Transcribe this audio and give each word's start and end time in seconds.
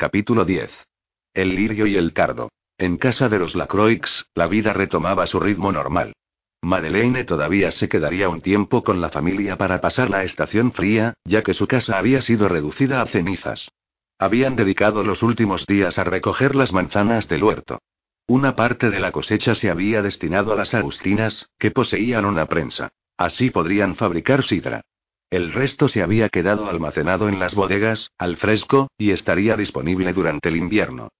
Capítulo 0.00 0.44
10. 0.44 0.70
El 1.34 1.56
lirio 1.56 1.84
y 1.88 1.96
el 1.96 2.12
cardo. 2.12 2.50
En 2.78 2.98
casa 2.98 3.28
de 3.28 3.40
los 3.40 3.56
Lacroix, 3.56 4.26
la 4.32 4.46
vida 4.46 4.72
retomaba 4.72 5.26
su 5.26 5.40
ritmo 5.40 5.72
normal. 5.72 6.12
Madeleine 6.62 7.24
todavía 7.24 7.72
se 7.72 7.88
quedaría 7.88 8.28
un 8.28 8.40
tiempo 8.40 8.84
con 8.84 9.00
la 9.00 9.10
familia 9.10 9.56
para 9.56 9.80
pasar 9.80 10.08
la 10.08 10.22
estación 10.22 10.70
fría, 10.70 11.14
ya 11.24 11.42
que 11.42 11.52
su 11.52 11.66
casa 11.66 11.98
había 11.98 12.22
sido 12.22 12.48
reducida 12.48 13.02
a 13.02 13.06
cenizas. 13.08 13.72
Habían 14.20 14.54
dedicado 14.54 15.02
los 15.02 15.24
últimos 15.24 15.66
días 15.66 15.98
a 15.98 16.04
recoger 16.04 16.54
las 16.54 16.72
manzanas 16.72 17.26
del 17.26 17.42
huerto. 17.42 17.80
Una 18.28 18.54
parte 18.54 18.90
de 18.90 19.00
la 19.00 19.10
cosecha 19.10 19.56
se 19.56 19.68
había 19.68 20.00
destinado 20.00 20.52
a 20.52 20.56
las 20.56 20.74
agustinas, 20.74 21.50
que 21.58 21.72
poseían 21.72 22.24
una 22.24 22.46
prensa. 22.46 22.90
Así 23.16 23.50
podrían 23.50 23.96
fabricar 23.96 24.44
sidra. 24.44 24.82
El 25.30 25.52
resto 25.52 25.88
se 25.88 26.02
había 26.02 26.30
quedado 26.30 26.68
almacenado 26.68 27.28
en 27.28 27.38
las 27.38 27.54
bodegas, 27.54 28.10
al 28.16 28.38
fresco, 28.38 28.88
y 28.96 29.10
estaría 29.10 29.56
disponible 29.56 30.12
durante 30.14 30.48
el 30.48 30.56
invierno. 30.56 31.10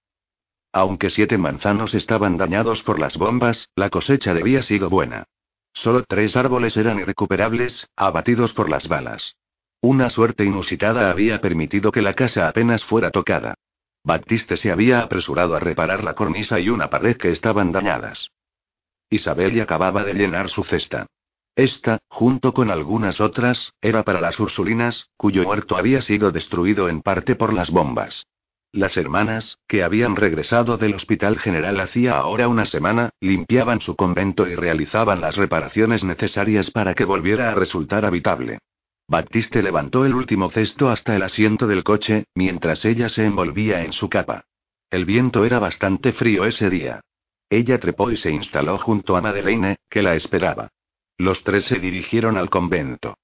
Aunque 0.71 1.09
siete 1.09 1.37
manzanos 1.37 1.93
estaban 1.93 2.37
dañados 2.37 2.81
por 2.83 2.99
las 2.99 3.17
bombas, 3.17 3.69
la 3.75 3.89
cosecha 3.89 4.33
debía 4.33 4.63
sido 4.63 4.89
buena. 4.89 5.25
Solo 5.73 6.03
tres 6.07 6.35
árboles 6.35 6.75
eran 6.75 6.99
irrecuperables, 6.99 7.87
abatidos 7.95 8.53
por 8.53 8.69
las 8.69 8.87
balas. 8.87 9.35
Una 9.81 10.09
suerte 10.09 10.43
inusitada 10.43 11.09
había 11.09 11.39
permitido 11.39 11.91
que 11.91 12.01
la 12.01 12.13
casa 12.13 12.47
apenas 12.47 12.83
fuera 12.83 13.11
tocada. 13.11 13.55
Baptiste 14.03 14.57
se 14.57 14.71
había 14.71 15.01
apresurado 15.01 15.55
a 15.55 15.59
reparar 15.59 16.03
la 16.03 16.15
cornisa 16.15 16.59
y 16.59 16.69
una 16.69 16.89
pared 16.89 17.17
que 17.17 17.31
estaban 17.31 17.71
dañadas. 17.71 18.29
Isabel 19.09 19.59
acababa 19.61 20.03
de 20.03 20.13
llenar 20.13 20.49
su 20.49 20.63
cesta. 20.63 21.07
Esta, 21.59 21.99
junto 22.07 22.53
con 22.53 22.71
algunas 22.71 23.19
otras, 23.19 23.73
era 23.81 24.03
para 24.03 24.21
las 24.21 24.39
Ursulinas, 24.39 25.09
cuyo 25.17 25.45
huerto 25.45 25.75
había 25.75 26.01
sido 26.01 26.31
destruido 26.31 26.87
en 26.87 27.01
parte 27.01 27.35
por 27.35 27.51
las 27.51 27.69
bombas. 27.69 28.27
Las 28.71 28.95
hermanas, 28.95 29.57
que 29.67 29.83
habían 29.83 30.15
regresado 30.15 30.77
del 30.77 30.93
Hospital 30.93 31.37
General 31.37 31.77
hacía 31.81 32.17
ahora 32.17 32.47
una 32.47 32.63
semana, 32.63 33.09
limpiaban 33.19 33.81
su 33.81 33.97
convento 33.97 34.47
y 34.47 34.55
realizaban 34.55 35.19
las 35.19 35.35
reparaciones 35.35 36.01
necesarias 36.01 36.71
para 36.71 36.93
que 36.93 37.03
volviera 37.03 37.51
a 37.51 37.55
resultar 37.55 38.05
habitable. 38.05 38.59
Baptiste 39.09 39.61
levantó 39.61 40.05
el 40.05 40.13
último 40.13 40.51
cesto 40.51 40.89
hasta 40.89 41.13
el 41.13 41.23
asiento 41.23 41.67
del 41.67 41.83
coche, 41.83 42.23
mientras 42.35 42.85
ella 42.85 43.09
se 43.09 43.25
envolvía 43.25 43.83
en 43.83 43.91
su 43.91 44.07
capa. 44.07 44.45
El 44.89 45.03
viento 45.03 45.43
era 45.43 45.59
bastante 45.59 46.13
frío 46.13 46.45
ese 46.45 46.69
día. 46.69 47.01
Ella 47.49 47.81
trepó 47.81 48.11
y 48.11 48.15
se 48.15 48.31
instaló 48.31 48.77
junto 48.77 49.17
a 49.17 49.21
Madeleine, 49.21 49.75
que 49.89 50.01
la 50.01 50.15
esperaba. 50.15 50.69
Los 51.19 51.43
tres 51.43 51.65
se 51.65 51.79
dirigieron 51.79 52.37
al 52.37 52.49
convento. 52.49 53.17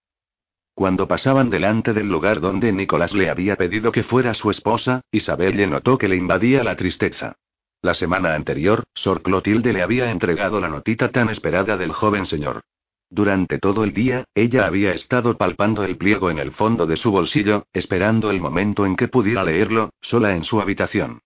Cuando 0.74 1.08
pasaban 1.08 1.50
delante 1.50 1.94
del 1.94 2.10
lugar 2.10 2.42
donde 2.42 2.74
Nicolás 2.74 3.14
le 3.14 3.30
había 3.30 3.56
pedido 3.56 3.94
que 3.94 4.04
fuera 4.04 4.34
su 4.34 4.52
esposa, 4.52 5.00
Isabel 5.12 5.56
le 5.56 5.66
notó 5.66 5.98
que 5.98 6.10
le 6.10 6.18
invadía 6.18 6.62
la 6.66 6.76
tristeza. 6.76 7.38
La 7.82 7.94
semana 7.94 8.36
anterior, 8.36 8.84
Sor 8.94 9.22
Clotilde 9.22 9.72
le 9.72 9.82
había 9.82 10.12
entregado 10.12 10.60
la 10.60 10.68
notita 10.68 11.10
tan 11.12 11.30
esperada 11.30 11.78
del 11.78 11.94
joven 11.94 12.26
señor. 12.26 12.64
Durante 13.10 13.60
todo 13.60 13.86
el 13.86 13.94
día, 13.94 14.26
ella 14.36 14.66
había 14.66 14.92
estado 14.92 15.38
palpando 15.38 15.86
el 15.86 15.96
pliego 15.96 16.30
en 16.30 16.40
el 16.40 16.52
fondo 16.52 16.86
de 16.86 16.98
su 16.98 17.12
bolsillo, 17.12 17.68
esperando 17.72 18.30
el 18.30 18.42
momento 18.42 18.86
en 18.86 18.98
que 18.98 19.08
pudiera 19.08 19.42
leerlo, 19.46 19.92
sola 20.02 20.36
en 20.36 20.44
su 20.44 20.60
habitación. 20.60 21.22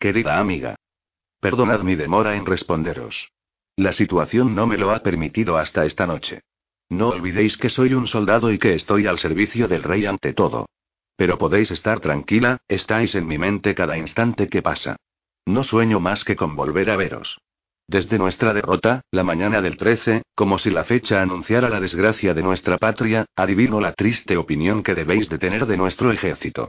Querida 0.00 0.40
amiga. 0.40 0.74
Perdonad 1.40 1.82
mi 1.82 1.94
demora 1.94 2.34
en 2.34 2.46
responderos. 2.46 3.30
La 3.76 3.92
situación 3.92 4.54
no 4.54 4.66
me 4.66 4.76
lo 4.76 4.90
ha 4.90 5.00
permitido 5.00 5.56
hasta 5.56 5.86
esta 5.86 6.06
noche. 6.06 6.42
No 6.88 7.08
olvidéis 7.08 7.56
que 7.56 7.70
soy 7.70 7.94
un 7.94 8.06
soldado 8.06 8.52
y 8.52 8.58
que 8.58 8.74
estoy 8.74 9.06
al 9.06 9.18
servicio 9.18 9.68
del 9.68 9.82
rey 9.82 10.06
ante 10.06 10.32
todo. 10.32 10.66
Pero 11.16 11.38
podéis 11.38 11.70
estar 11.70 12.00
tranquila, 12.00 12.58
estáis 12.68 13.14
en 13.14 13.26
mi 13.26 13.38
mente 13.38 13.74
cada 13.74 13.96
instante 13.96 14.48
que 14.48 14.62
pasa. 14.62 14.96
No 15.46 15.62
sueño 15.62 16.00
más 16.00 16.24
que 16.24 16.36
con 16.36 16.56
volver 16.56 16.90
a 16.90 16.96
veros. 16.96 17.38
Desde 17.86 18.18
nuestra 18.18 18.54
derrota, 18.54 19.02
la 19.10 19.24
mañana 19.24 19.60
del 19.60 19.76
13, 19.76 20.22
como 20.34 20.58
si 20.58 20.70
la 20.70 20.84
fecha 20.84 21.22
anunciara 21.22 21.68
la 21.68 21.80
desgracia 21.80 22.34
de 22.34 22.42
nuestra 22.42 22.78
patria, 22.78 23.26
adivino 23.34 23.80
la 23.80 23.94
triste 23.94 24.36
opinión 24.36 24.82
que 24.82 24.94
debéis 24.94 25.28
de 25.28 25.38
tener 25.38 25.66
de 25.66 25.76
nuestro 25.76 26.12
ejército. 26.12 26.68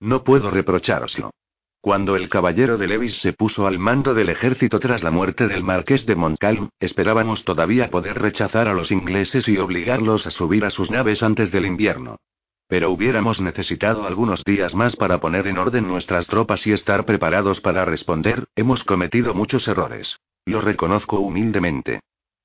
No 0.00 0.24
puedo 0.24 0.50
reprocharoslo. 0.50 1.30
Cuando 1.82 2.14
el 2.14 2.28
caballero 2.28 2.78
de 2.78 2.86
Levis 2.86 3.16
se 3.22 3.32
puso 3.32 3.66
al 3.66 3.80
mando 3.80 4.14
del 4.14 4.28
ejército 4.28 4.78
tras 4.78 5.02
la 5.02 5.10
muerte 5.10 5.48
del 5.48 5.64
marqués 5.64 6.06
de 6.06 6.14
Montcalm, 6.14 6.68
esperábamos 6.78 7.44
todavía 7.44 7.90
poder 7.90 8.22
rechazar 8.22 8.68
a 8.68 8.72
los 8.72 8.92
ingleses 8.92 9.48
y 9.48 9.58
obligarlos 9.58 10.24
a 10.28 10.30
subir 10.30 10.64
a 10.64 10.70
sus 10.70 10.92
naves 10.92 11.24
antes 11.24 11.50
del 11.50 11.66
invierno. 11.66 12.18
Pero 12.68 12.92
hubiéramos 12.92 13.40
necesitado 13.40 14.06
algunos 14.06 14.44
días 14.44 14.76
más 14.76 14.94
para 14.94 15.18
poner 15.18 15.48
en 15.48 15.58
orden 15.58 15.88
nuestras 15.88 16.28
tropas 16.28 16.64
y 16.68 16.72
estar 16.72 17.04
preparados 17.04 17.60
para 17.60 17.84
responder, 17.84 18.44
hemos 18.54 18.84
cometido 18.84 19.34
muchos 19.34 19.66
errores. 19.66 20.20
Lo 20.46 20.60
reconozco 20.60 21.18
humildemente. 21.18 21.98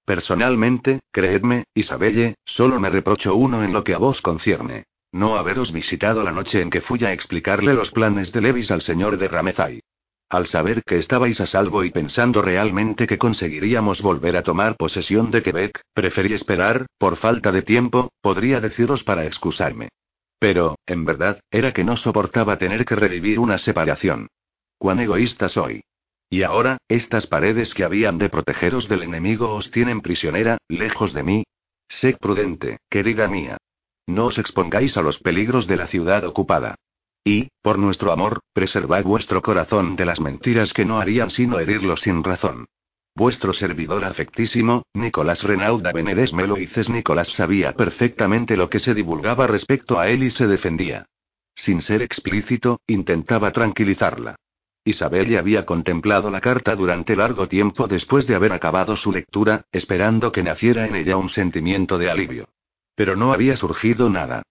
Personalmente, 0.03 1.01
creedme, 1.11 1.65
Isabelle, 1.75 2.33
solo 2.43 2.79
me 2.79 2.89
reprocho 2.89 3.35
uno 3.35 3.63
en 3.63 3.71
lo 3.71 3.83
que 3.83 3.93
a 3.93 3.99
vos 3.99 4.19
concierne. 4.21 4.85
No 5.17 5.35
haberos 5.35 5.71
visitado 5.71 6.21
la 6.21 6.31
noche 6.31 6.61
en 6.61 6.69
que 6.69 6.81
fui 6.81 7.03
a 7.03 7.11
explicarle 7.11 7.73
los 7.73 7.89
planes 7.89 8.31
de 8.31 8.39
Levis 8.39 8.69
al 8.69 8.83
señor 8.83 9.17
de 9.17 9.27
Ramezay. 9.27 9.79
Al 10.29 10.45
saber 10.45 10.83
que 10.83 10.99
estabais 10.99 11.41
a 11.41 11.47
salvo 11.47 11.83
y 11.83 11.89
pensando 11.89 12.43
realmente 12.43 13.07
que 13.07 13.17
conseguiríamos 13.17 13.99
volver 14.03 14.37
a 14.37 14.43
tomar 14.43 14.75
posesión 14.75 15.31
de 15.31 15.41
Quebec, 15.41 15.81
preferí 15.95 16.35
esperar, 16.35 16.85
por 16.99 17.17
falta 17.17 17.51
de 17.51 17.63
tiempo, 17.63 18.11
podría 18.21 18.61
deciros 18.61 19.03
para 19.03 19.25
excusarme. 19.25 19.89
Pero, 20.37 20.75
en 20.85 21.03
verdad, 21.03 21.39
era 21.49 21.73
que 21.73 21.83
no 21.83 21.97
soportaba 21.97 22.59
tener 22.59 22.85
que 22.85 22.95
revivir 22.95 23.39
una 23.39 23.57
separación. 23.57 24.27
Cuán 24.77 24.99
egoísta 24.99 25.49
soy. 25.49 25.81
Y 26.29 26.43
ahora, 26.43 26.77
estas 26.89 27.25
paredes 27.25 27.73
que 27.73 27.83
habían 27.83 28.19
de 28.19 28.29
protegeros 28.29 28.87
del 28.87 29.01
enemigo 29.01 29.55
os 29.55 29.71
tienen 29.71 30.01
prisionera, 30.01 30.59
lejos 30.67 31.11
de 31.11 31.23
mí. 31.23 31.43
Sé 31.89 32.15
prudente, 32.21 32.77
querida 32.87 33.27
mía. 33.27 33.57
No 34.07 34.27
os 34.27 34.37
expongáis 34.37 34.95
a 34.97 35.01
los 35.01 35.19
peligros 35.19 35.67
de 35.67 35.75
la 35.75 35.87
ciudad 35.87 36.23
ocupada. 36.23 36.75
Y, 37.23 37.49
por 37.61 37.77
nuestro 37.77 38.13
amor, 38.13 38.39
preservad 38.53 39.03
vuestro 39.03 39.41
corazón 39.41 39.97
de 39.97 40.05
las 40.05 40.21
mentiras 40.21 40.71
que 40.71 40.85
no 40.85 40.99
harían 40.99 41.29
sino 41.29 41.59
herirlo 41.59 41.97
sin 41.97 42.23
razón. 42.23 42.67
Vuestro 43.15 43.51
servidor 43.51 44.05
afectísimo, 44.05 44.83
Nicolás 44.93 45.43
Renauda 45.43 45.91
Benedes 45.91 46.33
Meloices 46.33 46.87
Nicolás 46.87 47.27
sabía 47.33 47.73
perfectamente 47.73 48.55
lo 48.55 48.69
que 48.69 48.79
se 48.79 48.93
divulgaba 48.93 49.45
respecto 49.47 49.99
a 49.99 50.07
él 50.07 50.23
y 50.23 50.29
se 50.29 50.47
defendía. 50.47 51.07
Sin 51.55 51.81
ser 51.81 52.01
explícito, 52.01 52.79
intentaba 52.87 53.51
tranquilizarla. 53.51 54.35
Isabel 54.85 55.27
ya 55.27 55.39
había 55.39 55.65
contemplado 55.65 56.29
la 56.29 56.39
carta 56.39 56.75
durante 56.75 57.15
largo 57.15 57.49
tiempo 57.49 57.87
después 57.87 58.25
de 58.25 58.35
haber 58.35 58.53
acabado 58.53 58.95
su 58.95 59.11
lectura, 59.11 59.65
esperando 59.71 60.31
que 60.31 60.43
naciera 60.43 60.87
en 60.87 60.95
ella 60.95 61.17
un 61.17 61.29
sentimiento 61.29 61.97
de 61.97 62.09
alivio. 62.09 62.47
Pero 62.97 63.15
no 63.15 63.31
había 63.31 63.55
surgido 63.55 64.09
nada. 64.09 64.41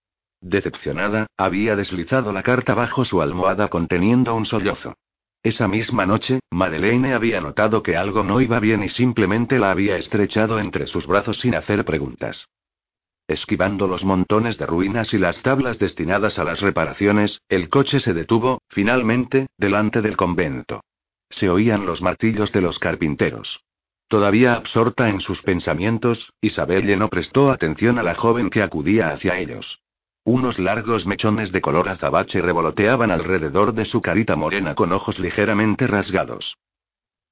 Decepcionada, 0.41 1.27
había 1.37 1.75
deslizado 1.75 2.33
la 2.33 2.45
carta 2.45 2.75
bajo 2.75 3.05
su 3.05 3.21
almohada 3.21 3.67
conteniendo 3.67 4.37
un 4.37 4.47
sollozo. 4.47 4.95
Esa 5.43 5.67
misma 5.67 6.07
noche, 6.07 6.39
Madeleine 6.53 7.13
había 7.13 7.41
notado 7.41 7.83
que 7.83 7.97
algo 7.97 8.23
no 8.23 8.41
iba 8.41 8.61
bien 8.61 8.85
y 8.85 8.89
simplemente 8.89 9.59
la 9.59 9.73
había 9.73 9.97
estrechado 9.97 10.61
entre 10.61 10.87
sus 10.87 11.09
brazos 11.09 11.41
sin 11.41 11.57
hacer 11.57 11.85
preguntas. 11.85 12.47
Esquivando 13.27 13.89
los 13.89 14.05
montones 14.05 14.59
de 14.59 14.67
ruinas 14.67 15.13
y 15.13 15.19
las 15.19 15.43
tablas 15.43 15.81
destinadas 15.81 16.39
a 16.39 16.45
las 16.45 16.61
reparaciones, 16.61 17.41
el 17.49 17.69
coche 17.69 17.99
se 17.99 18.15
detuvo, 18.15 18.63
finalmente, 18.69 19.49
delante 19.59 20.03
del 20.03 20.17
convento. 20.17 20.85
Se 21.31 21.51
oían 21.51 21.85
los 21.85 22.01
martillos 22.01 22.53
de 22.53 22.61
los 22.61 22.79
carpinteros. 22.79 23.66
Todavía 24.09 24.55
absorta 24.55 25.09
en 25.09 25.21
sus 25.21 25.43
pensamientos, 25.43 26.33
Isabelle 26.41 26.97
no 26.97 27.09
prestó 27.09 27.51
atención 27.51 27.99
a 27.99 28.05
la 28.05 28.15
joven 28.15 28.51
que 28.51 28.63
acudía 28.63 29.11
hacia 29.11 29.39
ellos. 29.39 29.81
Unos 30.25 30.59
largos 30.59 31.07
mechones 31.07 31.51
de 31.53 31.61
color 31.61 31.89
azabache 31.89 32.41
revoloteaban 32.41 33.11
alrededor 33.11 33.73
de 33.75 33.85
su 33.85 34.01
carita 34.01 34.37
morena 34.37 34.75
con 34.75 34.93
ojos 34.93 35.19
ligeramente 35.19 35.87
rasgados. 35.87 36.57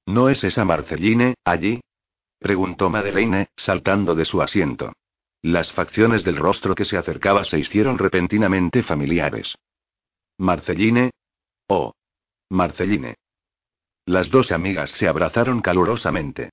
¿No 0.05 0.29
es 0.29 0.43
esa 0.43 0.65
Marceline, 0.65 1.35
allí? 1.43 1.81
preguntó 2.39 2.89
Madeleine, 2.89 3.47
saltando 3.55 4.13
de 4.13 4.25
su 4.25 4.41
asiento. 4.41 4.93
Las 5.41 5.71
facciones 5.71 6.23
del 6.23 6.37
rostro 6.37 6.75
que 6.75 6.85
se 6.85 6.97
acercaba 6.97 7.43
se 7.45 7.59
hicieron 7.59 7.97
repentinamente 7.97 8.83
familiares. 8.83 9.55
Marceline. 10.37 11.11
Oh. 11.67 11.93
Marceline. 12.49 13.15
Las 14.05 14.29
dos 14.29 14.51
amigas 14.51 14.91
se 14.91 15.07
abrazaron 15.07 15.61
calurosamente. 15.61 16.51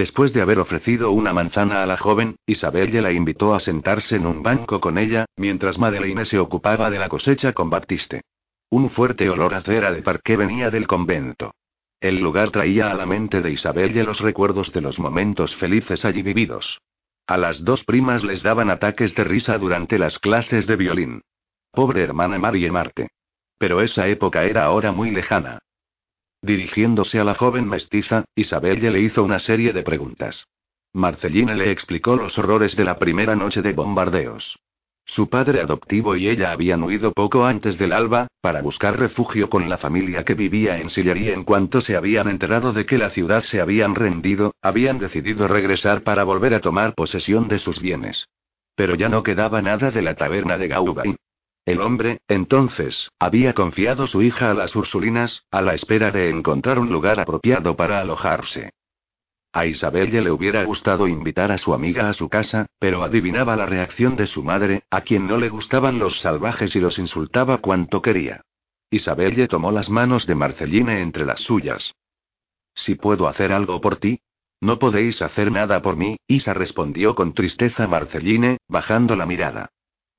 Después 0.00 0.32
de 0.32 0.40
haber 0.40 0.58
ofrecido 0.58 1.10
una 1.10 1.34
manzana 1.34 1.82
a 1.82 1.86
la 1.86 1.98
joven, 1.98 2.36
Isabelle 2.46 3.02
la 3.02 3.12
invitó 3.12 3.54
a 3.54 3.60
sentarse 3.60 4.16
en 4.16 4.24
un 4.24 4.42
banco 4.42 4.80
con 4.80 4.96
ella, 4.96 5.26
mientras 5.36 5.76
Madeleine 5.76 6.24
se 6.24 6.38
ocupaba 6.38 6.88
de 6.88 6.98
la 6.98 7.10
cosecha 7.10 7.52
con 7.52 7.68
Baptiste. 7.68 8.22
Un 8.70 8.88
fuerte 8.88 9.28
olor 9.28 9.52
a 9.52 9.60
cera 9.60 9.92
de 9.92 10.00
parqué 10.00 10.38
venía 10.38 10.70
del 10.70 10.86
convento. 10.86 11.52
El 12.00 12.18
lugar 12.18 12.50
traía 12.50 12.90
a 12.90 12.94
la 12.94 13.04
mente 13.04 13.42
de 13.42 13.50
Isabelle 13.50 14.02
los 14.02 14.20
recuerdos 14.20 14.72
de 14.72 14.80
los 14.80 14.98
momentos 14.98 15.54
felices 15.56 16.02
allí 16.06 16.22
vividos. 16.22 16.80
A 17.26 17.36
las 17.36 17.62
dos 17.62 17.84
primas 17.84 18.24
les 18.24 18.42
daban 18.42 18.70
ataques 18.70 19.14
de 19.14 19.24
risa 19.24 19.58
durante 19.58 19.98
las 19.98 20.18
clases 20.18 20.66
de 20.66 20.76
violín. 20.76 21.20
Pobre 21.72 22.00
hermana 22.00 22.38
Marie 22.38 22.72
Marte. 22.72 23.10
Pero 23.58 23.82
esa 23.82 24.08
época 24.08 24.44
era 24.44 24.64
ahora 24.64 24.92
muy 24.92 25.10
lejana. 25.10 25.58
Dirigiéndose 26.42 27.20
a 27.20 27.24
la 27.24 27.34
joven 27.34 27.68
mestiza, 27.68 28.24
Isabelle 28.34 28.90
le 28.90 29.00
hizo 29.00 29.22
una 29.22 29.38
serie 29.38 29.72
de 29.72 29.82
preguntas. 29.82 30.46
Marceline 30.92 31.54
le 31.54 31.70
explicó 31.70 32.16
los 32.16 32.36
horrores 32.38 32.74
de 32.76 32.84
la 32.84 32.98
primera 32.98 33.36
noche 33.36 33.62
de 33.62 33.72
bombardeos. 33.72 34.58
Su 35.04 35.28
padre 35.28 35.60
adoptivo 35.60 36.16
y 36.16 36.28
ella 36.28 36.52
habían 36.52 36.82
huido 36.82 37.12
poco 37.12 37.44
antes 37.44 37.78
del 37.78 37.92
alba, 37.92 38.28
para 38.40 38.62
buscar 38.62 38.98
refugio 38.98 39.50
con 39.50 39.68
la 39.68 39.76
familia 39.76 40.24
que 40.24 40.34
vivía 40.34 40.78
en 40.78 40.88
Sillery. 40.88 41.30
En 41.30 41.44
cuanto 41.44 41.80
se 41.80 41.96
habían 41.96 42.28
enterado 42.28 42.72
de 42.72 42.86
que 42.86 42.96
la 42.96 43.10
ciudad 43.10 43.42
se 43.44 43.60
habían 43.60 43.94
rendido, 43.94 44.54
habían 44.62 44.98
decidido 44.98 45.46
regresar 45.48 46.02
para 46.02 46.24
volver 46.24 46.54
a 46.54 46.60
tomar 46.60 46.94
posesión 46.94 47.48
de 47.48 47.58
sus 47.58 47.80
bienes. 47.80 48.28
Pero 48.76 48.94
ya 48.94 49.08
no 49.08 49.22
quedaba 49.22 49.60
nada 49.62 49.90
de 49.90 50.02
la 50.02 50.14
taberna 50.14 50.58
de 50.58 50.68
Gauvain. 50.68 51.16
El 51.64 51.80
hombre, 51.80 52.20
entonces, 52.28 53.10
había 53.18 53.54
confiado 53.54 54.06
su 54.06 54.22
hija 54.22 54.50
a 54.50 54.54
las 54.54 54.74
Ursulinas, 54.74 55.44
a 55.50 55.62
la 55.62 55.74
espera 55.74 56.10
de 56.10 56.30
encontrar 56.30 56.78
un 56.78 56.90
lugar 56.90 57.20
apropiado 57.20 57.76
para 57.76 58.00
alojarse. 58.00 58.70
A 59.52 59.66
Isabelle 59.66 60.20
le 60.20 60.30
hubiera 60.30 60.64
gustado 60.64 61.08
invitar 61.08 61.50
a 61.50 61.58
su 61.58 61.74
amiga 61.74 62.08
a 62.08 62.14
su 62.14 62.28
casa, 62.28 62.66
pero 62.78 63.02
adivinaba 63.02 63.56
la 63.56 63.66
reacción 63.66 64.14
de 64.14 64.26
su 64.26 64.44
madre, 64.44 64.84
a 64.90 65.00
quien 65.00 65.26
no 65.26 65.38
le 65.38 65.48
gustaban 65.48 65.98
los 65.98 66.20
salvajes 66.20 66.74
y 66.76 66.80
los 66.80 66.98
insultaba 66.98 67.58
cuanto 67.58 68.00
quería. 68.00 68.42
Isabelle 68.90 69.48
tomó 69.48 69.72
las 69.72 69.88
manos 69.88 70.26
de 70.26 70.36
Marceline 70.36 71.00
entre 71.00 71.26
las 71.26 71.40
suyas. 71.40 71.94
Si 72.74 72.94
puedo 72.94 73.28
hacer 73.28 73.52
algo 73.52 73.80
por 73.80 73.96
ti. 73.96 74.20
No 74.62 74.78
podéis 74.78 75.22
hacer 75.22 75.50
nada 75.50 75.80
por 75.80 75.96
mí, 75.96 76.18
Isa 76.26 76.52
respondió 76.52 77.14
con 77.14 77.32
tristeza 77.32 77.86
Marceline, 77.86 78.58
bajando 78.68 79.16
la 79.16 79.24
mirada. 79.24 79.70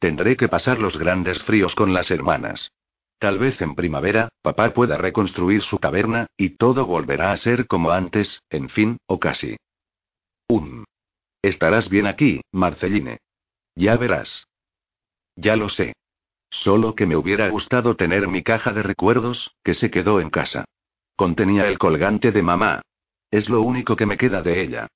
Tendré 0.01 0.36
que 0.36 0.50
pasar 0.50 0.80
los 0.80 0.98
grandes 0.98 1.44
fríos 1.44 1.75
con 1.75 1.94
las 1.94 2.09
hermanas. 2.09 2.71
Tal 3.19 3.38
vez 3.38 3.62
en 3.62 3.75
primavera, 3.75 4.30
papá 4.42 4.74
pueda 4.74 4.98
reconstruir 4.98 5.62
su 5.62 5.77
taberna, 5.77 6.25
y 6.36 6.57
todo 6.57 6.88
volverá 6.88 7.33
a 7.33 7.38
ser 7.38 7.68
como 7.68 7.92
antes, 7.92 8.42
en 8.50 8.69
fin, 8.69 8.98
o 9.06 9.19
casi. 9.19 9.57
Un. 10.48 10.86
Estarás 11.44 11.88
bien 11.88 12.07
aquí, 12.07 12.42
Marceline. 12.51 13.19
Ya 13.75 13.95
verás. 13.95 14.48
Ya 15.36 15.56
lo 15.56 15.69
sé. 15.69 15.94
Solo 16.50 16.95
que 16.95 17.06
me 17.06 17.15
hubiera 17.15 17.48
gustado 17.50 17.95
tener 17.95 18.27
mi 18.27 18.42
caja 18.42 18.74
de 18.74 18.81
recuerdos, 18.81 19.53
que 19.63 19.75
se 19.75 19.92
quedó 19.92 20.19
en 20.19 20.31
casa. 20.31 20.65
Contenía 21.15 21.68
el 21.68 21.77
colgante 21.77 22.31
de 22.31 22.42
mamá. 22.42 22.81
Es 23.30 23.50
lo 23.50 23.62
único 23.62 23.95
que 23.95 24.07
me 24.07 24.18
queda 24.18 24.42
de 24.42 24.63
ella. 24.63 24.88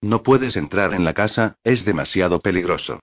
No 0.00 0.22
puedes 0.22 0.56
entrar 0.56 0.94
en 0.94 1.04
la 1.04 1.12
casa, 1.12 1.56
es 1.64 1.84
demasiado 1.84 2.40
peligroso. 2.40 2.98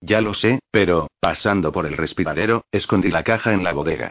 Ya 0.00 0.20
lo 0.20 0.34
sé, 0.34 0.60
pero, 0.70 1.08
pasando 1.20 1.72
por 1.72 1.86
el 1.86 1.96
respiradero, 1.96 2.64
escondí 2.72 3.10
la 3.10 3.22
caja 3.24 3.52
en 3.52 3.62
la 3.62 3.72
bodega. 3.72 4.10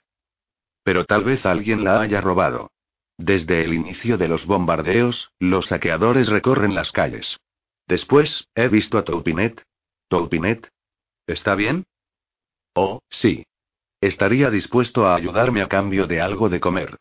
Pero 0.83 1.05
tal 1.05 1.23
vez 1.23 1.45
alguien 1.45 1.83
la 1.83 2.01
haya 2.01 2.21
robado. 2.21 2.71
Desde 3.17 3.63
el 3.63 3.73
inicio 3.73 4.17
de 4.17 4.27
los 4.27 4.45
bombardeos, 4.45 5.29
los 5.39 5.67
saqueadores 5.67 6.27
recorren 6.27 6.75
las 6.75 6.91
calles. 6.91 7.37
Después, 7.87 8.47
he 8.55 8.67
visto 8.67 8.97
a 8.97 9.03
Taupinet. 9.03 9.63
¿Taupinet? 10.07 10.69
¿Está 11.27 11.55
bien? 11.55 11.85
Oh, 12.75 13.01
sí. 13.09 13.45
Estaría 13.99 14.49
dispuesto 14.49 15.05
a 15.05 15.15
ayudarme 15.15 15.61
a 15.61 15.67
cambio 15.67 16.07
de 16.07 16.21
algo 16.21 16.49
de 16.49 16.59
comer. 16.59 16.97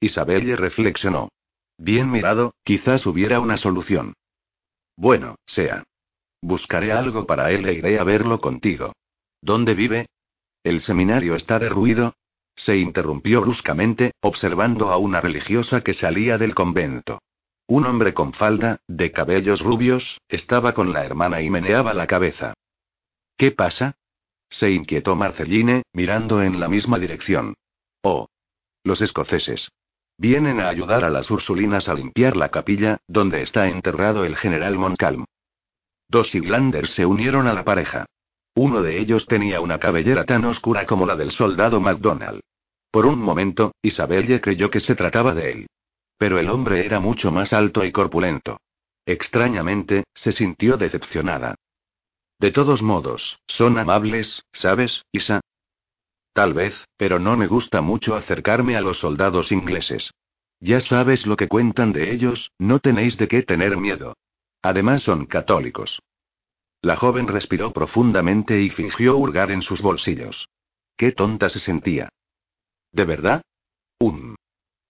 Isabelle 0.00 0.56
reflexionó. 0.56 1.30
Bien 1.78 2.10
mirado, 2.10 2.54
quizás 2.64 3.06
hubiera 3.06 3.40
una 3.40 3.56
solución. 3.56 4.14
Bueno, 4.96 5.36
sea. 5.46 5.84
Buscaré 6.42 6.92
algo 6.92 7.26
para 7.26 7.50
él 7.50 7.68
e 7.68 7.74
iré 7.74 7.98
a 7.98 8.04
verlo 8.04 8.40
contigo. 8.40 8.92
¿Dónde 9.42 9.74
vive? 9.74 10.06
¿El 10.64 10.82
seminario 10.82 11.34
está 11.34 11.58
derruido? 11.58 12.14
Se 12.56 12.76
interrumpió 12.76 13.40
bruscamente, 13.40 14.12
observando 14.20 14.90
a 14.90 14.98
una 14.98 15.20
religiosa 15.20 15.80
que 15.82 15.94
salía 15.94 16.36
del 16.38 16.54
convento. 16.54 17.20
Un 17.66 17.86
hombre 17.86 18.12
con 18.14 18.32
falda, 18.32 18.80
de 18.88 19.12
cabellos 19.12 19.60
rubios, 19.60 20.20
estaba 20.28 20.74
con 20.74 20.92
la 20.92 21.04
hermana 21.04 21.40
y 21.40 21.50
meneaba 21.50 21.94
la 21.94 22.06
cabeza. 22.06 22.54
¿Qué 23.36 23.52
pasa? 23.52 23.96
Se 24.50 24.70
inquietó 24.70 25.14
Marceline, 25.14 25.82
mirando 25.92 26.42
en 26.42 26.58
la 26.58 26.68
misma 26.68 26.98
dirección. 26.98 27.54
Oh. 28.02 28.28
Los 28.82 29.00
escoceses. 29.00 29.68
Vienen 30.18 30.60
a 30.60 30.68
ayudar 30.68 31.04
a 31.04 31.10
las 31.10 31.30
Ursulinas 31.30 31.88
a 31.88 31.94
limpiar 31.94 32.36
la 32.36 32.50
capilla, 32.50 32.98
donde 33.06 33.42
está 33.42 33.68
enterrado 33.68 34.24
el 34.24 34.36
general 34.36 34.76
Montcalm. 34.76 35.24
Dos 36.10 36.34
Higlanders 36.34 36.90
se 36.94 37.06
unieron 37.06 37.46
a 37.46 37.54
la 37.54 37.64
pareja. 37.64 38.06
Uno 38.56 38.82
de 38.82 38.98
ellos 38.98 39.26
tenía 39.26 39.60
una 39.60 39.78
cabellera 39.78 40.24
tan 40.24 40.44
oscura 40.44 40.84
como 40.84 41.06
la 41.06 41.14
del 41.14 41.30
soldado 41.30 41.80
MacDonald. 41.80 42.40
Por 42.90 43.06
un 43.06 43.20
momento, 43.20 43.72
Isabelle 43.80 44.40
creyó 44.40 44.70
que 44.70 44.80
se 44.80 44.96
trataba 44.96 45.34
de 45.34 45.52
él. 45.52 45.66
Pero 46.18 46.40
el 46.40 46.50
hombre 46.50 46.84
era 46.84 46.98
mucho 46.98 47.30
más 47.30 47.52
alto 47.52 47.84
y 47.84 47.92
corpulento. 47.92 48.58
Extrañamente, 49.06 50.02
se 50.12 50.32
sintió 50.32 50.76
decepcionada. 50.76 51.54
De 52.40 52.50
todos 52.50 52.82
modos, 52.82 53.38
son 53.46 53.78
amables, 53.78 54.42
¿sabes, 54.52 55.04
Isa? 55.12 55.40
Tal 56.32 56.54
vez, 56.54 56.74
pero 56.96 57.20
no 57.20 57.36
me 57.36 57.46
gusta 57.46 57.82
mucho 57.82 58.16
acercarme 58.16 58.76
a 58.76 58.80
los 58.80 58.98
soldados 58.98 59.52
ingleses. 59.52 60.10
Ya 60.58 60.80
sabes 60.80 61.24
lo 61.24 61.36
que 61.36 61.46
cuentan 61.46 61.92
de 61.92 62.12
ellos, 62.12 62.50
no 62.58 62.80
tenéis 62.80 63.16
de 63.16 63.28
qué 63.28 63.42
tener 63.42 63.76
miedo. 63.76 64.16
Además 64.62 65.02
son 65.02 65.26
católicos. 65.26 66.00
La 66.82 66.96
joven 66.96 67.28
respiró 67.28 67.72
profundamente 67.72 68.60
y 68.60 68.70
fingió 68.70 69.16
hurgar 69.16 69.50
en 69.50 69.62
sus 69.62 69.82
bolsillos. 69.82 70.48
Qué 70.96 71.12
tonta 71.12 71.48
se 71.48 71.60
sentía. 71.60 72.08
¿De 72.92 73.04
verdad? 73.04 73.42
Um. 73.98 74.34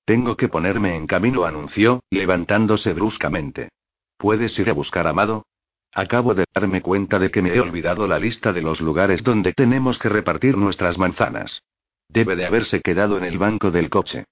Tengo 0.04 0.36
que 0.36 0.48
ponerme 0.48 0.96
en 0.96 1.06
camino, 1.06 1.44
anunció, 1.44 2.02
levantándose 2.10 2.92
bruscamente. 2.92 3.68
¿Puedes 4.16 4.58
ir 4.58 4.70
a 4.70 4.72
buscar 4.72 5.06
a 5.06 5.10
Amado? 5.10 5.46
Acabo 5.92 6.34
de 6.34 6.44
darme 6.54 6.82
cuenta 6.82 7.18
de 7.18 7.30
que 7.30 7.42
me 7.42 7.54
he 7.54 7.60
olvidado 7.60 8.06
la 8.06 8.18
lista 8.18 8.52
de 8.52 8.62
los 8.62 8.80
lugares 8.80 9.22
donde 9.24 9.52
tenemos 9.52 9.98
que 9.98 10.08
repartir 10.08 10.56
nuestras 10.56 10.98
manzanas. 10.98 11.62
Debe 12.08 12.36
de 12.36 12.46
haberse 12.46 12.80
quedado 12.80 13.18
en 13.18 13.24
el 13.24 13.38
banco 13.38 13.70
del 13.70 13.90
coche. 13.90 14.24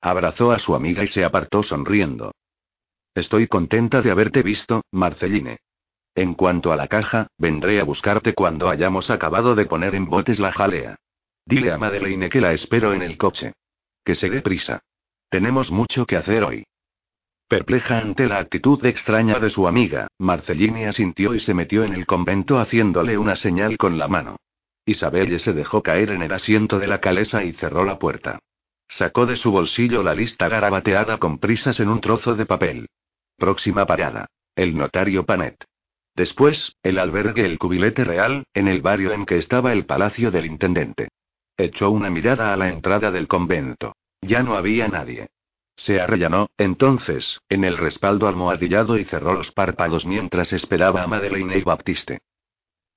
Abrazó 0.00 0.52
a 0.52 0.58
su 0.58 0.74
amiga 0.74 1.02
y 1.02 1.08
se 1.08 1.24
apartó 1.24 1.62
sonriendo. 1.62 2.32
Estoy 3.14 3.46
contenta 3.46 4.02
de 4.02 4.10
haberte 4.10 4.42
visto, 4.42 4.82
Marceline. 4.90 5.58
En 6.16 6.34
cuanto 6.34 6.72
a 6.72 6.76
la 6.76 6.88
caja, 6.88 7.28
vendré 7.38 7.80
a 7.80 7.84
buscarte 7.84 8.34
cuando 8.34 8.68
hayamos 8.68 9.08
acabado 9.08 9.54
de 9.54 9.66
poner 9.66 9.94
en 9.94 10.06
botes 10.06 10.40
la 10.40 10.52
jalea. 10.52 10.96
Dile 11.46 11.70
a 11.70 11.78
Madeleine 11.78 12.28
que 12.28 12.40
la 12.40 12.52
espero 12.52 12.92
en 12.92 13.02
el 13.02 13.16
coche. 13.16 13.52
Que 14.04 14.16
se 14.16 14.30
dé 14.30 14.42
prisa. 14.42 14.80
Tenemos 15.28 15.70
mucho 15.70 16.06
que 16.06 16.16
hacer 16.16 16.42
hoy. 16.42 16.64
Perpleja 17.48 17.98
ante 17.98 18.26
la 18.26 18.38
actitud 18.38 18.84
extraña 18.84 19.38
de 19.38 19.50
su 19.50 19.68
amiga, 19.68 20.08
Marceline 20.18 20.86
asintió 20.86 21.34
y 21.34 21.40
se 21.40 21.54
metió 21.54 21.84
en 21.84 21.94
el 21.94 22.06
convento 22.06 22.58
haciéndole 22.58 23.16
una 23.16 23.36
señal 23.36 23.76
con 23.76 23.96
la 23.96 24.08
mano. 24.08 24.36
Isabelle 24.86 25.38
se 25.38 25.52
dejó 25.52 25.82
caer 25.82 26.10
en 26.10 26.22
el 26.22 26.32
asiento 26.32 26.80
de 26.80 26.88
la 26.88 27.00
calesa 27.00 27.44
y 27.44 27.52
cerró 27.52 27.84
la 27.84 27.98
puerta. 27.98 28.40
Sacó 28.88 29.26
de 29.26 29.36
su 29.36 29.52
bolsillo 29.52 30.02
la 30.02 30.14
lista 30.14 30.48
garabateada 30.48 31.18
con 31.18 31.38
prisas 31.38 31.78
en 31.78 31.88
un 31.88 32.00
trozo 32.00 32.34
de 32.34 32.46
papel. 32.46 32.88
Próxima 33.36 33.86
parada. 33.86 34.26
El 34.54 34.76
notario 34.76 35.26
Panet. 35.26 35.64
Después, 36.14 36.76
el 36.82 36.98
albergue 36.98 37.44
El 37.44 37.58
Cubilete 37.58 38.04
Real, 38.04 38.44
en 38.54 38.68
el 38.68 38.82
barrio 38.82 39.12
en 39.12 39.26
que 39.26 39.38
estaba 39.38 39.72
el 39.72 39.84
palacio 39.84 40.30
del 40.30 40.46
intendente. 40.46 41.08
Echó 41.56 41.90
una 41.90 42.10
mirada 42.10 42.52
a 42.52 42.56
la 42.56 42.68
entrada 42.68 43.10
del 43.10 43.26
convento. 43.26 43.94
Ya 44.22 44.42
no 44.42 44.56
había 44.56 44.88
nadie. 44.88 45.28
Se 45.76 46.00
arrellanó, 46.00 46.48
entonces, 46.56 47.40
en 47.48 47.64
el 47.64 47.76
respaldo 47.76 48.28
almohadillado 48.28 48.96
y 48.96 49.04
cerró 49.04 49.34
los 49.34 49.50
párpados 49.50 50.06
mientras 50.06 50.52
esperaba 50.52 51.02
a 51.02 51.06
Madeleine 51.06 51.58
y 51.58 51.62
Baptiste. 51.62 52.20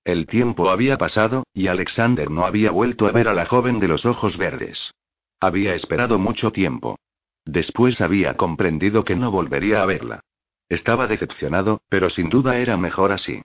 El 0.04 0.28
tiempo 0.28 0.70
había 0.70 0.98
pasado, 0.98 1.44
y 1.54 1.68
Alexander 1.68 2.30
no 2.30 2.46
había 2.46 2.72
vuelto 2.72 3.08
a 3.08 3.12
ver 3.12 3.28
a 3.28 3.34
la 3.34 3.46
joven 3.46 3.80
de 3.80 3.88
los 3.88 4.06
ojos 4.06 4.38
verdes. 4.38 4.94
Había 5.40 5.74
esperado 5.74 6.18
mucho 6.18 6.52
tiempo. 6.52 6.98
Después 7.46 8.00
había 8.00 8.38
comprendido 8.38 9.04
que 9.04 9.16
no 9.16 9.32
volvería 9.32 9.82
a 9.82 9.86
verla. 9.86 10.22
Estaba 10.70 11.08
decepcionado, 11.08 11.82
pero 11.90 12.10
sin 12.10 12.30
duda 12.30 12.58
era 12.58 12.78
mejor 12.78 13.12
así. 13.12 13.42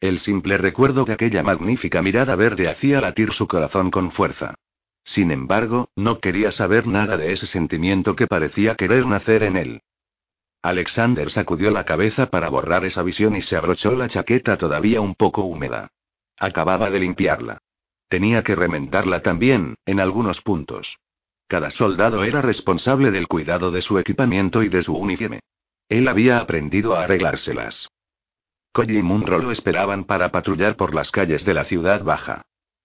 El 0.00 0.18
simple 0.20 0.58
recuerdo 0.58 1.04
de 1.04 1.14
aquella 1.14 1.42
magnífica 1.42 2.02
mirada 2.02 2.36
verde 2.36 2.68
hacía 2.68 3.00
latir 3.00 3.32
su 3.32 3.48
corazón 3.48 3.90
con 3.90 4.12
fuerza. 4.12 4.54
Sin 5.04 5.30
embargo, 5.30 5.88
no 5.96 6.20
quería 6.20 6.52
saber 6.52 6.86
nada 6.86 7.16
de 7.16 7.32
ese 7.32 7.46
sentimiento 7.46 8.14
que 8.14 8.26
parecía 8.26 8.74
querer 8.74 9.06
nacer 9.06 9.42
en 9.42 9.56
él. 9.56 9.82
Alexander 10.62 11.30
sacudió 11.30 11.70
la 11.70 11.84
cabeza 11.84 12.26
para 12.28 12.48
borrar 12.48 12.84
esa 12.84 13.02
visión 13.02 13.36
y 13.36 13.42
se 13.42 13.56
abrochó 13.56 13.92
la 13.92 14.08
chaqueta 14.08 14.58
todavía 14.58 15.00
un 15.00 15.14
poco 15.14 15.42
húmeda. 15.42 15.92
Acababa 16.38 16.90
de 16.90 17.00
limpiarla. 17.00 17.58
Tenía 18.08 18.42
que 18.42 18.54
remendarla 18.54 19.22
también, 19.22 19.76
en 19.86 20.00
algunos 20.00 20.40
puntos. 20.42 20.98
Cada 21.48 21.70
soldado 21.70 22.24
era 22.24 22.42
responsable 22.42 23.10
del 23.12 23.28
cuidado 23.28 23.70
de 23.70 23.80
su 23.80 23.98
equipamiento 23.98 24.62
y 24.62 24.68
de 24.68 24.82
su 24.82 24.94
uniforme. 24.94 25.40
Él 25.88 26.08
había 26.08 26.38
aprendido 26.38 26.96
a 26.96 27.04
arreglárselas. 27.04 27.88
Collie 28.72 28.98
y 28.98 29.02
Munro 29.02 29.38
lo 29.38 29.52
esperaban 29.52 30.04
para 30.04 30.30
patrullar 30.30 30.76
por 30.76 30.94
las 30.94 31.10
calles 31.10 31.44
de 31.44 31.54
la 31.54 31.64
ciudad 31.64 32.02
baja. 32.02 32.42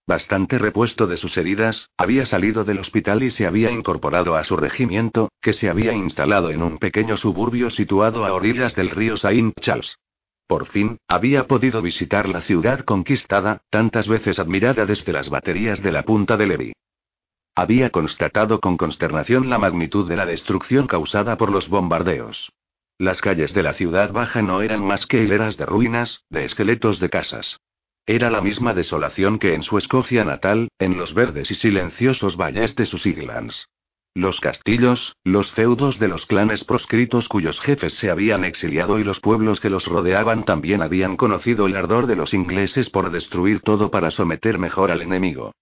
bastante 0.07 0.57
repuesto 0.57 1.07
de 1.07 1.15
sus 1.15 1.37
heridas, 1.37 1.89
había 1.95 2.25
salido 2.25 2.65
del 2.65 2.79
hospital 2.79 3.23
y 3.23 3.31
se 3.31 3.45
había 3.45 3.71
incorporado 3.71 4.35
a 4.35 4.43
su 4.43 4.57
regimiento, 4.57 5.29
que 5.41 5.53
se 5.53 5.69
había 5.69 5.93
instalado 5.93 6.49
en 6.49 6.61
un 6.63 6.79
pequeño 6.79 7.17
suburbio 7.17 7.69
situado 7.69 8.25
a 8.25 8.33
orillas 8.33 8.75
del 8.75 8.89
río 8.89 9.15
Saint 9.15 9.57
Charles. 9.61 9.95
Por 10.47 10.65
fin, 10.65 10.97
había 11.07 11.47
podido 11.47 11.81
visitar 11.81 12.27
la 12.27 12.41
ciudad 12.41 12.81
conquistada, 12.81 13.61
tantas 13.69 14.07
veces 14.07 14.37
admirada 14.37 14.85
desde 14.85 15.13
las 15.13 15.29
baterías 15.29 15.81
de 15.81 15.91
la 15.93 16.03
punta 16.03 16.35
de 16.35 16.47
Levy. 16.47 16.73
Había 17.55 17.89
constatado 17.89 18.59
con 18.59 18.75
consternación 18.75 19.49
la 19.49 19.59
magnitud 19.59 20.09
de 20.09 20.17
la 20.17 20.25
destrucción 20.25 20.87
causada 20.87 21.37
por 21.37 21.51
los 21.51 21.69
bombardeos. 21.69 22.51
Las 23.01 23.19
calles 23.19 23.51
de 23.55 23.63
la 23.63 23.73
ciudad 23.73 24.11
baja 24.11 24.43
no 24.43 24.61
eran 24.61 24.85
más 24.85 25.07
que 25.07 25.23
hileras 25.23 25.57
de 25.57 25.65
ruinas, 25.65 26.21
de 26.29 26.45
esqueletos 26.45 26.99
de 26.99 27.09
casas. 27.09 27.57
Era 28.05 28.29
la 28.29 28.41
misma 28.41 28.75
desolación 28.75 29.39
que 29.39 29.55
en 29.55 29.63
su 29.63 29.79
Escocia 29.79 30.23
natal, 30.23 30.67
en 30.77 30.99
los 30.99 31.15
verdes 31.15 31.49
y 31.49 31.55
silenciosos 31.55 32.37
valles 32.37 32.75
de 32.75 32.85
sus 32.85 33.07
Islands. 33.07 33.65
Los 34.13 34.39
castillos, 34.39 35.15
los 35.23 35.51
feudos 35.53 35.97
de 35.97 36.09
los 36.09 36.27
clanes 36.27 36.63
proscritos 36.63 37.27
cuyos 37.27 37.59
jefes 37.61 37.95
se 37.95 38.11
habían 38.11 38.45
exiliado 38.45 38.99
y 38.99 39.03
los 39.03 39.19
pueblos 39.19 39.59
que 39.59 39.71
los 39.71 39.87
rodeaban 39.87 40.45
también 40.45 40.83
habían 40.83 41.17
conocido 41.17 41.65
el 41.65 41.77
ardor 41.77 42.05
de 42.05 42.17
los 42.17 42.35
ingleses 42.35 42.91
por 42.91 43.09
destruir 43.09 43.61
todo 43.61 43.89
para 43.89 44.11
someter 44.11 44.59
mejor 44.59 44.91
al 44.91 45.01
enemigo. 45.01 45.53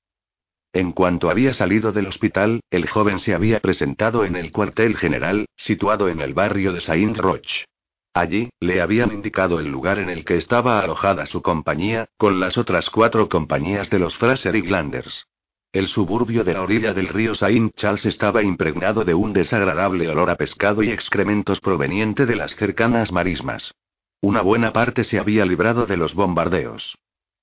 En 0.71 0.91
cuanto 0.91 1.31
había 1.31 1.53
salido 1.53 1.91
del 1.91 2.05
hospital, 2.05 2.61
el 2.69 2.88
joven 2.88 3.19
se 3.19 3.33
había 3.33 3.59
presentado 3.59 4.23
en 4.23 4.35
el 4.35 4.51
cuartel 4.51 4.95
general, 4.97 5.47
situado 5.57 6.09
en 6.09 6.21
el 6.21 6.35
barrio 6.35 6.73
de 6.73 6.81
Saint 6.81 7.17
Roch. 7.17 7.65
Allí, 8.13 8.49
le 8.59 8.81
habían 8.81 9.11
indicado 9.11 9.59
el 9.59 9.67
lugar 9.67 9.97
en 9.97 10.09
el 10.09 10.25
que 10.25 10.38
estaba 10.38 10.79
alojada 10.79 11.25
su 11.25 11.41
compañía, 11.41 12.09
con 12.17 12.39
las 12.39 12.57
otras 12.57 12.89
cuatro 12.89 13.29
compañías 13.29 13.89
de 13.89 13.97
los 13.97 14.15
Fraser 14.17 14.55
Islanders. 14.55 15.25
El 15.71 15.88
suburbio 15.88 16.43
de 16.43 16.53
la 16.53 16.61
orilla 16.61 16.93
del 16.93 17.07
río 17.07 17.35
Saint 17.35 17.75
Charles 17.75 18.05
estaba 18.05 18.43
impregnado 18.43 19.03
de 19.05 19.13
un 19.13 19.33
desagradable 19.33 20.07
olor 20.07 20.29
a 20.29 20.35
pescado 20.35 20.83
y 20.83 20.91
excrementos 20.91 21.59
proveniente 21.61 22.25
de 22.25 22.35
las 22.35 22.55
cercanas 22.55 23.11
marismas. 23.11 23.73
Una 24.21 24.41
buena 24.41 24.73
parte 24.73 25.03
se 25.03 25.19
había 25.19 25.45
librado 25.45 25.85
de 25.85 25.97
los 25.97 26.13
bombardeos. 26.13 26.95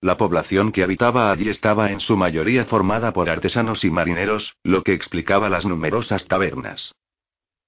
La 0.07 0.17
población 0.17 0.71
que 0.71 0.85
habitaba 0.85 1.33
allí 1.33 1.49
estaba 1.49 1.91
en 1.91 1.99
su 1.99 2.17
mayoría 2.17 2.67
formada 2.67 3.13
por 3.13 3.29
artesanos 3.29 3.83
y 3.85 3.91
marineros, 3.91 4.55
lo 4.63 4.85
que 4.85 4.93
explicaba 4.93 5.49
las 5.49 5.67
numerosas 5.67 6.25
tabernas. 6.29 6.95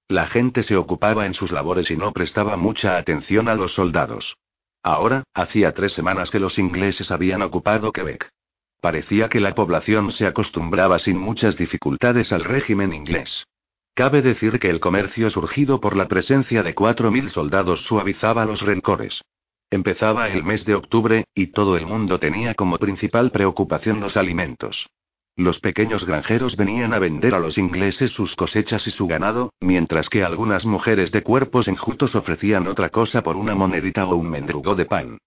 La 0.07 0.25
gente 0.25 0.63
se 0.63 0.77
ocupaba 0.77 1.25
en 1.25 1.33
sus 1.33 1.51
labores 1.51 1.91
y 1.91 1.97
no 1.97 2.13
prestaba 2.13 2.55
mucha 2.55 2.95
atención 2.95 3.49
a 3.49 3.55
los 3.55 3.73
soldados. 3.73 4.37
Ahora, 4.83 5.25
hacía 5.33 5.73
tres 5.73 5.91
semanas 5.91 6.29
que 6.29 6.39
los 6.39 6.57
ingleses 6.57 7.11
habían 7.11 7.41
ocupado 7.41 7.91
Quebec. 7.91 8.29
Parecía 8.79 9.27
que 9.27 9.41
la 9.41 9.53
población 9.53 10.13
se 10.13 10.25
acostumbraba 10.25 10.97
sin 10.99 11.17
muchas 11.17 11.57
dificultades 11.57 12.31
al 12.31 12.45
régimen 12.45 12.93
inglés. 12.93 13.43
Cabe 13.95 14.21
decir 14.21 14.59
que 14.59 14.69
el 14.69 14.79
comercio 14.79 15.29
surgido 15.29 15.81
por 15.81 15.97
la 15.97 16.07
presencia 16.07 16.63
de 16.63 16.73
4.000 16.73 17.31
soldados 17.31 17.83
suavizaba 17.83 18.45
los 18.45 18.61
rencores. 18.61 19.19
Empezaba 19.71 20.29
el 20.29 20.43
mes 20.43 20.65
de 20.65 20.73
octubre, 20.73 21.25
y 21.35 21.47
todo 21.47 21.77
el 21.77 21.85
mundo 21.85 22.19
tenía 22.19 22.55
como 22.55 22.79
principal 22.79 23.29
preocupación 23.29 23.99
los 23.99 24.17
alimentos. 24.17 24.89
Los 25.35 25.59
pequeños 25.59 26.05
granjeros 26.05 26.57
venían 26.57 26.93
a 26.93 26.99
vender 26.99 27.35
a 27.35 27.39
los 27.39 27.57
ingleses 27.57 28.11
sus 28.11 28.35
cosechas 28.35 28.85
y 28.87 28.91
su 28.91 29.07
ganado, 29.07 29.53
mientras 29.59 30.09
que 30.09 30.23
algunas 30.23 30.65
mujeres 30.65 31.11
de 31.11 31.21
cuerpos 31.21 31.67
enjutos 31.67 32.15
ofrecían 32.15 32.67
otra 32.67 32.89
cosa 32.89 33.21
por 33.21 33.37
una 33.37 33.55
monedita 33.55 34.05
o 34.05 34.15
un 34.15 34.29
mendrugo 34.29 34.75
de 34.75 34.85
pan. 34.85 35.17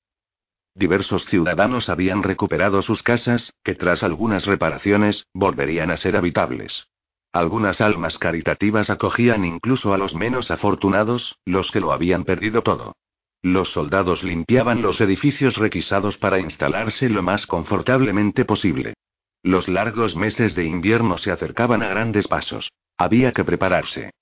Diversos 0.75 1.25
ciudadanos 1.26 1.88
habían 1.88 2.22
recuperado 2.22 2.82
sus 2.82 3.02
casas, 3.02 3.54
que 3.62 3.75
tras 3.75 4.02
algunas 4.02 4.44
reparaciones, 4.44 5.26
volverían 5.32 5.90
a 5.90 5.96
ser 5.96 6.16
habitables. 6.16 6.88
Algunas 7.32 7.80
almas 7.80 8.18
caritativas 8.18 8.90
acogían 8.90 9.44
incluso 9.44 9.94
a 9.94 9.99
los 9.99 10.14
menos 10.14 10.50
afortunados, 10.50 11.37
los 11.46 11.70
que 11.70 11.80
lo 11.80 11.92
habían 11.92 12.25
perdido 12.25 12.62
todo. 12.62 12.94
Los 13.42 13.72
soldados 13.72 14.22
limpiaban 14.22 14.82
los 14.82 15.00
edificios 15.00 15.56
requisados 15.56 16.16
para 16.16 16.38
instalarse 16.38 17.08
lo 17.08 17.25
más 17.25 17.44
confortablemente 17.46 18.44
posible. 18.44 18.94
Los 19.42 19.66
largos 19.66 20.14
meses 20.14 20.54
de 20.54 20.64
invierno 20.64 21.18
se 21.18 21.32
acercaban 21.32 21.82
a 21.82 21.88
grandes 21.88 22.28
pasos. 22.28 22.70
Había 22.96 23.32
que 23.32 23.42
prepararse. 23.42 24.12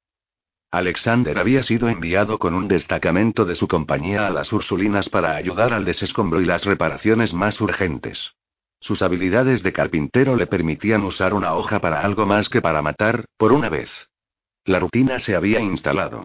Alexander 0.70 1.38
había 1.38 1.62
sido 1.64 1.90
enviado 1.90 2.38
con 2.38 2.54
un 2.54 2.66
destacamento 2.66 3.44
de 3.44 3.56
su 3.56 3.68
compañía 3.68 4.26
a 4.26 4.30
las 4.30 4.52
Ursulinas 4.52 5.10
para 5.10 5.36
ayudar 5.36 5.74
al 5.74 5.84
desescombro 5.84 6.40
y 6.40 6.46
las 6.46 6.64
reparaciones 6.64 7.34
más 7.34 7.60
urgentes. 7.60 8.32
Sus 8.80 9.02
habilidades 9.02 9.62
de 9.62 9.74
carpintero 9.74 10.36
le 10.36 10.46
permitían 10.46 11.04
usar 11.04 11.34
una 11.34 11.52
hoja 11.54 11.80
para 11.80 12.00
algo 12.00 12.24
más 12.24 12.48
que 12.48 12.62
para 12.62 12.80
matar, 12.80 13.26
por 13.36 13.52
una 13.52 13.68
vez. 13.68 13.90
La 14.64 14.78
rutina 14.78 15.18
se 15.18 15.34
había 15.36 15.60
instalado. 15.60 16.24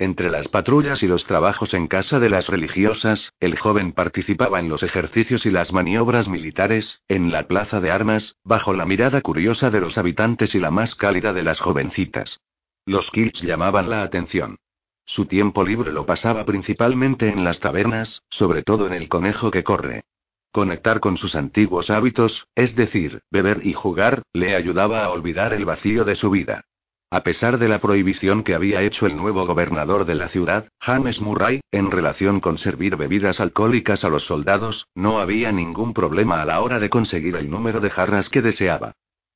Entre 0.00 0.30
las 0.30 0.48
patrullas 0.48 1.02
y 1.02 1.06
los 1.06 1.26
trabajos 1.26 1.74
en 1.74 1.86
casa 1.86 2.18
de 2.18 2.30
las 2.30 2.46
religiosas, 2.46 3.34
el 3.38 3.58
joven 3.58 3.92
participaba 3.92 4.58
en 4.58 4.70
los 4.70 4.82
ejercicios 4.82 5.44
y 5.44 5.50
las 5.50 5.74
maniobras 5.74 6.26
militares, 6.26 7.02
en 7.06 7.30
la 7.30 7.46
plaza 7.46 7.82
de 7.82 7.90
armas, 7.90 8.34
bajo 8.42 8.72
la 8.72 8.86
mirada 8.86 9.20
curiosa 9.20 9.68
de 9.68 9.82
los 9.82 9.98
habitantes 9.98 10.54
y 10.54 10.58
la 10.58 10.70
más 10.70 10.94
cálida 10.94 11.34
de 11.34 11.42
las 11.42 11.60
jovencitas. 11.60 12.40
Los 12.86 13.10
kills 13.10 13.42
llamaban 13.42 13.90
la 13.90 14.02
atención. 14.02 14.56
Su 15.04 15.26
tiempo 15.26 15.64
libre 15.64 15.92
lo 15.92 16.06
pasaba 16.06 16.46
principalmente 16.46 17.28
en 17.28 17.44
las 17.44 17.60
tabernas, 17.60 18.22
sobre 18.30 18.62
todo 18.62 18.86
en 18.86 18.94
el 18.94 19.10
conejo 19.10 19.50
que 19.50 19.64
corre. 19.64 20.04
Conectar 20.50 21.00
con 21.00 21.18
sus 21.18 21.34
antiguos 21.34 21.90
hábitos, 21.90 22.46
es 22.54 22.74
decir, 22.74 23.20
beber 23.30 23.66
y 23.66 23.74
jugar, 23.74 24.22
le 24.32 24.56
ayudaba 24.56 25.04
a 25.04 25.10
olvidar 25.10 25.52
el 25.52 25.66
vacío 25.66 26.06
de 26.06 26.14
su 26.14 26.30
vida. 26.30 26.64
A 27.12 27.24
pesar 27.24 27.58
de 27.58 27.66
la 27.66 27.80
prohibición 27.80 28.44
que 28.44 28.54
había 28.54 28.82
hecho 28.82 29.04
el 29.04 29.16
nuevo 29.16 29.44
gobernador 29.44 30.04
de 30.04 30.14
la 30.14 30.28
ciudad, 30.28 30.68
James 30.78 31.20
Murray, 31.20 31.60
en 31.72 31.90
relación 31.90 32.38
con 32.38 32.56
servir 32.58 32.94
bebidas 32.94 33.40
alcohólicas 33.40 34.04
a 34.04 34.08
los 34.08 34.24
soldados, 34.26 34.86
no 34.94 35.18
había 35.18 35.50
ningún 35.50 35.92
problema 35.92 36.40
a 36.40 36.44
la 36.44 36.60
hora 36.60 36.78
de 36.78 36.88
conseguir 36.88 37.34
el 37.34 37.50
número 37.50 37.80
de 37.80 37.90
jarras 37.90 38.28
que 38.28 38.42
deseaba. 38.42 38.92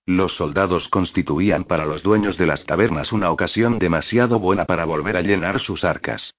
Los 0.07 0.37
soldados 0.37 0.89
constituían 0.89 1.65
para 1.65 1.85
los 1.85 2.05
dueños 2.05 2.39
de 2.39 2.47
las 2.47 2.65
tabernas 2.65 3.11
una 3.11 3.33
ocasión 3.33 3.81
demasiado 3.81 4.39
buena 4.39 4.67
para 4.67 4.85
volver 4.85 5.17
a 5.17 5.23
llenar 5.23 5.59
sus 5.59 5.83
arcas. 5.83 6.33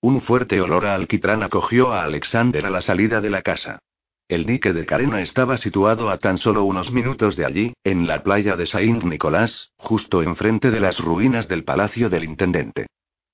Un 0.00 0.20
fuerte 0.20 0.60
olor 0.60 0.86
a 0.86 0.94
alquitrán 0.94 1.42
acogió 1.42 1.92
a 1.92 2.04
Alexander 2.04 2.66
a 2.66 2.70
la 2.70 2.82
salida 2.82 3.20
de 3.20 3.30
la 3.30 3.42
casa. 3.42 3.80
El 4.32 4.46
dique 4.46 4.72
de 4.72 4.86
Carena 4.86 5.20
estaba 5.20 5.58
situado 5.58 6.08
a 6.08 6.16
tan 6.16 6.38
solo 6.38 6.64
unos 6.64 6.90
minutos 6.90 7.36
de 7.36 7.44
allí, 7.44 7.74
en 7.84 8.06
la 8.06 8.22
playa 8.22 8.56
de 8.56 8.64
Saint 8.64 9.04
Nicolás, 9.04 9.72
justo 9.76 10.22
enfrente 10.22 10.70
de 10.70 10.80
las 10.80 10.98
ruinas 10.98 11.48
del 11.48 11.64
palacio 11.64 12.08
del 12.08 12.24
intendente. 12.24 12.86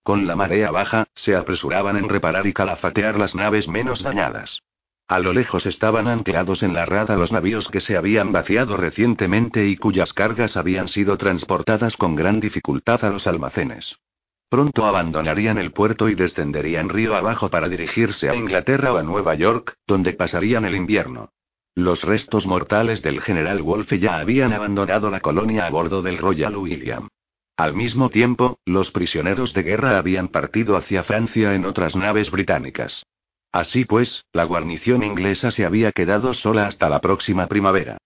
Con 0.02 0.26
la 0.26 0.34
marea 0.34 0.72
baja, 0.72 1.06
se 1.14 1.36
apresuraban 1.36 1.96
en 1.98 2.08
reparar 2.08 2.48
y 2.48 2.52
calafatear 2.52 3.16
las 3.16 3.36
naves 3.36 3.68
menos 3.68 4.02
dañadas. 4.02 4.58
A 5.06 5.20
lo 5.20 5.32
lejos 5.32 5.66
estaban 5.66 6.08
anclados 6.08 6.64
en 6.64 6.74
la 6.74 6.84
rada 6.84 7.14
los 7.14 7.30
navíos 7.30 7.68
que 7.68 7.80
se 7.80 7.96
habían 7.96 8.32
vaciado 8.32 8.76
recientemente 8.76 9.68
y 9.68 9.76
cuyas 9.76 10.12
cargas 10.12 10.56
habían 10.56 10.88
sido 10.88 11.16
transportadas 11.16 11.96
con 11.96 12.16
gran 12.16 12.40
dificultad 12.40 13.04
a 13.04 13.10
los 13.10 13.28
almacenes. 13.28 14.00
Pronto 14.48 14.86
abandonarían 14.86 15.58
el 15.58 15.72
puerto 15.72 16.08
y 16.08 16.14
descenderían 16.14 16.88
río 16.88 17.14
abajo 17.14 17.50
para 17.50 17.68
dirigirse 17.68 18.30
a 18.30 18.34
Inglaterra 18.34 18.94
o 18.94 18.96
a 18.96 19.02
Nueva 19.02 19.34
York, 19.34 19.74
donde 19.86 20.14
pasarían 20.14 20.64
el 20.64 20.74
invierno. 20.74 21.30
Los 21.74 22.02
restos 22.02 22.46
mortales 22.46 23.02
del 23.02 23.20
general 23.20 23.62
Wolfe 23.62 23.98
ya 23.98 24.18
habían 24.18 24.52
abandonado 24.52 25.10
la 25.10 25.20
colonia 25.20 25.66
a 25.66 25.70
bordo 25.70 26.02
del 26.02 26.18
Royal 26.18 26.56
William. 26.56 27.08
Al 27.56 27.74
mismo 27.74 28.08
tiempo, 28.08 28.58
los 28.64 28.90
prisioneros 28.90 29.52
de 29.52 29.64
guerra 29.64 29.98
habían 29.98 30.28
partido 30.28 30.76
hacia 30.76 31.04
Francia 31.04 31.54
en 31.54 31.66
otras 31.66 31.94
naves 31.94 32.30
británicas. 32.30 33.04
Así 33.52 33.84
pues, 33.84 34.24
la 34.32 34.44
guarnición 34.44 35.02
inglesa 35.02 35.50
se 35.50 35.64
había 35.64 35.92
quedado 35.92 36.34
sola 36.34 36.66
hasta 36.66 36.88
la 36.88 37.00
próxima 37.00 37.48
primavera. 37.48 37.98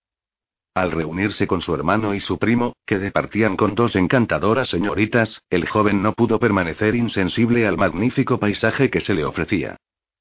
Al 0.75 0.91
reunirse 0.91 1.47
con 1.47 1.61
su 1.61 1.75
hermano 1.75 2.15
y 2.15 2.21
su 2.21 2.39
primo, 2.39 2.75
que 2.87 2.99
departían 2.99 3.57
con 3.57 3.75
dos 3.75 3.95
encantadoras 3.95 4.71
señoritas, 4.71 5.43
el 5.51 5.69
joven 5.69 6.03
no 6.03 6.15
pudo 6.15 6.39
permanecer 6.39 6.95
insensible 6.95 7.67
al 7.67 7.77
magnífico 7.77 8.39
paisaje 8.39 8.89
que 8.89 9.01
se 9.01 9.13
le 9.13 9.25
ofrecía. 9.25 9.77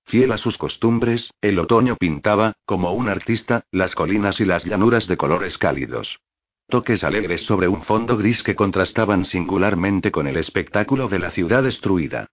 Fiel 0.06 0.34
a 0.34 0.38
sus 0.38 0.58
costumbres, 0.58 1.32
el 1.40 1.58
otoño 1.58 1.96
pintaba, 1.96 2.54
como 2.66 2.92
un 2.92 3.08
artista, 3.08 3.64
las 3.72 3.96
colinas 3.96 4.42
y 4.42 4.46
las 4.46 4.66
llanuras 4.66 5.08
de 5.08 5.16
colores 5.16 5.58
cálidos. 5.58 6.20
Toques 6.68 7.06
alegres 7.06 7.42
sobre 7.42 7.70
un 7.70 7.84
fondo 7.84 8.18
gris 8.18 8.44
que 8.44 8.56
contrastaban 8.56 9.24
singularmente 9.26 10.12
con 10.12 10.28
el 10.28 10.36
espectáculo 10.36 11.08
de 11.08 11.20
la 11.20 11.32
ciudad 11.32 11.64
destruida. 11.64 12.28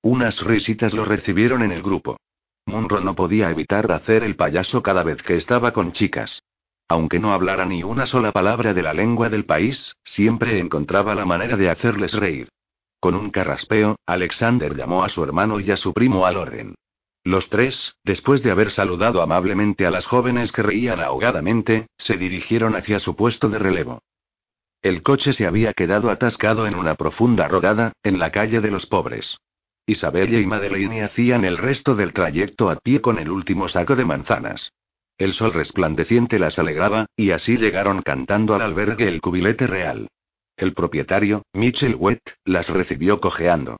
Unas 0.00 0.42
risitas 0.42 0.94
lo 0.94 1.04
recibieron 1.04 1.62
en 1.62 1.72
el 1.72 1.82
grupo. 1.82 2.16
Munro 2.64 3.00
no 3.00 3.14
podía 3.14 3.50
evitar 3.50 3.90
hacer 3.92 4.24
el 4.24 4.36
payaso 4.36 4.82
cada 4.82 5.02
vez 5.02 5.22
que 5.22 5.36
estaba 5.36 5.72
con 5.72 5.92
chicas. 5.92 6.42
Aunque 6.88 7.18
no 7.18 7.32
hablara 7.32 7.64
ni 7.64 7.82
una 7.82 8.06
sola 8.06 8.32
palabra 8.32 8.74
de 8.74 8.82
la 8.82 8.92
lengua 8.92 9.28
del 9.28 9.44
país, 9.44 9.96
siempre 10.04 10.58
encontraba 10.58 11.14
la 11.14 11.24
manera 11.24 11.56
de 11.56 11.70
hacerles 11.70 12.12
reír. 12.12 12.48
Con 13.00 13.14
un 13.14 13.30
carraspeo, 13.30 13.96
Alexander 14.06 14.76
llamó 14.76 15.04
a 15.04 15.08
su 15.08 15.22
hermano 15.22 15.60
y 15.60 15.70
a 15.70 15.76
su 15.76 15.92
primo 15.92 16.26
al 16.26 16.36
orden. 16.36 16.74
Los 17.22 17.48
tres, 17.48 17.94
después 18.04 18.42
de 18.42 18.50
haber 18.50 18.70
saludado 18.70 19.22
amablemente 19.22 19.86
a 19.86 19.90
las 19.90 20.04
jóvenes 20.04 20.52
que 20.52 20.62
reían 20.62 21.00
ahogadamente, 21.00 21.86
se 21.96 22.18
dirigieron 22.18 22.76
hacia 22.76 22.98
su 22.98 23.16
puesto 23.16 23.48
de 23.48 23.58
relevo. 23.58 24.02
El 24.82 25.02
coche 25.02 25.32
se 25.32 25.46
había 25.46 25.72
quedado 25.72 26.10
atascado 26.10 26.66
en 26.66 26.74
una 26.74 26.96
profunda 26.96 27.48
rodada, 27.48 27.92
en 28.02 28.18
la 28.18 28.30
calle 28.30 28.60
de 28.60 28.70
los 28.70 28.84
pobres. 28.84 29.38
Isabella 29.86 30.38
y 30.38 30.46
Madeleine 30.46 31.02
hacían 31.02 31.46
el 31.46 31.56
resto 31.56 31.94
del 31.94 32.12
trayecto 32.12 32.68
a 32.68 32.76
pie 32.76 33.00
con 33.00 33.18
el 33.18 33.30
último 33.30 33.68
saco 33.68 33.96
de 33.96 34.04
manzanas. 34.04 34.72
El 35.16 35.32
sol 35.34 35.52
resplandeciente 35.52 36.38
las 36.38 36.58
alegraba, 36.58 37.06
y 37.16 37.30
así 37.30 37.56
llegaron 37.56 38.02
cantando 38.02 38.54
al 38.54 38.62
albergue 38.62 39.06
El 39.06 39.20
Cubilete 39.20 39.66
Real. 39.66 40.08
El 40.56 40.74
propietario, 40.74 41.42
Mitchell 41.52 41.96
Wett, 41.96 42.22
las 42.44 42.68
recibió 42.68 43.20
cojeando. 43.20 43.76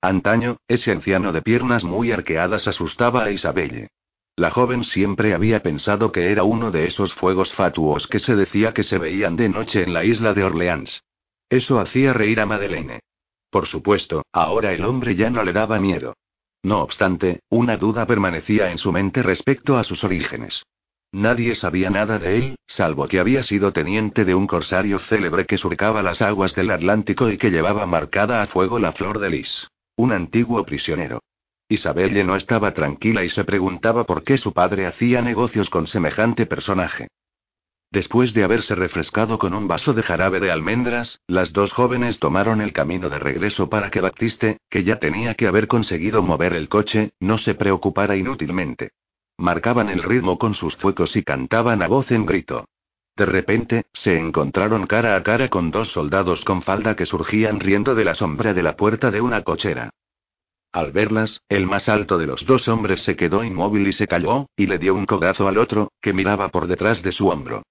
Antaño, 0.00 0.58
ese 0.68 0.92
anciano 0.92 1.32
de 1.32 1.42
piernas 1.42 1.84
muy 1.84 2.12
arqueadas 2.12 2.68
asustaba 2.68 3.24
a 3.24 3.30
Isabelle. 3.30 3.88
La 4.36 4.50
joven 4.50 4.84
siempre 4.84 5.32
había 5.32 5.62
pensado 5.62 6.12
que 6.12 6.30
era 6.30 6.42
uno 6.42 6.70
de 6.70 6.86
esos 6.86 7.14
fuegos 7.14 7.52
fatuos 7.54 8.06
que 8.06 8.18
se 8.18 8.36
decía 8.36 8.74
que 8.74 8.84
se 8.84 8.98
veían 8.98 9.36
de 9.36 9.48
noche 9.48 9.82
en 9.82 9.94
la 9.94 10.04
isla 10.04 10.34
de 10.34 10.44
Orleans. 10.44 11.02
Eso 11.48 11.80
hacía 11.80 12.12
reír 12.12 12.40
a 12.40 12.46
Madeleine. 12.46 13.00
Por 13.50 13.66
supuesto, 13.66 14.22
ahora 14.32 14.72
el 14.72 14.84
hombre 14.84 15.14
ya 15.14 15.30
no 15.30 15.42
le 15.42 15.54
daba 15.54 15.80
miedo. 15.80 16.14
No 16.62 16.80
obstante, 16.82 17.40
una 17.48 17.76
duda 17.76 18.06
permanecía 18.06 18.70
en 18.70 18.78
su 18.78 18.92
mente 18.92 19.22
respecto 19.22 19.76
a 19.76 19.84
sus 19.84 20.02
orígenes. 20.04 20.62
Nadie 21.12 21.54
sabía 21.54 21.88
nada 21.88 22.18
de 22.18 22.36
él, 22.36 22.56
salvo 22.66 23.06
que 23.08 23.20
había 23.20 23.42
sido 23.42 23.72
teniente 23.72 24.24
de 24.24 24.34
un 24.34 24.46
corsario 24.46 24.98
célebre 24.98 25.46
que 25.46 25.58
surcaba 25.58 26.02
las 26.02 26.20
aguas 26.20 26.54
del 26.54 26.70
Atlántico 26.70 27.30
y 27.30 27.38
que 27.38 27.50
llevaba 27.50 27.86
marcada 27.86 28.42
a 28.42 28.46
fuego 28.48 28.78
la 28.78 28.92
flor 28.92 29.18
de 29.18 29.30
lis. 29.30 29.68
Un 29.96 30.12
antiguo 30.12 30.64
prisionero. 30.64 31.20
Isabelle 31.68 32.22
no 32.22 32.36
estaba 32.36 32.74
tranquila 32.74 33.24
y 33.24 33.30
se 33.30 33.44
preguntaba 33.44 34.04
por 34.04 34.24
qué 34.24 34.38
su 34.38 34.52
padre 34.52 34.86
hacía 34.86 35.22
negocios 35.22 35.70
con 35.70 35.86
semejante 35.86 36.46
personaje. 36.46 37.08
Después 37.96 38.34
de 38.34 38.44
haberse 38.44 38.74
refrescado 38.74 39.38
con 39.38 39.54
un 39.54 39.68
vaso 39.68 39.94
de 39.94 40.02
jarabe 40.02 40.38
de 40.38 40.50
almendras, 40.50 41.18
las 41.26 41.54
dos 41.54 41.72
jóvenes 41.72 42.18
tomaron 42.18 42.60
el 42.60 42.74
camino 42.74 43.08
de 43.08 43.18
regreso 43.18 43.70
para 43.70 43.90
que 43.90 44.02
Baptiste, 44.02 44.58
que 44.68 44.84
ya 44.84 44.98
tenía 44.98 45.32
que 45.32 45.46
haber 45.46 45.66
conseguido 45.66 46.22
mover 46.22 46.52
el 46.52 46.68
coche, 46.68 47.12
no 47.20 47.38
se 47.38 47.54
preocupara 47.54 48.14
inútilmente. 48.14 48.90
Marcaban 49.38 49.88
el 49.88 50.02
ritmo 50.02 50.36
con 50.36 50.52
sus 50.52 50.76
fuecos 50.76 51.16
y 51.16 51.22
cantaban 51.22 51.80
a 51.80 51.88
voz 51.88 52.10
en 52.10 52.26
grito. 52.26 52.66
De 53.16 53.24
repente, 53.24 53.86
se 53.94 54.18
encontraron 54.18 54.86
cara 54.86 55.16
a 55.16 55.22
cara 55.22 55.48
con 55.48 55.70
dos 55.70 55.88
soldados 55.92 56.44
con 56.44 56.60
falda 56.60 56.96
que 56.96 57.06
surgían 57.06 57.60
riendo 57.60 57.94
de 57.94 58.04
la 58.04 58.14
sombra 58.14 58.52
de 58.52 58.62
la 58.62 58.76
puerta 58.76 59.10
de 59.10 59.22
una 59.22 59.40
cochera. 59.40 59.88
Al 60.70 60.92
verlas, 60.92 61.40
el 61.48 61.66
más 61.66 61.88
alto 61.88 62.18
de 62.18 62.26
los 62.26 62.44
dos 62.44 62.68
hombres 62.68 63.02
se 63.04 63.16
quedó 63.16 63.42
inmóvil 63.42 63.88
y 63.88 63.94
se 63.94 64.06
calló, 64.06 64.48
y 64.54 64.66
le 64.66 64.76
dio 64.76 64.94
un 64.94 65.06
codazo 65.06 65.48
al 65.48 65.56
otro, 65.56 65.92
que 66.02 66.12
miraba 66.12 66.50
por 66.50 66.66
detrás 66.66 67.02
de 67.02 67.12
su 67.12 67.28
hombro. 67.28 67.62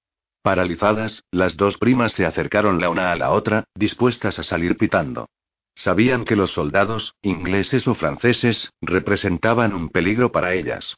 Paralizadas, 0.46 1.24
las 1.32 1.58
dos 1.58 1.80
primas 1.80 2.12
se 2.12 2.24
acercaron 2.24 2.80
la 2.80 2.92
una 2.92 3.12
a 3.12 3.16
la 3.16 3.32
otra, 3.32 3.64
dispuestas 3.74 4.38
a 4.38 4.44
salir 4.44 4.78
pitando. 4.78 5.28
Sabían 5.74 6.24
que 6.24 6.36
los 6.36 6.52
soldados, 6.52 7.16
ingleses 7.24 7.88
o 7.88 7.96
franceses, 7.96 8.70
representaban 8.80 9.74
un 9.74 9.90
peligro 9.90 10.32
para 10.32 10.54
ellas. 10.54 10.98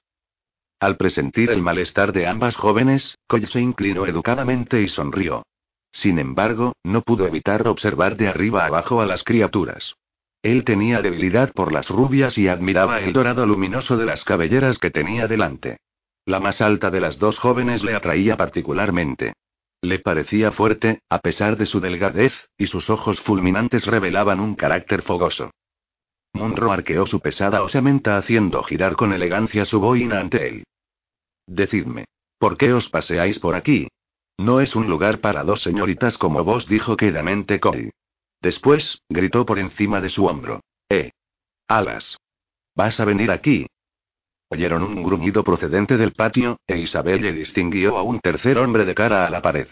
Al 0.81 0.97
presentir 0.97 1.49
el 1.49 1.61
malestar 1.61 2.11
de 2.11 2.27
ambas 2.27 2.57
jóvenes, 2.57 3.17
Coy 3.25 3.45
se 3.45 3.61
inclinó 3.61 4.05
educadamente 4.05 4.81
y 4.81 4.89
sonrió. 4.89 5.43
Sin 5.93 6.19
embargo, 6.19 6.73
no 6.83 7.01
pudo 7.01 7.25
evitar 7.25 7.69
observar 7.69 8.17
de 8.17 8.27
arriba 8.27 8.65
abajo 8.65 8.99
a 8.99 9.05
las 9.05 9.23
criaturas. 9.23 9.93
Él 10.43 10.65
tenía 10.65 11.01
debilidad 11.01 11.53
por 11.53 11.71
las 11.71 11.89
rubias 11.89 12.37
y 12.37 12.49
admiraba 12.49 12.99
el 12.99 13.13
dorado 13.13 13.45
luminoso 13.45 13.95
de 13.95 14.07
las 14.07 14.25
cabelleras 14.25 14.77
que 14.77 14.91
tenía 14.91 15.25
delante. 15.25 15.77
La 16.27 16.41
más 16.41 16.59
alta 16.59 16.91
de 16.91 16.99
las 16.99 17.19
dos 17.19 17.39
jóvenes 17.39 17.83
le 17.83 17.95
atraía 17.95 18.35
particularmente. 18.35 19.31
Le 19.81 19.99
parecía 19.99 20.51
fuerte, 20.51 20.99
a 21.07 21.19
pesar 21.19 21.55
de 21.55 21.65
su 21.65 21.79
delgadez, 21.79 22.33
y 22.57 22.67
sus 22.67 22.89
ojos 22.89 23.17
fulminantes 23.21 23.85
revelaban 23.85 24.41
un 24.41 24.55
carácter 24.55 25.03
fogoso. 25.03 25.51
Munro 26.33 26.73
arqueó 26.73 27.05
su 27.05 27.21
pesada 27.21 27.63
osamenta 27.63 28.17
haciendo 28.17 28.61
girar 28.63 28.97
con 28.97 29.13
elegancia 29.13 29.63
su 29.63 29.79
boina 29.79 30.19
ante 30.19 30.49
él. 30.49 30.63
Decidme. 31.47 32.03
¿Por 32.37 32.57
qué 32.57 32.73
os 32.73 32.89
paseáis 32.89 33.39
por 33.39 33.55
aquí? 33.55 33.87
No 34.37 34.59
es 34.59 34.75
un 34.75 34.89
lugar 34.89 35.21
para 35.21 35.45
dos 35.45 35.61
señoritas 35.61 36.17
como 36.17 36.43
vos, 36.43 36.67
dijo 36.67 36.97
quedamente 36.97 37.61
Coy. 37.61 37.91
Después, 38.41 39.01
gritó 39.07 39.45
por 39.45 39.59
encima 39.59 40.01
de 40.01 40.09
su 40.09 40.25
hombro. 40.25 40.59
¡Eh! 40.89 41.11
¡Alas! 41.69 42.17
¿Vas 42.75 42.99
a 42.99 43.05
venir 43.05 43.31
aquí? 43.31 43.65
Oyeron 44.49 44.83
un 44.83 45.03
gruñido 45.03 45.43
procedente 45.43 45.97
del 45.97 46.13
patio, 46.13 46.59
e 46.67 46.77
Isabel 46.77 47.21
le 47.21 47.33
distinguió 47.33 47.97
a 47.97 48.03
un 48.03 48.19
tercer 48.19 48.57
hombre 48.57 48.85
de 48.85 48.95
cara 48.95 49.25
a 49.25 49.29
la 49.29 49.41
pared. 49.41 49.67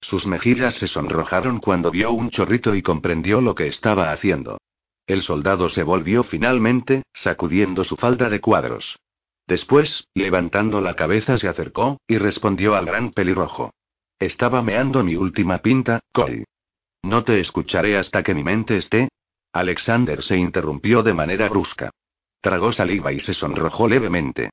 Sus 0.00 0.26
mejillas 0.26 0.74
se 0.74 0.86
sonrojaron 0.86 1.60
cuando 1.60 1.90
vio 1.90 2.12
un 2.12 2.30
chorrito 2.30 2.74
y 2.74 2.82
comprendió 2.82 3.40
lo 3.40 3.54
que 3.54 3.68
estaba 3.68 4.12
haciendo. 4.12 4.58
El 5.06 5.22
soldado 5.22 5.68
se 5.68 5.82
volvió 5.82 6.24
finalmente, 6.24 7.02
sacudiendo 7.12 7.84
su 7.84 7.96
falda 7.96 8.30
de 8.30 8.40
cuadros. 8.40 8.96
Después, 9.46 10.08
levantando 10.14 10.80
la 10.80 10.94
cabeza 10.94 11.38
se 11.38 11.48
acercó, 11.48 11.98
y 12.08 12.16
respondió 12.16 12.74
al 12.74 12.86
gran 12.86 13.10
pelirrojo. 13.12 13.72
Estaba 14.18 14.62
meando 14.62 15.04
mi 15.04 15.16
última 15.16 15.58
pinta, 15.58 16.00
Cole. 16.12 16.44
No 17.02 17.24
te 17.24 17.40
escucharé 17.40 17.98
hasta 17.98 18.22
que 18.22 18.34
mi 18.34 18.42
mente 18.42 18.78
esté. 18.78 19.08
Alexander 19.52 20.22
se 20.22 20.38
interrumpió 20.38 21.02
de 21.02 21.12
manera 21.12 21.48
brusca. 21.50 21.90
Tragó 22.44 22.74
saliva 22.74 23.10
y 23.10 23.20
se 23.20 23.32
sonrojó 23.32 23.88
levemente. 23.88 24.50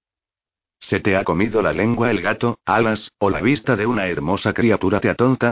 ¿Se 0.79 1.01
te 1.01 1.17
ha 1.17 1.25
comido 1.25 1.61
la 1.61 1.73
lengua 1.73 2.09
el 2.09 2.21
gato, 2.21 2.57
alas, 2.63 3.11
o 3.19 3.29
la 3.29 3.41
vista 3.41 3.75
de 3.75 3.85
una 3.85 4.07
hermosa 4.07 4.53
criatura 4.53 5.01
te 5.01 5.09
atonta? 5.09 5.51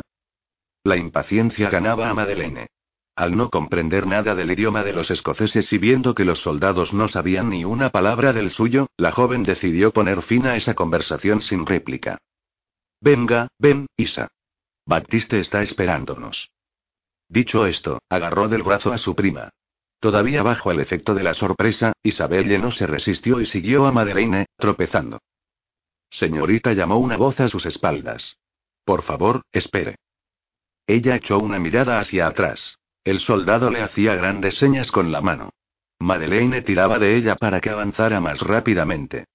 La 0.86 0.96
impaciencia 0.96 1.70
ganaba 1.70 2.10
a 2.10 2.14
Madeleine. 2.14 2.68
Al 3.14 3.36
no 3.36 3.50
comprender 3.50 4.08
nada 4.08 4.36
del 4.36 4.52
idioma 4.52 4.86
de 4.86 4.94
los 4.94 5.12
escoceses 5.12 5.74
y 5.74 5.78
viendo 5.80 6.16
que 6.16 6.24
los 6.24 6.40
soldados 6.40 6.94
no 6.94 7.10
sabían 7.10 7.50
ni 7.50 7.66
una 7.66 7.90
palabra 7.90 8.32
del 8.32 8.52
suyo, 8.52 8.88
la 8.96 9.12
joven 9.12 9.44
decidió 9.44 9.92
poner 9.92 10.22
fin 10.22 10.48
a 10.48 10.56
esa 10.56 10.76
conversación 10.76 11.42
sin 11.42 11.66
réplica. 11.66 12.20
Venga, 13.02 13.50
ven, 13.60 13.88
Isa. 13.98 14.30
Baptiste 14.86 15.42
está 15.42 15.62
esperándonos. 15.62 16.52
Dicho 17.28 17.66
esto, 17.66 18.00
agarró 18.08 18.48
del 18.48 18.64
brazo 18.64 18.94
a 18.94 18.98
su 18.98 19.14
prima. 19.14 19.50
Todavía 20.00 20.44
bajo 20.44 20.72
el 20.72 20.80
efecto 20.80 21.14
de 21.14 21.24
la 21.24 21.34
sorpresa, 21.34 21.94
Isabelle 22.04 22.58
no 22.58 22.72
se 22.72 22.88
resistió 22.88 23.42
y 23.42 23.46
siguió 23.46 23.86
a 23.86 23.92
Madeleine, 23.92 24.46
tropezando. 24.58 25.20
Señorita 26.10 26.74
llamó 26.74 26.98
una 26.98 27.18
voz 27.18 27.40
a 27.40 27.50
sus 27.50 27.66
espaldas. 27.66 28.38
Por 28.86 29.04
favor, 29.04 29.42
espere. 29.52 29.96
Ella 30.88 31.16
echó 31.18 31.38
una 31.38 31.60
mirada 31.60 32.00
hacia 32.00 32.28
atrás. 32.28 32.78
El 33.04 33.20
soldado 33.20 33.70
le 33.70 33.82
hacía 33.82 34.16
grandes 34.16 34.58
señas 34.58 34.92
con 34.92 35.12
la 35.12 35.22
mano. 35.22 35.52
Madeleine 36.00 36.62
tiraba 36.62 36.98
de 36.98 37.18
ella 37.18 37.36
para 37.36 37.60
que 37.60 37.70
avanzara 37.70 38.22
más 38.22 38.40
rápidamente. 38.40 39.26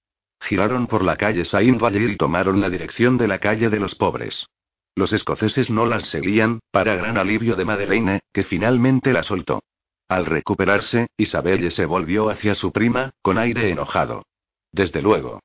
Giraron 0.41 0.87
por 0.87 1.03
la 1.03 1.15
calle 1.15 1.45
Saint-Vallier 1.45 2.09
y 2.09 2.17
tomaron 2.17 2.59
la 2.59 2.69
dirección 2.69 3.17
de 3.17 3.27
la 3.27 3.39
calle 3.39 3.69
de 3.69 3.79
los 3.79 3.95
pobres. 3.95 4.47
Los 4.95 5.13
escoceses 5.13 5.69
no 5.69 5.85
las 5.85 6.09
seguían, 6.09 6.59
para 6.71 6.95
gran 6.95 7.17
alivio 7.17 7.55
de 7.55 7.65
Madeleine, 7.65 8.19
que 8.33 8.43
finalmente 8.43 9.13
la 9.13 9.23
soltó. 9.23 9.61
Al 10.07 10.25
recuperarse, 10.25 11.07
Isabelle 11.17 11.71
se 11.71 11.85
volvió 11.85 12.29
hacia 12.29 12.55
su 12.55 12.71
prima, 12.71 13.11
con 13.21 13.37
aire 13.37 13.69
enojado. 13.69 14.25
Desde 14.71 15.01
luego. 15.01 15.41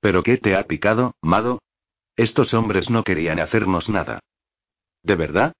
¿Pero 0.00 0.22
qué 0.22 0.36
te 0.36 0.56
ha 0.56 0.64
picado, 0.64 1.14
Mado? 1.20 1.60
Estos 2.16 2.54
hombres 2.54 2.88
no 2.88 3.02
querían 3.02 3.40
hacernos 3.40 3.88
nada. 3.88 4.20
¿De 5.02 5.16
verdad? 5.16 5.52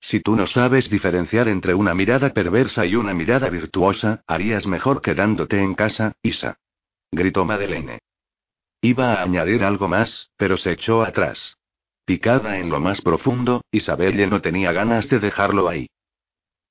Si 0.00 0.20
tú 0.20 0.36
no 0.36 0.46
sabes 0.46 0.90
diferenciar 0.90 1.48
entre 1.48 1.74
una 1.74 1.94
mirada 1.94 2.32
perversa 2.32 2.86
y 2.86 2.96
una 2.96 3.14
mirada 3.14 3.48
virtuosa, 3.48 4.22
harías 4.26 4.66
mejor 4.66 5.00
quedándote 5.00 5.60
en 5.60 5.74
casa, 5.74 6.12
Isa. 6.22 6.58
Gritó 7.10 7.44
Madeleine. 7.44 7.98
Iba 8.82 9.14
a 9.14 9.22
añadir 9.22 9.64
algo 9.64 9.88
más, 9.88 10.30
pero 10.36 10.58
se 10.58 10.72
echó 10.72 11.02
atrás. 11.02 11.56
Picada 12.04 12.58
en 12.58 12.68
lo 12.68 12.78
más 12.78 13.00
profundo, 13.00 13.64
Isabelle 13.72 14.26
no 14.26 14.40
tenía 14.42 14.72
ganas 14.72 15.08
de 15.08 15.18
dejarlo 15.18 15.68
ahí. 15.68 15.88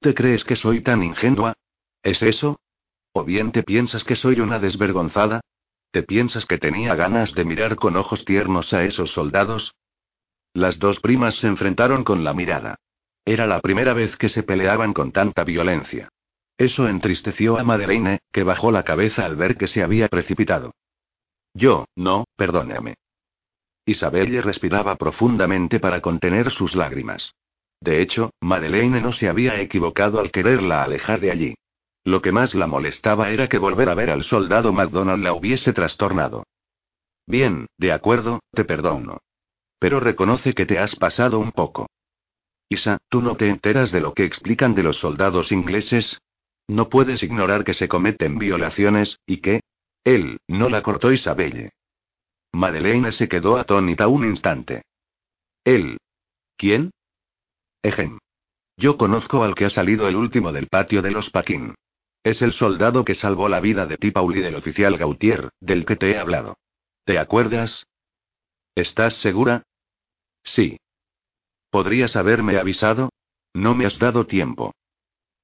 ¿Te 0.06 0.14
crees 0.14 0.44
que 0.44 0.56
soy 0.56 0.82
tan 0.82 1.02
ingenua? 1.02 1.56
¿Es 2.04 2.22
eso? 2.22 2.60
¿O 3.12 3.24
bien 3.24 3.52
te 3.52 3.64
piensas 3.64 4.04
que 4.04 4.16
soy 4.16 4.40
una 4.40 4.60
desvergonzada? 4.60 5.42
¿Te 5.90 6.04
piensas 6.04 6.46
que 6.46 6.60
tenía 6.60 6.94
ganas 6.94 7.34
de 7.34 7.44
mirar 7.44 7.76
con 7.76 7.96
ojos 7.96 8.24
tiernos 8.24 8.72
a 8.72 8.84
esos 8.84 9.10
soldados? 9.14 9.74
Las 10.54 10.78
dos 10.78 11.00
primas 11.00 11.34
se 11.40 11.48
enfrentaron 11.48 12.04
con 12.04 12.24
la 12.24 12.36
mirada. 12.36 12.76
Era 13.26 13.48
la 13.48 13.60
primera 13.62 13.94
vez 13.94 14.16
que 14.18 14.30
se 14.30 14.44
peleaban 14.44 14.94
con 14.94 15.12
tanta 15.12 15.44
violencia. 15.44 16.10
Eso 16.56 16.88
entristeció 16.88 17.58
a 17.58 17.64
Madeleine, 17.64 18.20
que 18.32 18.44
bajó 18.44 18.72
la 18.72 18.84
cabeza 18.84 19.26
al 19.26 19.36
ver 19.36 19.58
que 19.58 19.66
se 19.66 19.82
había 19.82 20.08
precipitado. 20.08 20.76
Yo, 21.56 21.86
no, 21.96 22.26
perdóname. 22.36 22.94
Isabelle 23.88 24.44
respiraba 24.44 24.98
profundamente 24.98 25.80
para 25.80 26.02
contener 26.02 26.52
sus 26.52 26.76
lágrimas. 26.76 27.34
De 27.86 28.02
hecho, 28.02 28.32
Madeleine 28.42 29.00
no 29.00 29.14
se 29.14 29.30
había 29.30 29.62
equivocado 29.62 30.20
al 30.20 30.32
quererla 30.32 30.84
alejar 30.84 31.20
de 31.20 31.30
allí. 31.30 31.56
Lo 32.04 32.20
que 32.20 32.32
más 32.32 32.56
la 32.56 32.66
molestaba 32.66 33.30
era 33.30 33.48
que 33.48 33.60
volver 33.60 33.90
a 33.90 33.94
ver 33.94 34.10
al 34.10 34.24
soldado 34.24 34.74
McDonald 34.74 35.24
la 35.24 35.34
hubiese 35.34 35.72
trastornado. 35.72 36.46
Bien, 37.28 37.68
de 37.78 37.92
acuerdo, 37.92 38.40
te 38.54 38.66
perdono. 38.66 39.20
Pero 39.78 40.00
reconoce 40.00 40.56
que 40.56 40.66
te 40.66 40.80
has 40.80 40.96
pasado 40.96 41.38
un 41.38 41.52
poco. 41.52 41.88
Isa, 42.70 42.98
¿tú 43.08 43.22
no 43.22 43.38
te 43.38 43.50
enteras 43.50 43.92
de 43.92 44.02
lo 44.02 44.16
que 44.16 44.26
explican 44.26 44.74
de 44.74 44.82
los 44.82 44.98
soldados 44.98 45.52
ingleses? 45.52 46.20
No 46.68 46.90
puedes 46.90 47.22
ignorar 47.22 47.64
que 47.64 47.76
se 47.76 47.88
cometen 47.88 48.40
violaciones, 48.40 49.20
y 49.28 49.42
que... 49.42 49.62
Él, 50.04 50.40
no 50.48 50.70
la 50.70 50.82
cortó 50.82 51.12
Isabelle. 51.12 51.70
Madeleine 52.52 53.12
se 53.12 53.30
quedó 53.30 53.58
atónita 53.58 54.08
un 54.08 54.26
instante. 54.26 54.82
Él. 55.64 56.00
¿Quién? 56.58 56.92
Ejem. 57.86 58.18
Yo 58.78 58.98
conozco 58.98 59.44
al 59.44 59.54
que 59.54 59.66
ha 59.66 59.70
salido 59.70 60.08
el 60.08 60.16
último 60.16 60.52
del 60.52 60.68
patio 60.68 61.04
de 61.04 61.12
los 61.12 61.30
Paquín. 61.30 61.76
Es 62.24 62.42
el 62.42 62.54
soldado 62.54 63.06
que 63.06 63.14
salvó 63.14 63.48
la 63.48 63.60
vida 63.60 63.86
de 63.86 63.98
ti, 63.98 64.10
Paul, 64.10 64.36
y 64.36 64.42
del 64.42 64.56
oficial 64.56 64.98
Gautier, 64.98 65.50
del 65.60 65.86
que 65.86 65.96
te 65.96 66.10
he 66.10 66.18
hablado. 66.18 66.58
¿Te 67.04 67.20
acuerdas? 67.20 67.86
¿Estás 68.74 69.14
segura? 69.22 69.62
Sí. 70.44 70.78
¿Podrías 71.70 72.16
haberme 72.16 72.58
avisado? 72.58 73.10
No 73.54 73.76
me 73.76 73.86
has 73.86 74.00
dado 74.00 74.26
tiempo. 74.26 74.74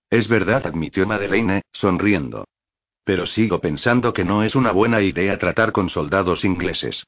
Es 0.10 0.28
verdad, 0.28 0.66
admitió 0.66 1.06
Madeleine, 1.06 1.62
sonriendo. 1.72 2.46
Pero 3.04 3.28
sigo 3.28 3.62
pensando 3.62 4.14
que 4.14 4.26
no 4.26 4.42
es 4.42 4.56
una 4.56 4.72
buena 4.72 5.02
idea 5.02 5.38
tratar 5.38 5.72
con 5.72 5.92
soldados 5.92 6.44
ingleses. 6.44 7.04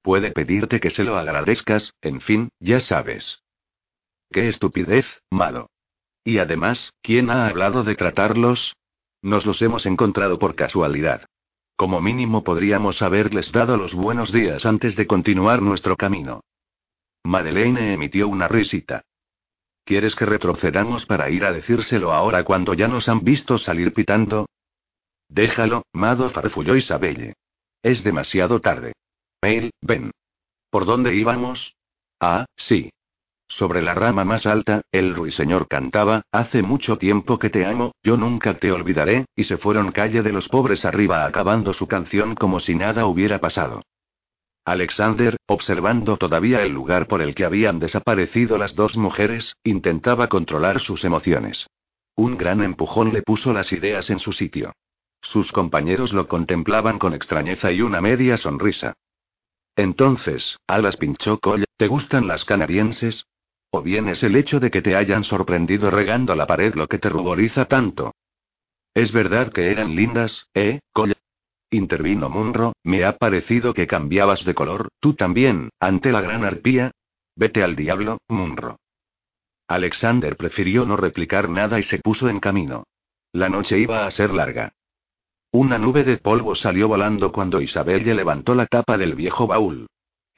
Puede 0.00 0.32
pedirte 0.32 0.80
que 0.80 0.88
se 0.88 1.04
lo 1.04 1.18
agradezcas, 1.18 1.92
en 2.00 2.22
fin, 2.22 2.48
ya 2.58 2.80
sabes. 2.80 3.42
Qué 4.30 4.48
estupidez, 4.48 5.06
Mado. 5.30 5.70
Y 6.24 6.38
además, 6.38 6.92
¿quién 7.02 7.30
ha 7.30 7.46
hablado 7.48 7.84
de 7.84 7.96
tratarlos? 7.96 8.74
Nos 9.22 9.46
los 9.46 9.60
hemos 9.62 9.86
encontrado 9.86 10.38
por 10.38 10.54
casualidad. 10.54 11.26
Como 11.76 12.00
mínimo 12.00 12.44
podríamos 12.44 13.02
haberles 13.02 13.50
dado 13.52 13.76
los 13.76 13.94
buenos 13.94 14.32
días 14.32 14.66
antes 14.66 14.96
de 14.96 15.06
continuar 15.06 15.62
nuestro 15.62 15.96
camino. 15.96 16.40
Madeleine 17.24 17.94
emitió 17.94 18.28
una 18.28 18.48
risita. 18.48 19.02
¿Quieres 19.84 20.14
que 20.14 20.26
retrocedamos 20.26 21.06
para 21.06 21.30
ir 21.30 21.44
a 21.44 21.52
decírselo 21.52 22.12
ahora 22.12 22.44
cuando 22.44 22.74
ya 22.74 22.88
nos 22.88 23.08
han 23.08 23.24
visto 23.24 23.58
salir 23.58 23.94
pitando? 23.94 24.46
Déjalo, 25.28 25.84
Mado 25.92 26.30
farfulló 26.30 26.76
Isabelle. 26.76 27.34
Es 27.82 28.04
demasiado 28.04 28.60
tarde. 28.60 28.92
Mail, 29.42 29.70
ven. 29.80 30.10
¿Por 30.70 30.84
dónde 30.84 31.14
íbamos? 31.14 31.74
Ah, 32.20 32.44
sí. 32.56 32.90
Sobre 33.48 33.80
la 33.80 33.94
rama 33.94 34.24
más 34.24 34.46
alta, 34.46 34.82
el 34.92 35.14
ruiseñor 35.14 35.68
cantaba, 35.68 36.22
Hace 36.30 36.62
mucho 36.62 36.98
tiempo 36.98 37.38
que 37.38 37.50
te 37.50 37.64
amo, 37.64 37.92
yo 38.02 38.16
nunca 38.16 38.58
te 38.58 38.70
olvidaré, 38.70 39.24
y 39.34 39.44
se 39.44 39.56
fueron 39.56 39.90
calle 39.90 40.22
de 40.22 40.32
los 40.32 40.48
pobres 40.48 40.84
arriba 40.84 41.24
acabando 41.24 41.72
su 41.72 41.88
canción 41.88 42.34
como 42.34 42.60
si 42.60 42.74
nada 42.74 43.06
hubiera 43.06 43.40
pasado. 43.40 43.82
Alexander, 44.64 45.38
observando 45.46 46.18
todavía 46.18 46.62
el 46.62 46.72
lugar 46.72 47.06
por 47.06 47.22
el 47.22 47.34
que 47.34 47.46
habían 47.46 47.78
desaparecido 47.78 48.58
las 48.58 48.74
dos 48.74 48.98
mujeres, 48.98 49.54
intentaba 49.64 50.28
controlar 50.28 50.80
sus 50.80 51.04
emociones. 51.04 51.66
Un 52.16 52.36
gran 52.36 52.62
empujón 52.62 53.14
le 53.14 53.22
puso 53.22 53.54
las 53.54 53.72
ideas 53.72 54.10
en 54.10 54.18
su 54.18 54.32
sitio. 54.32 54.74
Sus 55.22 55.52
compañeros 55.52 56.12
lo 56.12 56.28
contemplaban 56.28 56.98
con 56.98 57.14
extrañeza 57.14 57.72
y 57.72 57.80
una 57.80 58.02
media 58.02 58.36
sonrisa. 58.36 58.92
Entonces, 59.74 60.58
Alas 60.66 60.96
pinchó 60.96 61.38
colla, 61.38 61.64
¿te 61.78 61.86
gustan 61.86 62.26
las 62.26 62.44
canadienses? 62.44 63.24
¿O 63.70 63.82
bien 63.82 64.08
es 64.08 64.22
el 64.22 64.36
hecho 64.36 64.60
de 64.60 64.70
que 64.70 64.82
te 64.82 64.96
hayan 64.96 65.24
sorprendido 65.24 65.90
regando 65.90 66.34
la 66.34 66.46
pared 66.46 66.74
lo 66.74 66.86
que 66.86 66.98
te 66.98 67.08
ruboriza 67.08 67.66
tanto? 67.66 68.14
Es 68.94 69.12
verdad 69.12 69.52
que 69.52 69.70
eran 69.70 69.94
lindas, 69.94 70.46
¿eh, 70.54 70.80
Colla? 70.92 71.14
Intervino 71.70 72.30
Munro, 72.30 72.72
me 72.82 73.04
ha 73.04 73.18
parecido 73.18 73.74
que 73.74 73.86
cambiabas 73.86 74.44
de 74.46 74.54
color, 74.54 74.88
tú 75.00 75.14
también, 75.14 75.68
ante 75.78 76.12
la 76.12 76.22
gran 76.22 76.44
arpía. 76.44 76.92
Vete 77.36 77.62
al 77.62 77.76
diablo, 77.76 78.18
Munro. 78.26 78.78
Alexander 79.68 80.34
prefirió 80.36 80.86
no 80.86 80.96
replicar 80.96 81.50
nada 81.50 81.78
y 81.78 81.82
se 81.82 81.98
puso 81.98 82.30
en 82.30 82.40
camino. 82.40 82.84
La 83.32 83.50
noche 83.50 83.78
iba 83.78 84.06
a 84.06 84.10
ser 84.10 84.32
larga. 84.32 84.72
Una 85.52 85.78
nube 85.78 86.04
de 86.04 86.16
polvo 86.16 86.54
salió 86.54 86.88
volando 86.88 87.32
cuando 87.32 87.60
Isabelle 87.60 88.14
levantó 88.14 88.54
la 88.54 88.66
tapa 88.66 88.96
del 88.96 89.14
viejo 89.14 89.46
baúl. 89.46 89.86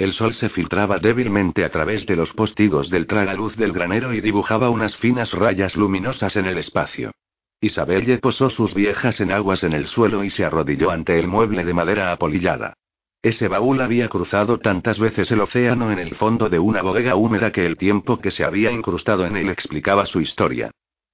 El 0.00 0.14
sol 0.14 0.32
se 0.32 0.48
filtraba 0.48 0.98
débilmente 0.98 1.62
a 1.62 1.68
través 1.68 2.06
de 2.06 2.16
los 2.16 2.32
postigos 2.32 2.88
del 2.88 3.06
tragaluz 3.06 3.54
del 3.56 3.74
granero 3.74 4.14
y 4.14 4.22
dibujaba 4.22 4.70
unas 4.70 4.96
finas 4.96 5.30
rayas 5.34 5.76
luminosas 5.76 6.36
en 6.36 6.46
el 6.46 6.56
espacio. 6.56 7.12
Isabelle 7.60 8.16
posó 8.16 8.48
sus 8.48 8.72
viejas 8.72 9.20
enaguas 9.20 9.62
en 9.62 9.74
el 9.74 9.88
suelo 9.88 10.24
y 10.24 10.30
se 10.30 10.42
arrodilló 10.42 10.90
ante 10.90 11.18
el 11.18 11.28
mueble 11.28 11.66
de 11.66 11.74
madera 11.74 12.12
apolillada. 12.12 12.72
Ese 13.20 13.46
baúl 13.48 13.82
había 13.82 14.08
cruzado 14.08 14.56
tantas 14.56 14.98
veces 14.98 15.30
el 15.32 15.42
océano 15.42 15.92
en 15.92 15.98
el 15.98 16.14
fondo 16.14 16.48
de 16.48 16.58
una 16.58 16.80
bodega 16.80 17.14
húmeda 17.14 17.52
que 17.52 17.66
el 17.66 17.76
tiempo 17.76 18.20
que 18.20 18.30
se 18.30 18.42
había 18.42 18.70
incrustado 18.70 19.26
en 19.26 19.36
él 19.36 19.50
explicaba 19.50 20.06
su 20.06 20.22
historia. 20.22 20.70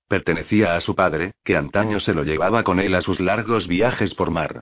Pertenecía 0.07 0.77
a 0.77 0.81
su 0.81 0.94
padre, 0.94 1.33
que 1.42 1.57
antaño 1.57 1.99
se 1.99 2.14
lo 2.14 2.22
llevaba 2.22 2.62
con 2.62 2.79
él 2.79 2.94
a 2.94 3.03
sus 3.03 3.18
largos 3.18 3.66
viajes 3.66 4.14
por 4.14 4.31
mar. 4.31 4.61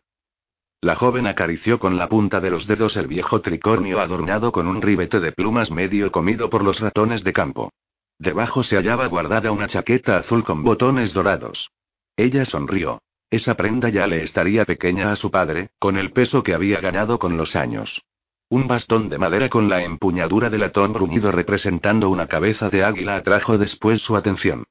La 0.85 0.97
joven 0.97 1.27
acarició 1.27 1.79
con 1.79 1.97
la 1.97 2.11
punta 2.11 2.41
de 2.41 2.51
los 2.51 2.67
dedos 2.67 2.95
el 2.99 3.07
viejo 3.07 3.41
tricornio 3.41 4.01
adornado 4.01 4.53
con 4.53 4.69
un 4.69 4.83
ribete 4.83 5.19
de 5.19 5.33
plumas 5.33 5.71
medio 5.71 6.13
comido 6.13 6.51
por 6.51 6.63
los 6.63 6.79
ratones 6.79 7.25
de 7.25 7.33
campo. 7.33 7.73
Debajo 8.19 8.63
se 8.63 8.77
hallaba 8.77 9.07
guardada 9.07 9.51
una 9.51 9.67
chaqueta 9.67 10.19
azul 10.19 10.45
con 10.45 10.63
botones 10.63 11.15
dorados. 11.15 11.71
Ella 12.19 12.45
sonrió. 12.45 13.01
Esa 13.31 13.55
prenda 13.55 13.89
ya 13.89 14.07
le 14.07 14.25
estaría 14.25 14.67
pequeña 14.67 15.11
a 15.11 15.17
su 15.17 15.31
padre, 15.31 15.71
con 15.79 15.97
el 15.97 16.13
peso 16.13 16.43
que 16.43 16.53
había 16.53 16.83
ganado 16.83 17.19
con 17.19 17.39
los 17.39 17.57
años. 17.57 18.03
Un 18.51 18.69
bastón 18.69 19.09
de 19.09 19.17
madera 19.17 19.49
con 19.49 19.71
la 19.71 19.83
empuñadura 19.83 20.51
de 20.51 20.59
latón 20.59 20.93
bruñido 20.93 21.33
representando 21.33 22.11
una 22.11 22.27
cabeza 22.27 22.69
de 22.69 22.85
águila 22.85 23.17
atrajo 23.17 23.57
después 23.57 24.03
su 24.03 24.17
atención. 24.17 24.65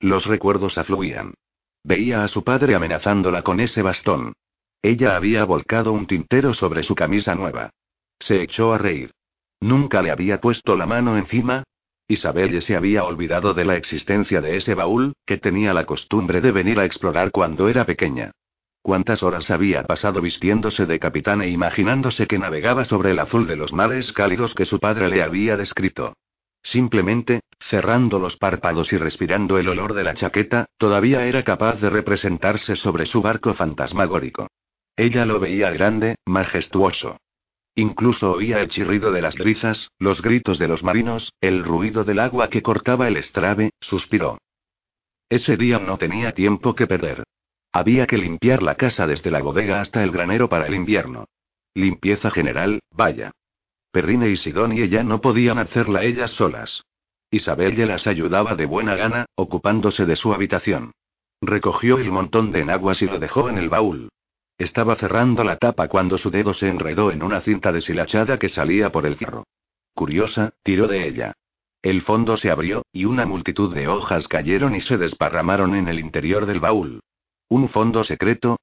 Los 0.00 0.26
recuerdos 0.26 0.78
afluían. 0.78 1.34
Veía 1.84 2.24
a 2.24 2.28
su 2.28 2.42
padre 2.42 2.74
amenazándola 2.74 3.42
con 3.42 3.60
ese 3.60 3.82
bastón. 3.82 4.32
Ella 4.82 5.14
había 5.14 5.44
volcado 5.44 5.92
un 5.92 6.06
tintero 6.06 6.54
sobre 6.54 6.82
su 6.82 6.94
camisa 6.94 7.34
nueva. 7.34 7.70
Se 8.18 8.42
echó 8.42 8.72
a 8.72 8.78
reír. 8.78 9.12
Nunca 9.60 10.00
le 10.00 10.10
había 10.10 10.40
puesto 10.40 10.74
la 10.74 10.86
mano 10.86 11.18
encima. 11.18 11.64
Isabelle 12.08 12.62
se 12.62 12.76
había 12.76 13.04
olvidado 13.04 13.52
de 13.52 13.64
la 13.66 13.76
existencia 13.76 14.40
de 14.40 14.56
ese 14.56 14.74
baúl, 14.74 15.12
que 15.26 15.36
tenía 15.36 15.74
la 15.74 15.84
costumbre 15.84 16.40
de 16.40 16.50
venir 16.50 16.78
a 16.78 16.86
explorar 16.86 17.30
cuando 17.30 17.68
era 17.68 17.84
pequeña. 17.84 18.32
¿Cuántas 18.82 19.22
horas 19.22 19.50
había 19.50 19.84
pasado 19.84 20.22
vistiéndose 20.22 20.86
de 20.86 20.98
capitán 20.98 21.42
e 21.42 21.50
imaginándose 21.50 22.26
que 22.26 22.38
navegaba 22.38 22.86
sobre 22.86 23.10
el 23.10 23.18
azul 23.18 23.46
de 23.46 23.56
los 23.56 23.74
mares 23.74 24.12
cálidos 24.12 24.54
que 24.54 24.64
su 24.64 24.80
padre 24.80 25.08
le 25.08 25.22
había 25.22 25.58
descrito? 25.58 26.14
Simplemente, 26.62 27.40
cerrando 27.58 28.18
los 28.18 28.36
párpados 28.36 28.92
y 28.94 28.96
respirando 28.96 29.58
el 29.58 29.68
olor 29.68 29.92
de 29.92 30.04
la 30.04 30.14
chaqueta, 30.14 30.66
todavía 30.78 31.26
era 31.26 31.44
capaz 31.44 31.80
de 31.80 31.90
representarse 31.90 32.76
sobre 32.76 33.04
su 33.04 33.20
barco 33.20 33.52
fantasmagórico. 33.54 34.48
Ella 35.00 35.24
lo 35.24 35.40
veía 35.40 35.70
grande, 35.70 36.16
majestuoso. 36.26 37.16
Incluso 37.74 38.32
oía 38.32 38.60
el 38.60 38.68
chirrido 38.68 39.12
de 39.12 39.22
las 39.22 39.34
brisas, 39.34 39.90
los 39.98 40.20
gritos 40.20 40.58
de 40.58 40.68
los 40.68 40.84
marinos, 40.84 41.32
el 41.40 41.64
ruido 41.64 42.04
del 42.04 42.18
agua 42.18 42.50
que 42.50 42.60
cortaba 42.60 43.08
el 43.08 43.16
estrave, 43.16 43.70
suspiró. 43.80 44.36
Ese 45.30 45.56
día 45.56 45.78
no 45.78 45.96
tenía 45.96 46.32
tiempo 46.32 46.74
que 46.74 46.86
perder. 46.86 47.24
Había 47.72 48.06
que 48.06 48.18
limpiar 48.18 48.62
la 48.62 48.74
casa 48.74 49.06
desde 49.06 49.30
la 49.30 49.40
bodega 49.40 49.80
hasta 49.80 50.04
el 50.04 50.10
granero 50.10 50.50
para 50.50 50.66
el 50.66 50.74
invierno. 50.74 51.24
Limpieza 51.72 52.30
general, 52.30 52.80
vaya. 52.90 53.30
Perrine 53.92 54.28
y 54.28 54.36
Sidonie 54.36 54.90
ya 54.90 55.02
no 55.02 55.22
podían 55.22 55.58
hacerla 55.58 56.04
ellas 56.04 56.32
solas. 56.32 56.84
Isabelle 57.30 57.86
las 57.86 58.06
ayudaba 58.06 58.54
de 58.54 58.66
buena 58.66 58.96
gana, 58.96 59.24
ocupándose 59.34 60.04
de 60.04 60.16
su 60.16 60.34
habitación. 60.34 60.92
Recogió 61.40 61.96
el 61.96 62.10
montón 62.10 62.52
de 62.52 62.60
enaguas 62.60 63.00
y 63.00 63.06
lo 63.06 63.18
dejó 63.18 63.48
en 63.48 63.56
el 63.56 63.70
baúl. 63.70 64.10
Estaba 64.60 64.94
cerrando 64.96 65.42
la 65.42 65.56
tapa 65.56 65.88
cuando 65.88 66.18
su 66.18 66.30
dedo 66.30 66.52
se 66.52 66.68
enredó 66.68 67.10
en 67.10 67.22
una 67.22 67.40
cinta 67.40 67.72
deshilachada 67.72 68.38
que 68.38 68.50
salía 68.50 68.92
por 68.92 69.06
el 69.06 69.16
fierro. 69.16 69.44
Curiosa, 69.94 70.52
tiró 70.62 70.86
de 70.86 71.08
ella. 71.08 71.32
El 71.80 72.02
fondo 72.02 72.36
se 72.36 72.50
abrió, 72.50 72.82
y 72.92 73.06
una 73.06 73.24
multitud 73.24 73.74
de 73.74 73.88
hojas 73.88 74.28
cayeron 74.28 74.74
y 74.74 74.82
se 74.82 74.98
desparramaron 74.98 75.74
en 75.74 75.88
el 75.88 75.98
interior 75.98 76.44
del 76.44 76.60
baúl. 76.60 77.00
¿Un 77.48 77.70
fondo 77.70 78.04
secreto? 78.04 78.58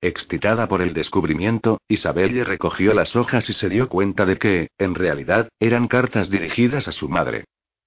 Excitada 0.00 0.66
por 0.66 0.82
el 0.82 0.92
descubrimiento, 0.92 1.80
Isabelle 1.86 2.42
recogió 2.42 2.92
las 2.92 3.14
hojas 3.14 3.48
y 3.48 3.52
se 3.52 3.68
dio 3.68 3.88
cuenta 3.88 4.26
de 4.26 4.38
que, 4.38 4.70
en 4.76 4.96
realidad, 4.96 5.50
eran 5.60 5.86
cartas 5.86 6.30
dirigidas 6.30 6.88
a 6.88 6.92
su 6.92 7.08
madre. 7.08 7.44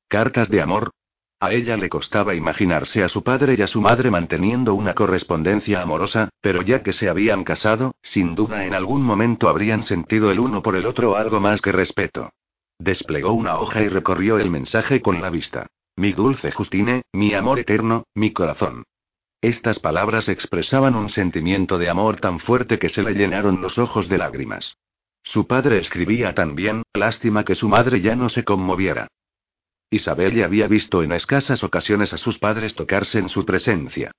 Cartas 0.07 0.47
de 0.47 0.61
amor, 0.61 0.91
a 1.45 1.53
ella 1.53 1.77
le 1.77 1.89
costaba 1.89 2.35
imaginarse 2.35 3.03
a 3.03 3.09
su 3.09 3.23
padre 3.23 3.55
y 3.57 3.61
a 3.61 3.67
su 3.67 3.81
madre 3.81 4.11
manteniendo 4.11 4.73
una 4.73 4.93
correspondencia 4.93 5.81
amorosa, 5.81 6.29
pero 6.41 6.61
ya 6.61 6.83
que 6.83 6.93
se 6.93 7.09
habían 7.09 7.43
casado, 7.43 7.95
sin 8.01 8.35
duda 8.35 8.65
en 8.65 8.73
algún 8.73 9.03
momento 9.03 9.49
habrían 9.49 9.83
sentido 9.83 10.31
el 10.31 10.39
uno 10.39 10.61
por 10.61 10.75
el 10.75 10.85
otro 10.85 11.15
algo 11.15 11.39
más 11.39 11.61
que 11.61 11.71
respeto. 11.71 12.31
Desplegó 12.79 13.33
una 13.33 13.57
hoja 13.57 13.81
y 13.81 13.87
recorrió 13.87 14.37
el 14.37 14.49
mensaje 14.49 15.01
con 15.01 15.21
la 15.21 15.29
vista. 15.29 15.67
Mi 15.95 16.11
dulce 16.11 16.51
Justine, 16.51 17.03
mi 17.13 17.33
amor 17.33 17.59
eterno, 17.59 18.03
mi 18.13 18.31
corazón. 18.31 18.83
Estas 19.41 19.79
palabras 19.79 20.27
expresaban 20.27 20.95
un 20.95 21.09
sentimiento 21.09 21.77
de 21.77 21.89
amor 21.89 22.19
tan 22.19 22.39
fuerte 22.39 22.79
que 22.79 22.89
se 22.89 23.03
le 23.03 23.13
llenaron 23.13 23.61
los 23.61 23.77
ojos 23.77 24.09
de 24.09 24.17
lágrimas. 24.17 24.75
Su 25.23 25.47
padre 25.47 25.79
escribía 25.79 26.33
tan 26.33 26.55
bien, 26.55 26.83
lástima 26.93 27.45
que 27.45 27.55
su 27.55 27.69
madre 27.69 28.01
ya 28.01 28.15
no 28.15 28.29
se 28.29 28.43
conmoviera. 28.43 29.07
Isabel 29.89 30.33
ya 30.33 30.45
había 30.45 30.67
visto 30.67 31.03
en 31.03 31.11
escasas 31.11 31.63
ocasiones 31.63 32.13
a 32.13 32.17
sus 32.17 32.39
padres 32.39 32.75
tocarse 32.75 33.19
en 33.19 33.29
su 33.29 33.45
presencia. 33.45 34.11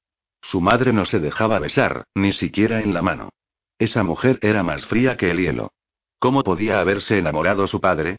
Su 0.43 0.61
madre 0.61 0.93
no 0.93 1.05
se 1.07 1.19
dejaba 1.19 1.59
besar, 1.59 2.05
ni 2.15 2.33
siquiera 2.33 2.81
en 2.81 2.95
la 2.95 3.03
mano. 3.03 3.31
Esa 3.79 4.03
mujer 4.03 4.39
era 4.43 4.63
más 4.63 4.87
fría 4.87 5.17
que 5.17 5.31
el 5.31 5.39
hielo. 5.39 5.73
¿Cómo 6.19 6.45
podía 6.45 6.81
haberse 6.81 7.19
enamorado 7.19 7.67
su 7.67 7.81
padre? 7.81 8.17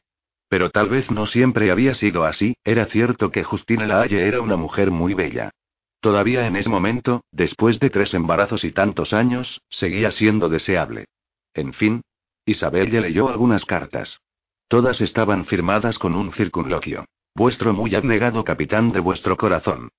Pero 0.49 0.69
tal 0.69 0.89
vez 0.89 1.10
no 1.12 1.25
siempre 1.25 1.71
había 1.71 1.93
sido 1.95 2.25
así, 2.25 2.55
era 2.63 2.86
cierto 2.86 3.31
que 3.31 3.43
Justina 3.43 3.88
Lahaye 3.88 4.27
era 4.27 4.41
una 4.41 4.55
mujer 4.55 4.91
muy 4.91 5.13
bella. 5.13 5.51
Todavía 5.99 6.47
en 6.47 6.55
ese 6.55 6.69
momento, 6.69 7.23
después 7.31 7.79
de 7.79 7.89
tres 7.89 8.13
embarazos 8.13 8.63
y 8.63 8.71
tantos 8.71 9.13
años, 9.13 9.62
seguía 9.69 10.12
siendo 10.12 10.47
deseable. 10.47 11.05
En 11.53 11.73
fin, 11.73 12.01
Isabel 12.45 12.91
ya 12.91 13.01
leyó 13.01 13.29
algunas 13.29 13.65
cartas. 13.65 14.21
Todas 14.67 15.01
estaban 15.01 15.45
firmadas 15.45 15.97
con 15.97 16.13
un 16.13 16.31
circunloquio. 16.33 17.05
Vuestro 17.38 17.71
muy 17.71 17.93
abnegado 17.93 18.43
capitán 18.43 18.91
de 18.91 19.00
vuestro 19.00 19.38
corazón. 19.38 19.89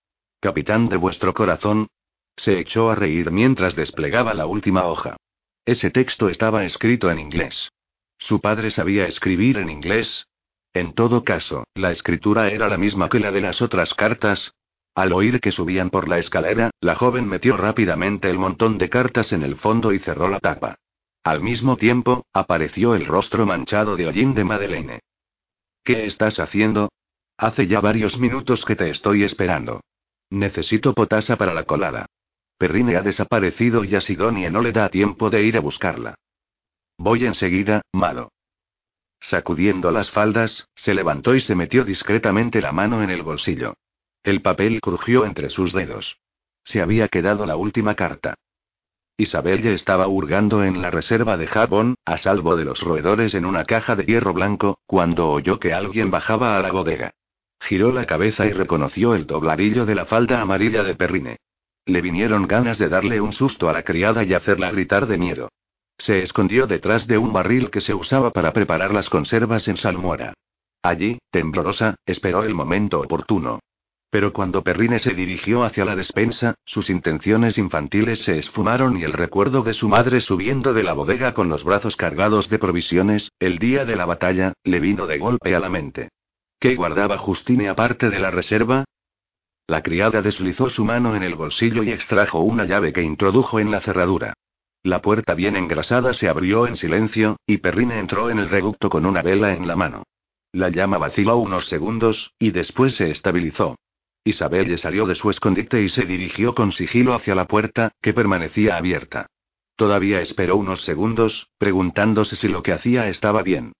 Capitán 0.40 0.88
de 0.88 0.96
vuestro 0.96 1.35
corazón. 1.35 1.87
Se 2.35 2.59
echó 2.59 2.90
a 2.90 2.96
reír 2.96 3.31
mientras 3.31 3.77
desplegaba 3.77 4.35
la 4.35 4.46
última 4.46 4.87
hoja. 4.87 5.16
Ese 5.64 5.92
texto 5.92 6.31
estaba 6.31 6.64
escrito 6.64 7.12
en 7.12 7.20
inglés. 7.20 7.70
¿Su 8.18 8.40
padre 8.40 8.72
sabía 8.72 9.07
escribir 9.07 9.59
en 9.59 9.70
inglés? 9.70 10.27
En 10.74 10.94
todo 10.94 11.22
caso, 11.22 11.62
la 11.77 11.92
escritura 11.92 12.48
era 12.48 12.66
la 12.66 12.77
misma 12.77 13.09
que 13.09 13.20
la 13.20 13.31
de 13.31 13.40
las 13.40 13.62
otras 13.62 13.94
cartas, 13.94 14.53
al 14.96 15.12
oír 15.12 15.40
que 15.40 15.53
subían 15.53 15.90
por 15.90 16.09
la 16.09 16.18
escalera, 16.18 16.72
la 16.81 16.96
joven 16.96 17.29
metió 17.29 17.57
rápidamente 17.57 18.29
el 18.29 18.38
montón 18.40 18.79
de 18.79 18.90
cartas 18.90 19.33
en 19.33 19.44
el 19.44 19.55
fondo 19.55 19.92
y 19.92 20.01
cerró 20.01 20.29
la 20.29 20.40
tapa. 20.40 20.74
Al 21.22 21.40
mismo 21.40 21.77
tiempo, 21.77 22.27
apareció 22.33 22.96
el 22.96 23.07
rostro 23.07 23.46
manchado 23.46 23.94
de 23.94 24.09
hollín 24.09 24.35
de 24.35 24.42
Madeleine. 24.42 25.01
¿Qué 25.85 26.05
estás 26.07 26.40
haciendo? 26.40 26.88
Hace 27.38 27.68
ya 27.68 27.81
varios 27.81 28.18
minutos 28.18 28.64
que 28.64 28.74
te 28.74 28.90
estoy 28.90 29.22
esperando. 29.22 29.81
Necesito 30.29 30.92
potasa 30.92 31.37
para 31.37 31.55
la 31.55 31.62
colada. 31.62 32.07
Perrine 32.59 32.96
ha 32.96 33.03
desaparecido 33.03 33.85
y 33.85 33.94
a 33.94 34.01
Sidonia 34.01 34.51
no 34.51 34.61
le 34.61 34.72
da 34.72 34.88
tiempo 34.88 35.31
de 35.31 35.44
ir 35.44 35.57
a 35.57 35.61
buscarla. 35.61 36.16
Voy 36.98 37.24
enseguida, 37.27 37.83
malo. 37.92 38.33
Sacudiendo 39.20 39.92
las 39.92 40.11
faldas, 40.11 40.66
se 40.74 40.94
levantó 40.94 41.37
y 41.37 41.40
se 41.40 41.55
metió 41.55 41.85
discretamente 41.85 42.61
la 42.61 42.72
mano 42.72 43.05
en 43.05 43.11
el 43.11 43.22
bolsillo. 43.22 43.74
El 44.24 44.42
papel 44.42 44.81
crujió 44.81 45.24
entre 45.24 45.48
sus 45.48 45.72
dedos. 45.72 46.18
Se 46.64 46.83
había 46.83 47.07
quedado 47.07 47.46
la 47.46 47.55
última 47.55 47.94
carta. 47.94 48.35
Isabel 49.16 49.62
ya 49.62 49.70
estaba 49.70 50.09
hurgando 50.09 50.64
en 50.64 50.83
la 50.83 50.90
reserva 50.90 51.37
de 51.37 51.46
jabón, 51.46 51.94
a 52.05 52.18
salvo 52.18 52.57
de 52.57 52.64
los 52.64 52.81
roedores 52.81 53.35
en 53.35 53.44
una 53.44 53.64
caja 53.64 53.94
de 53.94 54.05
hierro 54.05 54.33
blanco, 54.33 54.79
cuando 54.87 55.31
oyó 55.31 55.61
que 55.61 55.72
alguien 55.72 56.11
bajaba 56.11 56.57
a 56.57 56.62
la 56.62 56.72
bodega. 56.72 57.12
Giró 57.61 57.92
la 57.92 58.07
cabeza 58.07 58.47
y 58.47 58.53
reconoció 58.53 59.14
el 59.14 59.27
dobladillo 59.27 59.85
de 59.85 59.94
la 59.94 60.07
falda 60.07 60.40
amarilla 60.40 60.83
de 60.83 60.94
Perrine. 60.94 61.37
Le 61.87 62.01
vinieron 62.01 62.47
ganas 62.47 62.79
de 62.79 62.88
darle 62.88 63.21
un 63.21 63.33
susto 63.33 63.68
a 63.68 63.73
la 63.73 63.83
criada 63.83 64.25
y 64.25 64.35
hacerla 64.35 64.71
gritar 64.71 65.07
de 65.07 65.18
miedo. 65.18 65.49
Se 65.99 66.23
escondió 66.23 66.66
detrás 66.66 67.07
de 67.07 67.18
un 67.18 67.33
barril 67.33 67.71
que 67.71 67.81
se 67.81 67.94
usaba 67.94 68.31
para 68.31 68.53
preparar 68.53 68.92
las 68.94 69.09
conservas 69.09 69.66
en 69.68 69.77
salmuera. 69.77 70.35
Allí, 70.83 71.18
temblorosa, 71.31 71.97
esperó 72.07 72.44
el 72.44 72.55
momento 72.55 73.01
oportuno. 73.01 73.59
Pero 74.11 74.33
cuando 74.33 74.62
Perrine 74.62 75.01
se 75.01 75.12
dirigió 75.12 75.64
hacia 75.64 75.85
la 75.85 75.94
despensa, 75.94 76.55
sus 76.64 76.88
intenciones 76.88 77.59
infantiles 77.59 78.23
se 78.23 78.38
esfumaron 78.38 78.97
y 78.97 79.05
el 79.05 79.12
recuerdo 79.12 79.62
de 79.62 79.75
su 79.75 79.88
madre 79.88 80.21
subiendo 80.21 80.73
de 80.73 80.83
la 80.83 80.94
bodega 80.94 81.35
con 81.35 81.51
los 81.51 81.62
brazos 81.62 81.97
cargados 81.97 82.49
de 82.49 82.59
provisiones, 82.59 83.31
el 83.38 83.59
día 83.59 83.85
de 83.85 83.97
la 83.97 84.07
batalla, 84.07 84.55
le 84.64 84.81
vino 84.81 85.07
de 85.07 85.18
golpe 85.18 85.55
a 85.55 85.61
la 85.61 85.68
mente. 85.68 86.09
¿Qué 86.61 86.75
guardaba 86.75 87.18
Justine 87.18 87.68
aparte 87.68 88.11
de 88.11 88.18
la 88.18 88.33
reserva? 88.33 88.85
La 89.68 89.83
criada 89.83 90.23
deslizó 90.23 90.71
su 90.71 90.85
mano 90.85 91.14
en 91.14 91.23
el 91.23 91.37
bolsillo 91.37 91.85
y 91.85 91.92
extrajo 91.92 92.40
una 92.40 92.64
llave 92.64 92.92
que 92.92 93.03
introdujo 93.03 93.61
en 93.61 93.71
la 93.71 93.81
cerradura. 93.81 94.35
La 94.83 95.01
puerta 95.01 95.35
bien 95.35 95.57
engrasada 95.57 96.14
se 96.14 96.29
abrió 96.29 96.66
en 96.66 96.77
silencio, 96.77 97.37
y 97.47 97.59
Perrine 97.59 97.99
entró 97.99 98.31
en 98.31 98.38
el 98.38 98.49
reducto 98.49 98.88
con 98.88 99.07
una 99.07 99.23
vela 99.23 99.53
en 99.53 99.68
la 99.68 99.77
mano. 99.77 100.03
La 100.53 100.71
llama 100.71 100.99
vaciló 100.99 101.37
unos 101.37 101.68
segundos, 101.68 102.33
y 102.38 102.51
después 102.51 102.97
se 102.97 103.11
estabilizó. 103.11 103.77
Isabelle 104.25 104.79
salió 104.79 105.07
de 105.07 105.14
su 105.14 105.31
escondite 105.31 105.83
y 105.83 105.90
se 105.90 106.07
dirigió 106.07 106.55
con 106.55 106.73
sigilo 106.73 107.14
hacia 107.14 107.35
la 107.35 107.47
puerta, 107.47 107.92
que 108.03 108.14
permanecía 108.14 108.77
abierta. 108.77 109.27
Todavía 109.77 110.21
esperó 110.23 110.57
unos 110.57 110.83
segundos, 110.83 111.49
preguntándose 111.59 112.35
si 112.37 112.49
lo 112.49 112.62
que 112.62 112.73
hacía 112.73 113.09
estaba 113.09 113.42
bien. 113.42 113.75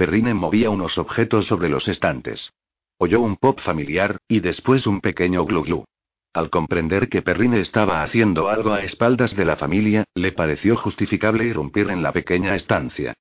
Perrine 0.00 0.32
movía 0.32 0.70
unos 0.70 0.96
objetos 0.96 1.44
sobre 1.44 1.68
los 1.68 1.86
estantes. 1.86 2.54
Oyó 2.96 3.20
un 3.20 3.36
pop 3.36 3.60
familiar, 3.60 4.16
y 4.28 4.40
después 4.40 4.86
un 4.86 5.02
pequeño 5.02 5.44
glu 5.44 5.62
glu. 5.62 5.84
Al 6.32 6.48
comprender 6.48 7.10
que 7.10 7.20
Perrine 7.20 7.60
estaba 7.60 8.02
haciendo 8.02 8.48
algo 8.48 8.72
a 8.72 8.80
espaldas 8.80 9.36
de 9.36 9.44
la 9.44 9.58
familia, 9.58 10.04
le 10.14 10.32
pareció 10.32 10.74
justificable 10.74 11.44
irrumpir 11.44 11.90
en 11.90 12.02
la 12.02 12.12
pequeña 12.12 12.54
estancia. 12.54 13.12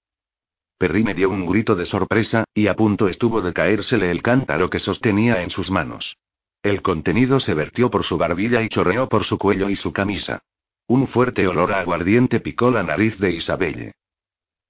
Perrine 0.77 1.13
dio 1.13 1.29
un 1.29 1.45
grito 1.45 1.75
de 1.75 1.85
sorpresa, 1.85 2.45
y 2.53 2.67
a 2.67 2.77
punto 2.77 3.09
estuvo 3.09 3.41
de 3.41 3.51
caérsele 3.51 4.09
el 4.09 4.21
cántaro 4.21 4.69
que 4.69 4.79
sostenía 4.79 5.43
en 5.43 5.49
sus 5.49 5.69
manos. 5.69 6.15
El 6.63 6.81
contenido 6.81 7.41
se 7.41 7.55
vertió 7.55 7.89
por 7.89 8.05
su 8.05 8.17
barbilla 8.17 8.61
y 8.61 8.69
chorreó 8.69 9.09
por 9.09 9.25
su 9.25 9.37
cuello 9.37 9.69
y 9.69 9.75
su 9.75 9.91
camisa. 9.91 10.43
Un 10.87 11.09
fuerte 11.09 11.45
olor 11.45 11.73
a 11.73 11.81
aguardiente 11.81 12.39
picó 12.39 12.71
la 12.71 12.83
nariz 12.83 13.19
de 13.19 13.31
Isabelle. 13.31 13.91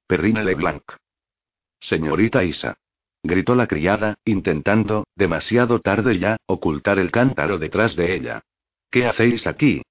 Perrine 0.08 0.44
Leblanc. 0.44 0.82
Señorita 1.80 2.44
Isa. 2.44 2.78
Gritó 3.24 3.56
la 3.56 3.68
criada, 3.68 4.18
intentando, 4.24 5.06
demasiado 5.16 5.80
tarde 5.80 6.20
ya, 6.20 6.38
ocultar 6.46 7.00
el 7.00 7.12
cántaro 7.12 7.58
detrás 7.58 7.96
de 7.96 8.16
ella. 8.16 8.44
¿Qué 8.92 9.08
hacéis 9.08 9.46
aquí? 9.46 9.82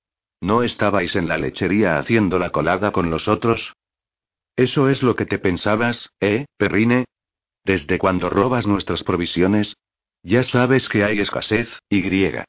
¿No 0.40 0.62
estabais 0.62 1.14
en 1.16 1.29
la 1.29 1.37
lechería 1.37 1.98
haciendo 1.98 2.38
la 2.38 2.51
colada 2.51 2.92
con 2.92 3.11
los 3.11 3.29
otros? 3.29 3.74
¿Eso 4.57 4.88
es 4.88 5.03
lo 5.03 5.14
que 5.14 5.27
te 5.27 5.38
pensabas, 5.38 6.11
eh, 6.20 6.46
Perrine? 6.57 7.05
¿Desde 7.64 7.98
cuando 7.98 8.31
robas 8.31 8.66
nuestras 8.66 9.03
provisiones? 9.05 9.77
Ya 10.22 10.42
sabes 10.42 10.88
que 10.88 11.05
hay 11.05 11.20
escasez, 11.20 11.68
y 11.88 12.03
griega. 12.03 12.44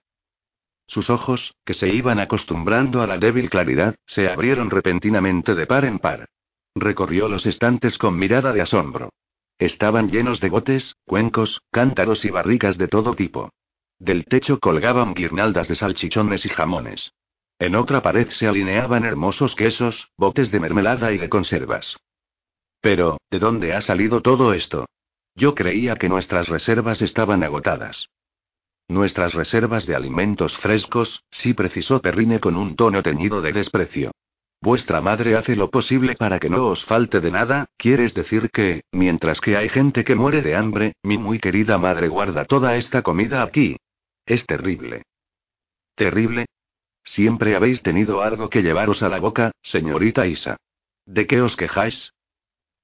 Sus 0.87 1.09
ojos, 1.09 1.53
que 1.65 1.75
se 1.75 1.89
iban 1.89 2.19
acostumbrando 2.19 3.01
a 3.01 3.07
la 3.07 3.17
débil 3.17 3.49
claridad, 3.49 3.95
se 4.07 4.27
abrieron 4.27 4.71
repentinamente 4.71 5.53
de 5.53 5.67
par 5.67 5.85
en 5.85 5.99
par. 5.99 6.29
Recorrió 6.73 7.27
los 7.27 7.45
estantes 7.45 7.97
con 7.97 8.17
mirada 8.17 8.53
de 8.53 8.61
asombro. 8.61 9.11
Estaban 9.59 10.09
llenos 10.09 10.39
de 10.39 10.49
botes, 10.49 10.95
cuencos, 11.05 11.61
cántaros 11.69 12.23
y 12.23 12.29
barricas 12.29 12.77
de 12.77 12.87
todo 12.87 13.13
tipo. 13.13 13.51
Del 13.99 14.23
techo 14.23 14.57
colgaban 14.59 15.13
guirnaldas 15.13 15.67
de 15.67 15.75
salchichones 15.75 16.45
y 16.45 16.49
jamones. 16.49 17.11
En 17.59 17.75
otra 17.75 18.01
pared 18.01 18.29
se 18.29 18.47
alineaban 18.47 19.03
hermosos 19.03 19.55
quesos, 19.55 20.07
botes 20.17 20.49
de 20.51 20.61
mermelada 20.61 21.11
y 21.11 21.17
de 21.17 21.27
conservas. 21.27 21.97
Pero, 22.79 23.17
¿de 23.29 23.39
dónde 23.39 23.73
ha 23.73 23.81
salido 23.81 24.21
todo 24.21 24.53
esto? 24.53 24.85
Yo 25.35 25.55
creía 25.55 25.97
que 25.97 26.07
nuestras 26.07 26.47
reservas 26.47 27.01
estaban 27.01 27.43
agotadas. 27.43 28.07
Nuestras 28.87 29.33
reservas 29.33 29.85
de 29.85 29.95
alimentos 29.95 30.57
frescos, 30.59 31.21
sí 31.31 31.53
precisó 31.53 32.01
Perrine 32.01 32.39
con 32.39 32.55
un 32.55 32.77
tono 32.77 33.03
teñido 33.03 33.41
de 33.41 33.51
desprecio. 33.51 34.11
Vuestra 34.61 34.99
madre 34.99 35.37
hace 35.37 35.55
lo 35.55 35.69
posible 35.69 36.15
para 36.15 36.39
que 36.39 36.49
no 36.49 36.67
os 36.67 36.83
falte 36.83 37.21
de 37.21 37.31
nada, 37.31 37.67
quieres 37.77 38.13
decir 38.13 38.49
que, 38.51 38.83
mientras 38.91 39.39
que 39.39 39.55
hay 39.55 39.69
gente 39.69 40.03
que 40.03 40.15
muere 40.15 40.41
de 40.41 40.55
hambre, 40.55 40.93
mi 41.01 41.17
muy 41.17 41.39
querida 41.39 41.77
madre 41.77 42.09
guarda 42.09 42.43
toda 42.43 42.75
esta 42.75 43.01
comida 43.01 43.41
aquí. 43.41 43.77
Es 44.25 44.45
terrible. 44.45 45.03
¿Terrible? 45.95 46.45
Siempre 47.05 47.55
habéis 47.55 47.81
tenido 47.81 48.21
algo 48.21 48.49
que 48.49 48.61
llevaros 48.61 49.01
a 49.01 49.09
la 49.09 49.19
boca, 49.19 49.51
señorita 49.61 50.27
Isa. 50.27 50.57
¿De 51.05 51.25
qué 51.25 51.41
os 51.41 51.55
quejáis? 51.55 52.13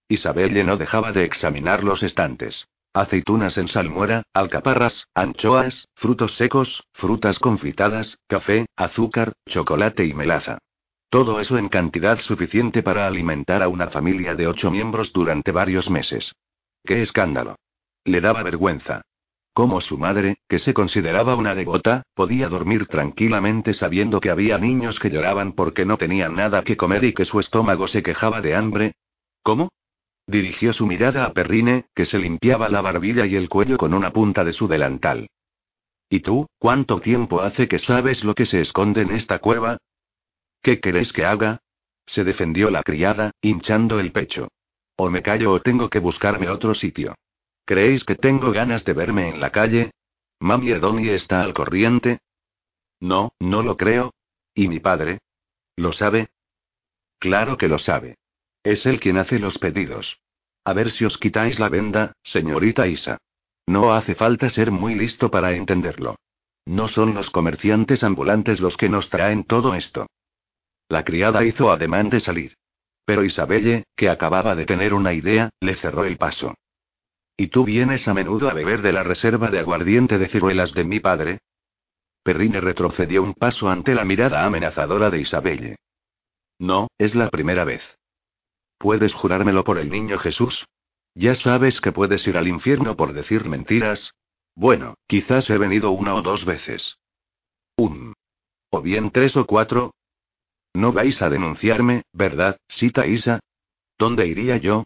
Isabelle 0.08 0.64
no 0.64 0.78
dejaba 0.78 1.12
de 1.12 1.26
examinar 1.26 1.84
los 1.84 2.04
estantes. 2.04 2.68
Aceitunas 2.94 3.58
en 3.58 3.68
salmuera, 3.68 4.24
alcaparras, 4.34 5.08
anchoas, 5.14 5.90
frutos 5.96 6.38
secos, 6.38 6.86
frutas 6.94 7.38
confitadas, 7.40 8.18
café, 8.28 8.66
azúcar, 8.78 9.34
chocolate 9.46 10.06
y 10.06 10.14
melaza. 10.14 10.60
Todo 11.16 11.40
eso 11.40 11.58
en 11.58 11.70
cantidad 11.70 12.20
suficiente 12.20 12.84
para 12.84 13.08
alimentar 13.08 13.64
a 13.64 13.70
una 13.70 13.88
familia 13.88 14.36
de 14.36 14.48
ocho 14.48 14.70
miembros 14.70 15.14
durante 15.14 15.54
varios 15.54 15.90
meses. 15.90 16.36
¡Qué 16.84 17.02
escándalo! 17.02 17.56
Le 18.04 18.20
daba 18.20 18.44
vergüenza. 18.44 19.00
Como 19.54 19.80
su 19.80 19.98
madre, 19.98 20.40
que 20.50 20.60
se 20.60 20.74
consideraba 20.74 21.38
una 21.38 21.56
devota, 21.56 22.04
podía 22.16 22.50
dormir 22.50 22.88
tranquilamente 22.88 23.74
sabiendo 23.74 24.20
que 24.20 24.30
había 24.30 24.58
niños 24.58 25.00
que 25.00 25.10
lloraban 25.10 25.54
porque 25.54 25.86
no 25.86 25.98
tenían 25.98 26.36
nada 26.36 26.64
que 26.64 26.76
comer 26.76 27.06
y 27.06 27.14
que 27.14 27.24
su 27.24 27.40
estómago 27.40 27.88
se 27.88 28.04
quejaba 28.04 28.42
de 28.42 28.54
hambre. 28.54 28.96
¿Cómo? 29.42 29.70
Dirigió 30.28 30.74
su 30.74 30.86
mirada 30.86 31.24
a 31.24 31.32
Perrine, 31.32 31.86
que 31.96 32.06
se 32.06 32.20
limpiaba 32.20 32.68
la 32.68 32.82
barbilla 32.82 33.26
y 33.26 33.38
el 33.38 33.48
cuello 33.48 33.78
con 33.78 33.94
una 33.94 34.12
punta 34.12 34.44
de 34.44 34.52
su 34.52 34.68
delantal. 34.68 35.28
¿Y 36.10 36.20
tú, 36.20 36.48
cuánto 36.60 37.00
tiempo 37.00 37.40
hace 37.40 37.70
que 37.70 37.80
sabes 37.80 38.26
lo 38.26 38.36
que 38.36 38.46
se 38.46 38.60
esconde 38.60 39.04
en 39.04 39.12
esta 39.12 39.40
cueva? 39.40 39.78
¿Qué 40.66 40.80
queréis 40.80 41.14
que 41.14 41.24
haga? 41.24 41.62
Se 42.08 42.24
defendió 42.24 42.72
la 42.72 42.82
criada, 42.82 43.34
hinchando 43.40 44.00
el 44.00 44.12
pecho. 44.12 44.48
O 44.96 45.12
me 45.12 45.22
callo 45.22 45.54
o 45.54 45.62
tengo 45.62 45.92
que 45.92 46.00
buscarme 46.00 46.50
otro 46.50 46.74
sitio. 46.74 47.14
¿Creéis 47.66 48.04
que 48.04 48.16
tengo 48.16 48.52
ganas 48.52 48.84
de 48.84 48.94
verme 48.94 49.30
en 49.30 49.40
la 49.40 49.52
calle? 49.52 49.92
¿Mami 50.40 50.72
Edoni 50.72 51.10
está 51.10 51.44
al 51.44 51.54
corriente? 51.54 52.18
No, 53.00 53.34
no 53.40 53.62
lo 53.62 53.78
creo. 53.78 54.16
¿Y 54.56 54.68
mi 54.68 54.80
padre? 54.80 55.20
¿Lo 55.76 55.94
sabe? 55.94 56.30
Claro 57.20 57.58
que 57.58 57.68
lo 57.68 57.78
sabe. 57.78 58.18
Es 58.64 58.88
él 58.88 59.00
quien 59.00 59.18
hace 59.18 59.38
los 59.38 59.60
pedidos. 59.60 60.18
A 60.64 60.74
ver 60.74 60.92
si 60.94 61.06
os 61.06 61.20
quitáis 61.20 61.60
la 61.60 61.70
venda, 61.70 62.14
señorita 62.24 62.88
Isa. 62.88 63.20
No 63.68 63.94
hace 63.94 64.16
falta 64.16 64.50
ser 64.50 64.72
muy 64.72 64.96
listo 64.96 65.30
para 65.30 65.54
entenderlo. 65.54 66.16
No 66.66 66.88
son 66.88 67.14
los 67.14 67.30
comerciantes 67.30 68.04
ambulantes 68.04 68.60
los 68.60 68.76
que 68.78 68.90
nos 68.90 69.12
traen 69.12 69.44
todo 69.44 69.76
esto. 69.76 70.08
La 70.88 71.04
criada 71.04 71.44
hizo 71.44 71.72
ademán 71.72 72.10
de 72.10 72.20
salir. 72.20 72.56
Pero 73.06 73.24
Isabelle, 73.24 73.86
que 73.96 74.10
acababa 74.10 74.56
de 74.56 74.66
tener 74.66 74.94
una 74.94 75.14
idea, 75.14 75.50
le 75.60 75.76
cerró 75.76 76.06
el 76.06 76.18
paso. 76.18 76.56
¿Y 77.38 77.48
tú 77.48 77.66
vienes 77.66 78.08
a 78.08 78.14
menudo 78.14 78.50
a 78.50 78.54
beber 78.54 78.82
de 78.82 78.94
la 78.94 79.04
reserva 79.04 79.50
de 79.50 79.60
aguardiente 79.60 80.18
de 80.18 80.30
ciruelas 80.30 80.74
de 80.74 80.84
mi 80.84 81.00
padre? 81.00 81.40
Perrine 82.24 82.62
retrocedió 82.62 83.22
un 83.22 83.34
paso 83.34 83.70
ante 83.70 83.94
la 83.94 84.06
mirada 84.06 84.46
amenazadora 84.46 85.10
de 85.10 85.20
Isabelle. 85.20 85.76
No, 86.58 86.88
es 86.98 87.14
la 87.14 87.30
primera 87.30 87.66
vez. 87.66 87.84
¿Puedes 88.78 89.14
jurármelo 89.14 89.64
por 89.64 89.78
el 89.78 89.90
niño 89.90 90.18
Jesús? 90.18 90.66
Ya 91.14 91.36
sabes 91.36 91.82
que 91.82 91.92
puedes 91.92 92.26
ir 92.28 92.38
al 92.38 92.48
infierno 92.48 92.96
por 92.96 93.14
decir 93.14 93.46
mentiras. 93.46 94.12
Bueno, 94.56 94.96
quizás 95.08 95.50
he 95.50 95.58
venido 95.58 95.92
una 95.92 96.16
o 96.16 96.22
dos 96.22 96.46
veces. 96.46 96.98
Un. 97.78 98.14
O 98.70 98.82
bien 98.82 99.12
tres 99.12 99.36
o 99.36 99.46
cuatro. 99.46 99.94
No 100.76 100.92
vais 100.92 101.22
a 101.22 101.30
denunciarme, 101.30 102.04
¿verdad, 102.12 102.58
Sita 102.68 103.08
Isa? 103.08 103.40
¿Dónde 103.98 104.28
iría 104.28 104.58
yo? 104.58 104.86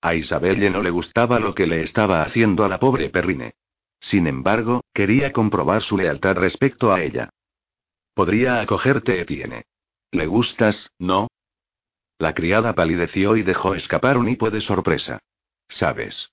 A 0.00 0.14
Isabelle 0.14 0.70
no 0.70 0.82
le 0.82 0.90
gustaba 0.90 1.40
lo 1.40 1.52
que 1.52 1.66
le 1.66 1.82
estaba 1.82 2.22
haciendo 2.22 2.64
a 2.64 2.68
la 2.68 2.78
pobre 2.78 3.10
Perrine. 3.10 3.54
Sin 3.98 4.28
embargo, 4.28 4.84
quería 4.94 5.32
comprobar 5.32 5.82
su 5.82 5.96
lealtad 5.96 6.36
respecto 6.36 6.92
a 6.92 7.02
ella. 7.02 7.28
Podría 8.14 8.60
acogerte, 8.60 9.20
Etienne. 9.20 9.64
¿Le 10.12 10.26
gustas, 10.26 10.92
no? 11.00 11.26
La 12.18 12.32
criada 12.32 12.74
palideció 12.76 13.36
y 13.36 13.42
dejó 13.42 13.74
escapar 13.74 14.16
un 14.16 14.28
hipo 14.28 14.48
de 14.50 14.60
sorpresa. 14.60 15.18
¿Sabes? 15.68 16.30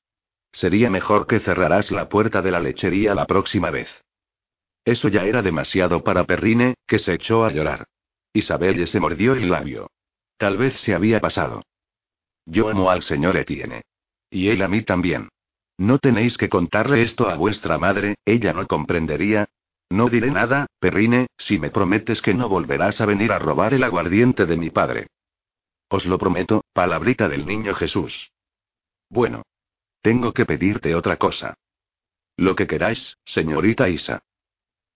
Sería 0.51 0.91
mejor 0.91 1.25
que 1.25 1.39
cerraras 1.39 1.89
la 1.89 2.09
puerta 2.09 2.43
de 2.43 2.51
la 2.51 2.59
lechería 2.59 3.15
la 3.15 3.25
próxima 3.25 3.71
vez. 3.71 3.89
Eso 4.85 5.07
ya 5.07 5.25
era 5.25 5.41
demasiado 5.41 6.03
para 6.03 6.25
Perrine, 6.25 6.75
que 6.85 6.99
se 6.99 7.15
echó 7.15 7.43
a 7.43 7.51
llorar. 7.51 7.87
Isabelle 8.37 8.87
se 8.87 8.99
mordió 8.99 9.33
el 9.33 9.49
labio. 9.49 9.89
Tal 10.37 10.57
vez 10.57 10.79
se 10.81 10.93
había 10.93 11.19
pasado. 11.19 11.63
Yo 12.45 12.69
amo 12.69 12.89
al 12.89 13.03
señor 13.03 13.37
Etienne. 13.37 13.81
Y 14.29 14.49
él 14.49 14.61
a 14.61 14.67
mí 14.67 14.83
también. 14.83 15.29
No 15.77 15.99
tenéis 15.99 16.37
que 16.37 16.49
contarle 16.49 17.03
esto 17.03 17.29
a 17.29 17.35
vuestra 17.35 17.77
madre, 17.77 18.15
ella 18.25 18.53
no 18.53 18.65
comprendería. 18.67 19.47
No 19.89 20.09
diré 20.09 20.31
nada, 20.31 20.67
Perrine, 20.79 21.27
si 21.37 21.59
me 21.59 21.69
prometes 21.69 22.21
que 22.21 22.33
no 22.33 22.49
volverás 22.49 22.99
a 22.99 23.05
venir 23.05 23.31
a 23.31 23.39
robar 23.39 23.73
el 23.73 23.83
aguardiente 23.83 24.45
de 24.45 24.57
mi 24.57 24.69
padre. 24.69 25.07
Os 25.89 26.05
lo 26.05 26.17
prometo, 26.17 26.63
palabrita 26.73 27.29
del 27.29 27.45
niño 27.45 27.73
Jesús. 27.75 28.31
Bueno. 29.09 29.43
Tengo 30.01 30.33
que 30.33 30.45
pedirte 30.45 30.95
otra 30.95 31.17
cosa. 31.17 31.55
Lo 32.37 32.55
que 32.55 32.67
queráis, 32.67 33.17
señorita 33.25 33.89
Isa. 33.89 34.23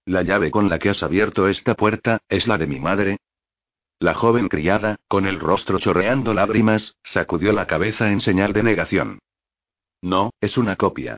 La 0.05 0.23
llave 0.23 0.51
con 0.51 0.69
la 0.69 0.79
que 0.79 0.89
has 0.89 1.03
abierto 1.03 1.47
esta 1.47 1.75
puerta, 1.75 2.19
es 2.29 2.47
la 2.47 2.57
de 2.57 2.67
mi 2.67 2.79
madre. 2.79 3.17
La 4.01 4.15
joven 4.15 4.49
criada, 4.49 4.95
con 5.07 5.27
el 5.27 5.39
rostro 5.39 5.77
chorreando 5.77 6.33
lágrimas, 6.33 6.95
sacudió 7.03 7.51
la 7.51 7.67
cabeza 7.67 8.11
en 8.11 8.19
señal 8.19 8.51
de 8.51 8.63
negación. 8.63 9.19
No, 10.01 10.31
es 10.41 10.57
una 10.57 10.75
copia. 10.75 11.17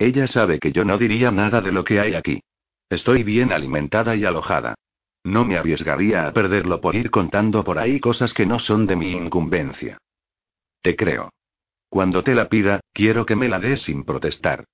Ella 0.00 0.26
sabe 0.26 0.58
que 0.58 0.72
yo 0.72 0.84
no 0.84 0.98
diría 0.98 1.30
nada 1.30 1.60
de 1.60 1.70
lo 1.70 1.84
que 1.84 2.00
hay 2.00 2.16
aquí. 2.16 2.42
Estoy 2.90 3.22
bien 3.22 3.52
alimentada 3.52 4.16
y 4.16 4.24
alojada. 4.24 4.74
No 5.22 5.44
me 5.44 5.56
arriesgaría 5.56 6.26
a 6.26 6.32
perderlo 6.32 6.80
por 6.80 6.96
ir 6.96 7.12
contando 7.12 7.62
por 7.62 7.78
ahí 7.78 8.00
cosas 8.00 8.34
que 8.34 8.46
no 8.46 8.58
son 8.58 8.88
de 8.88 8.96
mi 8.96 9.12
incumbencia. 9.12 9.98
Te 10.82 10.96
creo. 10.96 11.30
Cuando 11.88 12.24
te 12.24 12.34
la 12.34 12.48
pida, 12.48 12.80
quiero 12.92 13.26
que 13.26 13.36
me 13.36 13.48
la 13.48 13.60
des 13.60 13.82
sin 13.82 14.02
protestar. 14.02 14.64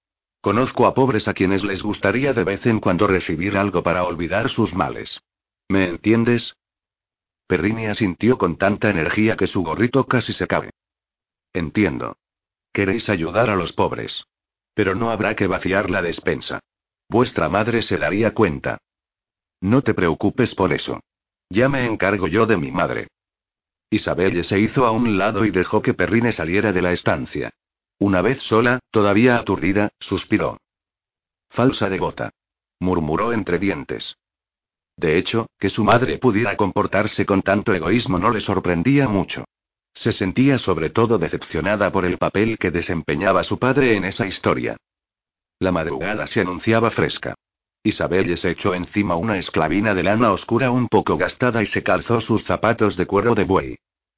Conozco 0.41 0.87
a 0.87 0.95
pobres 0.95 1.29
a 1.29 1.35
quienes 1.35 1.63
les 1.63 1.83
gustaría 1.83 2.33
de 2.33 2.43
vez 2.43 2.65
en 2.65 2.81
cuando 2.81 3.07
recibir 3.07 3.59
algo 3.59 3.83
para 3.83 4.05
olvidar 4.05 4.49
sus 4.49 4.73
males. 4.73 5.21
¿Me 5.69 5.87
entiendes? 5.91 6.55
Perrini 7.51 7.89
asintió 7.89 8.39
con 8.39 8.59
tanta 8.59 8.91
energía 8.91 9.37
que 9.37 9.49
su 9.49 9.65
gorrito 9.65 10.05
casi 10.05 10.33
se 10.35 10.47
cabe. 10.47 10.71
Entiendo. 11.53 12.17
Queréis 12.73 13.09
ayudar 13.09 13.51
a 13.51 13.57
los 13.57 13.73
pobres. 13.73 14.23
Pero 14.73 14.95
no 14.95 15.11
habrá 15.11 15.35
que 15.35 15.49
vaciar 15.49 15.91
la 15.91 16.01
despensa. 16.01 16.61
Vuestra 17.09 17.49
madre 17.49 17.83
se 17.83 17.99
daría 17.99 18.35
cuenta. 18.35 18.79
No 19.61 19.83
te 19.83 19.95
preocupes 19.95 20.55
por 20.55 20.73
eso. 20.73 21.01
Ya 21.49 21.69
me 21.69 21.87
encargo 21.87 22.29
yo 22.29 22.47
de 22.47 22.57
mi 22.57 22.71
madre. 22.71 23.09
Isabelle 23.91 24.45
se 24.45 24.61
hizo 24.61 24.87
a 24.87 24.93
un 24.93 25.19
lado 25.19 25.45
y 25.45 25.51
dejó 25.51 25.83
que 25.83 25.93
Perrine 25.93 26.31
saliera 26.31 26.73
de 26.73 26.83
la 26.83 26.93
estancia. 26.93 27.51
Una 27.99 28.23
vez 28.23 28.41
sola, 28.45 28.79
todavía 28.93 29.39
aturdida, 29.39 29.91
suspiró. 29.99 30.61
Falsa 31.49 31.91
devota. 31.91 32.31
murmuró 32.79 33.33
entre 33.33 33.59
dientes. 33.59 34.15
De 35.01 35.17
hecho, 35.17 35.47
que 35.59 35.71
su 35.71 35.83
madre 35.83 36.19
pudiera 36.19 36.59
comportarse 36.59 37.25
con 37.25 37.41
tanto 37.41 37.73
egoísmo 37.73 38.19
no 38.19 38.31
le 38.31 38.43
sorprendía 38.43 39.09
mucho. 39.09 39.47
Se 39.95 40.13
sentía 40.13 40.59
sobre 40.59 40.91
todo 40.91 41.17
decepcionada 41.17 41.91
por 41.91 42.05
el 42.05 42.19
papel 42.19 42.59
que 42.59 42.71
desempeñaba 42.71 43.43
su 43.43 43.59
padre 43.59 43.97
en 43.97 44.05
esa 44.05 44.27
historia. 44.27 44.77
La 45.59 45.73
madrugada 45.73 46.27
se 46.27 46.43
anunciaba 46.43 46.91
fresca. 46.91 47.35
Isabelle 47.83 48.37
se 48.37 48.51
echó 48.51 48.75
encima 48.75 49.17
una 49.17 49.39
esclavina 49.39 49.95
de 49.95 50.03
lana 50.03 50.33
oscura 50.33 50.71
un 50.71 50.87
poco 50.87 51.17
gastada 51.17 51.63
y 51.63 51.67
se 51.67 51.83
calzó 51.83 52.21
sus 52.21 52.45
zapatos 52.45 52.95
de 52.99 53.07
cuero 53.07 53.35
de 53.35 53.45
buey. 53.45 53.77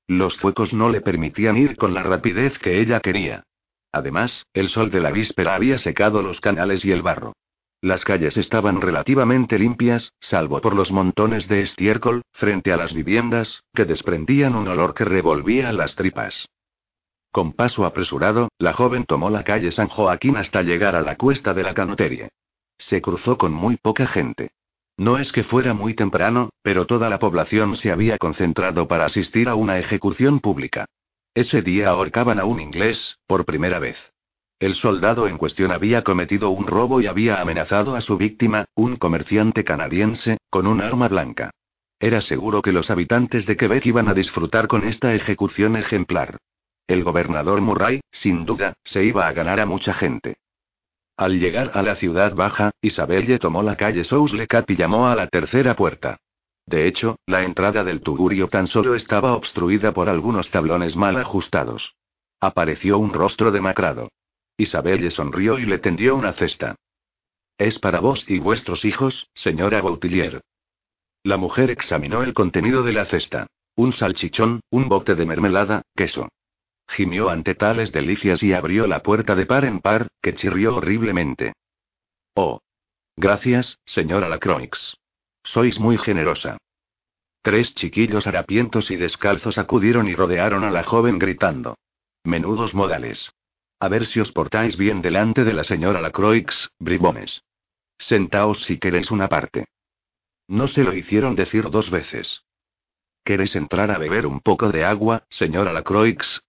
Los 0.09 0.37
fuecos 0.38 0.75
no 0.75 0.90
le 0.90 1.01
permitían 1.01 1.59
ir 1.59 1.77
con 1.77 1.95
la 1.95 2.03
rapidez 2.03 2.59
que 2.59 2.81
ella 2.81 2.99
quería. 2.99 3.45
Además, 3.92 4.47
el 4.53 4.68
sol 4.68 4.90
de 4.90 4.99
la 4.99 5.12
víspera 5.12 5.55
había 5.55 5.79
secado 5.79 6.23
los 6.23 6.40
canales 6.40 6.85
y 6.85 6.90
el 6.90 7.03
barro. 7.03 7.35
Las 7.83 8.05
calles 8.05 8.37
estaban 8.37 8.81
relativamente 8.81 9.59
limpias, 9.59 10.12
salvo 10.21 10.61
por 10.61 10.77
los 10.77 10.92
montones 10.92 11.49
de 11.49 11.62
estiércol, 11.62 12.23
frente 12.31 12.73
a 12.73 12.77
las 12.77 12.95
viviendas, 12.95 13.64
que 13.75 13.85
desprendían 13.85 14.55
un 14.55 14.68
olor 14.68 14.95
que 14.95 15.05
revolvía 15.05 15.73
las 15.73 15.97
tripas. 15.97 16.49
Con 17.33 17.53
paso 17.55 17.85
apresurado, 17.85 18.51
la 18.59 18.73
joven 18.73 19.05
tomó 19.05 19.31
la 19.31 19.42
calle 19.42 19.73
San 19.73 19.88
Joaquín 19.88 20.37
hasta 20.37 20.62
llegar 20.62 20.95
a 20.95 21.01
la 21.01 21.16
cuesta 21.16 21.55
de 21.55 21.64
la 21.64 21.75
canoterie. 21.75 22.29
Se 22.79 23.03
cruzó 23.03 23.37
con 23.37 23.53
muy 23.53 23.77
poca 23.79 24.07
gente. 24.07 24.53
No 24.97 25.18
es 25.18 25.33
que 25.33 25.42
fuera 25.42 25.75
muy 25.75 25.95
temprano, 25.95 26.51
pero 26.62 26.87
toda 26.87 27.11
la 27.11 27.18
población 27.18 27.77
se 27.77 27.90
había 27.90 28.16
concentrado 28.16 28.87
para 28.87 29.07
asistir 29.07 29.49
a 29.49 29.57
una 29.57 29.81
ejecución 29.81 30.38
pública. 30.38 30.85
Ese 31.35 31.62
día 31.62 31.88
ahorcaban 31.88 32.38
a 32.38 32.45
un 32.45 32.61
inglés, 32.61 33.18
por 33.27 33.45
primera 33.45 33.81
vez. 33.81 33.97
El 34.62 34.77
soldado 34.77 35.27
en 35.27 35.38
cuestión 35.38 35.72
había 35.72 36.05
cometido 36.05 36.51
un 36.51 36.68
robo 36.68 37.01
y 37.01 37.09
había 37.09 37.40
amenazado 37.40 37.96
a 37.96 38.01
su 38.01 38.16
víctima, 38.16 38.66
un 38.77 38.94
comerciante 38.94 39.64
canadiense, 39.64 40.38
con 40.51 40.68
un 40.68 40.81
arma 40.81 41.09
blanca. 41.09 41.51
Era 41.98 42.20
seguro 42.20 42.62
que 42.62 42.70
los 42.70 42.88
habitantes 42.88 43.44
de 43.44 43.57
Quebec 43.57 43.85
iban 43.87 44.07
a 44.07 44.14
disfrutar 44.14 44.68
con 44.68 44.85
esta 44.85 45.16
ejecución 45.16 45.75
ejemplar. 45.75 46.37
El 46.87 47.03
gobernador 47.03 47.61
Murray, 47.61 48.03
sin 48.12 48.46
duda, 48.46 48.75
se 48.85 49.03
iba 49.03 49.27
a 49.27 49.33
ganar 49.33 49.59
a 49.59 49.66
mucha 49.66 49.94
gente. 49.94 50.37
Al 51.16 51.40
llegar 51.40 51.72
a 51.75 51.83
la 51.83 51.96
ciudad 51.96 52.33
baja, 52.37 52.70
Isabelle 52.81 53.40
tomó 53.40 53.64
la 53.64 53.77
calle 53.77 54.05
Souslecat 54.05 54.70
y 54.70 54.77
llamó 54.77 55.09
a 55.09 55.16
la 55.16 55.27
tercera 55.27 55.75
puerta. 55.75 56.18
De 56.66 56.87
hecho, 56.87 57.16
la 57.27 57.42
entrada 57.42 57.83
del 57.83 58.01
tugurio 58.01 58.46
tan 58.46 58.68
solo 58.68 58.94
estaba 58.94 59.35
obstruida 59.35 59.90
por 59.90 60.09
algunos 60.09 60.53
tablones 60.53 60.94
mal 60.94 61.16
ajustados. 61.16 61.96
Apareció 62.40 62.99
un 62.99 63.12
rostro 63.12 63.51
demacrado. 63.51 64.09
Isabelle 64.57 65.11
sonrió 65.11 65.59
y 65.59 65.66
le 65.66 65.78
tendió 65.78 66.14
una 66.16 66.32
cesta. 66.34 66.76
Es 67.59 67.78
para 67.78 68.00
vos 68.00 68.24
y 68.28 68.38
vuestros 68.38 68.84
hijos, 68.84 69.28
señora 69.34 69.80
Boutillier. 69.80 70.40
La 71.22 71.36
mujer 71.36 71.70
examinó 71.70 72.22
el 72.22 72.34
contenido 72.34 72.82
de 72.82 72.92
la 72.92 73.07
cesta. 73.07 73.46
Un 73.76 73.92
salchichón, 73.92 74.61
un 74.70 74.88
bote 74.88 75.14
de 75.14 75.24
mermelada, 75.24 75.82
queso. 75.94 76.28
Gimió 76.88 77.30
ante 77.30 77.55
tales 77.55 77.92
delicias 77.92 78.42
y 78.42 78.53
abrió 78.53 78.86
la 78.86 79.03
puerta 79.03 79.34
de 79.34 79.46
par 79.46 79.64
en 79.64 79.80
par, 79.80 80.09
que 80.20 80.34
chirrió 80.34 80.76
horriblemente. 80.76 81.55
Oh. 82.34 82.61
Gracias, 83.16 83.78
señora 83.86 84.28
Lacroix. 84.28 84.96
Sois 85.44 85.78
muy 85.78 85.98
generosa. 85.98 86.59
Tres 87.42 87.74
chiquillos 87.74 88.26
harapientos 88.26 88.90
y 88.90 88.96
descalzos 88.96 89.59
acudieron 89.59 90.09
y 90.09 90.14
rodearon 90.14 90.64
a 90.64 90.70
la 90.70 90.84
joven 90.84 91.18
gritando. 91.18 91.76
Menudos 92.24 92.74
modales. 92.74 93.32
A 93.83 93.89
ver 93.89 94.07
si 94.07 94.20
os 94.20 94.30
portáis 94.30 94.76
bien 94.76 95.03
delante 95.03 95.43
de 95.43 95.53
la 95.53 95.64
señora 95.64 96.01
Lacroix, 96.01 96.70
bribones. 96.78 97.43
Sentaos 97.99 98.62
si 98.62 98.78
queréis 98.78 99.11
una 99.11 99.28
parte. 99.28 99.66
No 100.47 100.68
se 100.68 100.85
lo 100.85 100.95
hicieron 100.95 101.35
decir 101.35 101.68
dos 101.68 101.91
veces. 101.91 102.45
¿Queréis 103.24 103.57
entrar 103.57 103.91
a 103.91 103.99
beber 103.99 104.24
un 104.24 104.39
poco 104.39 104.70
de 104.70 104.85
agua, 104.85 105.24
señora 105.30 105.72
Lacroix? 105.72 106.43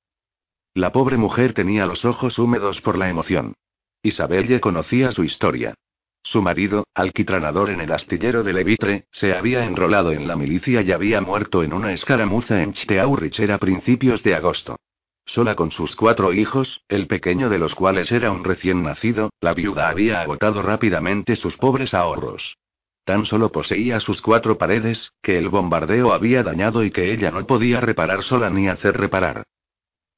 La 0.75 0.91
pobre 0.91 1.17
mujer 1.17 1.55
tenía 1.55 1.87
los 1.87 2.05
ojos 2.05 2.37
húmedos 2.37 2.81
por 2.81 2.99
la 2.99 3.09
emoción. 3.09 3.55
Isabelle 4.03 4.61
conocía 4.61 5.11
su 5.11 5.23
historia. 5.23 5.73
Su 6.21 6.43
marido, 6.43 6.85
alquitranador 6.93 7.71
en 7.71 7.81
el 7.81 7.93
astillero 7.93 8.43
de 8.43 8.53
Levitre, 8.53 9.07
se 9.11 9.33
había 9.33 9.65
enrolado 9.65 10.11
en 10.11 10.27
la 10.27 10.35
milicia 10.35 10.83
y 10.83 10.91
había 10.91 11.19
muerto 11.19 11.63
en 11.63 11.73
una 11.73 11.93
escaramuza 11.93 12.61
en 12.61 12.73
Chiteaurich 12.73 13.39
a 13.49 13.57
principios 13.57 14.21
de 14.21 14.35
agosto. 14.35 14.77
Sola 15.25 15.55
con 15.55 15.71
sus 15.71 15.95
cuatro 15.95 16.33
hijos, 16.33 16.81
el 16.89 17.07
pequeño 17.07 17.49
de 17.49 17.57
los 17.57 17.75
cuales 17.75 18.11
era 18.11 18.31
un 18.31 18.43
recién 18.43 18.83
nacido, 18.83 19.29
la 19.41 19.53
viuda 19.53 19.89
había 19.89 20.21
agotado 20.21 20.61
rápidamente 20.61 21.35
sus 21.35 21.57
pobres 21.57 21.93
ahorros. 21.93 22.57
Tan 23.05 23.25
solo 23.25 23.51
poseía 23.51 23.99
sus 23.99 24.21
cuatro 24.21 24.57
paredes, 24.57 25.11
que 25.21 25.37
el 25.37 25.49
bombardeo 25.49 26.13
había 26.13 26.43
dañado 26.43 26.83
y 26.83 26.91
que 26.91 27.11
ella 27.11 27.31
no 27.31 27.45
podía 27.45 27.81
reparar 27.81 28.23
sola 28.23 28.49
ni 28.49 28.69
hacer 28.69 28.97
reparar. 28.97 29.43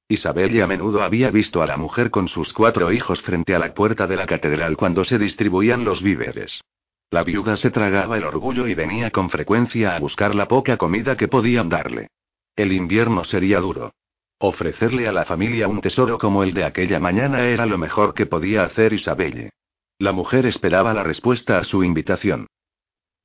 Isabel 0.08 0.62
a 0.62 0.68
menudo 0.68 1.02
había 1.02 1.32
visto 1.32 1.64
a 1.64 1.66
la 1.66 1.78
mujer 1.78 2.12
con 2.12 2.28
sus 2.28 2.54
cuatro 2.54 2.92
hijos 2.92 3.22
frente 3.22 3.56
a 3.56 3.60
la 3.60 3.74
puerta 3.74 4.06
de 4.06 4.16
la 4.16 4.28
catedral 4.28 4.78
cuando 4.78 5.04
se 5.04 5.18
distribuían 5.18 5.84
los 5.84 6.04
víveres. 6.04 6.62
La 7.10 7.24
viuda 7.24 7.58
se 7.58 7.72
tragaba 7.72 8.18
el 8.18 8.24
orgullo 8.24 8.68
y 8.68 8.76
venía 8.76 9.10
con 9.10 9.32
frecuencia 9.32 9.96
a 9.96 10.00
buscar 10.00 10.36
la 10.36 10.48
poca 10.48 10.78
comida 10.78 11.18
que 11.18 11.28
podían 11.28 11.70
darle. 11.70 12.10
El 12.56 12.72
invierno 12.72 13.24
sería 13.24 13.60
duro. 13.60 13.94
Ofrecerle 14.38 15.08
a 15.08 15.14
la 15.14 15.26
familia 15.26 15.68
un 15.68 15.82
tesoro 15.82 16.18
como 16.18 16.44
el 16.44 16.54
de 16.54 16.66
aquella 16.66 17.00
mañana 17.00 17.46
era 17.48 17.66
lo 17.66 17.78
mejor 17.78 18.14
que 18.14 18.26
podía 18.26 18.64
hacer 18.64 18.94
Isabelle. 18.94 19.52
La 19.98 20.12
mujer 20.12 20.46
esperaba 20.46 20.94
la 20.94 21.04
respuesta 21.04 21.58
a 21.58 21.64
su 21.64 21.84
invitación. 21.84 22.48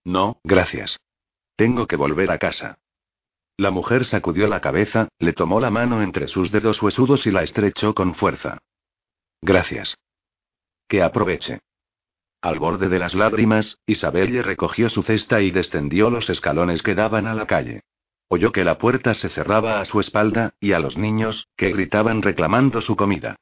No, 0.04 0.40
gracias. 0.44 0.98
Tengo 1.56 1.86
que 1.86 1.96
volver 1.96 2.30
a 2.30 2.38
casa. 2.38 2.78
La 3.56 3.70
mujer 3.70 4.06
sacudió 4.06 4.46
la 4.46 4.60
cabeza, 4.60 5.08
le 5.18 5.32
tomó 5.32 5.60
la 5.60 5.70
mano 5.70 6.00
entre 6.00 6.28
sus 6.28 6.50
dedos 6.50 6.80
huesudos 6.80 7.26
y 7.26 7.30
la 7.30 7.42
estrechó 7.42 7.92
con 7.92 8.14
fuerza. 8.14 8.58
Gracias. 9.42 9.96
Que 10.88 11.02
aproveche. 11.02 11.60
Al 12.40 12.58
borde 12.58 12.88
de 12.88 12.98
las 12.98 13.14
lágrimas, 13.14 13.78
Isabelle 13.84 14.42
recogió 14.42 14.88
su 14.88 15.02
cesta 15.02 15.42
y 15.42 15.50
descendió 15.50 16.08
los 16.08 16.30
escalones 16.30 16.82
que 16.82 16.94
daban 16.94 17.26
a 17.26 17.34
la 17.34 17.46
calle. 17.46 17.82
Oyó 18.32 18.52
que 18.52 18.62
la 18.62 18.78
puerta 18.78 19.14
se 19.14 19.28
cerraba 19.28 19.80
a 19.80 19.84
su 19.84 19.98
espalda, 19.98 20.54
y 20.60 20.70
a 20.70 20.78
los 20.78 20.96
niños, 20.96 21.48
que 21.56 21.72
gritaban 21.72 22.22
reclamando 22.22 22.80
su 22.80 22.94
comida. 22.94 23.34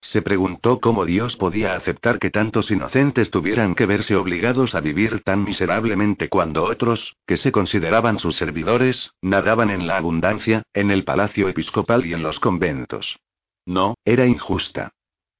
Se 0.00 0.22
preguntó 0.22 0.78
cómo 0.78 1.04
Dios 1.04 1.36
podía 1.36 1.74
aceptar 1.74 2.20
que 2.20 2.30
tantos 2.30 2.70
inocentes 2.70 3.32
tuvieran 3.32 3.74
que 3.74 3.86
verse 3.86 4.14
obligados 4.14 4.76
a 4.76 4.80
vivir 4.80 5.20
tan 5.24 5.42
miserablemente 5.42 6.28
cuando 6.28 6.62
otros, 6.62 7.16
que 7.26 7.38
se 7.38 7.50
consideraban 7.50 8.20
sus 8.20 8.36
servidores, 8.36 9.10
nadaban 9.20 9.68
en 9.70 9.88
la 9.88 9.96
abundancia, 9.96 10.62
en 10.74 10.92
el 10.92 11.02
palacio 11.02 11.48
episcopal 11.48 12.06
y 12.06 12.14
en 12.14 12.22
los 12.22 12.38
conventos. 12.38 13.18
No, 13.64 13.96
era 14.04 14.26
injusta. 14.26 14.92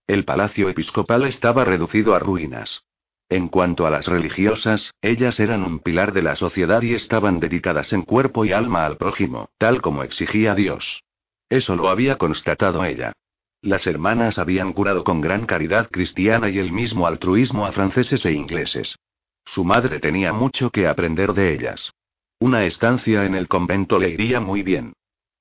El 0.08 0.24
palacio 0.24 0.68
episcopal 0.68 1.26
estaba 1.26 1.64
reducido 1.64 2.16
a 2.16 2.18
ruinas. 2.18 2.82
En 3.28 3.48
cuanto 3.48 3.86
a 3.86 3.90
las 3.90 4.06
religiosas, 4.06 4.92
ellas 5.02 5.40
eran 5.40 5.64
un 5.64 5.80
pilar 5.80 6.12
de 6.12 6.22
la 6.22 6.36
sociedad 6.36 6.82
y 6.82 6.94
estaban 6.94 7.40
dedicadas 7.40 7.92
en 7.92 8.02
cuerpo 8.02 8.44
y 8.44 8.52
alma 8.52 8.86
al 8.86 8.96
prójimo, 8.96 9.48
tal 9.58 9.82
como 9.82 10.04
exigía 10.04 10.54
Dios. 10.54 11.02
Eso 11.48 11.74
lo 11.74 11.88
había 11.88 12.18
constatado 12.18 12.84
ella. 12.84 13.12
Las 13.62 13.86
hermanas 13.86 14.38
habían 14.38 14.72
curado 14.72 15.02
con 15.02 15.20
gran 15.20 15.44
caridad 15.46 15.88
cristiana 15.90 16.50
y 16.50 16.58
el 16.58 16.70
mismo 16.70 17.06
altruismo 17.08 17.66
a 17.66 17.72
franceses 17.72 18.24
e 18.24 18.32
ingleses. 18.32 18.94
Su 19.44 19.64
madre 19.64 19.98
tenía 19.98 20.32
mucho 20.32 20.70
que 20.70 20.86
aprender 20.86 21.32
de 21.32 21.52
ellas. 21.54 21.92
Una 22.38 22.64
estancia 22.64 23.24
en 23.24 23.34
el 23.34 23.48
convento 23.48 23.98
le 23.98 24.10
iría 24.10 24.40
muy 24.40 24.62
bien. 24.62 24.92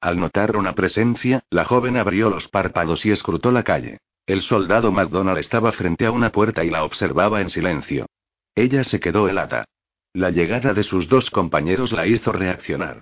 Al 0.01 0.19
notar 0.19 0.55
una 0.55 0.73
presencia, 0.73 1.43
la 1.49 1.65
joven 1.65 1.97
abrió 1.97 2.29
los 2.29 2.47
párpados 2.47 3.05
y 3.05 3.11
escrutó 3.11 3.51
la 3.51 3.63
calle. 3.63 3.99
El 4.27 4.41
soldado 4.41 4.91
MacDonald 4.91 5.37
estaba 5.37 5.71
frente 5.71 6.05
a 6.05 6.11
una 6.11 6.31
puerta 6.31 6.63
y 6.63 6.69
la 6.71 6.83
observaba 6.83 7.41
en 7.41 7.49
silencio. 7.49 8.07
Ella 8.55 8.83
se 8.83 8.99
quedó 8.99 9.29
helada. 9.29 9.65
La 10.13 10.31
llegada 10.31 10.73
de 10.73 10.83
sus 10.83 11.07
dos 11.09 11.29
compañeros 11.29 11.91
la 11.91 12.07
hizo 12.07 12.31
reaccionar. 12.31 13.01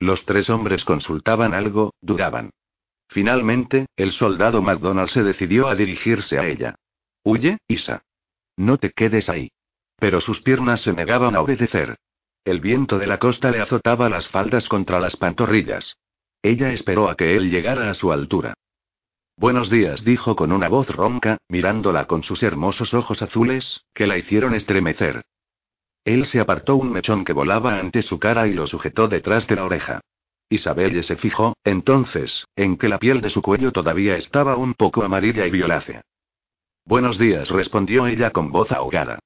Los 0.00 0.24
tres 0.24 0.50
hombres 0.50 0.84
consultaban 0.84 1.54
algo, 1.54 1.94
dudaban. 2.00 2.50
Finalmente, 3.08 3.86
el 3.96 4.12
soldado 4.12 4.62
MacDonald 4.62 5.10
se 5.10 5.22
decidió 5.22 5.68
a 5.68 5.76
dirigirse 5.76 6.38
a 6.38 6.46
ella. 6.48 6.74
Huye, 7.22 7.58
Isa. 7.68 8.02
No 8.56 8.78
te 8.78 8.90
quedes 8.90 9.28
ahí. 9.28 9.50
Pero 9.98 10.20
sus 10.20 10.40
piernas 10.40 10.82
se 10.82 10.92
negaban 10.92 11.36
a 11.36 11.40
obedecer. 11.40 11.96
El 12.44 12.60
viento 12.60 12.98
de 12.98 13.06
la 13.06 13.18
costa 13.18 13.50
le 13.50 13.60
azotaba 13.60 14.08
las 14.08 14.26
faldas 14.28 14.68
contra 14.68 14.98
las 14.98 15.16
pantorrillas. 15.16 15.96
Ella 16.42 16.72
esperó 16.72 17.08
a 17.08 17.16
que 17.16 17.36
él 17.36 17.50
llegara 17.50 17.90
a 17.90 17.94
su 17.94 18.12
altura. 18.12 18.54
Buenos 19.36 19.68
días, 19.68 20.04
dijo 20.04 20.36
con 20.36 20.52
una 20.52 20.68
voz 20.68 20.88
ronca, 20.88 21.38
mirándola 21.48 22.06
con 22.06 22.22
sus 22.22 22.42
hermosos 22.44 22.94
ojos 22.94 23.20
azules, 23.20 23.84
que 23.92 24.06
la 24.06 24.16
hicieron 24.16 24.54
estremecer. 24.54 25.22
Él 26.04 26.26
se 26.26 26.38
apartó 26.38 26.76
un 26.76 26.92
mechón 26.92 27.24
que 27.24 27.32
volaba 27.32 27.78
ante 27.78 28.02
su 28.02 28.20
cara 28.20 28.46
y 28.46 28.52
lo 28.52 28.68
sujetó 28.68 29.08
detrás 29.08 29.48
de 29.48 29.56
la 29.56 29.64
oreja. 29.64 30.00
Isabelle 30.48 31.02
se 31.02 31.16
fijó, 31.16 31.56
entonces, 31.64 32.44
en 32.54 32.76
que 32.76 32.88
la 32.88 32.98
piel 32.98 33.20
de 33.22 33.30
su 33.30 33.42
cuello 33.42 33.72
todavía 33.72 34.16
estaba 34.16 34.56
un 34.56 34.74
poco 34.74 35.02
amarilla 35.02 35.46
y 35.46 35.50
violácea. 35.50 36.02
Buenos 36.84 37.18
días, 37.18 37.48
respondió 37.48 38.06
ella 38.06 38.30
con 38.30 38.52
voz 38.52 38.70
ahogada. 38.70 39.18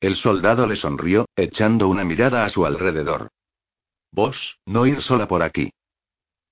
El 0.00 0.16
soldado 0.16 0.66
le 0.66 0.76
sonrió, 0.76 1.26
echando 1.36 1.88
una 1.88 2.04
mirada 2.04 2.44
a 2.44 2.50
su 2.50 2.66
alrededor. 2.66 3.28
Vos, 4.10 4.58
no 4.66 4.86
ir 4.86 5.00
sola 5.02 5.26
por 5.26 5.42
aquí. 5.42 5.72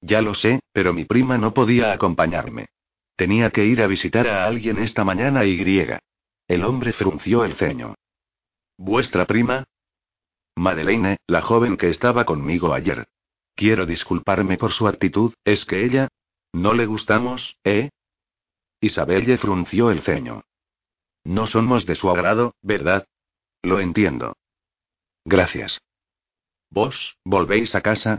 Ya 0.01 0.23
lo 0.23 0.35
sé, 0.35 0.61
pero 0.73 0.93
mi 0.93 1.05
prima 1.05 1.39
no 1.39 1.53
podía 1.53 1.93
acompañarme. 1.93 2.69
Tenía 3.17 3.51
que 3.51 3.65
ir 3.65 3.83
a 3.83 3.87
visitar 3.87 4.27
a 4.29 4.47
alguien 4.47 4.79
esta 4.79 5.05
mañana 5.05 5.45
y 5.45 5.57
griega. 5.57 6.01
El 6.49 6.65
hombre 6.65 6.93
frunció 6.93 7.45
el 7.45 7.57
ceño. 7.57 7.95
¿Vuestra 8.79 9.27
prima? 9.27 9.65
Madeleine, 10.57 11.19
la 11.27 11.43
joven 11.43 11.77
que 11.77 11.91
estaba 11.91 12.25
conmigo 12.25 12.73
ayer. 12.73 13.09
Quiero 13.55 13.85
disculparme 13.85 14.57
por 14.57 14.73
su 14.73 14.89
actitud, 14.89 15.35
¿es 15.45 15.65
que 15.67 15.85
ella? 15.85 16.09
¿No 16.53 16.73
le 16.73 16.87
gustamos, 16.87 17.57
eh? 17.65 17.91
Isabelle 18.81 19.37
frunció 19.39 19.91
el 19.91 20.03
ceño. 20.03 20.43
No 21.25 21.47
somos 21.47 21.85
de 21.85 21.95
su 21.95 22.09
agrado, 22.09 22.55
¿verdad? 22.63 23.07
Lo 23.63 23.81
entiendo. 23.81 24.35
Gracias. 25.25 25.81
¿Vos, 26.71 27.17
volvéis 27.25 27.75
a 27.75 27.83
casa? 27.83 28.19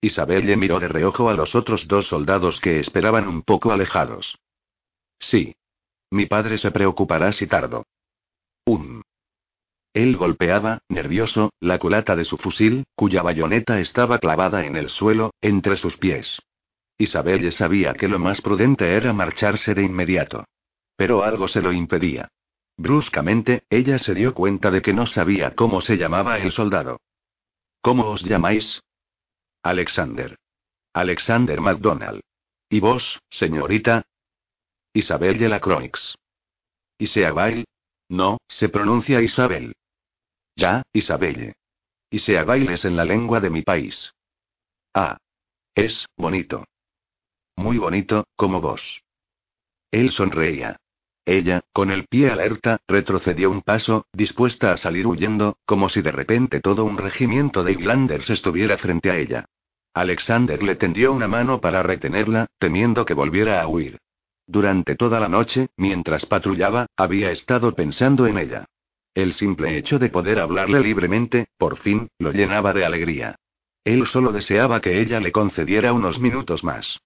Isabelle 0.00 0.56
miró 0.56 0.80
de 0.80 0.88
reojo 0.88 1.28
a 1.28 1.34
los 1.34 1.54
otros 1.54 1.86
dos 1.86 2.06
soldados 2.08 2.60
que 2.60 2.80
esperaban 2.80 3.28
un 3.28 3.42
poco 3.42 3.72
alejados. 3.72 4.38
Sí. 5.18 5.54
Mi 6.10 6.26
padre 6.26 6.58
se 6.58 6.70
preocupará 6.70 7.32
si 7.32 7.46
tardo. 7.46 7.86
Un. 8.64 9.02
Él 9.92 10.16
golpeaba, 10.16 10.82
nervioso, 10.88 11.52
la 11.60 11.78
culata 11.78 12.16
de 12.16 12.24
su 12.24 12.36
fusil, 12.36 12.84
cuya 12.94 13.22
bayoneta 13.22 13.80
estaba 13.80 14.18
clavada 14.18 14.64
en 14.64 14.76
el 14.76 14.88
suelo, 14.88 15.32
entre 15.40 15.76
sus 15.76 15.96
pies. 15.96 16.40
Isabelle 16.96 17.50
sabía 17.52 17.94
que 17.94 18.08
lo 18.08 18.18
más 18.18 18.40
prudente 18.40 18.94
era 18.94 19.12
marcharse 19.12 19.74
de 19.74 19.82
inmediato. 19.82 20.44
Pero 20.96 21.24
algo 21.24 21.48
se 21.48 21.62
lo 21.62 21.72
impedía. 21.72 22.28
Bruscamente, 22.76 23.64
ella 23.70 23.98
se 23.98 24.14
dio 24.14 24.34
cuenta 24.34 24.70
de 24.70 24.82
que 24.82 24.92
no 24.92 25.06
sabía 25.06 25.52
cómo 25.52 25.80
se 25.80 25.96
llamaba 25.96 26.38
el 26.38 26.52
soldado. 26.52 27.00
¿Cómo 27.80 28.10
os 28.10 28.22
llamáis? 28.22 28.82
Alexander. 29.62 30.36
Alexander 30.94 31.60
MacDonald. 31.60 32.22
¿Y 32.70 32.80
vos, 32.80 33.20
señorita? 33.30 34.06
Isabelle 34.94 35.48
Lacroix. 35.48 36.16
Bail? 37.34 37.64
No, 38.08 38.38
se 38.48 38.68
pronuncia 38.68 39.20
Isabel. 39.20 39.74
Ya, 40.56 40.82
Isabelle. 40.92 41.54
Iseabailes 42.10 42.84
en 42.84 42.96
la 42.96 43.04
lengua 43.04 43.40
de 43.40 43.50
mi 43.50 43.62
país. 43.62 44.12
Ah. 44.94 45.16
Es, 45.74 46.06
bonito. 46.16 46.64
Muy 47.56 47.78
bonito, 47.78 48.24
como 48.36 48.60
vos. 48.60 48.82
Él 49.90 50.10
sonreía. 50.10 50.76
Ella, 51.30 51.60
con 51.72 51.92
el 51.92 52.08
pie 52.08 52.28
alerta, 52.28 52.80
retrocedió 52.88 53.52
un 53.52 53.62
paso, 53.62 54.04
dispuesta 54.12 54.72
a 54.72 54.76
salir 54.76 55.06
huyendo, 55.06 55.58
como 55.64 55.88
si 55.88 56.02
de 56.02 56.10
repente 56.10 56.58
todo 56.58 56.84
un 56.84 56.98
regimiento 56.98 57.62
de 57.62 57.70
Highlanders 57.70 58.28
estuviera 58.30 58.78
frente 58.78 59.12
a 59.12 59.16
ella. 59.16 59.44
Alexander 59.94 60.60
le 60.60 60.74
tendió 60.74 61.12
una 61.12 61.28
mano 61.28 61.60
para 61.60 61.84
retenerla, 61.84 62.48
temiendo 62.58 63.04
que 63.04 63.14
volviera 63.14 63.62
a 63.62 63.68
huir. 63.68 64.00
Durante 64.48 64.96
toda 64.96 65.20
la 65.20 65.28
noche, 65.28 65.68
mientras 65.76 66.26
patrullaba, 66.26 66.86
había 66.96 67.30
estado 67.30 67.76
pensando 67.76 68.26
en 68.26 68.36
ella. 68.36 68.64
El 69.14 69.32
simple 69.34 69.76
hecho 69.78 70.00
de 70.00 70.08
poder 70.08 70.40
hablarle 70.40 70.80
libremente, 70.80 71.46
por 71.58 71.76
fin, 71.76 72.08
lo 72.18 72.32
llenaba 72.32 72.72
de 72.72 72.84
alegría. 72.84 73.36
Él 73.84 74.04
solo 74.08 74.32
deseaba 74.32 74.80
que 74.80 75.00
ella 75.00 75.20
le 75.20 75.30
concediera 75.30 75.92
unos 75.92 76.18
minutos 76.18 76.64
más. 76.64 76.98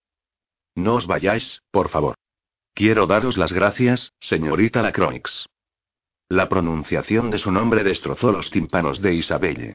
No 0.75 0.95
os 0.95 1.07
vayáis, 1.07 1.61
por 1.71 1.91
favor. 1.91 2.17
Quiero 2.75 3.07
daros 3.07 3.37
las 3.37 3.53
gracias, 3.53 4.13
señorita 4.19 4.83
Lacroix. 4.83 5.47
La 6.29 6.49
pronunciación 6.49 7.31
de 7.31 7.39
su 7.39 7.53
nombre 7.53 7.85
destrozó 7.85 8.33
los 8.33 8.51
tímpanos 8.51 9.01
de 9.01 9.15
Isabelle. 9.15 9.75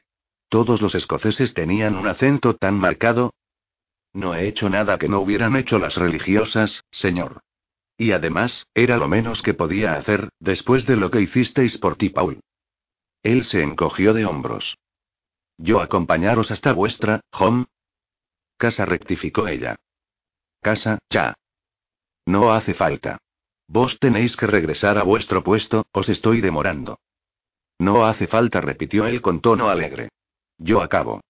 Todos 0.50 0.82
los 0.82 0.94
escoceses 0.94 1.54
tenían 1.54 1.94
un 1.96 2.06
acento 2.06 2.56
tan 2.56 2.74
marcado. 2.74 3.32
No 4.12 4.34
he 4.34 4.46
hecho 4.48 4.68
nada 4.68 4.98
que 4.98 5.08
no 5.08 5.20
hubieran 5.20 5.56
hecho 5.56 5.78
las 5.78 5.94
religiosas, 5.94 6.84
señor. 6.90 7.40
Y 7.96 8.12
además, 8.12 8.66
era 8.74 8.98
lo 8.98 9.08
menos 9.08 9.40
que 9.40 9.54
podía 9.54 9.94
hacer, 9.94 10.28
después 10.38 10.84
de 10.84 10.96
lo 10.96 11.10
que 11.10 11.22
hicisteis 11.22 11.78
por 11.78 11.96
ti, 11.96 12.10
Paul. 12.10 12.40
Él 13.22 13.44
se 13.44 13.62
encogió 13.62 14.12
de 14.12 14.26
hombros. 14.26 14.76
¿Yo 15.56 15.80
acompañaros 15.80 16.50
hasta 16.50 16.72
vuestra, 16.74 17.20
home? 17.32 17.64
Casa 18.58 18.84
rectificó 18.84 19.48
ella. 19.48 19.76
Casa, 20.60 20.98
ya. 21.08 21.34
No 22.26 22.52
hace 22.52 22.74
falta. 22.74 23.18
Vos 23.66 23.98
tenéis 24.00 24.36
que 24.36 24.46
regresar 24.46 24.98
a 24.98 25.02
vuestro 25.02 25.44
puesto, 25.44 25.86
os 25.92 26.08
estoy 26.08 26.40
demorando. 26.40 26.98
No 27.78 28.04
hace 28.06 28.26
falta, 28.26 28.60
repitió 28.60 29.06
él 29.06 29.22
con 29.22 29.40
tono 29.40 29.68
alegre. 29.68 30.10
Yo 30.58 30.82
acabo. 30.82 31.20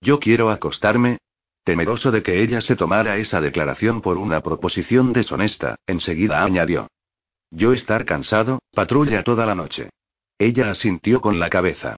Yo 0.00 0.18
quiero 0.18 0.50
acostarme. 0.50 1.18
Temeroso 1.64 2.10
de 2.10 2.24
que 2.24 2.42
ella 2.42 2.60
se 2.60 2.74
tomara 2.74 3.18
esa 3.18 3.40
declaración 3.40 4.00
por 4.02 4.18
una 4.18 4.40
proposición 4.40 5.12
deshonesta, 5.12 5.76
enseguida 5.86 6.42
añadió. 6.42 6.88
Yo 7.50 7.72
estar 7.72 8.04
cansado, 8.04 8.60
patrulla 8.72 9.22
toda 9.22 9.46
la 9.46 9.54
noche. 9.54 9.90
Ella 10.38 10.70
asintió 10.70 11.20
con 11.20 11.38
la 11.38 11.50
cabeza. 11.50 11.96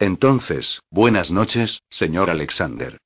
Entonces, 0.00 0.80
buenas 0.90 1.30
noches, 1.30 1.80
señor 1.90 2.28
Alexander. 2.28 2.98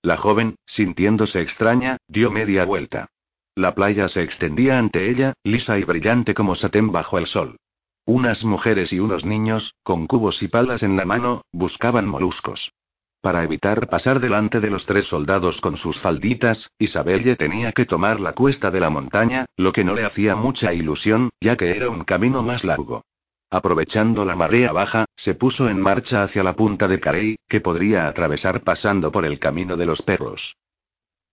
La 0.00 0.16
joven, 0.16 0.56
sintiéndose 0.64 1.42
extraña, 1.42 1.98
dio 2.08 2.30
media 2.30 2.64
vuelta. 2.64 3.08
La 3.56 3.74
playa 3.74 4.08
se 4.08 4.22
extendía 4.22 4.78
ante 4.78 5.08
ella, 5.08 5.34
lisa 5.44 5.78
y 5.78 5.84
brillante 5.84 6.34
como 6.34 6.56
satén 6.56 6.90
bajo 6.90 7.18
el 7.18 7.26
sol. 7.26 7.56
Unas 8.04 8.44
mujeres 8.44 8.92
y 8.92 8.98
unos 8.98 9.24
niños, 9.24 9.74
con 9.84 10.08
cubos 10.08 10.42
y 10.42 10.48
palas 10.48 10.82
en 10.82 10.96
la 10.96 11.04
mano, 11.04 11.42
buscaban 11.52 12.08
moluscos. 12.08 12.72
Para 13.20 13.44
evitar 13.44 13.88
pasar 13.88 14.18
delante 14.18 14.60
de 14.60 14.70
los 14.70 14.84
tres 14.86 15.06
soldados 15.06 15.60
con 15.60 15.76
sus 15.76 15.98
falditas, 16.00 16.68
Isabelle 16.78 17.36
tenía 17.36 17.72
que 17.72 17.86
tomar 17.86 18.20
la 18.20 18.32
cuesta 18.32 18.72
de 18.72 18.80
la 18.80 18.90
montaña, 18.90 19.46
lo 19.56 19.72
que 19.72 19.84
no 19.84 19.94
le 19.94 20.04
hacía 20.04 20.34
mucha 20.34 20.74
ilusión, 20.74 21.30
ya 21.40 21.56
que 21.56 21.76
era 21.76 21.88
un 21.88 22.04
camino 22.04 22.42
más 22.42 22.64
largo. 22.64 23.02
Aprovechando 23.50 24.24
la 24.24 24.34
marea 24.34 24.72
baja, 24.72 25.04
se 25.16 25.34
puso 25.34 25.68
en 25.68 25.80
marcha 25.80 26.24
hacia 26.24 26.42
la 26.42 26.56
punta 26.56 26.88
de 26.88 26.98
Carey, 26.98 27.36
que 27.48 27.60
podría 27.60 28.08
atravesar 28.08 28.62
pasando 28.62 29.12
por 29.12 29.24
el 29.24 29.38
camino 29.38 29.76
de 29.76 29.86
los 29.86 30.02
perros. 30.02 30.56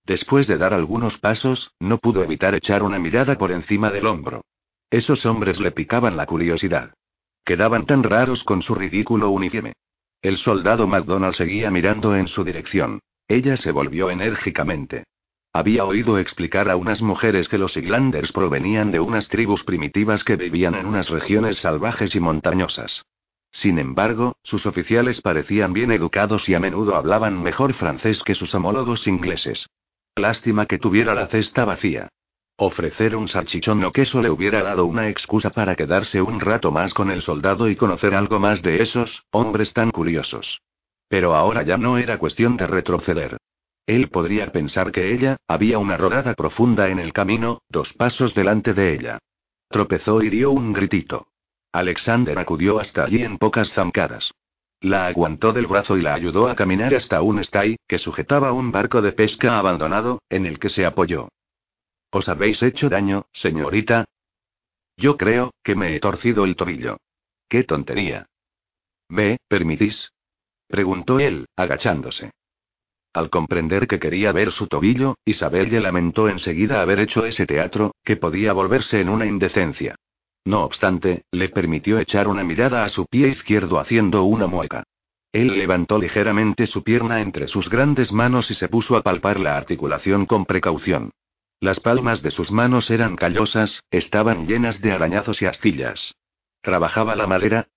Después 0.05 0.47
de 0.47 0.57
dar 0.57 0.73
algunos 0.73 1.17
pasos, 1.19 1.71
no 1.79 1.97
pudo 1.97 2.23
evitar 2.23 2.55
echar 2.55 2.83
una 2.83 2.99
mirada 2.99 3.37
por 3.37 3.51
encima 3.51 3.91
del 3.91 4.07
hombro. 4.07 4.43
Esos 4.89 5.25
hombres 5.25 5.59
le 5.59 5.71
picaban 5.71 6.17
la 6.17 6.25
curiosidad. 6.25 6.93
Quedaban 7.45 7.85
tan 7.85 8.03
raros 8.03 8.43
con 8.43 8.61
su 8.61 8.75
ridículo 8.75 9.29
uniforme. 9.29 9.73
El 10.21 10.37
soldado 10.37 10.85
MacDonald 10.85 11.35
seguía 11.35 11.71
mirando 11.71 12.15
en 12.15 12.27
su 12.27 12.43
dirección. 12.43 12.99
Ella 13.27 13.57
se 13.57 13.71
volvió 13.71 14.09
enérgicamente. 14.11 15.05
Había 15.53 15.85
oído 15.85 16.17
explicar 16.17 16.69
a 16.69 16.75
unas 16.75 17.01
mujeres 17.01 17.47
que 17.47 17.57
los 17.57 17.75
Iglanders 17.75 18.31
provenían 18.31 18.91
de 18.91 18.99
unas 18.99 19.27
tribus 19.27 19.63
primitivas 19.63 20.23
que 20.23 20.35
vivían 20.35 20.75
en 20.75 20.85
unas 20.85 21.09
regiones 21.09 21.57
salvajes 21.57 22.15
y 22.15 22.19
montañosas. 22.19 23.03
Sin 23.51 23.79
embargo, 23.79 24.37
sus 24.43 24.65
oficiales 24.65 25.21
parecían 25.21 25.73
bien 25.73 25.91
educados 25.91 26.47
y 26.47 26.53
a 26.53 26.59
menudo 26.59 26.95
hablaban 26.95 27.41
mejor 27.43 27.73
francés 27.73 28.21
que 28.23 28.35
sus 28.35 28.53
homólogos 28.55 29.07
ingleses. 29.07 29.67
Lástima 30.15 30.65
que 30.65 30.77
tuviera 30.77 31.15
la 31.15 31.27
cesta 31.27 31.63
vacía. 31.63 32.09
Ofrecer 32.57 33.15
un 33.15 33.27
salchichón 33.27 33.83
o 33.83 33.91
queso 33.91 34.21
le 34.21 34.29
hubiera 34.29 34.61
dado 34.61 34.85
una 34.85 35.07
excusa 35.09 35.49
para 35.49 35.75
quedarse 35.75 36.21
un 36.21 36.39
rato 36.39 36.71
más 36.71 36.93
con 36.93 37.09
el 37.09 37.21
soldado 37.21 37.69
y 37.69 37.75
conocer 37.75 38.13
algo 38.13 38.39
más 38.39 38.61
de 38.61 38.83
esos 38.83 39.23
hombres 39.31 39.73
tan 39.73 39.89
curiosos. 39.89 40.61
Pero 41.07 41.35
ahora 41.35 41.63
ya 41.63 41.77
no 41.77 41.97
era 41.97 42.19
cuestión 42.19 42.57
de 42.57 42.67
retroceder. 42.67 43.37
Él 43.87 44.09
podría 44.09 44.51
pensar 44.51 44.91
que 44.91 45.13
ella, 45.13 45.37
había 45.47 45.79
una 45.79 45.97
rodada 45.97 46.33
profunda 46.35 46.89
en 46.89 46.99
el 46.99 47.13
camino, 47.13 47.61
dos 47.69 47.91
pasos 47.93 48.35
delante 48.35 48.73
de 48.73 48.93
ella. 48.93 49.19
Tropezó 49.69 50.21
y 50.21 50.29
dio 50.29 50.51
un 50.51 50.73
gritito. 50.73 51.27
Alexander 51.71 52.37
acudió 52.37 52.79
hasta 52.79 53.05
allí 53.05 53.23
en 53.23 53.37
pocas 53.37 53.71
zancadas. 53.73 54.31
La 54.81 55.05
aguantó 55.05 55.53
del 55.53 55.67
brazo 55.67 55.95
y 55.95 56.01
la 56.01 56.15
ayudó 56.15 56.49
a 56.49 56.55
caminar 56.55 56.95
hasta 56.95 57.21
un 57.21 57.37
stay, 57.39 57.77
que 57.87 57.99
sujetaba 57.99 58.51
un 58.51 58.71
barco 58.71 59.03
de 59.03 59.11
pesca 59.11 59.59
abandonado, 59.59 60.23
en 60.27 60.47
el 60.47 60.57
que 60.57 60.69
se 60.69 60.85
apoyó. 60.85 61.29
¿Os 62.09 62.27
habéis 62.27 62.61
hecho 62.63 62.89
daño, 62.89 63.27
señorita? 63.31 64.05
Yo 64.97 65.17
creo, 65.17 65.53
que 65.63 65.75
me 65.75 65.95
he 65.95 65.99
torcido 65.99 66.45
el 66.45 66.55
tobillo. 66.55 66.97
¡Qué 67.47 67.63
tontería! 67.63 68.25
¿Me 69.07 69.37
permitís? 69.47 70.11
preguntó 70.67 71.19
él, 71.19 71.45
agachándose. 71.55 72.31
Al 73.13 73.29
comprender 73.29 73.87
que 73.87 73.99
quería 73.99 74.31
ver 74.31 74.51
su 74.51 74.67
tobillo, 74.67 75.15
Isabel 75.25 75.69
le 75.69 75.79
lamentó 75.79 76.27
enseguida 76.27 76.81
haber 76.81 76.99
hecho 76.99 77.25
ese 77.25 77.45
teatro, 77.45 77.93
que 78.03 78.15
podía 78.15 78.53
volverse 78.53 78.99
en 78.99 79.09
una 79.09 79.27
indecencia. 79.27 79.95
No 80.45 80.63
obstante, 80.63 81.23
le 81.31 81.49
permitió 81.49 81.99
echar 81.99 82.27
una 82.27 82.43
mirada 82.43 82.83
a 82.83 82.89
su 82.89 83.05
pie 83.05 83.29
izquierdo 83.29 83.79
haciendo 83.79 84.23
una 84.23 84.47
mueca. 84.47 84.83
Él 85.31 85.57
levantó 85.57 85.97
ligeramente 85.97 86.67
su 86.67 86.83
pierna 86.83 87.21
entre 87.21 87.47
sus 87.47 87.69
grandes 87.69 88.11
manos 88.11 88.51
y 88.51 88.55
se 88.55 88.67
puso 88.67 88.95
a 88.97 89.01
palpar 89.01 89.39
la 89.39 89.55
articulación 89.55 90.25
con 90.25 90.45
precaución. 90.45 91.11
Las 91.61 91.79
palmas 91.79 92.21
de 92.21 92.31
sus 92.31 92.51
manos 92.51 92.89
eran 92.89 93.15
callosas, 93.15 93.81
estaban 93.91 94.47
llenas 94.47 94.81
de 94.81 94.91
arañazos 94.91 95.41
y 95.41 95.45
astillas. 95.45 96.15
¿Trabajaba 96.61 97.15
la 97.15 97.27
madera? 97.27 97.67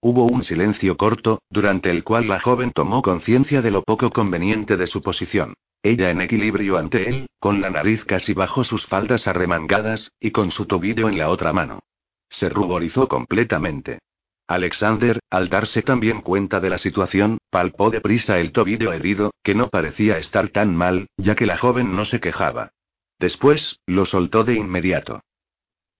Hubo 0.00 0.26
un 0.26 0.44
silencio 0.44 0.96
corto, 0.96 1.40
durante 1.50 1.90
el 1.90 2.04
cual 2.04 2.28
la 2.28 2.40
joven 2.40 2.72
tomó 2.72 3.02
conciencia 3.02 3.62
de 3.62 3.70
lo 3.70 3.82
poco 3.82 4.10
conveniente 4.10 4.76
de 4.76 4.86
su 4.86 5.02
posición. 5.02 5.54
Ella 5.82 6.10
en 6.10 6.20
equilibrio 6.20 6.78
ante 6.78 7.08
él, 7.08 7.26
con 7.38 7.60
la 7.60 7.70
nariz 7.70 8.04
casi 8.04 8.34
bajo 8.34 8.64
sus 8.64 8.86
faldas 8.86 9.26
arremangadas, 9.26 10.12
y 10.18 10.30
con 10.30 10.50
su 10.50 10.66
tobillo 10.66 11.08
en 11.08 11.18
la 11.18 11.28
otra 11.28 11.52
mano. 11.52 11.80
Se 12.28 12.48
ruborizó 12.48 13.08
completamente. 13.08 14.00
Alexander, 14.48 15.18
al 15.30 15.48
darse 15.48 15.82
también 15.82 16.22
cuenta 16.22 16.60
de 16.60 16.70
la 16.70 16.78
situación, 16.78 17.38
palpó 17.50 17.90
deprisa 17.90 18.38
el 18.38 18.52
tobillo 18.52 18.92
herido, 18.92 19.32
que 19.42 19.54
no 19.54 19.68
parecía 19.68 20.18
estar 20.18 20.48
tan 20.48 20.76
mal, 20.76 21.08
ya 21.16 21.34
que 21.34 21.46
la 21.46 21.58
joven 21.58 21.96
no 21.96 22.04
se 22.04 22.20
quejaba. 22.20 22.70
Después, 23.18 23.80
lo 23.86 24.06
soltó 24.06 24.44
de 24.44 24.54
inmediato. 24.54 25.22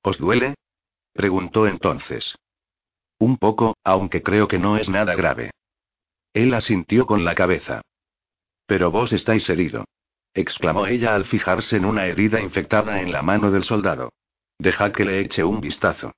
¿Os 0.03 0.19
duele? 0.19 0.55
preguntó 1.13 1.67
entonces. 1.67 2.37
Un 3.19 3.39
poco, 3.39 3.77
aunque 3.83 4.23
creo 4.23 4.47
que 4.47 4.59
no 4.59 4.77
es 4.77 4.89
nada 4.89 5.15
grave. 5.15 5.51
Él 6.35 6.53
asintió 6.55 7.07
con 7.07 7.25
la 7.25 7.35
cabeza. 7.35 7.83
Pero 8.67 8.91
vos 8.91 9.13
estáis 9.13 9.49
herido. 9.49 9.85
exclamó 10.35 10.87
ella 10.87 11.15
al 11.15 11.25
fijarse 11.25 11.77
en 11.77 11.87
una 11.87 12.07
herida 12.07 12.41
infectada 12.41 13.01
en 13.01 13.11
la 13.11 13.23
mano 13.23 13.51
del 13.51 13.65
soldado. 13.65 14.13
Deja 14.59 14.93
que 14.93 15.05
le 15.05 15.21
eche 15.21 15.45
un 15.45 15.61
vistazo. 15.61 16.13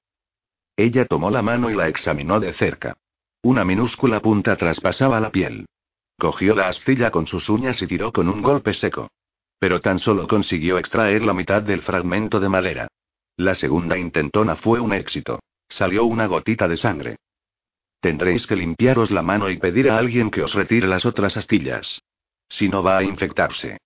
Ella 0.77 1.07
tomó 1.07 1.31
la 1.31 1.43
mano 1.43 1.71
y 1.71 1.75
la 1.75 1.89
examinó 1.89 2.41
de 2.41 2.53
cerca. 2.55 2.97
Una 3.43 3.65
minúscula 3.65 4.21
punta 4.21 4.57
traspasaba 4.57 5.21
la 5.21 5.31
piel. 5.31 5.67
Cogió 6.19 6.55
la 6.55 6.69
astilla 6.69 7.11
con 7.11 7.27
sus 7.27 7.49
uñas 7.49 7.81
y 7.81 7.87
tiró 7.87 8.13
con 8.13 8.29
un 8.29 8.43
golpe 8.43 8.75
seco. 8.75 9.09
Pero 9.59 9.81
tan 9.81 9.99
solo 9.99 10.27
consiguió 10.27 10.79
extraer 10.79 11.23
la 11.23 11.35
mitad 11.35 11.63
del 11.63 11.83
fragmento 11.83 12.41
de 12.41 12.49
madera. 12.49 12.89
La 13.37 13.55
segunda 13.55 13.97
intentona 13.97 14.57
fue 14.57 14.81
un 14.81 14.93
éxito. 14.93 15.41
Salió 15.69 16.05
una 16.05 16.27
gotita 16.27 16.67
de 16.67 16.77
sangre. 16.77 17.17
Tendréis 18.01 18.47
que 18.47 18.57
limpiaros 18.57 19.11
la 19.11 19.23
mano 19.23 19.51
y 19.51 19.59
pedir 19.59 19.91
a 19.91 19.99
alguien 19.99 20.31
que 20.31 20.43
os 20.43 20.55
retire 20.55 20.87
las 20.87 21.05
otras 21.05 21.37
astillas. 21.37 22.03
Si 22.49 22.69
no 22.69 22.83
va 22.83 22.99
a 22.99 23.03
infectarse. 23.03 23.79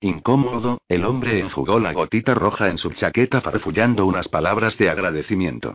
Incómodo, 0.00 0.80
el 0.88 1.04
hombre 1.04 1.40
enjugó 1.40 1.80
la 1.80 1.92
gotita 1.92 2.34
roja 2.34 2.68
en 2.68 2.78
su 2.78 2.90
chaqueta 2.92 3.40
farfullando 3.40 4.06
unas 4.06 4.28
palabras 4.28 4.78
de 4.78 4.90
agradecimiento. 4.90 5.74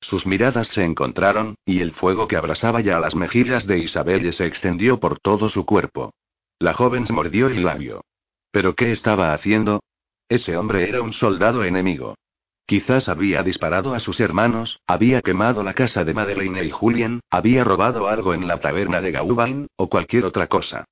Sus 0.00 0.26
miradas 0.26 0.68
se 0.68 0.84
encontraron, 0.84 1.56
y 1.64 1.80
el 1.80 1.92
fuego 1.92 2.28
que 2.28 2.36
abrasaba 2.36 2.82
ya 2.82 3.00
las 3.00 3.14
mejillas 3.14 3.66
de 3.66 3.78
Isabel 3.78 4.32
se 4.32 4.46
extendió 4.46 5.00
por 5.00 5.18
todo 5.18 5.48
su 5.48 5.64
cuerpo. 5.64 6.12
La 6.58 6.74
joven 6.74 7.06
se 7.06 7.12
mordió 7.12 7.48
el 7.48 7.64
labio. 7.64 8.04
¿Pero 8.52 8.74
qué 8.74 8.92
estaba 8.92 9.32
haciendo? 9.32 9.82
Ese 10.28 10.56
hombre 10.56 10.88
era 10.88 11.02
un 11.02 11.12
soldado 11.12 11.64
enemigo. 11.64 12.14
Quizás 12.66 13.08
había 13.08 13.42
disparado 13.42 13.94
a 13.94 14.00
sus 14.00 14.20
hermanos, 14.20 14.78
había 14.86 15.20
quemado 15.20 15.62
la 15.62 15.74
casa 15.74 16.04
de 16.04 16.14
Madeleine 16.14 16.64
y 16.64 16.70
Julien, 16.70 17.20
había 17.28 17.64
robado 17.64 18.08
algo 18.08 18.34
en 18.34 18.46
la 18.46 18.60
taberna 18.60 19.00
de 19.00 19.10
Gauvain, 19.10 19.66
o 19.76 19.88
cualquier 19.88 20.24
otra 20.24 20.46
cosa. 20.46 20.84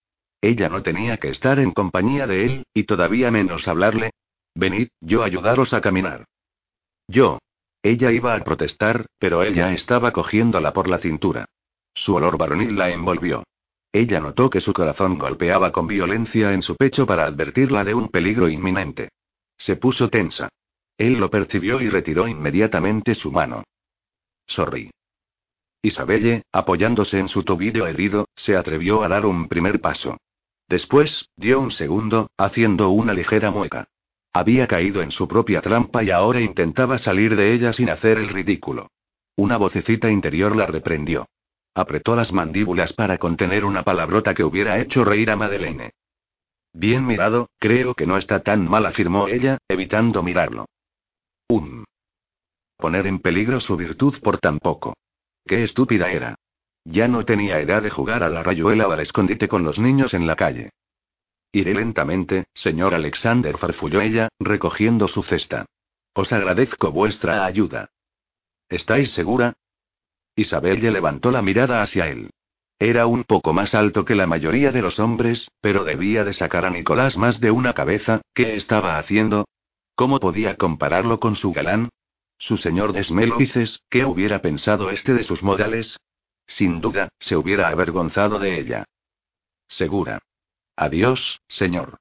Ella 0.43 0.69
no 0.69 0.83
tenía 0.83 1.19
que 1.19 1.29
estar 1.29 1.61
en 1.61 1.71
compañía 1.71 2.27
de 2.27 2.45
él, 2.45 2.67
y 2.75 2.83
todavía 2.83 3.31
menos 3.31 3.69
hablarle. 3.69 4.11
Venid, 4.57 4.89
yo 5.01 5.23
ayudaros 5.23 5.73
a 5.73 5.81
caminar. 5.81 6.25
Yo. 7.07 7.39
Ella 7.85 8.11
iba 8.11 8.35
a 8.35 8.45
protestar, 8.45 9.07
pero 9.19 9.43
él 9.43 9.55
ya 9.55 9.73
estaba 9.73 10.13
cogiéndola 10.13 10.73
por 10.73 10.89
la 10.89 10.99
cintura. 10.99 11.47
Su 11.95 12.15
olor 12.15 12.39
varonil 12.39 12.77
la 12.77 12.91
envolvió. 12.91 13.45
Ella 13.93 14.21
notó 14.21 14.51
que 14.51 14.61
su 14.61 14.73
corazón 14.73 15.19
golpeaba 15.19 15.71
con 15.71 15.87
violencia 15.87 16.53
en 16.53 16.63
su 16.63 16.77
pecho 16.77 17.07
para 17.07 17.27
advertirla 17.27 17.85
de 17.85 17.95
un 17.95 18.09
peligro 18.09 18.49
inminente. 18.49 19.11
Se 19.59 19.77
puso 19.77 20.09
tensa. 20.09 20.49
Él 20.99 21.15
lo 21.15 21.31
percibió 21.31 21.81
y 21.81 21.89
retiró 21.89 22.27
inmediatamente 22.27 23.15
su 23.15 23.31
mano. 23.31 23.63
sorry. 24.47 24.91
Isabelle, 25.83 26.43
apoyándose 26.53 27.19
en 27.19 27.29
su 27.29 27.43
tobillo 27.43 27.87
herido, 27.87 28.29
se 28.37 28.57
atrevió 28.57 29.03
a 29.03 29.09
dar 29.09 29.27
un 29.27 29.49
primer 29.49 29.81
paso. 29.81 30.19
Después, 30.73 31.29
dio 31.37 31.61
un 31.61 31.71
segundo, 31.71 32.31
haciendo 32.39 32.89
una 32.89 33.13
ligera 33.13 33.51
mueca. 33.51 33.89
Había 34.33 34.67
caído 34.67 35.03
en 35.03 35.11
su 35.11 35.29
propia 35.29 35.61
trampa 35.61 36.03
y 36.03 36.11
ahora 36.11 36.41
intentaba 36.41 36.97
salir 36.97 37.37
de 37.37 37.53
ella 37.53 37.75
sin 37.75 37.91
hacer 37.91 38.17
el 38.17 38.31
ridículo. 38.31 38.91
Una 39.37 39.59
vocecita 39.59 40.09
interior 40.11 40.57
la 40.57 40.65
reprendió. 40.65 41.29
Apretó 41.75 42.17
las 42.17 42.33
mandíbulas 42.33 42.95
para 42.95 43.19
contener 43.19 43.67
una 43.67 43.83
palabrota 43.83 44.33
que 44.33 44.45
hubiera 44.45 44.81
hecho 44.81 45.05
reír 45.05 45.31
a 45.31 45.37
Madeleine. 45.37 45.91
Bien 46.73 47.07
mirado, 47.07 47.51
creo 47.59 47.93
que 47.93 48.07
no 48.07 48.17
está 48.17 48.43
tan 48.43 48.67
mal, 48.67 48.87
afirmó 48.87 49.29
ella, 49.29 49.59
evitando 49.69 50.23
mirarlo. 50.23 50.65
Un. 51.49 51.85
Poner 52.79 53.07
en 53.07 53.19
peligro 53.19 53.61
su 53.61 53.77
virtud 53.77 54.15
por 54.23 54.39
tan 54.39 54.59
poco. 54.59 54.95
Qué 55.45 55.65
estúpida 55.65 56.11
era. 56.11 56.37
Ya 56.85 57.09
no 57.09 57.25
tenía 57.25 57.61
edad 57.61 57.83
de 57.83 57.91
jugar 57.91 58.23
a 58.23 58.29
la 58.29 58.43
rayuela 58.43 58.89
o 58.89 58.93
al 58.93 59.01
escondite 59.01 59.49
con 59.49 59.63
los 59.65 59.79
niños 59.79 60.15
en 60.15 60.27
la 60.27 60.37
calle. 60.37 60.71
Iré 61.53 61.75
lentamente, 61.75 62.47
señor 62.55 62.95
Alexander, 62.95 63.57
farfulló 63.59 64.01
ella, 64.01 64.29
recogiendo 64.41 65.07
su 65.09 65.23
cesta. 65.23 65.67
Os 66.15 66.33
agradezco 66.33 66.91
vuestra 66.91 67.45
ayuda. 67.45 67.91
¿Estáis 68.69 69.13
segura? 69.13 69.55
Isabel 70.35 70.81
le 70.81 70.91
levantó 70.91 71.31
la 71.31 71.43
mirada 71.43 71.83
hacia 71.83 72.09
él. 72.09 72.31
Era 72.79 73.07
un 73.07 73.25
poco 73.25 73.53
más 73.53 73.75
alto 73.75 74.05
que 74.05 74.15
la 74.15 74.27
mayoría 74.27 74.73
de 74.73 74.83
los 74.83 74.99
hombres, 74.99 75.49
pero 75.61 75.85
debía 75.85 76.25
de 76.25 76.33
sacar 76.33 76.65
a 76.65 76.71
Nicolás 76.71 77.17
más 77.17 77.39
de 77.39 77.51
una 77.51 77.75
cabeza. 77.75 78.23
¿Qué 78.35 78.57
estaba 78.57 78.99
haciendo? 78.99 79.47
¿Cómo 79.95 80.19
podía 80.19 80.57
compararlo 80.57 81.21
con 81.21 81.37
su 81.37 81.53
galán? 81.53 81.91
Su 82.39 82.57
señor 82.57 82.93
Desmeloices, 82.93 83.83
¿qué 83.89 84.05
hubiera 84.05 84.43
pensado 84.43 84.91
este 84.91 85.15
de 85.15 85.23
sus 85.23 85.43
modales? 85.43 85.97
Sin 86.57 86.81
duda, 86.83 87.09
se 87.19 87.37
hubiera 87.37 87.69
avergonzado 87.69 88.39
de 88.39 88.61
ella. 88.61 88.85
Segura. 89.69 90.21
Adiós, 90.77 91.41
señor. 91.49 91.99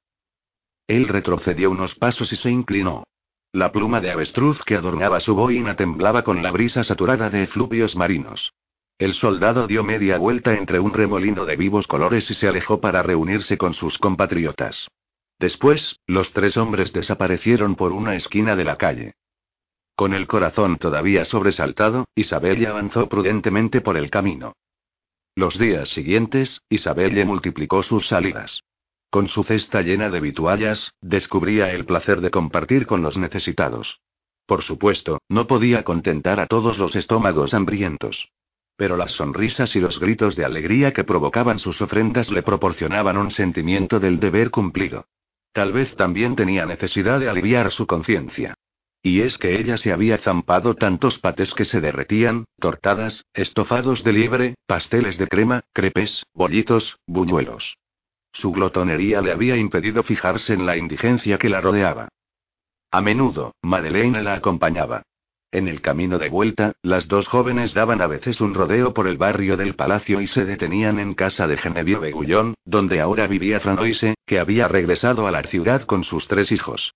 Él 0.87 1.07
retrocedió 1.07 1.71
unos 1.71 1.95
pasos 1.95 2.31
y 2.33 2.35
se 2.35 2.49
inclinó. 2.49 3.03
La 3.53 3.71
pluma 3.71 4.01
de 4.01 4.11
avestruz 4.11 4.61
que 4.63 4.75
adornaba 4.75 5.21
su 5.21 5.35
boina 5.35 5.75
temblaba 5.75 6.23
con 6.23 6.43
la 6.43 6.51
brisa 6.51 6.83
saturada 6.83 7.29
de 7.29 7.43
efluvios 7.43 7.95
marinos. 7.95 8.51
El 8.97 9.13
soldado 9.13 9.67
dio 9.67 9.83
media 9.83 10.17
vuelta 10.17 10.53
entre 10.53 10.79
un 10.79 10.93
remolino 10.93 11.45
de 11.45 11.55
vivos 11.55 11.87
colores 11.87 12.29
y 12.29 12.33
se 12.33 12.47
alejó 12.47 12.81
para 12.81 13.03
reunirse 13.03 13.57
con 13.57 13.73
sus 13.73 13.97
compatriotas. 13.97 14.87
Después, 15.39 15.97
los 16.07 16.33
tres 16.33 16.57
hombres 16.57 16.91
desaparecieron 16.91 17.75
por 17.75 17.93
una 17.93 18.15
esquina 18.15 18.55
de 18.55 18.65
la 18.65 18.75
calle. 18.75 19.13
Con 20.01 20.15
el 20.15 20.25
corazón 20.25 20.79
todavía 20.79 21.25
sobresaltado, 21.25 22.05
Isabelle 22.15 22.65
avanzó 22.65 23.07
prudentemente 23.07 23.81
por 23.81 23.97
el 23.97 24.09
camino. 24.09 24.53
Los 25.35 25.59
días 25.59 25.89
siguientes, 25.89 26.59
Isabelle 26.69 27.23
multiplicó 27.23 27.83
sus 27.83 28.07
salidas. 28.07 28.61
Con 29.11 29.27
su 29.27 29.43
cesta 29.43 29.83
llena 29.83 30.09
de 30.09 30.19
vituallas, 30.19 30.89
descubría 31.01 31.69
el 31.69 31.85
placer 31.85 32.19
de 32.19 32.31
compartir 32.31 32.87
con 32.87 33.03
los 33.03 33.15
necesitados. 33.15 33.99
Por 34.47 34.63
supuesto, 34.63 35.19
no 35.29 35.45
podía 35.45 35.83
contentar 35.83 36.39
a 36.39 36.47
todos 36.47 36.79
los 36.79 36.95
estómagos 36.95 37.53
hambrientos. 37.53 38.29
Pero 38.77 38.97
las 38.97 39.11
sonrisas 39.11 39.75
y 39.75 39.79
los 39.79 39.99
gritos 39.99 40.35
de 40.35 40.45
alegría 40.45 40.93
que 40.93 41.03
provocaban 41.03 41.59
sus 41.59 41.79
ofrendas 41.79 42.31
le 42.31 42.41
proporcionaban 42.41 43.17
un 43.17 43.29
sentimiento 43.29 43.99
del 43.99 44.19
deber 44.19 44.49
cumplido. 44.49 45.05
Tal 45.53 45.71
vez 45.71 45.95
también 45.95 46.35
tenía 46.35 46.65
necesidad 46.65 47.19
de 47.19 47.29
aliviar 47.29 47.71
su 47.71 47.85
conciencia. 47.85 48.55
Y 49.03 49.21
es 49.21 49.37
que 49.37 49.59
ella 49.59 49.77
se 49.77 49.91
había 49.91 50.19
zampado 50.19 50.75
tantos 50.75 51.17
patés 51.19 51.53
que 51.53 51.65
se 51.65 51.81
derretían, 51.81 52.45
tortadas, 52.59 53.25
estofados 53.33 54.03
de 54.03 54.13
liebre, 54.13 54.55
pasteles 54.67 55.17
de 55.17 55.27
crema, 55.27 55.61
crepes, 55.73 56.23
bollitos, 56.33 56.97
buñuelos. 57.07 57.77
Su 58.31 58.51
glotonería 58.51 59.21
le 59.21 59.31
había 59.31 59.57
impedido 59.57 60.03
fijarse 60.03 60.53
en 60.53 60.65
la 60.65 60.77
indigencia 60.77 61.37
que 61.37 61.49
la 61.49 61.61
rodeaba. 61.61 62.09
A 62.91 63.01
menudo, 63.01 63.55
Madeleine 63.61 64.21
la 64.21 64.35
acompañaba. 64.35 65.03
En 65.51 65.67
el 65.67 65.81
camino 65.81 66.17
de 66.17 66.29
vuelta, 66.29 66.73
las 66.81 67.09
dos 67.09 67.27
jóvenes 67.27 67.73
daban 67.73 68.01
a 68.01 68.07
veces 68.07 68.39
un 68.39 68.53
rodeo 68.53 68.93
por 68.93 69.07
el 69.07 69.17
barrio 69.17 69.57
del 69.57 69.75
palacio 69.75 70.21
y 70.21 70.27
se 70.27 70.45
detenían 70.45 70.97
en 70.99 71.13
casa 71.13 71.45
de 71.45 71.57
Genevieve 71.57 72.11
Gullón, 72.11 72.53
donde 72.63 73.01
ahora 73.01 73.27
vivía 73.27 73.59
Franoise, 73.59 74.15
que 74.25 74.39
había 74.39 74.69
regresado 74.69 75.27
a 75.27 75.31
la 75.31 75.43
ciudad 75.43 75.81
con 75.83 76.05
sus 76.05 76.27
tres 76.27 76.51
hijos. 76.53 76.93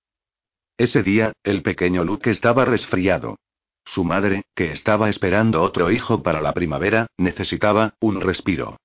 Ese 0.78 1.04
día, 1.04 1.32
el 1.44 1.62
pequeño 1.62 2.04
Luke 2.04 2.30
estaba 2.30 2.66
resfriado. 2.66 3.38
Su 3.86 4.04
madre, 4.04 4.44
que 4.56 4.74
estaba 4.74 5.10
esperando 5.10 5.62
otro 5.62 5.90
hijo 5.90 6.22
para 6.22 6.42
la 6.42 6.54
primavera, 6.54 7.08
necesitaba 7.18 7.94
un 8.02 8.20
respiro. 8.20 8.78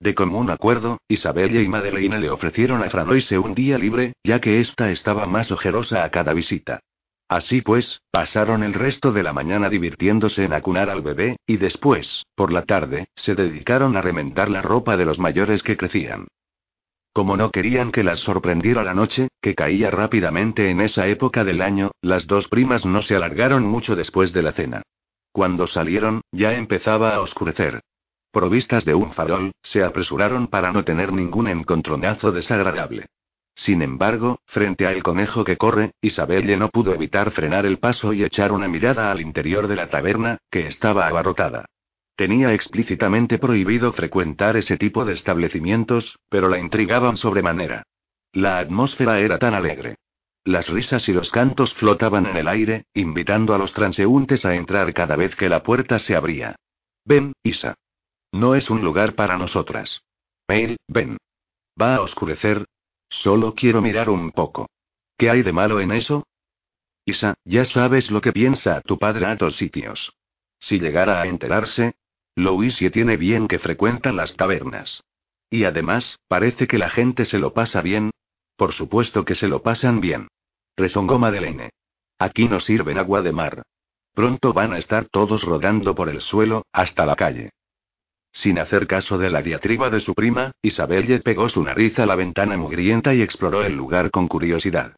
De 0.00 0.14
común 0.14 0.50
acuerdo, 0.50 0.98
Isabelle 1.08 1.62
y 1.62 1.68
Madeleine 1.68 2.20
le 2.20 2.30
ofrecieron 2.30 2.82
a 2.82 2.90
Franoise 2.90 3.38
un 3.38 3.54
día 3.54 3.78
libre, 3.78 4.12
ya 4.22 4.40
que 4.40 4.60
ésta 4.60 4.90
estaba 4.90 5.26
más 5.26 5.50
ojerosa 5.50 6.04
a 6.04 6.10
cada 6.10 6.34
visita. 6.34 6.80
Así 7.26 7.62
pues, 7.62 8.02
pasaron 8.10 8.62
el 8.62 8.74
resto 8.74 9.12
de 9.12 9.22
la 9.22 9.32
mañana 9.32 9.70
divirtiéndose 9.70 10.44
en 10.44 10.52
acunar 10.52 10.90
al 10.90 11.00
bebé, 11.00 11.36
y 11.46 11.56
después, 11.56 12.24
por 12.34 12.52
la 12.52 12.64
tarde, 12.64 13.08
se 13.14 13.34
dedicaron 13.34 13.96
a 13.96 14.02
rementar 14.02 14.50
la 14.50 14.62
ropa 14.62 14.96
de 14.96 15.04
los 15.06 15.18
mayores 15.18 15.62
que 15.62 15.76
crecían. 15.76 16.26
Como 17.12 17.36
no 17.36 17.50
querían 17.50 17.90
que 17.90 18.04
las 18.04 18.20
sorprendiera 18.20 18.84
la 18.84 18.94
noche, 18.94 19.28
que 19.42 19.54
caía 19.54 19.90
rápidamente 19.90 20.70
en 20.70 20.80
esa 20.80 21.08
época 21.08 21.44
del 21.44 21.60
año, 21.60 21.90
las 22.02 22.26
dos 22.26 22.46
primas 22.48 22.84
no 22.84 23.02
se 23.02 23.16
alargaron 23.16 23.64
mucho 23.64 23.96
después 23.96 24.32
de 24.32 24.42
la 24.42 24.52
cena. 24.52 24.82
Cuando 25.32 25.66
salieron, 25.66 26.22
ya 26.30 26.54
empezaba 26.54 27.14
a 27.14 27.20
oscurecer. 27.20 27.80
Provistas 28.32 28.84
de 28.84 28.94
un 28.94 29.12
farol, 29.12 29.52
se 29.62 29.82
apresuraron 29.82 30.46
para 30.46 30.72
no 30.72 30.84
tener 30.84 31.12
ningún 31.12 31.48
encontronazo 31.48 32.30
desagradable. 32.30 33.06
Sin 33.56 33.82
embargo, 33.82 34.38
frente 34.46 34.86
al 34.86 35.02
conejo 35.02 35.44
que 35.44 35.56
corre, 35.56 35.92
Isabelle 36.00 36.56
no 36.56 36.68
pudo 36.68 36.94
evitar 36.94 37.32
frenar 37.32 37.66
el 37.66 37.78
paso 37.78 38.12
y 38.12 38.22
echar 38.22 38.52
una 38.52 38.68
mirada 38.68 39.10
al 39.10 39.20
interior 39.20 39.66
de 39.66 39.76
la 39.76 39.90
taberna, 39.90 40.38
que 40.50 40.68
estaba 40.68 41.08
abarrotada. 41.08 41.66
Tenía 42.20 42.52
explícitamente 42.52 43.38
prohibido 43.38 43.94
frecuentar 43.94 44.58
ese 44.58 44.76
tipo 44.76 45.06
de 45.06 45.14
establecimientos, 45.14 46.18
pero 46.28 46.50
la 46.50 46.58
intrigaban 46.58 47.16
sobremanera. 47.16 47.84
La 48.34 48.58
atmósfera 48.58 49.20
era 49.20 49.38
tan 49.38 49.54
alegre. 49.54 49.96
Las 50.44 50.68
risas 50.68 51.08
y 51.08 51.14
los 51.14 51.30
cantos 51.30 51.72
flotaban 51.76 52.26
en 52.26 52.36
el 52.36 52.46
aire, 52.46 52.84
invitando 52.92 53.54
a 53.54 53.58
los 53.58 53.72
transeúntes 53.72 54.44
a 54.44 54.54
entrar 54.54 54.92
cada 54.92 55.16
vez 55.16 55.34
que 55.34 55.48
la 55.48 55.62
puerta 55.62 55.98
se 55.98 56.14
abría. 56.14 56.56
Ven, 57.06 57.32
Isa. 57.42 57.76
No 58.32 58.54
es 58.54 58.68
un 58.68 58.82
lugar 58.82 59.14
para 59.14 59.38
nosotras. 59.38 60.02
Mail, 60.46 60.76
ven. 60.88 61.16
Va 61.80 61.94
a 61.94 62.02
oscurecer, 62.02 62.66
Solo 63.08 63.54
quiero 63.54 63.80
mirar 63.80 64.10
un 64.10 64.30
poco. 64.30 64.68
¿Qué 65.16 65.30
hay 65.30 65.40
de 65.42 65.54
malo 65.54 65.80
en 65.80 65.90
eso? 65.90 66.26
Isa, 67.06 67.32
ya 67.46 67.64
sabes 67.64 68.10
lo 68.10 68.20
que 68.20 68.34
piensa 68.34 68.82
tu 68.82 68.98
padre 68.98 69.24
a 69.24 69.36
dos 69.36 69.56
sitios. 69.56 70.12
Si 70.58 70.78
llegara 70.78 71.22
a 71.22 71.26
enterarse, 71.26 71.94
Louisie 72.44 72.90
tiene 72.90 73.16
bien 73.16 73.48
que 73.48 73.58
frecuentan 73.58 74.16
las 74.16 74.34
tabernas. 74.36 75.02
Y 75.50 75.64
además, 75.64 76.18
parece 76.28 76.66
que 76.66 76.78
la 76.78 76.90
gente 76.90 77.24
se 77.24 77.38
lo 77.38 77.52
pasa 77.52 77.82
bien. 77.82 78.10
Por 78.56 78.72
supuesto 78.72 79.24
que 79.24 79.34
se 79.34 79.48
lo 79.48 79.62
pasan 79.62 80.00
bien. 80.00 80.28
Rezongó 80.76 81.18
Madeleine. 81.18 81.70
Aquí 82.18 82.48
no 82.48 82.60
sirven 82.60 82.98
agua 82.98 83.22
de 83.22 83.32
mar. 83.32 83.62
Pronto 84.14 84.52
van 84.52 84.72
a 84.72 84.78
estar 84.78 85.06
todos 85.06 85.42
rodando 85.42 85.94
por 85.94 86.08
el 86.08 86.20
suelo, 86.20 86.64
hasta 86.72 87.06
la 87.06 87.16
calle. 87.16 87.50
Sin 88.32 88.58
hacer 88.58 88.86
caso 88.86 89.18
de 89.18 89.30
la 89.30 89.42
diatriba 89.42 89.90
de 89.90 90.00
su 90.00 90.14
prima, 90.14 90.52
Isabelle 90.62 91.20
pegó 91.20 91.48
su 91.48 91.62
nariz 91.62 91.98
a 91.98 92.06
la 92.06 92.14
ventana 92.14 92.56
mugrienta 92.56 93.14
y 93.14 93.22
exploró 93.22 93.62
el 93.64 93.74
lugar 93.74 94.10
con 94.10 94.28
curiosidad. 94.28 94.94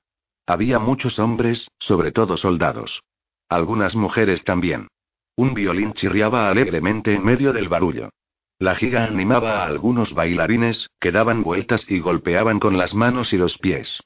Había 0.47 0.79
muchos 0.79 1.19
hombres, 1.19 1.69
sobre 1.79 2.13
todo 2.13 2.37
soldados. 2.37 3.03
Algunas 3.49 3.95
mujeres 3.95 4.45
también. 4.45 4.89
Un 5.37 5.55
violín 5.55 5.95
chirriaba 5.95 6.49
alegremente 6.49 7.15
en 7.15 7.25
medio 7.25 7.53
del 7.53 7.69
barullo. 7.69 8.11
La 8.59 8.77
giga 8.77 9.05
animaba 9.05 9.63
a 9.63 9.67
algunos 9.67 10.15
bailarines, 10.15 10.89
que 11.01 11.11
daban 11.11 11.43
vueltas 11.43 11.85
y 11.89 12.01
golpeaban 12.01 12.61
con 12.61 12.77
las 12.77 12.95
manos 12.95 13.33
y 13.33 13.39
los 13.39 13.57
pies. 13.59 14.01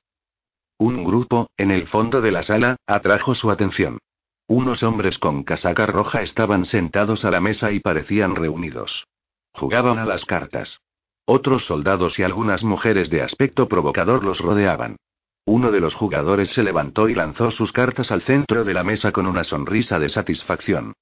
Un 0.79 1.05
grupo, 1.05 1.51
en 1.57 1.71
el 1.71 1.89
fondo 1.89 2.21
de 2.21 2.33
la 2.33 2.43
sala, 2.43 2.77
atrajo 2.87 3.35
su 3.35 3.51
atención. 3.51 3.99
Unos 4.47 4.83
hombres 4.83 5.19
con 5.19 5.43
casaca 5.43 5.87
roja 5.87 6.23
estaban 6.23 6.65
sentados 6.65 7.25
a 7.25 7.31
la 7.31 7.41
mesa 7.41 7.73
y 7.73 7.81
parecían 7.81 8.37
reunidos. 8.37 9.07
Jugaban 9.53 9.99
a 9.99 10.05
las 10.05 10.25
cartas. 10.25 10.81
Otros 11.25 11.65
soldados 11.67 12.19
y 12.21 12.23
algunas 12.23 12.63
mujeres 12.63 13.11
de 13.11 13.23
aspecto 13.23 13.67
provocador 13.67 14.25
los 14.25 14.39
rodeaban. 14.39 14.97
Uno 15.45 15.73
de 15.73 15.81
los 15.81 15.95
jugadores 15.95 16.51
se 16.51 16.63
levantó 16.63 17.09
y 17.09 17.15
lanzó 17.15 17.51
sus 17.51 17.73
cartas 17.73 18.13
al 18.13 18.23
centro 18.23 18.65
de 18.65 18.75
la 18.75 18.85
mesa 18.85 19.11
con 19.13 19.27
una 19.27 19.43
sonrisa 19.43 19.99
de 19.99 20.09
satisfacción. 20.09 20.95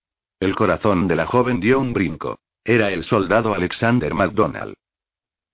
El 0.45 0.57
corazón 0.57 1.09
de 1.09 1.16
la 1.16 1.24
joven 1.24 1.59
dio 1.59 1.80
un 1.80 1.95
brinco. 1.95 2.38
Era 2.62 2.90
el 2.90 3.03
soldado 3.05 3.55
Alexander 3.55 4.12
MacDonald. 4.12 4.74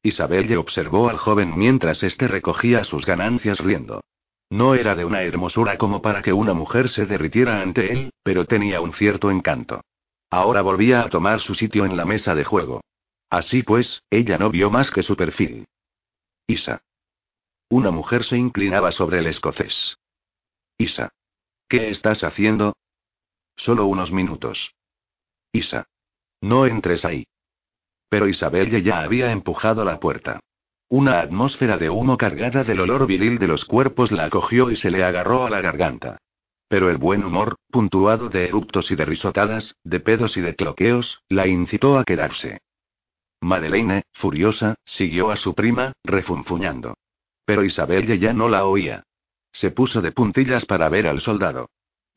Isabelle 0.03 0.57
observó 0.57 1.09
al 1.09 1.17
joven 1.17 1.57
mientras 1.57 2.03
éste 2.03 2.27
recogía 2.27 2.83
sus 2.83 3.07
ganancias 3.07 3.61
riendo. 3.61 4.01
No 4.51 4.75
era 4.75 4.97
de 4.97 5.05
una 5.05 5.23
hermosura 5.23 5.79
como 5.79 6.03
para 6.03 6.23
que 6.23 6.33
una 6.33 6.55
mujer 6.55 6.89
se 6.89 7.07
derritiera 7.07 7.63
ante 7.63 7.93
él, 7.93 8.11
pero 8.25 8.47
tenía 8.47 8.81
un 8.81 8.93
cierto 8.93 9.31
encanto. 9.31 9.81
Ahora 10.29 10.61
volvía 10.61 11.03
a 11.03 11.09
tomar 11.09 11.39
su 11.41 11.55
sitio 11.55 11.85
en 11.85 11.97
la 11.97 12.05
mesa 12.05 12.35
de 12.35 12.43
juego. 12.43 12.81
Así 13.31 13.63
pues, 13.63 14.03
ella 14.11 14.39
no 14.39 14.51
vio 14.51 14.73
más 14.73 14.91
que 14.91 15.05
su 15.05 15.15
perfil. 15.15 15.67
Isa. 16.49 16.83
Una 17.69 17.93
mujer 17.93 18.25
se 18.25 18.37
inclinaba 18.37 18.91
sobre 18.91 19.21
el 19.21 19.29
escocés. 19.29 19.99
Isa. 20.79 21.11
¿Qué 21.69 21.91
estás 21.91 22.25
haciendo? 22.25 22.75
Solo 23.55 23.87
unos 23.87 24.11
minutos. 24.11 24.73
Isa. 25.53 25.87
No 26.41 26.67
entres 26.67 27.05
ahí. 27.05 27.27
Pero 28.09 28.29
Isabel 28.29 28.83
ya 28.83 29.01
había 29.01 29.33
empujado 29.33 29.85
la 29.85 30.01
puerta. 30.01 30.41
Una 30.89 31.21
atmósfera 31.21 31.79
de 31.79 31.89
humo 31.89 32.17
cargada 32.17 32.65
del 32.65 32.81
olor 32.81 33.07
viril 33.07 33.39
de 33.39 33.47
los 33.47 33.65
cuerpos 33.65 34.11
la 34.11 34.25
acogió 34.25 34.71
y 34.71 34.77
se 34.77 34.91
le 34.91 35.05
agarró 35.05 35.47
a 35.47 35.51
la 35.51 35.61
garganta. 35.61 36.19
Pero 36.69 36.91
el 36.91 36.99
buen 36.99 37.25
humor, 37.25 37.57
puntuado 37.71 38.29
de 38.29 38.47
eructos 38.47 38.91
y 38.91 38.97
de 38.97 39.05
risotadas, 39.05 39.77
de 39.85 40.01
pedos 40.01 40.37
y 40.37 40.41
de 40.41 40.57
cloqueos, 40.57 41.23
la 41.29 41.47
incitó 41.47 41.99
a 41.99 42.05
quedarse. 42.05 42.59
Madeleine, 43.41 44.03
furiosa, 44.13 44.75
siguió 44.85 45.31
a 45.31 45.37
su 45.37 45.55
prima, 45.55 45.93
refunfuñando. 46.05 46.95
Pero 47.45 47.65
Isabel 47.65 48.19
ya 48.19 48.33
no 48.33 48.49
la 48.49 48.67
oía. 48.67 49.05
Se 49.53 49.71
puso 49.71 50.01
de 50.01 50.13
puntillas 50.13 50.65
para 50.65 50.89
ver 50.89 51.07
al 51.07 51.21
soldado. 51.21 51.71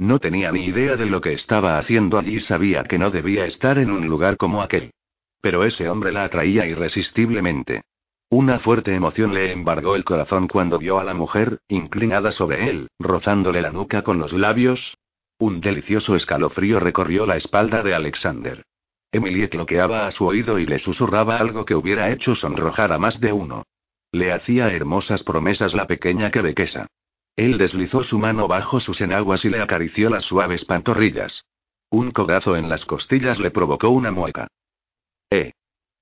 No 0.04 0.20
tenía 0.20 0.52
ni 0.52 0.66
idea 0.66 0.98
de 0.98 1.06
lo 1.06 1.22
que 1.22 1.32
estaba 1.32 1.78
haciendo 1.78 2.20
allí, 2.20 2.42
sabía 2.42 2.84
que 2.84 3.00
no 3.00 3.10
debía 3.10 3.46
estar 3.46 3.78
en 3.78 3.90
un 3.90 4.06
lugar 4.06 4.36
como 4.36 4.62
aquel. 4.62 4.92
Pero 5.40 5.64
ese 5.64 5.88
hombre 5.88 6.12
la 6.12 6.26
atraía 6.26 6.68
irresistiblemente. 6.68 7.84
Una 8.30 8.60
fuerte 8.60 8.94
emoción 8.94 9.34
le 9.34 9.54
embargó 9.54 9.96
el 9.96 10.04
corazón 10.04 10.50
cuando 10.50 10.78
vio 10.78 11.00
a 11.00 11.06
la 11.06 11.14
mujer, 11.14 11.60
inclinada 11.70 12.34
sobre 12.34 12.70
él, 12.70 12.90
rozándole 13.00 13.62
la 13.62 13.72
nuca 13.72 14.02
con 14.02 14.20
los 14.20 14.34
labios. 14.34 14.98
Un 15.40 15.62
delicioso 15.62 16.18
escalofrío 16.18 16.82
recorrió 16.82 17.26
la 17.26 17.38
espalda 17.38 17.82
de 17.82 17.96
Alexander. 17.96 18.62
Emilie 19.10 19.48
cloqueaba 19.48 20.06
a 20.06 20.12
su 20.12 20.26
oído 20.26 20.60
y 20.60 20.66
le 20.66 20.80
susurraba 20.80 21.38
algo 21.38 21.64
que 21.64 21.76
hubiera 21.76 22.12
hecho 22.12 22.36
sonrojar 22.36 22.92
a 22.92 22.98
más 22.98 23.22
de 23.22 23.32
uno. 23.32 23.64
Le 24.12 24.34
hacía 24.34 24.68
hermosas 24.68 25.24
promesas 25.24 25.74
la 25.74 25.88
pequeña 25.88 26.30
quebequesa. 26.30 26.88
Él 27.36 27.58
deslizó 27.58 28.04
su 28.04 28.20
mano 28.20 28.48
bajo 28.48 28.80
sus 28.80 29.02
enaguas 29.02 29.44
y 29.44 29.50
le 29.50 29.62
acarició 29.62 30.10
las 30.10 30.26
suaves 30.26 30.66
pantorrillas. 30.66 31.46
Un 31.90 32.12
codazo 32.12 32.56
en 32.56 32.70
las 32.70 32.86
costillas 32.86 33.40
le 33.40 33.52
provocó 33.52 33.90
una 33.90 34.12
mueca. 34.12 34.48
¿Eh? 35.30 35.54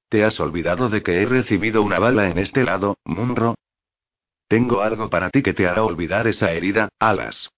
¿Te 0.10 0.26
has 0.26 0.40
olvidado 0.40 0.90
de 0.90 1.04
que 1.04 1.22
he 1.22 1.26
recibido 1.26 1.82
una 1.84 2.00
bala 2.00 2.30
en 2.30 2.38
este 2.38 2.64
lado, 2.64 2.98
Munro? 3.06 3.56
Tengo 4.50 4.82
algo 4.82 5.10
para 5.10 5.30
ti 5.30 5.42
que 5.42 5.54
te 5.54 5.68
hará 5.68 5.84
olvidar 5.84 6.28
esa 6.28 6.52
herida, 6.52 6.90
Alas. 7.00 7.50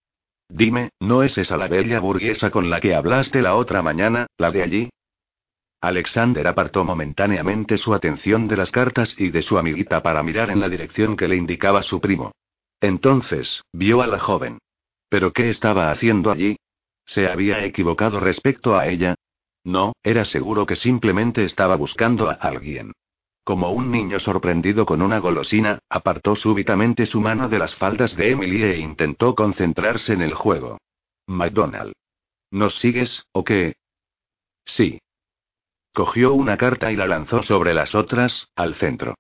Dime, 0.50 0.90
¿no 1.00 1.24
es 1.24 1.36
esa 1.40 1.58
la 1.58 1.68
bella 1.68 2.00
burguesa 2.00 2.52
con 2.52 2.70
la 2.70 2.80
que 2.80 2.94
hablaste 2.94 3.42
la 3.42 3.56
otra 3.56 3.82
mañana, 3.82 4.28
la 4.38 4.52
de 4.52 4.62
allí? 4.62 4.90
Alexander 5.82 6.48
apartó 6.48 6.84
momentáneamente 6.84 7.80
su 7.80 7.94
atención 7.96 8.48
de 8.48 8.58
las 8.58 8.72
cartas 8.72 9.16
y 9.18 9.32
de 9.32 9.42
su 9.42 9.58
amiguita 9.58 10.04
para 10.04 10.22
mirar 10.22 10.52
en 10.52 10.60
la 10.60 10.70
dirección 10.70 11.18
que 11.18 11.28
le 11.28 11.36
indicaba 11.36 11.82
su 11.82 12.00
primo. 12.00 12.32
Entonces, 12.84 13.64
vio 13.72 14.02
a 14.02 14.08
la 14.08 14.20
joven. 14.20 14.60
¿Pero 15.08 15.32
qué 15.32 15.50
estaba 15.50 15.90
haciendo 15.90 16.32
allí? 16.32 16.58
¿Se 17.06 17.30
había 17.30 17.64
equivocado 17.64 18.20
respecto 18.20 18.76
a 18.76 18.90
ella? 18.90 19.16
No, 19.64 19.94
era 20.04 20.26
seguro 20.26 20.66
que 20.66 20.76
simplemente 20.76 21.46
estaba 21.46 21.78
buscando 21.78 22.30
a 22.30 22.34
alguien. 22.34 22.92
Como 23.46 23.72
un 23.72 23.90
niño 23.90 24.20
sorprendido 24.20 24.86
con 24.86 25.02
una 25.02 25.20
golosina, 25.20 25.80
apartó 25.88 26.36
súbitamente 26.36 27.06
su 27.06 27.22
mano 27.22 27.48
de 27.48 27.60
las 27.60 27.74
faldas 27.76 28.18
de 28.18 28.32
Emily 28.32 28.64
e 28.64 28.78
intentó 28.80 29.34
concentrarse 29.34 30.12
en 30.12 30.22
el 30.22 30.34
juego. 30.34 30.78
McDonald. 31.26 31.94
¿Nos 32.52 32.78
sigues, 32.80 33.24
o 33.32 33.46
qué? 33.46 33.78
Sí. 34.66 35.00
Cogió 35.94 36.34
una 36.34 36.58
carta 36.58 36.92
y 36.92 36.98
la 36.98 37.08
lanzó 37.08 37.44
sobre 37.44 37.74
las 37.74 37.96
otras, 37.96 38.50
al 38.58 38.76
centro. 38.76 39.16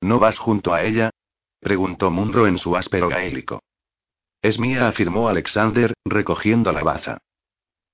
¿No 0.00 0.20
vas 0.20 0.38
junto 0.38 0.72
a 0.72 0.84
ella? 0.84 1.10
Preguntó 1.60 2.10
Munro 2.10 2.46
en 2.46 2.58
su 2.58 2.76
áspero 2.76 3.08
gaélico. 3.08 3.62
Es 4.42 4.58
mía, 4.58 4.88
afirmó 4.88 5.28
Alexander, 5.28 5.94
recogiendo 6.04 6.72
la 6.72 6.82
baza. 6.82 7.18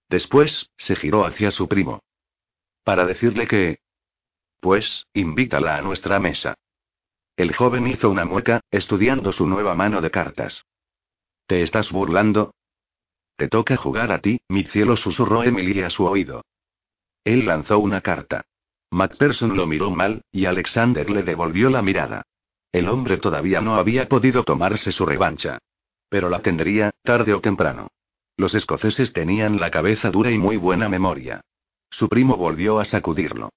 Después, 0.09 0.71
se 0.77 0.97
giró 0.97 1.25
hacia 1.25 1.51
su 1.51 1.69
primo. 1.69 2.01
Para 2.85 3.07
decirle 3.07 3.47
que... 3.47 3.79
Pues, 4.61 5.07
invítala 5.15 5.77
a 5.77 5.83
nuestra 5.83 6.21
mesa. 6.21 6.55
El 7.37 7.55
joven 7.55 7.87
hizo 7.87 8.11
una 8.11 8.25
mueca, 8.25 8.61
estudiando 8.71 9.33
su 9.33 9.47
nueva 9.47 9.75
mano 9.75 10.01
de 10.01 10.11
cartas. 10.11 10.65
¿Te 11.47 11.63
estás 11.63 11.91
burlando? 11.91 12.55
Te 13.37 13.49
toca 13.49 13.77
jugar 13.77 14.13
a 14.13 14.21
ti, 14.21 14.41
mi 14.49 14.65
cielo, 14.65 14.97
susurró 14.97 15.43
Emily 15.43 15.83
a 15.83 15.91
su 15.91 16.05
oído. 16.05 16.45
Él 17.25 17.47
lanzó 17.47 17.79
una 17.79 18.01
carta. 18.03 18.45
Macpherson 18.91 19.57
lo 19.57 19.67
miró 19.67 19.91
mal, 19.91 20.23
y 20.31 20.45
Alexander 20.47 21.09
le 21.11 21.23
devolvió 21.23 21.71
la 21.71 21.83
mirada. 21.83 22.23
El 22.75 22.89
hombre 22.89 23.19
todavía 23.19 23.61
no 23.61 23.77
había 23.77 24.09
podido 24.09 24.43
tomarse 24.43 24.91
su 24.91 25.07
revancha. 25.07 25.59
Pero 26.09 26.29
la 26.29 26.41
tendría, 26.43 26.91
tarde 27.05 27.33
o 27.33 27.41
temprano. 27.41 27.87
Los 28.37 28.53
escoceses 28.53 29.13
tenían 29.13 29.61
la 29.61 29.71
cabeza 29.71 30.11
dura 30.11 30.33
y 30.33 30.39
muy 30.39 30.57
buena 30.57 30.89
memoria. 30.89 31.41
Su 31.89 32.09
primo 32.09 32.37
volvió 32.37 32.81
a 32.81 32.85
sacudirlo. 32.85 33.51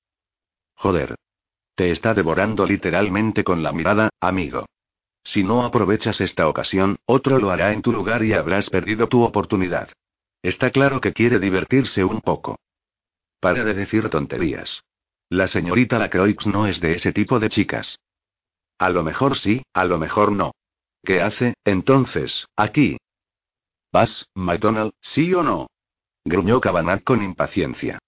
Joder. 0.75 1.15
Te 1.73 1.89
está 1.89 2.13
devorando 2.13 2.67
literalmente 2.67 3.43
con 3.43 3.63
la 3.63 3.71
mirada, 3.71 4.11
amigo. 4.19 4.67
Si 5.23 5.43
no 5.43 5.65
aprovechas 5.65 6.21
esta 6.21 6.47
ocasión, 6.47 6.97
otro 7.07 7.39
lo 7.39 7.49
hará 7.49 7.73
en 7.73 7.81
tu 7.81 7.91
lugar 7.91 8.23
y 8.23 8.33
habrás 8.33 8.69
perdido 8.69 9.07
tu 9.07 9.23
oportunidad. 9.23 9.89
Está 10.43 10.69
claro 10.69 11.01
que 11.01 11.13
quiere 11.13 11.39
divertirse 11.39 12.03
un 12.03 12.21
poco. 12.21 12.59
Para 13.39 13.63
de 13.63 13.73
decir 13.73 14.11
tonterías. 14.11 14.83
La 15.27 15.47
señorita 15.47 15.97
Lacroix 15.97 16.45
no 16.45 16.67
es 16.67 16.79
de 16.81 16.97
ese 16.97 17.13
tipo 17.13 17.39
de 17.39 17.49
chicas. 17.49 17.97
A 18.79 18.89
lo 18.89 19.03
mejor 19.03 19.37
sí, 19.37 19.63
a 19.73 19.85
lo 19.85 19.97
mejor 19.97 20.31
no. 20.31 20.51
¿Qué 21.03 21.21
hace, 21.21 21.55
entonces, 21.65 22.45
aquí? 22.55 22.97
¿Vas, 23.91 24.27
McDonald, 24.35 24.91
sí 25.01 25.33
o 25.33 25.43
no? 25.43 25.67
gruñó 26.25 26.59
Cabanat 26.59 27.03
con 27.03 27.23
impaciencia. 27.23 27.99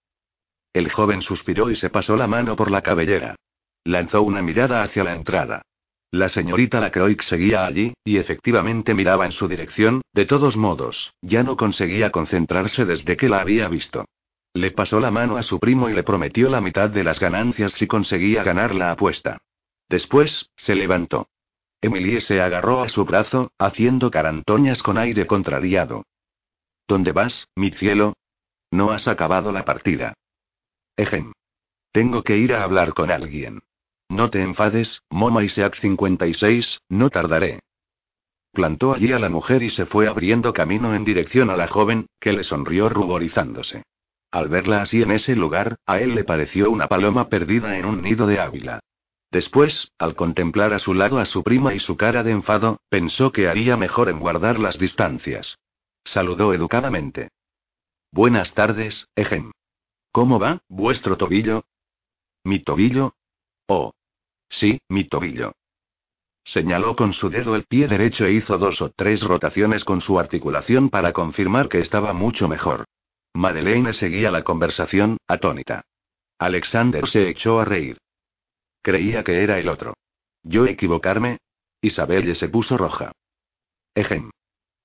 El 0.73 0.91
joven 0.91 1.21
suspiró 1.21 1.71
y 1.71 1.75
se 1.75 1.89
pasó 1.89 2.15
la 2.15 2.27
mano 2.27 2.55
por 2.55 2.69
la 2.69 2.81
cabellera. 2.81 3.35
Lanzó 3.83 4.21
una 4.21 4.41
mirada 4.41 4.83
hacia 4.83 5.03
la 5.03 5.15
entrada. 5.15 5.61
La 6.11 6.29
señorita 6.29 6.79
Lacroix 6.79 7.23
seguía 7.25 7.65
allí, 7.65 7.93
y 8.03 8.17
efectivamente 8.17 8.93
miraba 8.93 9.25
en 9.25 9.31
su 9.31 9.47
dirección, 9.47 10.01
de 10.13 10.25
todos 10.25 10.57
modos, 10.57 11.13
ya 11.21 11.43
no 11.43 11.55
conseguía 11.55 12.11
concentrarse 12.11 12.85
desde 12.85 13.15
que 13.15 13.29
la 13.29 13.41
había 13.41 13.67
visto. 13.67 14.05
Le 14.53 14.71
pasó 14.71 14.99
la 14.99 15.11
mano 15.11 15.37
a 15.37 15.43
su 15.43 15.59
primo 15.59 15.89
y 15.89 15.93
le 15.93 16.03
prometió 16.03 16.49
la 16.49 16.61
mitad 16.61 16.89
de 16.89 17.03
las 17.03 17.19
ganancias 17.19 17.73
si 17.73 17.87
conseguía 17.87 18.43
ganar 18.43 18.73
la 18.73 18.91
apuesta. 18.91 19.37
Después, 19.89 20.49
se 20.55 20.75
levantó. 20.75 21.27
Emilie 21.81 22.21
se 22.21 22.41
agarró 22.41 22.81
a 22.81 22.89
su 22.89 23.05
brazo, 23.05 23.51
haciendo 23.57 24.11
carantoñas 24.11 24.83
con 24.83 24.97
aire 24.97 25.25
contrariado. 25.27 26.05
¿Dónde 26.87 27.11
vas, 27.11 27.47
mi 27.55 27.71
cielo? 27.71 28.13
No 28.71 28.91
has 28.91 29.07
acabado 29.07 29.51
la 29.51 29.65
partida. 29.65 30.13
Ejem. 30.97 31.33
Tengo 31.91 32.23
que 32.23 32.37
ir 32.37 32.53
a 32.53 32.63
hablar 32.63 32.93
con 32.93 33.09
alguien. 33.09 33.61
No 34.09 34.29
te 34.29 34.41
enfades, 34.41 35.01
Moma 35.09 35.43
Isaac 35.43 35.75
56, 35.79 36.81
no 36.89 37.09
tardaré. 37.09 37.59
Plantó 38.51 38.93
allí 38.93 39.13
a 39.13 39.19
la 39.19 39.29
mujer 39.29 39.63
y 39.63 39.69
se 39.69 39.85
fue 39.85 40.07
abriendo 40.07 40.53
camino 40.53 40.95
en 40.95 41.05
dirección 41.05 41.49
a 41.49 41.55
la 41.55 41.67
joven, 41.67 42.07
que 42.19 42.33
le 42.33 42.43
sonrió 42.43 42.89
ruborizándose. 42.89 43.83
Al 44.31 44.49
verla 44.49 44.81
así 44.81 45.01
en 45.01 45.11
ese 45.11 45.35
lugar, 45.35 45.77
a 45.85 45.99
él 45.99 46.15
le 46.15 46.23
pareció 46.23 46.69
una 46.69 46.87
paloma 46.87 47.29
perdida 47.29 47.77
en 47.77 47.85
un 47.85 48.01
nido 48.01 48.27
de 48.27 48.39
ávila. 48.39 48.79
Después, 49.31 49.91
al 49.99 50.15
contemplar 50.15 50.73
a 50.73 50.79
su 50.79 50.93
lado 50.93 51.19
a 51.19 51.25
su 51.25 51.43
prima 51.43 51.73
y 51.75 51.79
su 51.79 51.97
cara 51.97 52.23
de 52.23 52.31
enfado, 52.31 52.81
pensó 52.89 53.31
que 53.31 53.47
haría 53.47 53.77
mejor 53.77 54.09
en 54.09 54.19
guardar 54.19 54.59
las 54.59 54.79
distancias. 54.79 55.59
Saludó 56.03 56.53
educadamente. 56.53 57.29
Buenas 58.11 58.53
tardes, 58.55 59.07
Ejem. 59.15 59.51
¿Cómo 60.11 60.39
va, 60.39 60.63
vuestro 60.67 61.17
tobillo? 61.17 61.65
¿Mi 62.43 62.59
tobillo? 62.59 63.13
Oh. 63.67 63.93
Sí, 64.49 64.79
mi 64.89 65.03
tobillo. 65.03 65.53
Señaló 66.43 66.95
con 66.95 67.13
su 67.13 67.29
dedo 67.29 67.55
el 67.55 67.65
pie 67.65 67.87
derecho 67.87 68.25
e 68.25 68.31
hizo 68.31 68.57
dos 68.57 68.81
o 68.81 68.89
tres 68.89 69.21
rotaciones 69.21 69.83
con 69.83 70.01
su 70.01 70.17
articulación 70.17 70.89
para 70.89 71.13
confirmar 71.13 71.69
que 71.69 71.79
estaba 71.79 72.13
mucho 72.13 72.47
mejor. 72.47 72.85
Madeleine 73.35 73.93
seguía 73.93 74.31
la 74.31 74.43
conversación, 74.43 75.17
atónita. 75.27 75.85
Alexander 76.39 77.07
se 77.07 77.29
echó 77.29 77.59
a 77.59 77.65
reír. 77.65 77.99
Creía 78.81 79.23
que 79.23 79.43
era 79.43 79.59
el 79.59 79.69
otro. 79.69 79.95
¿Yo 80.43 80.65
equivocarme? 80.65 81.39
Isabelle 81.81 82.35
se 82.35 82.49
puso 82.49 82.77
roja. 82.77 83.11
Ejem. 83.95 84.31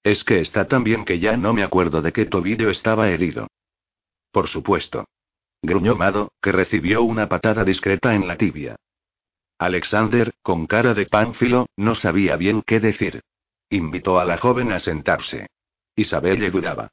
Es 0.03 0.23
que 0.25 0.41
está 0.41 0.69
tan 0.69 0.85
bien 0.85 1.05
que 1.05 1.19
ya 1.19 1.37
no 1.37 1.53
me 1.53 1.63
acuerdo 1.63 2.03
de 2.03 2.13
qué 2.13 2.27
tobillo 2.27 2.71
estaba 2.71 3.09
herido. 3.09 3.49
Por 4.31 4.49
supuesto. 4.49 5.07
Gruñó 5.63 5.97
Mado, 5.97 6.33
que 6.43 6.53
recibió 6.53 7.03
una 7.03 7.29
patada 7.29 7.65
discreta 7.65 8.15
en 8.15 8.29
la 8.29 8.37
tibia. 8.37 8.77
Alexander, 9.59 10.35
con 10.43 10.67
cara 10.67 10.93
de 10.93 11.07
pánfilo, 11.07 11.67
no 11.77 11.95
sabía 11.95 12.37
bien 12.37 12.63
qué 12.63 12.81
decir. 12.81 13.23
Invitó 13.71 14.19
a 14.19 14.25
la 14.25 14.37
joven 14.37 14.73
a 14.73 14.81
sentarse. 14.81 15.47
Isabelle 15.97 16.51
dudaba. 16.51 16.91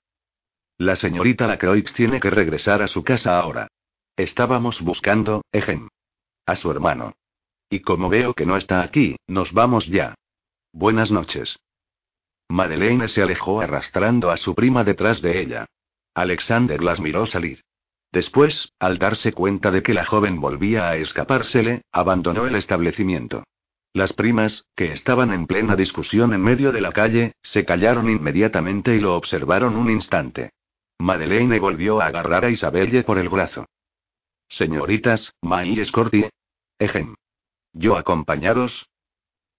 La 0.77 0.95
señorita 0.95 1.47
Lacroix 1.47 1.91
tiene 1.93 2.19
que 2.19 2.29
regresar 2.29 2.81
a 2.81 2.87
su 2.87 3.03
casa 3.03 3.37
ahora. 3.37 3.67
Estábamos 4.15 4.81
buscando, 4.81 5.43
ejem. 5.51 5.89
A 6.51 6.57
su 6.57 6.69
hermano. 6.69 7.13
Y 7.69 7.79
como 7.79 8.09
veo 8.09 8.33
que 8.33 8.45
no 8.45 8.57
está 8.57 8.81
aquí, 8.81 9.15
nos 9.25 9.53
vamos 9.53 9.87
ya. 9.87 10.15
Buenas 10.73 11.09
noches. 11.09 11.57
Madeleine 12.49 13.07
se 13.07 13.21
alejó 13.21 13.61
arrastrando 13.61 14.31
a 14.31 14.35
su 14.35 14.53
prima 14.53 14.83
detrás 14.83 15.21
de 15.21 15.39
ella. 15.39 15.65
Alexander 16.13 16.83
las 16.83 16.99
miró 16.99 17.25
salir. 17.25 17.61
Después, 18.11 18.73
al 18.79 18.97
darse 18.97 19.31
cuenta 19.31 19.71
de 19.71 19.81
que 19.81 19.93
la 19.93 20.03
joven 20.03 20.41
volvía 20.41 20.89
a 20.89 20.97
escapársele, 20.97 21.83
abandonó 21.93 22.45
el 22.45 22.57
establecimiento. 22.57 23.45
Las 23.93 24.11
primas, 24.11 24.65
que 24.75 24.91
estaban 24.91 25.31
en 25.31 25.47
plena 25.47 25.77
discusión 25.77 26.33
en 26.33 26.41
medio 26.41 26.73
de 26.73 26.81
la 26.81 26.91
calle, 26.91 27.31
se 27.43 27.63
callaron 27.63 28.09
inmediatamente 28.09 28.93
y 28.93 28.99
lo 28.99 29.15
observaron 29.15 29.77
un 29.77 29.89
instante. 29.89 30.49
Madeleine 30.99 31.59
volvió 31.59 32.01
a 32.01 32.07
agarrar 32.07 32.43
a 32.43 32.49
Isabelle 32.49 33.05
por 33.05 33.19
el 33.19 33.29
brazo. 33.29 33.67
Señoritas, 34.49 35.31
May 35.41 35.79
y. 35.79 36.29
Ejem. 36.81 37.13
¿Yo 37.73 37.95
acompañaros? 37.95 38.89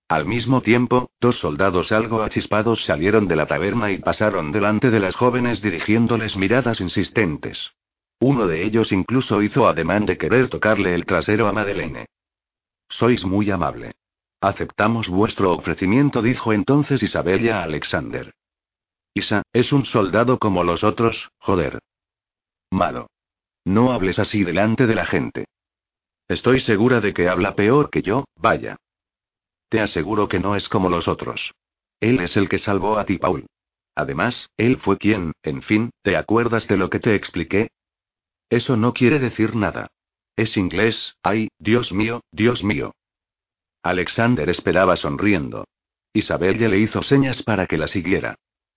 Al 0.09 0.27
mismo 0.27 0.61
tiempo, 0.61 1.12
dos 1.20 1.39
soldados 1.39 1.93
algo 1.93 2.20
achispados 2.25 2.85
salieron 2.85 3.29
de 3.29 3.37
la 3.37 3.47
taberna 3.47 3.93
y 3.93 3.99
pasaron 3.99 4.51
delante 4.51 4.91
de 4.91 4.99
las 4.99 5.14
jóvenes 5.14 5.62
dirigiéndoles 5.62 6.37
miradas 6.37 6.81
insistentes. 6.81 7.75
Uno 8.18 8.49
de 8.49 8.64
ellos 8.64 8.91
incluso 8.91 9.41
hizo 9.41 9.68
ademán 9.68 10.05
de 10.05 10.18
querer 10.18 10.49
tocarle 10.49 10.97
el 10.97 11.07
trasero 11.07 11.47
a 11.47 11.53
Madeleine. 11.53 12.07
Sois 12.89 13.25
muy 13.25 13.53
amable. 13.53 13.93
Aceptamos 14.41 15.07
vuestro 15.07 15.53
ofrecimiento, 15.53 16.23
dijo 16.23 16.53
entonces 16.53 17.05
Isabella 17.05 17.62
Alexander. 17.62 18.35
Isa, 19.14 19.45
es 19.53 19.73
un 19.73 19.85
soldado 19.85 20.41
como 20.41 20.64
los 20.64 20.83
otros, 20.83 21.31
joder. 21.39 21.79
Malo. 22.73 23.07
No 23.64 23.93
hables 23.93 24.18
así 24.18 24.43
delante 24.43 24.89
de 24.89 24.97
la 24.97 25.07
gente. 25.07 25.45
Estoy 26.29 26.61
segura 26.61 27.01
de 27.01 27.12
que 27.12 27.29
habla 27.29 27.55
peor 27.55 27.91
que 27.91 28.03
yo, 28.03 28.25
vaya. 28.37 28.77
Te 29.68 29.81
aseguro 29.81 30.29
que 30.29 30.39
no 30.39 30.57
es 30.57 30.68
como 30.68 30.89
los 30.89 31.09
otros. 31.09 31.53
Él 32.01 32.20
es 32.20 32.37
el 32.37 32.49
que 32.49 32.59
salvó 32.59 32.99
a 32.99 33.05
ti, 33.05 33.18
Paul. 33.18 33.47
Además, 33.95 34.49
él 34.57 34.79
fue 34.79 34.99
quien, 34.99 35.33
en 35.43 35.62
fin, 35.62 35.91
¿te 36.03 36.16
acuerdas 36.16 36.66
de 36.68 36.77
lo 36.77 36.91
que 36.91 37.01
te 37.01 37.14
expliqué? 37.14 37.68
Eso 38.49 38.77
no 38.77 38.93
quiere 38.93 39.18
decir 39.18 39.55
nada. 39.55 39.89
Es 40.37 40.57
inglés, 40.57 41.14
ay, 41.23 41.49
Dios 41.59 41.93
mío, 41.93 42.23
Dios 42.33 42.64
mío. 42.64 42.93
Alexander 43.83 44.49
esperaba 44.49 44.97
sonriendo. 44.97 45.64
Isabelle 46.12 46.68
le 46.68 46.79
hizo 46.79 47.03
señas 47.03 47.43
para 47.43 47.66
que 47.66 47.79
la 47.79 47.89
siguiera. 47.89 48.37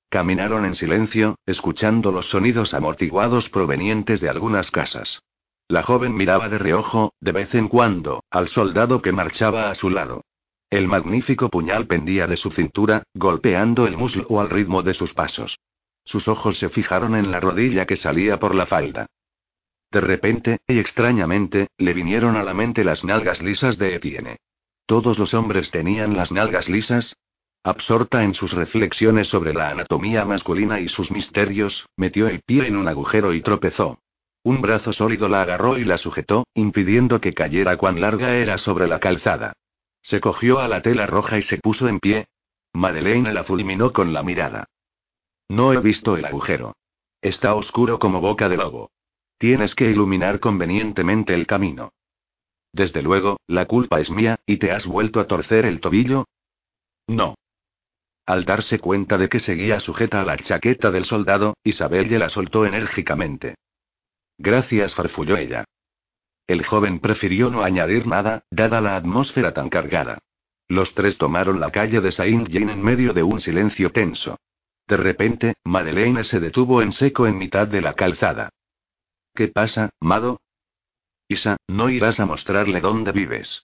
Caminaron 0.09 0.65
en 0.65 0.75
silencio, 0.75 1.35
escuchando 1.45 2.11
los 2.11 2.29
sonidos 2.29 2.73
amortiguados 2.73 3.49
provenientes 3.49 4.21
de 4.21 4.29
algunas 4.29 4.71
casas. 4.71 5.21
La 5.67 5.81
joven 5.81 6.15
miraba 6.15 6.47
de 6.47 6.59
reojo, 6.59 7.13
de 7.19 7.31
vez 7.31 7.55
en 7.55 7.69
cuando, 7.69 8.23
al 8.29 8.49
soldado 8.49 9.01
que 9.01 9.11
marchaba 9.11 9.71
a 9.71 9.75
su 9.75 9.89
lado. 9.89 10.23
El 10.69 10.87
magnífico 10.87 11.49
puñal 11.49 11.87
pendía 11.87 12.27
de 12.27 12.37
su 12.37 12.51
cintura, 12.51 13.03
golpeando 13.13 13.87
el 13.87 13.97
muslo 13.97 14.39
al 14.39 14.49
ritmo 14.49 14.83
de 14.83 14.93
sus 14.93 15.13
pasos. 15.13 15.57
Sus 16.03 16.27
ojos 16.27 16.59
se 16.59 16.69
fijaron 16.69 17.15
en 17.15 17.31
la 17.31 17.39
rodilla 17.39 17.85
que 17.85 17.95
salía 17.95 18.39
por 18.39 18.53
la 18.53 18.67
falda. 18.67 19.07
De 19.91 20.01
repente, 20.01 20.59
y 20.67 20.77
extrañamente, 20.77 21.69
le 21.77 21.93
vinieron 21.93 22.35
a 22.35 22.43
la 22.43 22.53
mente 22.53 22.83
las 22.83 23.03
nalgas 23.03 23.41
lisas 23.41 23.77
de 23.79 23.95
Etienne. 23.95 24.37
¿Todos 24.85 25.17
los 25.17 25.33
hombres 25.33 25.71
tenían 25.71 26.15
las 26.15 26.31
nalgas 26.31 26.69
lisas? 26.69 27.15
Absorta 27.63 28.23
en 28.23 28.35
sus 28.35 28.53
reflexiones 28.53 29.27
sobre 29.29 29.53
la 29.53 29.69
anatomía 29.69 30.25
masculina 30.25 30.79
y 30.79 30.89
sus 30.89 31.09
misterios, 31.09 31.87
metió 31.97 32.27
el 32.27 32.41
pie 32.41 32.67
en 32.67 32.75
un 32.75 32.87
agujero 32.87 33.33
y 33.33 33.41
tropezó. 33.41 33.97
Un 34.45 34.61
brazo 34.61 34.93
sólido 34.93 35.27
la 35.27 35.41
agarró 35.41 35.79
y 35.79 35.85
la 35.85 35.97
sujetó, 35.97 36.45
impidiendo 36.53 37.19
que 37.19 37.33
cayera 37.33 37.77
cuán 37.77 37.99
larga 37.99 38.35
era 38.35 38.59
sobre 38.59 38.87
la 38.87 38.99
calzada. 38.99 39.53
Se 40.03 40.21
cogió 40.21 40.59
a 40.59 40.67
la 40.67 40.83
tela 40.83 41.07
roja 41.07 41.39
y 41.39 41.41
se 41.41 41.57
puso 41.57 41.87
en 41.87 41.99
pie. 41.99 42.27
Madeleine 42.71 43.33
la 43.33 43.43
fulminó 43.43 43.91
con 43.91 44.13
la 44.13 44.21
mirada. 44.21 44.65
No 45.49 45.73
he 45.73 45.79
visto 45.79 46.15
el 46.15 46.25
agujero. 46.25 46.75
Está 47.23 47.55
oscuro 47.55 47.97
como 47.97 48.21
boca 48.21 48.47
de 48.47 48.57
lobo. 48.57 48.91
Tienes 49.39 49.73
que 49.73 49.89
iluminar 49.89 50.39
convenientemente 50.39 51.33
el 51.33 51.47
camino. 51.47 51.93
Desde 52.71 53.01
luego, 53.01 53.39
la 53.47 53.65
culpa 53.65 53.99
es 53.99 54.11
mía, 54.11 54.37
¿y 54.45 54.57
te 54.57 54.71
has 54.71 54.85
vuelto 54.85 55.19
a 55.19 55.25
torcer 55.25 55.65
el 55.65 55.79
tobillo? 55.79 56.25
No. 57.07 57.33
Al 58.27 58.45
darse 58.45 58.77
cuenta 58.77 59.17
de 59.17 59.27
que 59.27 59.39
seguía 59.39 59.79
sujeta 59.79 60.21
a 60.21 60.25
la 60.25 60.37
chaqueta 60.37 60.91
del 60.91 61.05
soldado, 61.05 61.55
Isabelle 61.63 62.19
la 62.19 62.29
soltó 62.29 62.67
enérgicamente. 62.67 63.55
Gracias, 64.37 64.93
farfulló 64.93 65.37
ella. 65.37 65.65
El 66.47 66.65
joven 66.65 66.99
prefirió 66.99 67.49
no 67.49 67.63
añadir 67.63 68.05
nada, 68.05 68.43
dada 68.51 68.81
la 68.81 68.95
atmósfera 68.95 69.53
tan 69.53 69.69
cargada. 69.69 70.19
Los 70.67 70.93
tres 70.93 71.17
tomaron 71.17 71.59
la 71.59 71.71
calle 71.71 72.01
de 72.01 72.11
Saint-Jean 72.11 72.69
en 72.69 72.83
medio 72.83 73.13
de 73.13 73.23
un 73.23 73.39
silencio 73.39 73.91
tenso. 73.91 74.37
De 74.87 74.97
repente, 74.97 75.55
Madeleine 75.63 76.23
se 76.23 76.39
detuvo 76.39 76.81
en 76.81 76.91
seco 76.91 77.27
en 77.27 77.37
mitad 77.37 77.67
de 77.67 77.81
la 77.81 77.93
calzada. 77.93 78.49
¿Qué 79.33 79.47
pasa, 79.47 79.89
Mado? 79.99 80.39
Isa, 81.27 81.57
no 81.67 81.89
irás 81.89 82.19
a 82.19 82.25
mostrarle 82.25 82.81
dónde 82.81 83.11
vives. 83.11 83.63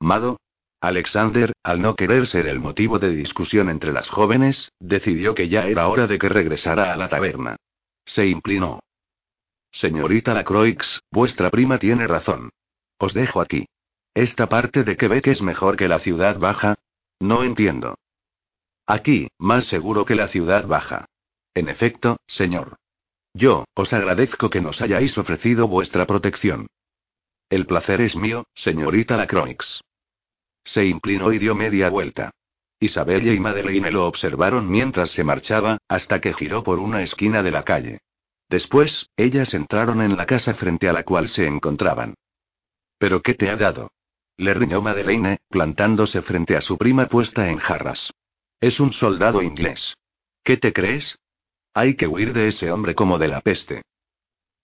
Mado. 0.00 0.38
Alexander, 0.80 1.52
al 1.62 1.80
no 1.80 1.94
querer 1.94 2.26
ser 2.26 2.48
el 2.48 2.58
motivo 2.58 2.98
de 2.98 3.10
discusión 3.10 3.70
entre 3.70 3.92
las 3.92 4.08
jóvenes, 4.08 4.72
decidió 4.80 5.32
que 5.32 5.48
ya 5.48 5.66
era 5.66 5.86
hora 5.86 6.08
de 6.08 6.18
que 6.18 6.28
regresara 6.28 6.92
a 6.92 6.96
la 6.96 7.08
taberna. 7.08 7.56
Se 8.04 8.26
inclinó. 8.26 8.80
Señorita 9.72 10.34
Lacroix, 10.34 11.02
vuestra 11.10 11.50
prima 11.50 11.78
tiene 11.78 12.06
razón. 12.06 12.50
Os 12.98 13.14
dejo 13.14 13.40
aquí. 13.40 13.66
¿Esta 14.14 14.48
parte 14.48 14.84
de 14.84 14.96
Quebec 14.96 15.26
es 15.28 15.40
mejor 15.40 15.76
que 15.76 15.88
la 15.88 15.98
ciudad 15.98 16.38
baja? 16.38 16.76
No 17.18 17.42
entiendo. 17.42 17.96
Aquí, 18.86 19.28
más 19.38 19.64
seguro 19.66 20.04
que 20.04 20.14
la 20.14 20.28
ciudad 20.28 20.66
baja. 20.66 21.06
En 21.54 21.68
efecto, 21.68 22.18
señor. 22.26 22.76
Yo, 23.32 23.64
os 23.74 23.92
agradezco 23.92 24.50
que 24.50 24.60
nos 24.60 24.80
hayáis 24.82 25.16
ofrecido 25.16 25.66
vuestra 25.66 26.06
protección. 26.06 26.66
El 27.48 27.66
placer 27.66 28.02
es 28.02 28.14
mío, 28.14 28.44
señorita 28.54 29.16
Lacroix. 29.16 29.80
Se 30.64 30.84
inclinó 30.84 31.32
y 31.32 31.38
dio 31.38 31.54
media 31.54 31.88
vuelta. 31.88 32.30
Isabella 32.78 33.32
y 33.32 33.40
Madeleine 33.40 33.90
lo 33.90 34.06
observaron 34.06 34.70
mientras 34.70 35.10
se 35.12 35.24
marchaba, 35.24 35.78
hasta 35.88 36.20
que 36.20 36.34
giró 36.34 36.62
por 36.62 36.78
una 36.78 37.02
esquina 37.02 37.42
de 37.42 37.50
la 37.50 37.62
calle. 37.62 38.00
Después, 38.52 39.08
ellas 39.16 39.54
entraron 39.54 40.02
en 40.02 40.14
la 40.14 40.26
casa 40.26 40.52
frente 40.52 40.86
a 40.86 40.92
la 40.92 41.04
cual 41.04 41.30
se 41.30 41.46
encontraban. 41.46 42.12
¿Pero 42.98 43.22
qué 43.22 43.32
te 43.32 43.48
ha 43.48 43.56
dado? 43.56 43.92
Le 44.36 44.52
riñó 44.52 44.82
Madeleine, 44.82 45.38
plantándose 45.48 46.20
frente 46.20 46.54
a 46.54 46.60
su 46.60 46.76
prima 46.76 47.06
puesta 47.06 47.48
en 47.48 47.56
jarras. 47.56 48.12
Es 48.60 48.78
un 48.78 48.92
soldado 48.92 49.40
inglés. 49.40 49.94
¿Qué 50.44 50.58
te 50.58 50.74
crees? 50.74 51.18
Hay 51.72 51.96
que 51.96 52.06
huir 52.06 52.34
de 52.34 52.48
ese 52.48 52.70
hombre 52.70 52.94
como 52.94 53.18
de 53.18 53.28
la 53.28 53.40
peste. 53.40 53.84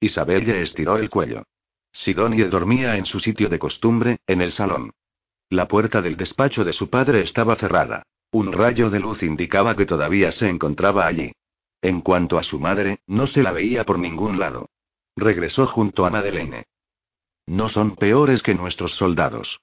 Isabelle 0.00 0.60
estiró 0.60 0.98
el 0.98 1.08
cuello. 1.08 1.44
Sidonie 1.90 2.44
dormía 2.44 2.98
en 2.98 3.06
su 3.06 3.20
sitio 3.20 3.48
de 3.48 3.58
costumbre, 3.58 4.18
en 4.26 4.42
el 4.42 4.52
salón. 4.52 4.90
La 5.48 5.66
puerta 5.66 6.02
del 6.02 6.18
despacho 6.18 6.62
de 6.62 6.74
su 6.74 6.90
padre 6.90 7.22
estaba 7.22 7.56
cerrada. 7.56 8.02
Un 8.32 8.52
rayo 8.52 8.90
de 8.90 9.00
luz 9.00 9.22
indicaba 9.22 9.74
que 9.74 9.86
todavía 9.86 10.30
se 10.30 10.46
encontraba 10.46 11.06
allí. 11.06 11.32
En 11.82 12.00
cuanto 12.00 12.38
a 12.38 12.42
su 12.42 12.58
madre, 12.58 13.00
no 13.06 13.26
se 13.26 13.42
la 13.42 13.52
veía 13.52 13.84
por 13.84 13.98
ningún 13.98 14.38
lado. 14.38 14.70
Regresó 15.16 15.66
junto 15.66 16.06
a 16.06 16.10
Madeleine. 16.10 16.66
No 17.46 17.68
son 17.68 17.96
peores 17.96 18.42
que 18.42 18.54
nuestros 18.54 18.92
soldados. 18.92 19.60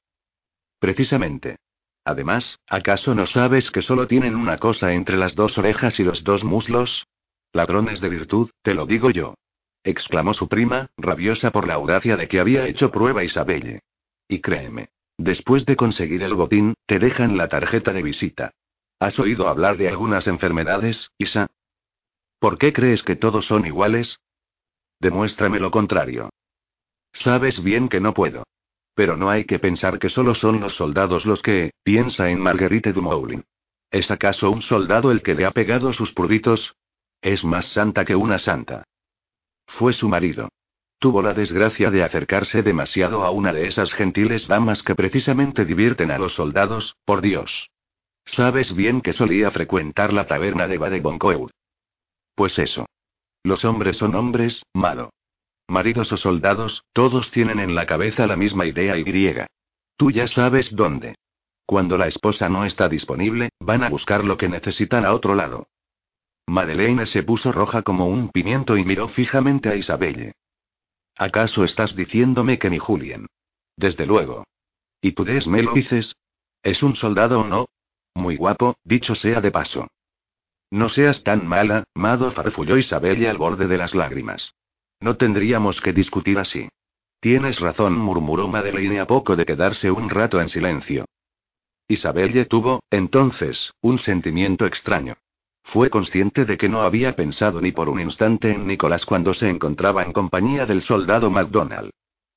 Precisamente. 0.80 1.58
Además, 2.04 2.60
¿acaso 2.68 3.16
no 3.16 3.26
sabes 3.26 3.72
que 3.72 3.82
solo 3.82 4.08
tienen 4.08 4.36
una 4.36 4.58
cosa 4.58 4.94
entre 4.94 5.18
las 5.18 5.36
dos 5.36 5.58
orejas 5.58 6.00
y 6.00 6.04
los 6.04 6.24
dos 6.24 6.44
muslos? 6.44 7.08
Ladrones 7.52 8.02
de 8.02 8.10
virtud, 8.10 8.50
te 8.62 8.74
lo 8.74 8.86
digo 8.86 9.10
yo. 9.12 9.36
exclamó 9.84 10.34
su 10.34 10.48
prima, 10.48 10.88
rabiosa 10.98 11.52
por 11.52 11.68
la 11.68 11.76
audacia 11.76 12.18
de 12.18 12.28
que 12.28 12.40
había 12.40 12.68
hecho 12.68 12.92
prueba 12.92 13.24
Isabelle. 13.24 13.82
Y 14.28 14.42
créeme. 14.42 14.90
Después 15.18 15.66
de 15.66 15.76
conseguir 15.76 16.24
el 16.24 16.34
botín, 16.34 16.74
te 16.86 17.00
dejan 17.00 17.38
la 17.38 17.48
tarjeta 17.48 17.94
de 17.94 18.04
visita. 18.04 18.52
¿Has 19.00 19.20
oído 19.20 19.48
hablar 19.48 19.78
de 19.78 19.88
algunas 19.88 20.28
enfermedades, 20.28 21.12
Isa? 21.18 21.48
¿Por 22.46 22.60
qué 22.60 22.74
crees 22.74 23.02
que 23.02 23.16
todos 23.16 23.48
son 23.48 23.66
iguales? 23.66 24.20
Demuéstrame 25.00 25.60
lo 25.60 25.72
contrario. 25.72 26.30
Sabes 27.12 27.64
bien 27.64 27.90
que 27.90 28.00
no 28.00 28.14
puedo. 28.14 28.44
Pero 28.94 29.18
no 29.18 29.32
hay 29.32 29.46
que 29.46 29.58
pensar 29.58 29.98
que 29.98 30.10
solo 30.10 30.36
son 30.36 30.60
los 30.60 30.76
soldados 30.76 31.26
los 31.26 31.42
que, 31.42 31.72
piensa 31.82 32.30
en 32.30 32.40
Marguerite 32.40 32.94
Dumoulin. 32.94 33.44
¿Es 33.90 34.12
acaso 34.12 34.52
un 34.52 34.62
soldado 34.62 35.12
el 35.12 35.24
que 35.24 35.34
le 35.34 35.46
ha 35.46 35.50
pegado 35.50 35.92
sus 35.92 36.14
purritos? 36.14 36.76
Es 37.20 37.44
más 37.44 37.66
santa 37.74 38.06
que 38.06 38.16
una 38.16 38.38
santa. 38.38 38.84
Fue 39.66 39.94
su 39.94 40.08
marido. 40.08 40.50
Tuvo 41.00 41.24
la 41.24 41.34
desgracia 41.34 41.90
de 41.90 42.04
acercarse 42.04 42.62
demasiado 42.62 43.24
a 43.24 43.32
una 43.32 43.54
de 43.54 43.66
esas 43.66 43.92
gentiles 43.92 44.48
damas 44.48 44.84
que 44.84 44.94
precisamente 44.94 45.66
divierten 45.66 46.12
a 46.12 46.20
los 46.20 46.36
soldados, 46.36 46.96
por 47.06 47.22
Dios. 47.22 47.72
Sabes 48.24 48.76
bien 48.76 49.02
que 49.02 49.14
solía 49.14 49.50
frecuentar 49.50 50.14
la 50.14 50.28
taberna 50.28 50.68
de 50.68 50.78
Badeboncoeur. 50.78 51.50
Pues 52.36 52.60
eso. 52.60 52.86
Los 53.44 53.64
hombres 53.66 53.98
son 53.98 54.16
hombres, 54.16 54.64
malo. 54.74 55.12
Maridos 55.68 56.12
o 56.12 56.18
soldados, 56.18 56.84
todos 56.94 57.32
tienen 57.32 57.60
en 57.60 57.74
la 57.74 57.86
cabeza 57.86 58.28
la 58.28 58.36
misma 58.36 58.66
idea 58.66 58.98
y 58.98 59.04
griega. 59.04 59.48
Tú 59.98 60.12
ya 60.12 60.28
sabes 60.28 60.76
dónde. 60.76 61.16
Cuando 61.66 61.98
la 61.98 62.08
esposa 62.08 62.50
no 62.50 62.66
está 62.66 62.88
disponible, 62.90 63.50
van 63.60 63.84
a 63.84 63.90
buscar 63.90 64.24
lo 64.24 64.38
que 64.38 64.50
necesitan 64.50 65.06
a 65.06 65.14
otro 65.14 65.34
lado. 65.34 65.68
Madeleine 66.48 67.08
se 67.08 67.24
puso 67.24 67.52
roja 67.52 67.82
como 67.82 68.08
un 68.08 68.30
pimiento 68.30 68.78
y 68.78 68.86
miró 68.86 69.08
fijamente 69.08 69.70
a 69.70 69.76
Isabelle. 69.76 70.34
¿Acaso 71.18 71.64
estás 71.64 71.96
diciéndome 71.96 72.60
que 72.60 72.70
ni 72.70 72.78
Julien? 72.78 73.26
Desde 73.78 74.06
luego. 74.06 74.44
¿Y 75.02 75.14
tú 75.14 75.26
me 75.48 75.64
lo 75.64 75.74
dices? 75.74 76.16
¿Es 76.62 76.84
un 76.84 76.96
soldado 76.96 77.42
o 77.42 77.48
no? 77.48 77.68
Muy 78.14 78.38
guapo, 78.38 78.76
dicho 78.84 79.16
sea 79.16 79.42
de 79.42 79.52
paso. 79.52 79.88
No 80.72 80.90
seas 80.90 81.24
tan 81.24 81.48
mala, 81.48 81.84
Mado 81.94 82.32
farfulló 82.32 82.78
Isabelle 82.78 83.30
al 83.30 83.38
borde 83.38 83.68
de 83.68 83.78
las 83.78 83.94
lágrimas. 83.94 84.54
No 85.00 85.18
tendríamos 85.18 85.80
que 85.82 85.94
discutir 85.94 86.40
así. 86.40 86.70
Tienes 87.20 87.60
razón, 87.60 87.98
murmuró 87.98 88.48
Madeleine 88.48 89.00
a 89.00 89.08
poco 89.08 89.36
de 89.36 89.46
quedarse 89.46 89.92
un 89.92 90.10
rato 90.10 90.40
en 90.42 90.50
silencio. 90.50 91.06
Isabelle 91.88 92.46
tuvo, 92.46 92.82
entonces, 92.90 93.74
un 93.82 94.00
sentimiento 94.00 94.66
extraño. 94.66 95.16
Fue 95.64 95.90
consciente 95.90 96.46
de 96.46 96.58
que 96.58 96.70
no 96.70 96.82
había 96.82 97.16
pensado 97.16 97.62
ni 97.62 97.72
por 97.72 97.90
un 97.90 98.00
instante 98.00 98.52
en 98.52 98.68
Nicolás 98.68 99.06
cuando 99.06 99.34
se 99.34 99.50
encontraba 99.50 100.04
en 100.04 100.14
compañía 100.14 100.66
del 100.66 100.82
soldado 100.82 101.30
MacDonald. 101.32 101.92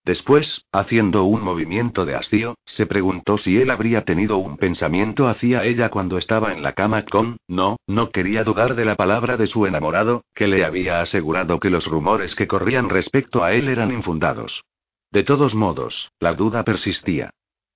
Después, 0.09 0.65
haciendo 0.73 1.25
un 1.25 1.43
movimiento 1.43 2.07
de 2.07 2.15
hastío, 2.15 2.55
se 2.65 2.87
preguntó 2.87 3.37
si 3.37 3.59
él 3.59 3.71
habría 3.71 4.07
tenido 4.07 4.39
un 4.39 4.57
pensamiento 4.57 5.29
hacia 5.29 5.65
ella 5.65 5.91
cuando 5.91 6.17
estaba 6.17 6.55
en 6.55 6.63
la 6.63 6.73
cama 6.73 7.05
con, 7.05 7.37
no, 7.47 7.77
no 7.87 8.09
quería 8.09 8.43
dudar 8.43 8.75
de 8.75 8.87
la 8.87 8.97
palabra 8.97 9.37
de 9.37 9.49
su 9.49 9.67
enamorado, 9.67 10.25
que 10.35 10.47
le 10.47 10.65
había 10.65 11.03
asegurado 11.03 11.61
que 11.61 11.69
los 11.69 11.87
rumores 11.87 12.35
que 12.35 12.47
corrían 12.47 12.89
respecto 12.89 13.45
a 13.45 13.53
él 13.53 13.69
eran 13.69 13.93
infundados. 13.93 14.65
De 15.11 15.25
todos 15.25 15.55
modos, 15.55 16.11
la 16.21 16.33
duda 16.33 16.65
persistía. 16.65 17.29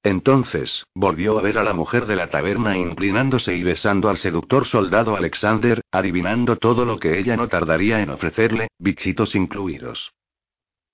Entonces, 0.03 0.87
volvió 0.95 1.39
a 1.39 1.43
ver 1.43 1.59
a 1.59 1.65
la 1.65 1.75
mujer 1.75 2.07
de 2.07 2.17
la 2.17 2.31
taberna 2.31 2.79
inclinándose 2.79 3.55
y 3.55 3.63
besando 3.63 4.09
al 4.09 4.17
seductor 4.17 4.65
soldado 4.65 5.17
Alexander, 5.17 5.83
adivinando 5.91 6.57
todo 6.57 6.87
lo 6.87 6.99
que 6.99 7.19
ella 7.19 7.37
no 7.37 7.49
tardaría 7.49 8.01
en 8.01 8.09
ofrecerle, 8.09 8.69
bichitos 8.79 9.35
incluidos. 9.35 10.15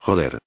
Joder. 0.01 0.41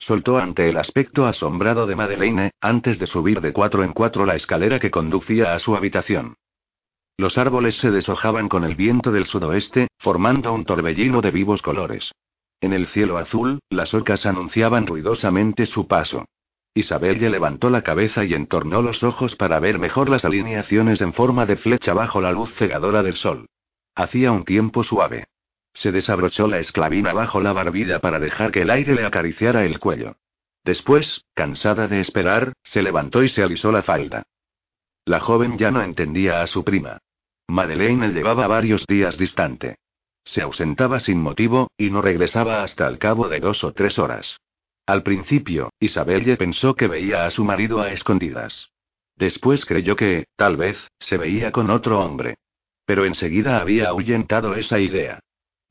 Soltó 0.00 0.38
ante 0.38 0.68
el 0.68 0.78
aspecto 0.78 1.26
asombrado 1.26 1.86
de 1.86 1.94
Madeleine, 1.94 2.52
antes 2.60 2.98
de 2.98 3.06
subir 3.06 3.40
de 3.40 3.52
cuatro 3.52 3.84
en 3.84 3.92
cuatro 3.92 4.26
la 4.26 4.34
escalera 4.34 4.78
que 4.78 4.90
conducía 4.90 5.54
a 5.54 5.58
su 5.58 5.76
habitación. 5.76 6.36
Los 7.18 7.36
árboles 7.36 7.76
se 7.76 7.90
deshojaban 7.90 8.48
con 8.48 8.64
el 8.64 8.76
viento 8.76 9.12
del 9.12 9.26
sudoeste, 9.26 9.88
formando 9.98 10.54
un 10.54 10.64
torbellino 10.64 11.20
de 11.20 11.30
vivos 11.30 11.60
colores. 11.60 12.10
En 12.62 12.72
el 12.72 12.86
cielo 12.88 13.18
azul, 13.18 13.60
las 13.68 13.92
ocas 13.92 14.24
anunciaban 14.24 14.86
ruidosamente 14.86 15.66
su 15.66 15.86
paso. 15.86 16.24
Isabelle 16.72 17.28
levantó 17.28 17.68
la 17.68 17.82
cabeza 17.82 18.24
y 18.24 18.32
entornó 18.32 18.80
los 18.80 19.02
ojos 19.02 19.36
para 19.36 19.60
ver 19.60 19.78
mejor 19.78 20.08
las 20.08 20.24
alineaciones 20.24 21.02
en 21.02 21.12
forma 21.12 21.44
de 21.44 21.56
flecha 21.56 21.92
bajo 21.92 22.22
la 22.22 22.32
luz 22.32 22.54
cegadora 22.54 23.02
del 23.02 23.16
sol. 23.16 23.46
Hacía 23.94 24.32
un 24.32 24.44
tiempo 24.44 24.82
suave. 24.82 25.26
Se 25.80 25.92
desabrochó 25.92 26.46
la 26.46 26.58
esclavina 26.58 27.14
bajo 27.14 27.40
la 27.40 27.54
barbilla 27.54 28.00
para 28.00 28.18
dejar 28.18 28.52
que 28.52 28.60
el 28.60 28.70
aire 28.70 28.94
le 28.94 29.06
acariciara 29.06 29.64
el 29.64 29.78
cuello. 29.78 30.16
Después, 30.62 31.24
cansada 31.32 31.88
de 31.88 32.02
esperar, 32.02 32.52
se 32.64 32.82
levantó 32.82 33.22
y 33.22 33.30
se 33.30 33.42
alisó 33.42 33.72
la 33.72 33.82
falda. 33.82 34.24
La 35.06 35.20
joven 35.20 35.56
ya 35.56 35.70
no 35.70 35.80
entendía 35.80 36.42
a 36.42 36.46
su 36.48 36.64
prima. 36.64 36.98
Madeleine 37.48 38.08
llevaba 38.08 38.46
varios 38.46 38.84
días 38.86 39.16
distante. 39.16 39.76
Se 40.22 40.42
ausentaba 40.42 41.00
sin 41.00 41.18
motivo, 41.18 41.70
y 41.78 41.88
no 41.88 42.02
regresaba 42.02 42.62
hasta 42.62 42.86
el 42.86 42.98
cabo 42.98 43.30
de 43.30 43.40
dos 43.40 43.64
o 43.64 43.72
tres 43.72 43.98
horas. 43.98 44.36
Al 44.84 45.02
principio, 45.02 45.70
Isabelle 45.80 46.36
pensó 46.36 46.74
que 46.74 46.88
veía 46.88 47.24
a 47.24 47.30
su 47.30 47.42
marido 47.42 47.80
a 47.80 47.90
escondidas. 47.90 48.68
Después 49.16 49.64
creyó 49.64 49.96
que, 49.96 50.26
tal 50.36 50.58
vez, 50.58 50.76
se 50.98 51.16
veía 51.16 51.52
con 51.52 51.70
otro 51.70 52.00
hombre. 52.00 52.34
Pero 52.84 53.06
enseguida 53.06 53.62
había 53.62 53.88
ahuyentado 53.88 54.54
esa 54.56 54.78
idea. 54.78 55.20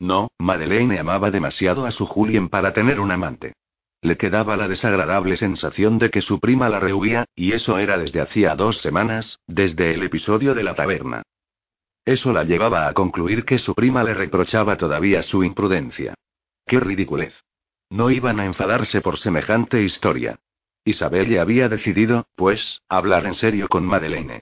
No, 0.00 0.30
Madeleine 0.38 0.98
amaba 0.98 1.30
demasiado 1.30 1.86
a 1.86 1.90
su 1.90 2.06
Julien 2.06 2.48
para 2.48 2.72
tener 2.72 2.98
un 2.98 3.12
amante. 3.12 3.52
Le 4.02 4.16
quedaba 4.16 4.56
la 4.56 4.66
desagradable 4.66 5.36
sensación 5.36 5.98
de 5.98 6.10
que 6.10 6.22
su 6.22 6.40
prima 6.40 6.70
la 6.70 6.80
rehuía, 6.80 7.26
y 7.36 7.52
eso 7.52 7.78
era 7.78 7.98
desde 7.98 8.22
hacía 8.22 8.56
dos 8.56 8.80
semanas, 8.80 9.38
desde 9.46 9.92
el 9.92 10.02
episodio 10.02 10.54
de 10.54 10.62
la 10.62 10.74
taberna. 10.74 11.22
Eso 12.06 12.32
la 12.32 12.44
llevaba 12.44 12.88
a 12.88 12.94
concluir 12.94 13.44
que 13.44 13.58
su 13.58 13.74
prima 13.74 14.02
le 14.02 14.14
reprochaba 14.14 14.78
todavía 14.78 15.22
su 15.22 15.44
imprudencia. 15.44 16.14
¡Qué 16.66 16.80
ridiculez! 16.80 17.34
No 17.90 18.10
iban 18.10 18.40
a 18.40 18.46
enfadarse 18.46 19.02
por 19.02 19.18
semejante 19.18 19.82
historia. 19.82 20.38
Isabelle 20.82 21.38
había 21.40 21.68
decidido, 21.68 22.26
pues, 22.36 22.80
hablar 22.88 23.26
en 23.26 23.34
serio 23.34 23.68
con 23.68 23.84
Madeleine. 23.84 24.40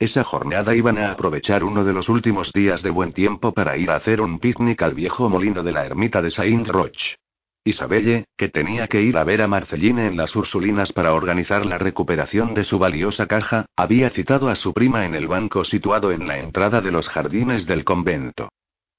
Esa 0.00 0.24
jornada 0.24 0.74
iban 0.74 0.96
a 0.96 1.12
aprovechar 1.12 1.62
uno 1.62 1.84
de 1.84 1.92
los 1.92 2.08
últimos 2.08 2.50
días 2.54 2.82
de 2.82 2.88
buen 2.88 3.12
tiempo 3.12 3.52
para 3.52 3.76
ir 3.76 3.90
a 3.90 3.96
hacer 3.96 4.22
un 4.22 4.38
picnic 4.38 4.80
al 4.80 4.94
viejo 4.94 5.28
molino 5.28 5.62
de 5.62 5.72
la 5.72 5.84
ermita 5.84 6.22
de 6.22 6.30
Saint-Roch. 6.30 7.16
Isabelle, 7.64 8.24
que 8.38 8.48
tenía 8.48 8.88
que 8.88 9.02
ir 9.02 9.18
a 9.18 9.24
ver 9.24 9.42
a 9.42 9.46
Marceline 9.46 10.06
en 10.06 10.16
las 10.16 10.34
Ursulinas 10.34 10.90
para 10.94 11.12
organizar 11.12 11.66
la 11.66 11.76
recuperación 11.76 12.54
de 12.54 12.64
su 12.64 12.78
valiosa 12.78 13.26
caja, 13.26 13.66
había 13.76 14.08
citado 14.08 14.48
a 14.48 14.56
su 14.56 14.72
prima 14.72 15.04
en 15.04 15.14
el 15.14 15.28
banco 15.28 15.64
situado 15.64 16.12
en 16.12 16.26
la 16.26 16.38
entrada 16.38 16.80
de 16.80 16.92
los 16.92 17.06
jardines 17.06 17.66
del 17.66 17.84
convento. 17.84 18.48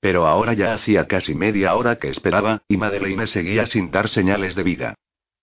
Pero 0.01 0.27
ahora 0.27 0.53
ya 0.53 0.75
hacía 0.75 1.07
casi 1.07 1.33
media 1.33 1.73
hora 1.73 1.95
que 1.95 2.09
esperaba, 2.09 2.61
y 2.67 2.77
Madeleine 2.77 3.25
seguía 3.25 3.65
sin 3.65 3.89
dar 3.89 4.07
señales 4.07 4.53
de 4.53 4.61
vida. 4.61 4.93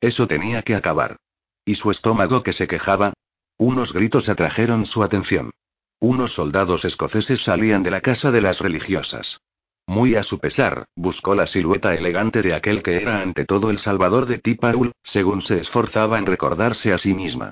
Eso 0.00 0.28
tenía 0.28 0.62
que 0.62 0.76
acabar. 0.76 1.16
¿Y 1.64 1.74
su 1.74 1.90
estómago 1.90 2.44
que 2.44 2.52
se 2.52 2.68
quejaba? 2.68 3.12
Unos 3.58 3.92
gritos 3.92 4.28
atrajeron 4.28 4.86
su 4.86 5.02
atención. 5.02 5.50
Unos 6.00 6.32
soldados 6.32 6.84
escoceses 6.84 7.42
salían 7.42 7.82
de 7.82 7.90
la 7.90 8.00
casa 8.00 8.30
de 8.30 8.40
las 8.40 8.60
religiosas. 8.60 9.40
Muy 9.88 10.14
a 10.14 10.22
su 10.22 10.38
pesar, 10.38 10.84
buscó 10.94 11.34
la 11.34 11.46
silueta 11.48 11.94
elegante 11.94 12.40
de 12.40 12.54
aquel 12.54 12.84
que 12.84 12.96
era 12.96 13.20
ante 13.20 13.44
todo 13.44 13.70
el 13.70 13.80
salvador 13.80 14.26
de 14.26 14.38
Tipaul, 14.38 14.92
según 15.02 15.42
se 15.42 15.58
esforzaba 15.58 16.18
en 16.18 16.26
recordarse 16.26 16.92
a 16.92 16.98
sí 16.98 17.14
misma. 17.14 17.50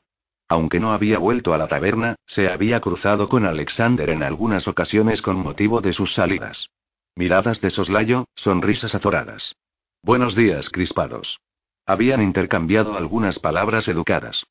Aunque 0.48 0.78
no 0.78 0.92
había 0.92 1.18
vuelto 1.18 1.54
a 1.54 1.58
la 1.58 1.66
taberna, 1.66 2.14
se 2.26 2.48
había 2.48 2.80
cruzado 2.80 3.28
con 3.28 3.44
Alexander 3.44 4.10
en 4.10 4.22
algunas 4.22 4.68
ocasiones 4.68 5.22
con 5.22 5.38
motivo 5.38 5.80
de 5.80 5.92
sus 5.92 6.14
salidas. 6.14 6.68
Miradas 7.16 7.60
de 7.60 7.70
soslayo, 7.70 8.26
sonrisas 8.36 8.94
azoradas. 8.94 9.56
Buenos 10.02 10.36
días, 10.36 10.70
crispados. 10.70 11.40
Habían 11.84 12.22
intercambiado 12.22 12.96
algunas 12.96 13.40
palabras 13.40 13.88
educadas. 13.88 14.44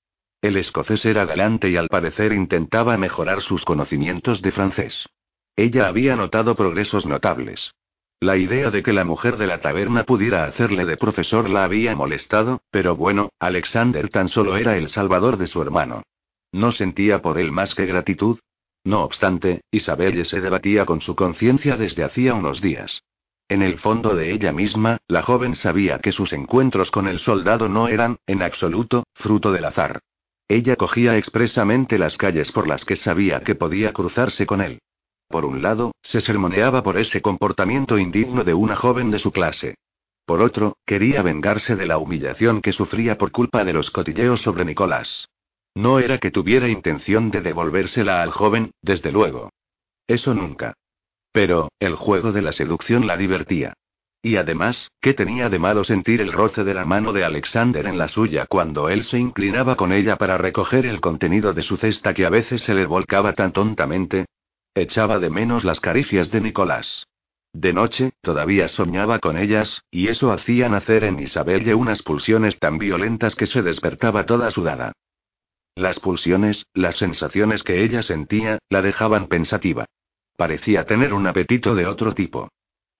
El 0.45 0.57
escocés 0.57 1.03
era 1.05 1.25
galante 1.25 1.71
y 1.71 1.75
al 1.75 1.87
parecer 1.87 2.31
intentaba 2.31 2.95
mejorar 2.97 3.41
sus 3.41 3.65
conocimientos 3.65 4.43
de 4.43 4.51
francés. 4.51 5.09
Ella 5.55 5.87
había 5.87 6.15
notado 6.15 6.53
progresos 6.53 7.07
notables. 7.07 7.73
La 8.19 8.37
idea 8.37 8.69
de 8.69 8.83
que 8.83 8.93
la 8.93 9.05
mujer 9.05 9.37
de 9.37 9.47
la 9.47 9.59
taberna 9.59 10.03
pudiera 10.03 10.43
hacerle 10.45 10.85
de 10.85 10.97
profesor 10.97 11.49
la 11.49 11.63
había 11.63 11.95
molestado, 11.95 12.61
pero 12.69 12.95
bueno, 12.95 13.29
Alexander 13.39 14.07
tan 14.09 14.29
solo 14.29 14.55
era 14.55 14.77
el 14.77 14.89
salvador 14.89 15.37
de 15.37 15.47
su 15.47 15.63
hermano. 15.63 16.03
No 16.51 16.71
sentía 16.71 17.23
por 17.23 17.39
él 17.39 17.51
más 17.51 17.73
que 17.73 17.87
gratitud, 17.87 18.37
no 18.83 19.03
obstante, 19.03 19.61
Isabelle 19.71 20.25
se 20.25 20.41
debatía 20.41 20.85
con 20.85 21.01
su 21.01 21.15
conciencia 21.15 21.75
desde 21.75 22.03
hacía 22.03 22.35
unos 22.35 22.61
días. 22.61 23.01
En 23.49 23.63
el 23.63 23.79
fondo 23.79 24.13
de 24.15 24.31
ella 24.31 24.51
misma, 24.51 24.97
la 25.07 25.23
joven 25.23 25.55
sabía 25.55 25.97
que 25.97 26.11
sus 26.11 26.33
encuentros 26.33 26.91
con 26.91 27.07
el 27.07 27.17
soldado 27.17 27.67
no 27.67 27.87
eran, 27.87 28.17
en 28.27 28.43
absoluto, 28.43 29.05
fruto 29.15 29.51
del 29.51 29.65
azar. 29.65 30.01
Ella 30.47 30.75
cogía 30.75 31.17
expresamente 31.17 31.97
las 31.97 32.17
calles 32.17 32.51
por 32.51 32.67
las 32.67 32.85
que 32.85 32.95
sabía 32.95 33.41
que 33.41 33.55
podía 33.55 33.93
cruzarse 33.93 34.45
con 34.45 34.61
él. 34.61 34.79
Por 35.27 35.43
un 35.43 35.61
lado, 35.61 35.91
se 36.03 36.21
sermoneaba 36.21 36.83
por 36.83 36.97
ese 36.97 37.21
comportamiento 37.21 37.97
indigno 37.97 38.43
de 38.43 38.53
una 38.53 38.75
joven 38.75 39.09
de 39.09 39.19
su 39.19 39.31
clase. 39.31 39.75
Por 40.25 40.41
otro, 40.41 40.77
quería 40.85 41.21
vengarse 41.21 41.75
de 41.75 41.85
la 41.87 41.97
humillación 41.97 42.61
que 42.61 42.73
sufría 42.73 43.17
por 43.17 43.31
culpa 43.31 43.63
de 43.63 43.73
los 43.73 43.91
cotilleos 43.91 44.41
sobre 44.41 44.65
Nicolás. 44.65 45.27
No 45.73 45.99
era 45.99 46.19
que 46.19 46.31
tuviera 46.31 46.69
intención 46.69 47.31
de 47.31 47.41
devolvérsela 47.41 48.21
al 48.21 48.31
joven, 48.31 48.71
desde 48.81 49.11
luego. 49.11 49.51
Eso 50.07 50.33
nunca. 50.33 50.73
Pero, 51.31 51.69
el 51.79 51.95
juego 51.95 52.31
de 52.31 52.41
la 52.41 52.53
seducción 52.53 53.07
la 53.07 53.17
divertía. 53.17 53.73
Y 54.25 54.37
además, 54.37 54.89
¿qué 55.01 55.13
tenía 55.13 55.49
de 55.49 55.59
malo 55.59 55.83
sentir 55.83 56.19
el 56.19 56.33
roce 56.33 56.63
de 56.63 56.73
la 56.73 56.83
mano 56.83 57.13
de 57.13 57.23
Alexander 57.23 57.85
en 57.85 57.99
la 57.99 58.07
suya 58.07 58.47
cuando 58.47 58.89
él 58.89 59.03
se 59.03 59.19
inclinaba 59.19 59.75
con 59.75 59.93
ella 59.93 60.15
para 60.15 60.35
recoger 60.35 60.87
el 60.87 60.99
contenido 60.99 61.53
de 61.53 61.61
su 61.61 61.77
cesta 61.77 62.15
que 62.15 62.25
a 62.25 62.31
veces 62.31 62.63
se 62.63 62.73
le 62.73 62.87
volcaba 62.87 63.33
tan 63.33 63.51
tontamente? 63.51 64.25
Echaba 64.73 65.19
de 65.19 65.29
menos 65.29 65.63
las 65.63 65.79
caricias 65.79 66.31
de 66.31 66.41
Nicolás. 66.41 67.05
De 67.53 67.71
noche, 67.71 68.13
todavía 68.21 68.67
soñaba 68.67 69.19
con 69.19 69.37
ellas, 69.37 69.83
y 69.91 70.07
eso 70.07 70.31
hacía 70.31 70.69
nacer 70.69 71.03
en 71.03 71.19
Isabelle 71.19 71.75
unas 71.75 72.01
pulsiones 72.01 72.57
tan 72.57 72.79
violentas 72.79 73.35
que 73.35 73.45
se 73.45 73.61
despertaba 73.61 74.25
toda 74.25 74.49
sudada. 74.49 74.93
Las 75.75 75.99
pulsiones, 75.99 76.65
las 76.73 76.97
sensaciones 76.97 77.61
que 77.61 77.83
ella 77.83 78.01
sentía, 78.01 78.57
la 78.69 78.81
dejaban 78.81 79.27
pensativa. 79.27 79.85
Parecía 80.35 80.85
tener 80.85 81.13
un 81.13 81.27
apetito 81.27 81.75
de 81.75 81.85
otro 81.85 82.15
tipo. 82.15 82.49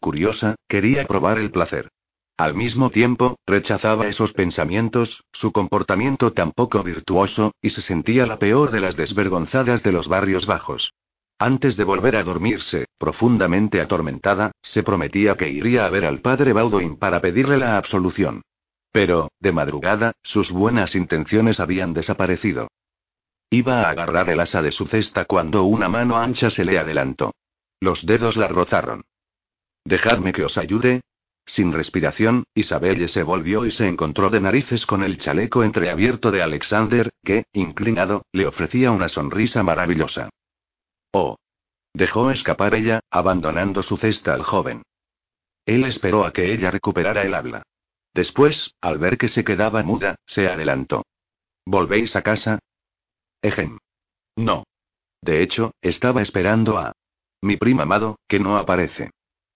Curiosa, 0.06 0.54
quería 0.68 1.08
probar 1.08 1.40
el 1.40 1.50
placer. 1.50 1.90
Al 2.38 2.54
mismo 2.54 2.92
tiempo, 2.92 3.40
rechazaba 3.48 4.06
esos 4.06 4.34
pensamientos, 4.34 5.24
su 5.32 5.52
comportamiento 5.52 6.32
tan 6.32 6.52
poco 6.52 6.84
virtuoso, 6.84 7.54
y 7.60 7.72
se 7.72 7.82
sentía 7.82 8.28
la 8.28 8.38
peor 8.38 8.70
de 8.70 8.82
las 8.82 8.96
desvergonzadas 8.96 9.82
de 9.82 9.92
los 9.92 10.08
barrios 10.08 10.46
bajos. 10.46 10.94
Antes 11.40 11.76
de 11.76 11.86
volver 11.86 12.18
a 12.18 12.24
dormirse, 12.24 12.86
profundamente 13.00 13.82
atormentada, 13.82 14.52
se 14.62 14.84
prometía 14.84 15.38
que 15.38 15.50
iría 15.50 15.88
a 15.88 15.90
ver 15.90 16.06
al 16.06 16.20
padre 16.20 16.54
Baudoin 16.54 16.98
para 16.98 17.20
pedirle 17.20 17.58
la 17.58 17.78
absolución. 17.78 18.44
Pero, 18.92 19.30
de 19.40 19.52
madrugada, 19.54 20.12
sus 20.22 20.52
buenas 20.52 20.94
intenciones 20.94 21.60
habían 21.60 21.94
desaparecido. 21.94 22.68
Iba 23.50 23.82
a 23.82 23.90
agarrar 23.90 24.30
el 24.30 24.40
asa 24.40 24.62
de 24.62 24.72
su 24.72 24.86
cesta 24.86 25.26
cuando 25.26 25.64
una 25.64 25.90
mano 25.90 26.16
ancha 26.16 26.52
se 26.52 26.64
le 26.64 26.78
adelantó. 26.78 27.34
Los 27.80 28.06
dedos 28.06 28.38
la 28.38 28.48
rozaron. 28.48 29.04
Dejadme 29.86 30.34
que 30.34 30.44
os 30.44 30.58
ayude. 30.58 31.02
Sin 31.46 31.72
respiración, 31.72 32.46
Isabelle 32.56 33.08
se 33.08 33.22
volvió 33.22 33.66
y 33.66 33.72
se 33.72 33.88
encontró 33.88 34.32
de 34.32 34.42
narices 34.42 34.86
con 34.88 35.04
el 35.04 35.20
chaleco 35.20 35.64
entreabierto 35.64 36.32
de 36.32 36.42
Alexander, 36.42 37.12
que, 37.24 37.46
inclinado, 37.54 38.26
le 38.32 38.48
ofrecía 38.48 38.92
una 38.92 39.10
sonrisa 39.10 39.62
maravillosa. 39.62 40.30
Oh. 41.12 41.38
Dejó 41.94 42.32
escapar 42.32 42.74
ella, 42.74 43.00
abandonando 43.12 43.84
su 43.84 43.96
cesta 43.96 44.34
al 44.34 44.44
joven. 44.44 44.82
Él 45.66 45.86
esperó 45.86 46.26
a 46.26 46.34
que 46.34 46.52
ella 46.52 46.72
recuperara 46.72 47.22
el 47.22 47.36
habla. 47.36 47.64
Después, 48.14 48.74
al 48.82 48.98
ver 48.98 49.18
que 49.18 49.30
se 49.30 49.44
quedaba 49.44 49.84
muda, 49.84 50.16
se 50.26 50.48
adelantó. 50.48 51.06
¿Volvéis 51.66 52.16
a 52.16 52.22
casa? 52.22 52.60
Ejem. 53.42 53.78
No. 54.36 54.64
De 55.22 55.44
hecho, 55.44 55.74
estaba 55.82 56.22
esperando 56.22 56.78
a 56.78 56.94
mi 57.42 57.58
primo 57.58 57.84
amado, 57.84 58.18
que 58.28 58.40
no 58.40 58.58
aparece. 58.58 59.12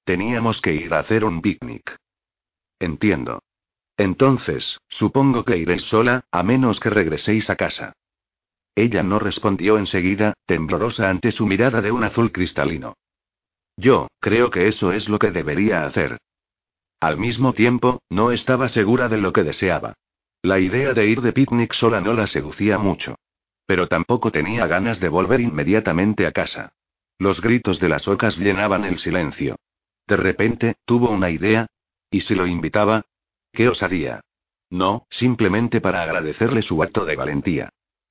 Teníamos 0.09 0.59
que 0.59 0.73
ir 0.73 0.91
a 0.91 1.01
hacer 1.01 1.23
un 1.23 1.39
picnic. 1.39 1.95
Entiendo. 2.79 3.43
Entonces, 3.95 4.79
supongo 4.87 5.45
que 5.45 5.55
iréis 5.55 5.83
sola, 5.83 6.23
a 6.31 6.41
menos 6.41 6.79
que 6.79 6.89
regreséis 6.89 7.47
a 7.51 7.55
casa. 7.55 7.93
Ella 8.73 9.03
no 9.03 9.19
respondió 9.19 9.77
enseguida, 9.77 10.33
temblorosa 10.47 11.11
ante 11.11 11.31
su 11.31 11.45
mirada 11.45 11.79
de 11.83 11.91
un 11.91 12.03
azul 12.03 12.31
cristalino. 12.31 12.95
Yo, 13.77 14.07
creo 14.19 14.49
que 14.49 14.67
eso 14.67 14.93
es 14.93 15.07
lo 15.09 15.19
que 15.19 15.29
debería 15.29 15.85
hacer. 15.85 16.17
Al 16.99 17.19
mismo 17.19 17.53
tiempo, 17.53 18.01
no 18.09 18.31
estaba 18.31 18.67
segura 18.69 19.09
de 19.09 19.17
lo 19.17 19.31
que 19.31 19.43
deseaba. 19.43 19.93
La 20.41 20.57
idea 20.57 20.93
de 20.93 21.05
ir 21.05 21.21
de 21.21 21.33
picnic 21.33 21.73
sola 21.73 22.01
no 22.01 22.13
la 22.13 22.25
seducía 22.25 22.79
mucho. 22.79 23.13
Pero 23.67 23.87
tampoco 23.87 24.31
tenía 24.31 24.65
ganas 24.65 24.99
de 24.99 25.09
volver 25.09 25.39
inmediatamente 25.39 26.25
a 26.25 26.31
casa. 26.31 26.73
Los 27.19 27.41
gritos 27.41 27.79
de 27.79 27.89
las 27.89 28.07
ocas 28.07 28.37
llenaban 28.39 28.85
el 28.85 28.97
silencio. 28.97 29.55
De 30.09 30.17
repente, 30.17 30.75
tuvo 30.85 31.11
una 31.11 31.29
idea. 31.29 31.67
¿Y 32.09 32.21
si 32.21 32.33
lo 32.33 32.47
invitaba? 32.47 33.03
¿Qué 33.53 33.69
osaría? 33.69 34.21
No, 34.71 35.05
simplemente 35.11 35.81
para 35.81 36.01
agradecerle 36.01 36.63
su 36.63 36.81
acto 36.81 37.05
de 37.05 37.15
valentía. 37.15 37.69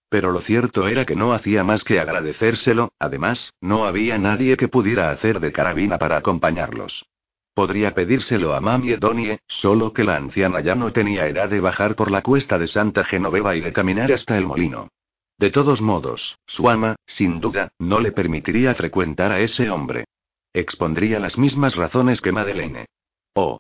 Pero 0.09 0.31
lo 0.31 0.41
cierto 0.41 0.87
era 0.87 1.05
que 1.05 1.17
no 1.17 1.33
hacía 1.33 1.65
más 1.65 1.83
que 1.83 1.99
agradecérselo, 1.99 2.93
además, 3.01 3.53
no 3.61 3.85
había 3.85 4.17
nadie 4.17 4.57
que 4.57 4.69
pudiera 4.69 5.11
hacer 5.11 5.41
de 5.41 5.51
carabina 5.51 5.99
para 5.99 6.17
acompañarlos. 6.17 7.05
Podría 7.53 7.93
pedírselo 7.95 8.55
a 8.55 8.61
Mami 8.61 8.93
Edonie, 8.93 9.41
solo 9.49 9.93
que 9.93 10.05
la 10.05 10.17
anciana 10.17 10.61
ya 10.61 10.77
no 10.77 10.93
tenía 10.93 11.27
edad 11.27 11.49
de 11.49 11.61
bajar 11.61 11.97
por 11.97 12.13
la 12.13 12.23
cuesta 12.23 12.59
de 12.59 12.69
Santa 12.69 13.03
Genoveva 13.05 13.57
y 13.57 13.61
de 13.61 13.73
caminar 13.73 14.13
hasta 14.13 14.39
el 14.39 14.47
molino. 14.47 14.89
De 15.37 15.51
todos 15.51 15.81
modos, 15.81 16.39
su 16.47 16.71
ama, 16.71 16.95
sin 17.07 17.41
duda, 17.41 17.73
no 17.81 17.99
le 17.99 18.13
permitiría 18.13 18.77
frecuentar 18.77 19.33
a 19.33 19.41
ese 19.41 19.69
hombre. 19.69 20.05
Expondría 20.53 21.21
las 21.21 21.39
mismas 21.39 21.75
razones 21.77 22.21
que 22.21 22.33
Madeleine. 22.33 22.87
Oh. 23.35 23.59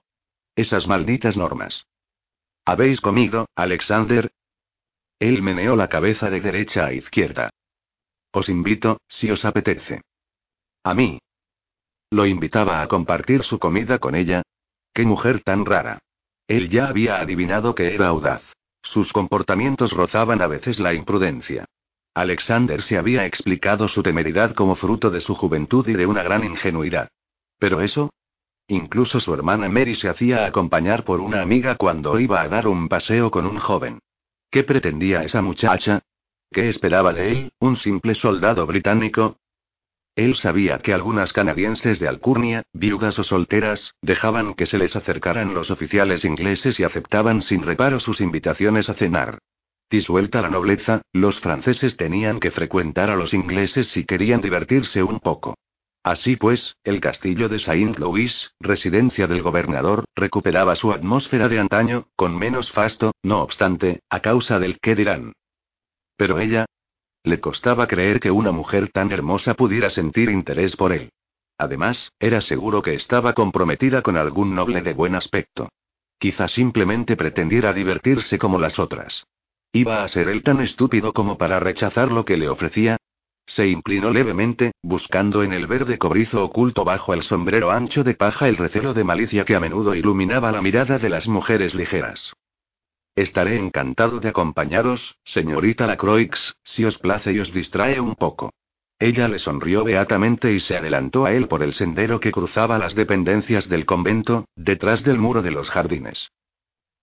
Esas 0.56 0.86
malditas 0.86 1.36
normas. 1.36 1.84
¿Habéis 2.64 3.00
comido, 3.00 3.46
Alexander? 3.54 4.30
Él 5.18 5.42
meneó 5.42 5.76
la 5.76 5.88
cabeza 5.88 6.30
de 6.30 6.40
derecha 6.40 6.86
a 6.86 6.92
izquierda. 6.92 7.50
Os 8.32 8.48
invito, 8.48 9.00
si 9.08 9.30
os 9.30 9.44
apetece. 9.44 10.02
A 10.84 10.94
mí. 10.94 11.18
Lo 12.10 12.26
invitaba 12.26 12.82
a 12.82 12.88
compartir 12.88 13.42
su 13.42 13.58
comida 13.58 13.98
con 13.98 14.14
ella. 14.14 14.42
Qué 14.94 15.04
mujer 15.04 15.42
tan 15.42 15.64
rara. 15.64 15.98
Él 16.46 16.70
ya 16.70 16.88
había 16.88 17.20
adivinado 17.20 17.74
que 17.74 17.94
era 17.94 18.08
audaz. 18.08 18.42
Sus 18.82 19.12
comportamientos 19.12 19.92
rozaban 19.92 20.40
a 20.40 20.46
veces 20.46 20.78
la 20.78 20.94
imprudencia. 20.94 21.66
Alexander 22.14 22.82
se 22.82 22.98
había 22.98 23.26
explicado 23.26 23.88
su 23.88 24.02
temeridad 24.02 24.54
como 24.54 24.76
fruto 24.76 25.10
de 25.10 25.20
su 25.20 25.34
juventud 25.34 25.86
y 25.88 25.94
de 25.94 26.06
una 26.06 26.22
gran 26.22 26.44
ingenuidad. 26.44 27.08
Pero 27.58 27.80
eso. 27.80 28.10
Incluso 28.66 29.20
su 29.20 29.32
hermana 29.32 29.68
Mary 29.68 29.94
se 29.94 30.08
hacía 30.08 30.44
acompañar 30.44 31.04
por 31.04 31.20
una 31.20 31.40
amiga 31.40 31.76
cuando 31.76 32.18
iba 32.20 32.42
a 32.42 32.48
dar 32.48 32.68
un 32.68 32.88
paseo 32.88 33.30
con 33.30 33.46
un 33.46 33.58
joven. 33.58 34.00
¿Qué 34.50 34.62
pretendía 34.64 35.24
esa 35.24 35.42
muchacha? 35.42 36.02
¿Qué 36.50 36.68
esperaba 36.68 37.12
de 37.12 37.32
él, 37.32 37.52
un 37.60 37.76
simple 37.76 38.14
soldado 38.14 38.66
británico? 38.66 39.36
Él 40.16 40.34
sabía 40.34 40.78
que 40.78 40.92
algunas 40.92 41.32
canadienses 41.32 42.00
de 42.00 42.08
alcurnia, 42.08 42.64
viudas 42.72 43.18
o 43.20 43.22
solteras, 43.22 43.94
dejaban 44.02 44.54
que 44.54 44.66
se 44.66 44.76
les 44.76 44.96
acercaran 44.96 45.54
los 45.54 45.70
oficiales 45.70 46.24
ingleses 46.24 46.80
y 46.80 46.84
aceptaban 46.84 47.42
sin 47.42 47.62
reparo 47.62 48.00
sus 48.00 48.20
invitaciones 48.20 48.88
a 48.88 48.94
cenar. 48.94 49.38
Disuelta 49.90 50.42
la 50.42 50.50
nobleza, 50.50 51.02
los 51.12 51.40
franceses 51.40 51.96
tenían 51.96 52.40
que 52.40 52.50
frecuentar 52.50 53.08
a 53.08 53.16
los 53.16 53.32
ingleses 53.32 53.88
si 53.88 54.04
querían 54.04 54.42
divertirse 54.42 55.02
un 55.02 55.18
poco. 55.18 55.54
Así 56.02 56.36
pues, 56.36 56.76
el 56.84 57.00
castillo 57.00 57.48
de 57.48 57.58
Saint-Louis, 57.58 58.52
residencia 58.60 59.26
del 59.26 59.42
gobernador, 59.42 60.04
recuperaba 60.14 60.76
su 60.76 60.92
atmósfera 60.92 61.48
de 61.48 61.58
antaño, 61.58 62.06
con 62.16 62.38
menos 62.38 62.70
fasto, 62.72 63.12
no 63.22 63.42
obstante, 63.42 64.00
a 64.10 64.20
causa 64.20 64.58
del 64.58 64.78
qué 64.80 64.94
dirán. 64.94 65.32
Pero 66.16 66.38
ella. 66.38 66.66
Le 67.24 67.40
costaba 67.40 67.88
creer 67.88 68.20
que 68.20 68.30
una 68.30 68.52
mujer 68.52 68.90
tan 68.90 69.10
hermosa 69.10 69.54
pudiera 69.54 69.90
sentir 69.90 70.30
interés 70.30 70.76
por 70.76 70.92
él. 70.92 71.10
Además, 71.58 72.12
era 72.20 72.40
seguro 72.40 72.80
que 72.82 72.94
estaba 72.94 73.32
comprometida 73.32 74.02
con 74.02 74.16
algún 74.16 74.54
noble 74.54 74.82
de 74.82 74.94
buen 74.94 75.14
aspecto. 75.14 75.68
Quizá 76.18 76.48
simplemente 76.48 77.16
pretendiera 77.16 77.72
divertirse 77.72 78.38
como 78.38 78.58
las 78.58 78.78
otras. 78.78 79.26
¿Iba 79.72 80.02
a 80.02 80.08
ser 80.08 80.28
él 80.28 80.42
tan 80.42 80.60
estúpido 80.60 81.12
como 81.12 81.36
para 81.36 81.60
rechazar 81.60 82.10
lo 82.10 82.24
que 82.24 82.36
le 82.36 82.48
ofrecía? 82.48 82.96
Se 83.46 83.66
inclinó 83.66 84.10
levemente, 84.10 84.72
buscando 84.82 85.42
en 85.42 85.52
el 85.52 85.66
verde 85.66 85.98
cobrizo 85.98 86.44
oculto 86.44 86.84
bajo 86.84 87.14
el 87.14 87.22
sombrero 87.22 87.70
ancho 87.70 88.04
de 88.04 88.14
paja 88.14 88.48
el 88.48 88.56
recelo 88.56 88.94
de 88.94 89.04
malicia 89.04 89.44
que 89.44 89.56
a 89.56 89.60
menudo 89.60 89.94
iluminaba 89.94 90.52
la 90.52 90.62
mirada 90.62 90.98
de 90.98 91.08
las 91.08 91.28
mujeres 91.28 91.74
ligeras. 91.74 92.32
Estaré 93.14 93.56
encantado 93.56 94.20
de 94.20 94.28
acompañaros, 94.28 95.16
señorita 95.24 95.86
Lacroix, 95.86 96.54
si 96.62 96.84
os 96.84 96.98
place 96.98 97.32
y 97.32 97.40
os 97.40 97.52
distrae 97.52 98.00
un 98.00 98.14
poco. 98.14 98.52
Ella 98.98 99.28
le 99.28 99.38
sonrió 99.38 99.84
beatamente 99.84 100.52
y 100.52 100.60
se 100.60 100.76
adelantó 100.76 101.24
a 101.24 101.32
él 101.32 101.48
por 101.48 101.62
el 101.62 101.74
sendero 101.74 102.20
que 102.20 102.32
cruzaba 102.32 102.78
las 102.78 102.94
dependencias 102.94 103.68
del 103.68 103.86
convento, 103.86 104.46
detrás 104.56 105.04
del 105.04 105.18
muro 105.18 105.42
de 105.42 105.52
los 105.52 105.70
jardines. 105.70 106.30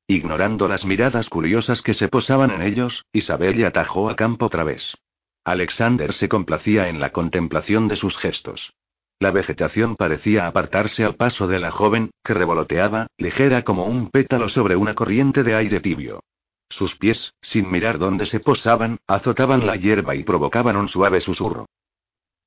Ignorando 0.08 0.68
las 0.68 0.86
miradas 0.86 1.30
curiosas 1.30 1.82
que 1.82 1.96
se 1.96 2.10
posaban 2.10 2.52
en 2.52 2.62
ellos, 2.62 3.06
Isabel 3.12 3.64
atajó 3.66 4.10
a 4.10 4.16
campo 4.16 4.46
otra 4.46 4.64
vez. 4.64 4.96
Alexander 5.44 6.14
se 6.14 6.30
complacía 6.30 6.90
en 6.90 7.00
la 7.00 7.12
contemplación 7.12 7.88
de 7.88 7.96
sus 7.96 8.16
gestos. 8.18 8.74
La 9.20 9.32
vegetación 9.32 9.96
parecía 9.96 10.46
apartarse 10.46 11.04
al 11.04 11.16
paso 11.16 11.48
de 11.48 11.60
la 11.60 11.72
joven, 11.72 12.12
que 12.24 12.36
revoloteaba, 12.36 13.08
ligera 13.18 13.64
como 13.64 13.86
un 13.86 14.12
pétalo 14.12 14.50
sobre 14.50 14.76
una 14.76 14.94
corriente 14.94 15.44
de 15.44 15.56
aire 15.56 15.80
tibio. 15.80 16.22
Sus 16.70 16.96
pies, 16.98 17.34
sin 17.42 17.72
mirar 17.72 17.98
dónde 17.98 18.26
se 18.28 18.40
posaban, 18.40 18.98
azotaban 19.08 19.66
la 19.66 19.76
hierba 19.76 20.16
y 20.16 20.24
provocaban 20.24 20.76
un 20.76 20.90
suave 20.90 21.22
susurro. 21.22 21.66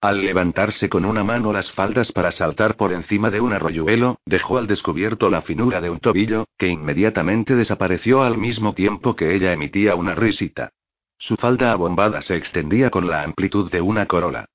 Al 0.01 0.25
levantarse 0.25 0.89
con 0.89 1.05
una 1.05 1.25
mano 1.25 1.53
las 1.53 1.73
faldas 1.73 2.12
para 2.12 2.31
saltar 2.31 2.77
por 2.77 2.93
encima 2.93 3.31
de 3.31 3.41
un 3.41 3.53
arroyuelo, 3.53 4.20
dejó 4.25 4.59
al 4.59 4.69
descubierto 4.69 5.29
la 5.29 5.43
finura 5.43 5.81
de 5.81 5.91
un 5.91 5.99
tobillo, 5.99 6.47
que 6.57 6.69
inmediatamente 6.69 7.57
desapareció 7.57 8.23
al 8.23 8.39
mismo 8.39 8.75
tiempo 8.75 9.16
que 9.16 9.35
ella 9.35 9.53
emitía 9.53 9.97
una 9.97 10.15
risita. 10.15 10.70
Su 11.19 11.35
falda 11.35 11.73
abombada 11.73 12.23
se 12.23 12.37
extendía 12.37 12.91
con 12.91 13.09
la 13.09 13.25
amplitud 13.25 13.73
de 13.73 13.81
una 13.81 14.07
corola. 14.07 14.47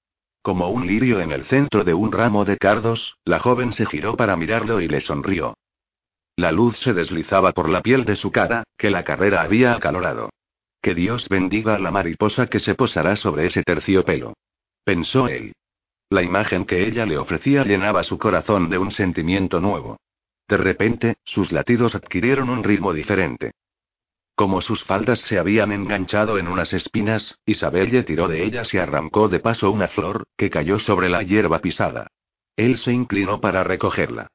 Como 0.41 0.69
un 0.69 0.87
lirio 0.87 1.19
en 1.19 1.33
el 1.33 1.43
centro 1.43 1.83
de 1.83 1.93
un 1.93 2.13
ramo 2.13 2.45
de 2.45 2.57
cardos, 2.57 3.17
la 3.25 3.39
joven 3.39 3.73
se 3.73 3.85
giró 3.85 4.15
para 4.15 4.37
mirarlo 4.37 4.79
y 4.79 4.87
le 4.87 5.01
sonrió. 5.01 5.57
La 6.37 6.53
luz 6.53 6.77
se 6.79 6.93
deslizaba 6.93 7.51
por 7.51 7.67
la 7.67 7.81
piel 7.81 8.05
de 8.05 8.15
su 8.15 8.31
cara, 8.31 8.63
que 8.77 8.89
la 8.89 9.03
carrera 9.03 9.41
había 9.41 9.73
acalorado. 9.73 10.29
Que 10.81 10.95
Dios 10.95 11.27
bendiga 11.27 11.75
a 11.75 11.79
la 11.79 11.91
mariposa 11.91 12.47
que 12.47 12.61
se 12.61 12.75
posará 12.75 13.17
sobre 13.17 13.47
ese 13.47 13.61
terciopelo. 13.63 14.33
Pensó 14.83 15.27
él. 15.27 15.53
La 16.09 16.21
imagen 16.21 16.65
que 16.65 16.85
ella 16.85 17.05
le 17.05 17.17
ofrecía 17.17 17.63
llenaba 17.63 18.03
su 18.03 18.17
corazón 18.17 18.69
de 18.69 18.77
un 18.77 18.91
sentimiento 18.91 19.59
nuevo. 19.59 19.97
De 20.47 20.57
repente, 20.57 21.15
sus 21.23 21.51
latidos 21.51 21.95
adquirieron 21.95 22.49
un 22.49 22.63
ritmo 22.63 22.93
diferente. 22.93 23.51
Como 24.35 24.61
sus 24.61 24.83
faldas 24.83 25.19
se 25.21 25.37
habían 25.37 25.71
enganchado 25.71 26.37
en 26.37 26.47
unas 26.47 26.73
espinas, 26.73 27.37
Isabelle 27.45 28.03
tiró 28.03 28.27
de 28.27 28.43
ellas 28.43 28.73
y 28.73 28.77
arrancó 28.77 29.29
de 29.29 29.39
paso 29.39 29.71
una 29.71 29.87
flor, 29.87 30.25
que 30.37 30.49
cayó 30.49 30.79
sobre 30.79 31.07
la 31.09 31.23
hierba 31.23 31.59
pisada. 31.59 32.07
Él 32.55 32.77
se 32.79 32.91
inclinó 32.91 33.39
para 33.41 33.63
recogerla. 33.63 34.27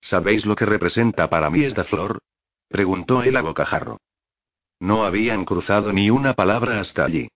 ¿Sabéis 0.00 0.44
lo 0.44 0.54
que 0.54 0.66
representa 0.66 1.28
para 1.30 1.50
mí 1.50 1.64
esta 1.64 1.84
flor? 1.84 2.18
preguntó 2.68 3.22
él 3.22 3.36
a 3.36 3.42
bocajarro. 3.42 3.98
No 4.78 5.04
habían 5.04 5.44
cruzado 5.44 5.92
ni 5.92 6.10
una 6.10 6.34
palabra 6.34 6.80
hasta 6.80 7.04
allí. 7.04 7.28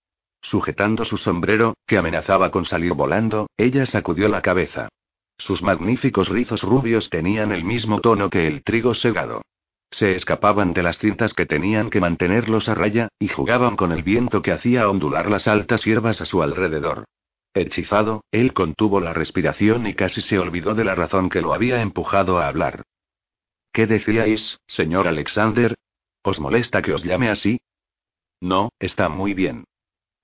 Sujetando 0.50 1.04
su 1.04 1.18
sombrero, 1.18 1.74
que 1.86 1.98
amenazaba 1.98 2.50
con 2.50 2.64
salir 2.64 2.94
volando, 2.94 3.48
ella 3.58 3.84
sacudió 3.84 4.28
la 4.28 4.40
cabeza. 4.40 4.88
Sus 5.36 5.62
magníficos 5.62 6.30
rizos 6.30 6.62
rubios 6.62 7.10
tenían 7.10 7.52
el 7.52 7.64
mismo 7.64 8.00
tono 8.00 8.30
que 8.30 8.46
el 8.46 8.62
trigo 8.62 8.94
segado. 8.94 9.42
Se 9.90 10.16
escapaban 10.16 10.72
de 10.72 10.82
las 10.82 10.96
cintas 10.98 11.34
que 11.34 11.44
tenían 11.44 11.90
que 11.90 12.00
mantenerlos 12.00 12.70
a 12.70 12.74
raya, 12.74 13.08
y 13.18 13.28
jugaban 13.28 13.76
con 13.76 13.92
el 13.92 14.02
viento 14.02 14.40
que 14.40 14.52
hacía 14.52 14.88
ondular 14.88 15.30
las 15.30 15.46
altas 15.46 15.84
hierbas 15.84 16.22
a 16.22 16.24
su 16.24 16.42
alrededor. 16.42 17.04
Hechizado, 17.52 18.24
él 18.30 18.54
contuvo 18.54 19.00
la 19.00 19.12
respiración 19.12 19.86
y 19.86 19.92
casi 19.92 20.22
se 20.22 20.38
olvidó 20.38 20.74
de 20.74 20.84
la 20.84 20.94
razón 20.94 21.28
que 21.28 21.42
lo 21.42 21.52
había 21.52 21.82
empujado 21.82 22.38
a 22.38 22.48
hablar. 22.48 22.84
¿Qué 23.70 23.86
decíais, 23.86 24.56
señor 24.66 25.08
Alexander? 25.08 25.74
¿Os 26.22 26.40
molesta 26.40 26.80
que 26.80 26.94
os 26.94 27.04
llame 27.04 27.28
así? 27.28 27.60
No, 28.40 28.70
está 28.78 29.10
muy 29.10 29.34
bien. 29.34 29.64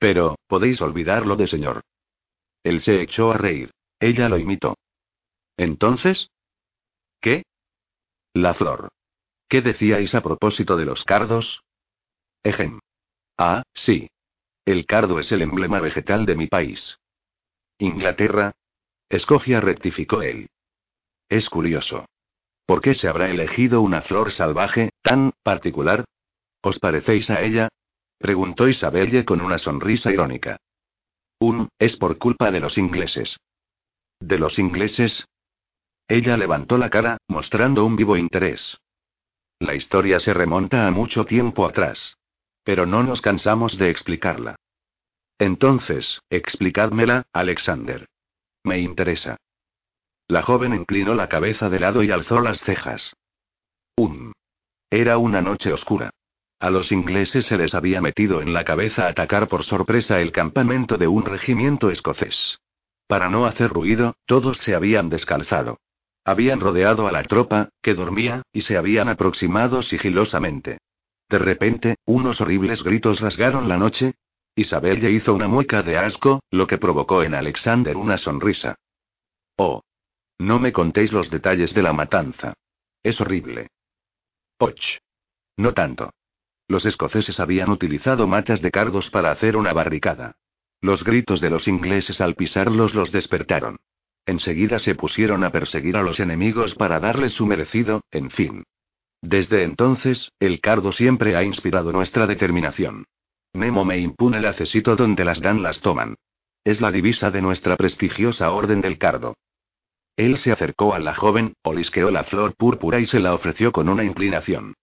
Pero, 0.05 0.37
podéis 0.49 0.83
olvidarlo 0.83 1.35
de 1.35 1.49
señor. 1.49 1.81
Él 2.63 2.83
se 2.83 3.01
echó 3.01 3.33
a 3.33 3.39
reír. 3.39 3.71
Ella 3.99 4.29
lo 4.29 4.37
imitó. 4.37 4.77
¿Entonces? 5.57 6.29
¿Qué? 7.23 7.45
La 8.35 8.53
flor. 8.53 8.91
¿Qué 9.49 9.63
decíais 9.63 10.15
a 10.15 10.21
propósito 10.21 10.77
de 10.77 10.85
los 10.85 11.05
cardos? 11.05 11.63
Ejem. 12.43 12.81
Ah, 13.39 13.63
sí. 13.73 14.11
El 14.67 14.85
cardo 14.85 15.21
es 15.21 15.33
el 15.33 15.41
emblema 15.41 15.81
vegetal 15.81 16.27
de 16.27 16.37
mi 16.37 16.49
país. 16.49 16.99
Inglaterra. 17.79 18.53
Escocia 19.09 19.63
rectificó 19.63 20.21
él. 20.21 20.51
Es 21.31 21.49
curioso. 21.49 22.05
¿Por 22.67 22.83
qué 22.83 22.93
se 22.93 23.09
habrá 23.09 23.31
elegido 23.31 23.81
una 23.81 24.03
flor 24.03 24.33
salvaje, 24.33 24.91
tan 25.01 25.33
particular? 25.43 26.05
¿Os 26.61 26.79
parecéis 26.79 27.31
a 27.31 27.41
ella? 27.41 27.71
Preguntó 28.19 28.69
Isabelle 28.69 29.25
con 29.25 29.41
una 29.41 29.59
sonrisa 29.59 30.11
irónica. 30.11 30.59
Un, 31.39 31.69
es 31.79 31.97
por 31.97 32.19
culpa 32.19 32.51
de 32.51 32.61
los 32.61 32.79
ingleses. 32.79 33.37
¿De 34.21 34.39
los 34.39 34.59
ingleses? 34.59 35.27
Ella 36.09 36.37
levantó 36.37 36.79
la 36.79 36.91
cara, 36.91 37.19
mostrando 37.29 37.85
un 37.85 37.97
vivo 37.97 38.17
interés. 38.17 38.79
La 39.59 39.75
historia 39.75 40.21
se 40.21 40.35
remonta 40.35 40.87
a 40.87 40.91
mucho 40.91 41.25
tiempo 41.25 41.67
atrás. 41.67 42.17
Pero 42.63 42.87
no 42.87 43.03
nos 43.03 43.21
cansamos 43.21 43.77
de 43.79 43.91
explicarla. 43.91 44.57
Entonces, 45.39 46.21
explicádmela, 46.31 47.27
Alexander. 47.33 48.07
Me 48.63 48.79
interesa. 48.79 49.37
La 50.29 50.43
joven 50.43 50.75
inclinó 50.75 51.15
la 51.15 51.29
cabeza 51.29 51.69
de 51.69 51.81
lado 51.81 52.03
y 52.03 52.11
alzó 52.11 52.41
las 52.41 52.61
cejas. 52.61 53.13
Un. 53.97 54.33
Era 54.91 55.19
una 55.19 55.43
noche 55.43 55.73
oscura. 55.73 56.11
A 56.61 56.71
los 56.71 56.93
ingleses 56.93 57.47
se 57.47 57.59
les 57.59 57.75
había 57.75 58.01
metido 58.01 58.41
en 58.41 58.53
la 58.53 58.65
cabeza 58.65 59.07
atacar 59.07 59.49
por 59.49 59.65
sorpresa 59.65 60.21
el 60.21 60.33
campamento 60.33 60.97
de 60.97 61.07
un 61.09 61.25
regimiento 61.25 61.91
escocés. 61.91 62.59
Para 63.07 63.29
no 63.29 63.47
hacer 63.47 63.71
ruido, 63.71 64.17
todos 64.27 64.59
se 64.59 64.75
habían 64.75 65.11
descalzado. 65.11 65.79
Habían 66.25 66.61
rodeado 66.61 67.07
a 67.07 67.13
la 67.13 67.23
tropa, 67.25 67.69
que 67.83 67.95
dormía, 67.95 68.43
y 68.53 68.63
se 68.63 68.79
habían 68.79 69.09
aproximado 69.09 69.83
sigilosamente. 69.83 70.79
De 71.29 71.39
repente, 71.39 71.97
unos 72.07 72.41
horribles 72.41 72.83
gritos 72.83 73.21
rasgaron 73.21 73.69
la 73.69 73.77
noche. 73.77 74.15
Isabel 74.57 75.01
ya 75.01 75.11
hizo 75.11 75.35
una 75.35 75.49
mueca 75.49 75.83
de 75.83 75.99
asco, 75.99 76.41
lo 76.51 76.67
que 76.67 76.79
provocó 76.79 77.23
en 77.23 77.35
Alexander 77.35 77.97
una 77.97 78.17
sonrisa. 78.19 78.77
Oh. 79.57 79.83
No 80.39 80.59
me 80.59 80.73
contéis 80.73 81.13
los 81.13 81.31
detalles 81.31 81.75
de 81.75 81.83
la 81.83 81.93
matanza. 81.93 82.55
Es 83.03 83.21
horrible. 83.21 83.69
Och. 84.59 84.75
No 85.57 85.75
tanto. 85.75 86.11
Los 86.69 86.87
escoceses 86.87 87.39
habían 87.41 87.71
utilizado 87.71 88.27
matas 88.27 88.63
de 88.63 88.71
cardos 88.71 89.11
para 89.11 89.31
hacer 89.31 89.57
una 89.57 89.73
barricada. 89.73 90.37
Los 90.81 91.05
gritos 91.05 91.41
de 91.41 91.51
los 91.51 91.69
ingleses 91.69 92.21
al 92.21 92.35
pisarlos 92.35 92.95
los 92.95 93.13
despertaron. 93.13 93.79
Enseguida 94.27 94.79
se 94.79 94.95
pusieron 94.95 95.45
a 95.45 95.51
perseguir 95.51 95.97
a 95.97 96.03
los 96.03 96.21
enemigos 96.21 96.75
para 96.75 97.01
darles 97.01 97.33
su 97.33 97.47
merecido, 97.47 98.03
en 98.11 98.31
fin. 98.31 98.65
Desde 99.21 99.65
entonces, 99.65 100.31
el 100.41 100.61
cardo 100.61 100.93
siempre 100.93 101.37
ha 101.37 101.43
inspirado 101.43 101.93
nuestra 101.93 102.27
determinación. 102.27 103.07
Nemo 103.53 103.85
me 103.85 103.99
impune 103.99 104.39
el 104.39 104.47
accesito 104.47 104.97
donde 104.97 105.25
las 105.25 105.41
dan 105.41 105.63
las 105.63 105.81
toman. 105.81 106.17
Es 106.65 106.81
la 106.81 106.91
divisa 106.91 107.31
de 107.31 107.43
nuestra 107.43 107.77
prestigiosa 107.77 108.51
Orden 108.51 108.81
del 108.81 108.99
Cardo. 108.99 109.37
Él 110.17 110.39
se 110.39 110.53
acercó 110.53 110.95
a 110.95 110.99
la 110.99 111.15
joven, 111.15 111.55
olisqueó 111.63 112.11
la 112.11 112.25
flor 112.25 112.55
púrpura 112.57 113.01
y 113.01 113.07
se 113.07 113.21
la 113.21 113.35
ofreció 113.35 113.73
con 113.73 113.89
una 113.89 114.05
inclinación. 114.05 114.75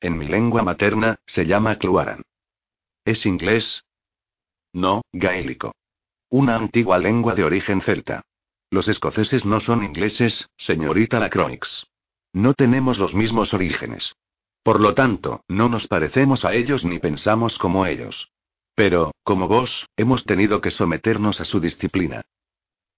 En 0.00 0.16
mi 0.16 0.28
lengua 0.28 0.62
materna, 0.62 1.18
se 1.26 1.44
llama 1.44 1.76
Cluaran. 1.76 2.22
¿Es 3.04 3.26
inglés? 3.26 3.84
No, 4.72 5.02
gaélico. 5.12 5.74
Una 6.30 6.54
antigua 6.56 6.98
lengua 6.98 7.34
de 7.34 7.42
origen 7.42 7.80
celta. 7.80 8.22
Los 8.70 8.86
escoceses 8.86 9.44
no 9.44 9.60
son 9.60 9.82
ingleses, 9.82 10.48
señorita 10.56 11.18
Lacroix. 11.18 11.86
No 12.32 12.54
tenemos 12.54 12.98
los 12.98 13.14
mismos 13.14 13.54
orígenes. 13.54 14.14
Por 14.62 14.80
lo 14.80 14.94
tanto, 14.94 15.42
no 15.48 15.68
nos 15.68 15.88
parecemos 15.88 16.44
a 16.44 16.52
ellos 16.54 16.84
ni 16.84 16.98
pensamos 16.98 17.58
como 17.58 17.86
ellos. 17.86 18.30
Pero, 18.74 19.12
como 19.24 19.48
vos, 19.48 19.88
hemos 19.96 20.24
tenido 20.24 20.60
que 20.60 20.70
someternos 20.70 21.40
a 21.40 21.44
su 21.44 21.58
disciplina. 21.58 22.22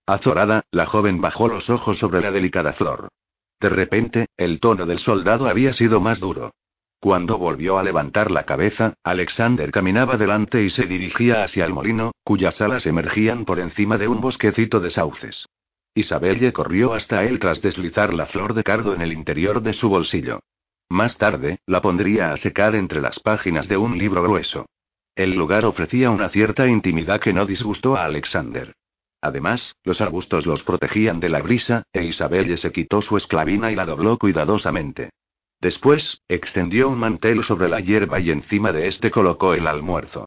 Azorada, 0.05 0.65
la 0.73 0.87
joven 0.87 1.21
bajó 1.21 1.49
los 1.49 1.71
ojos 1.71 1.99
sobre 1.99 2.21
la 2.21 2.33
delicada 2.33 2.73
flor. 2.73 3.09
De 3.61 3.69
repente, 3.69 4.27
el 4.37 4.59
tono 4.59 4.85
del 4.85 4.99
soldado 4.99 5.47
había 5.47 5.73
sido 5.73 6.01
más 6.01 6.19
duro. 6.19 6.53
Cuando 7.01 7.39
volvió 7.39 7.79
a 7.79 7.83
levantar 7.83 8.31
la 8.31 8.45
cabeza, 8.45 8.93
Alexander 9.03 9.71
caminaba 9.71 10.19
delante 10.19 10.63
y 10.63 10.69
se 10.69 10.85
dirigía 10.85 11.45
hacia 11.45 11.65
el 11.65 11.73
molino, 11.73 12.13
cuyas 12.25 12.61
alas 12.61 12.85
emergían 12.85 13.47
por 13.47 13.59
encima 13.59 13.97
de 13.97 14.07
un 14.07 14.21
bosquecito 14.21 14.81
de 14.81 14.91
sauces. 14.91 15.47
Isabelle 15.95 16.53
corrió 16.53 16.93
hasta 16.93 17.25
él 17.25 17.39
tras 17.39 17.63
deslizar 17.63 18.13
la 18.13 18.27
flor 18.27 18.53
de 18.53 18.63
cardo 18.63 18.95
en 18.95 19.01
el 19.01 19.15
interior 19.15 19.63
de 19.63 19.73
su 19.73 19.89
bolsillo. 19.89 20.41
Más 20.91 21.17
tarde, 21.17 21.61
la 21.67 21.81
pondría 21.81 22.33
a 22.33 22.37
secar 22.37 22.75
entre 22.75 23.01
las 23.01 23.19
páginas 23.21 23.67
de 23.67 23.79
un 23.79 23.97
libro 23.97 24.23
grueso. 24.23 24.67
El 25.17 25.35
lugar 25.35 25.65
ofrecía 25.65 26.11
una 26.11 26.29
cierta 26.29 26.69
intimidad 26.69 27.19
que 27.19 27.33
no 27.33 27.47
disgustó 27.47 27.97
a 27.97 28.05
Alexander. 28.05 28.75
Además, 29.23 29.75
los 29.85 30.03
arbustos 30.03 30.45
los 30.45 30.63
protegían 30.65 31.19
de 31.19 31.31
la 31.31 31.41
brisa, 31.41 31.85
e 31.95 32.05
Isabelle 32.05 32.59
se 32.59 32.73
quitó 32.73 33.01
su 33.01 33.17
esclavina 33.17 33.73
y 33.73 33.75
la 33.75 33.87
dobló 33.87 34.19
cuidadosamente. 34.19 35.11
Después, 35.61 36.23
extendió 36.29 36.89
un 36.89 36.99
mantel 36.99 37.45
sobre 37.45 37.69
la 37.69 37.81
hierba 37.81 38.19
y 38.19 38.31
encima 38.31 38.73
de 38.73 38.89
este 38.89 39.11
colocó 39.11 39.53
el 39.55 39.67
almuerzo. 39.67 40.27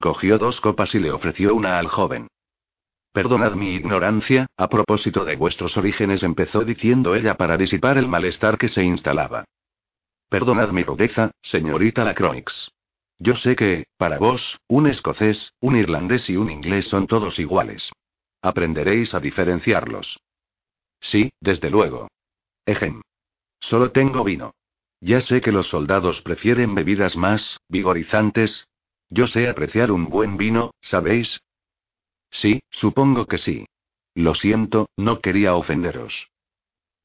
Cogió 0.00 0.38
dos 0.38 0.60
copas 0.60 0.94
y 0.94 0.98
le 0.98 1.12
ofreció 1.12 1.54
una 1.54 1.78
al 1.78 1.86
joven. 1.86 2.26
Perdonad 3.12 3.52
mi 3.52 3.74
ignorancia, 3.74 4.46
a 4.56 4.68
propósito 4.68 5.24
de 5.24 5.36
vuestros 5.36 5.76
orígenes, 5.76 6.22
empezó 6.22 6.64
diciendo 6.64 7.14
ella 7.14 7.36
para 7.36 7.56
disipar 7.56 7.98
el 7.98 8.08
malestar 8.08 8.58
que 8.58 8.68
se 8.68 8.82
instalaba. 8.82 9.44
Perdonad 10.28 10.70
mi 10.70 10.82
rudeza, 10.82 11.30
señorita 11.42 12.04
Lacroix. 12.04 12.72
Yo 13.18 13.36
sé 13.36 13.54
que, 13.54 13.84
para 13.98 14.18
vos, 14.18 14.58
un 14.66 14.88
escocés, 14.88 15.52
un 15.60 15.76
irlandés 15.76 16.28
y 16.28 16.36
un 16.36 16.50
inglés 16.50 16.88
son 16.88 17.06
todos 17.06 17.38
iguales. 17.38 17.92
Aprenderéis 18.40 19.14
a 19.14 19.20
diferenciarlos. 19.20 20.18
Sí, 20.98 21.30
desde 21.38 21.70
luego. 21.70 22.08
Ejem. 22.66 23.02
Solo 23.60 23.92
tengo 23.92 24.24
vino. 24.24 24.54
Ya 25.02 25.20
sé 25.20 25.40
que 25.40 25.50
los 25.50 25.66
soldados 25.66 26.22
prefieren 26.22 26.76
bebidas 26.76 27.16
más, 27.16 27.58
vigorizantes. 27.68 28.68
Yo 29.10 29.26
sé 29.26 29.48
apreciar 29.48 29.90
un 29.90 30.08
buen 30.08 30.36
vino, 30.36 30.70
¿sabéis? 30.80 31.42
Sí, 32.30 32.62
supongo 32.70 33.26
que 33.26 33.38
sí. 33.38 33.66
Lo 34.14 34.36
siento, 34.36 34.90
no 34.96 35.18
quería 35.18 35.56
ofenderos. 35.56 36.28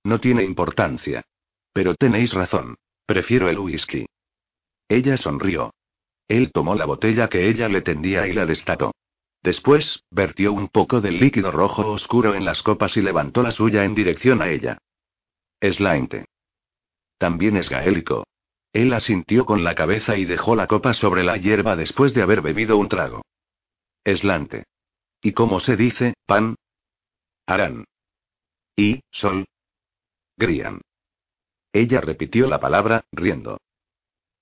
No 0.03 0.19
tiene 0.19 0.43
importancia. 0.43 1.23
Pero 1.73 1.95
tenéis 1.95 2.33
razón. 2.33 2.75
Prefiero 3.07 3.49
el 3.49 3.57
whisky. 3.57 4.05
Ella 4.87 5.17
sonrió. 5.17 5.73
Él 6.27 6.51
tomó 6.51 6.75
la 6.75 6.85
botella 6.85 7.29
que 7.29 7.49
ella 7.49 7.67
le 7.67 7.81
tendía 7.81 8.27
y 8.27 8.33
la 8.33 8.45
destapó. 8.45 8.91
Después, 9.41 10.03
vertió 10.11 10.53
un 10.53 10.67
poco 10.67 11.01
del 11.01 11.19
líquido 11.19 11.51
rojo 11.51 11.87
oscuro 11.91 12.35
en 12.35 12.45
las 12.45 12.61
copas 12.61 12.95
y 12.95 13.01
levantó 13.01 13.41
la 13.41 13.51
suya 13.51 13.85
en 13.85 13.95
dirección 13.95 14.43
a 14.43 14.49
ella. 14.49 14.77
Es 15.59 15.79
lainte. 15.79 16.25
También 17.17 17.57
es 17.57 17.69
gaélico. 17.69 18.25
Él 18.73 18.93
asintió 18.93 19.45
con 19.45 19.63
la 19.63 19.75
cabeza 19.75 20.17
y 20.17 20.25
dejó 20.25 20.55
la 20.55 20.67
copa 20.67 20.93
sobre 20.93 21.23
la 21.23 21.37
hierba 21.37 21.75
después 21.75 22.13
de 22.13 22.21
haber 22.21 22.41
bebido 22.41 22.77
un 22.77 22.89
trago. 22.89 23.23
Eslante. 24.03 24.65
¿Y 25.21 25.33
cómo 25.33 25.59
se 25.59 25.75
dice, 25.75 26.13
pan? 26.25 26.55
Harán. 27.47 27.85
¿Y, 28.75 29.01
sol? 29.11 29.45
Grian. 30.37 30.81
Ella 31.73 32.01
repitió 32.01 32.47
la 32.47 32.59
palabra, 32.59 33.05
riendo. 33.11 33.57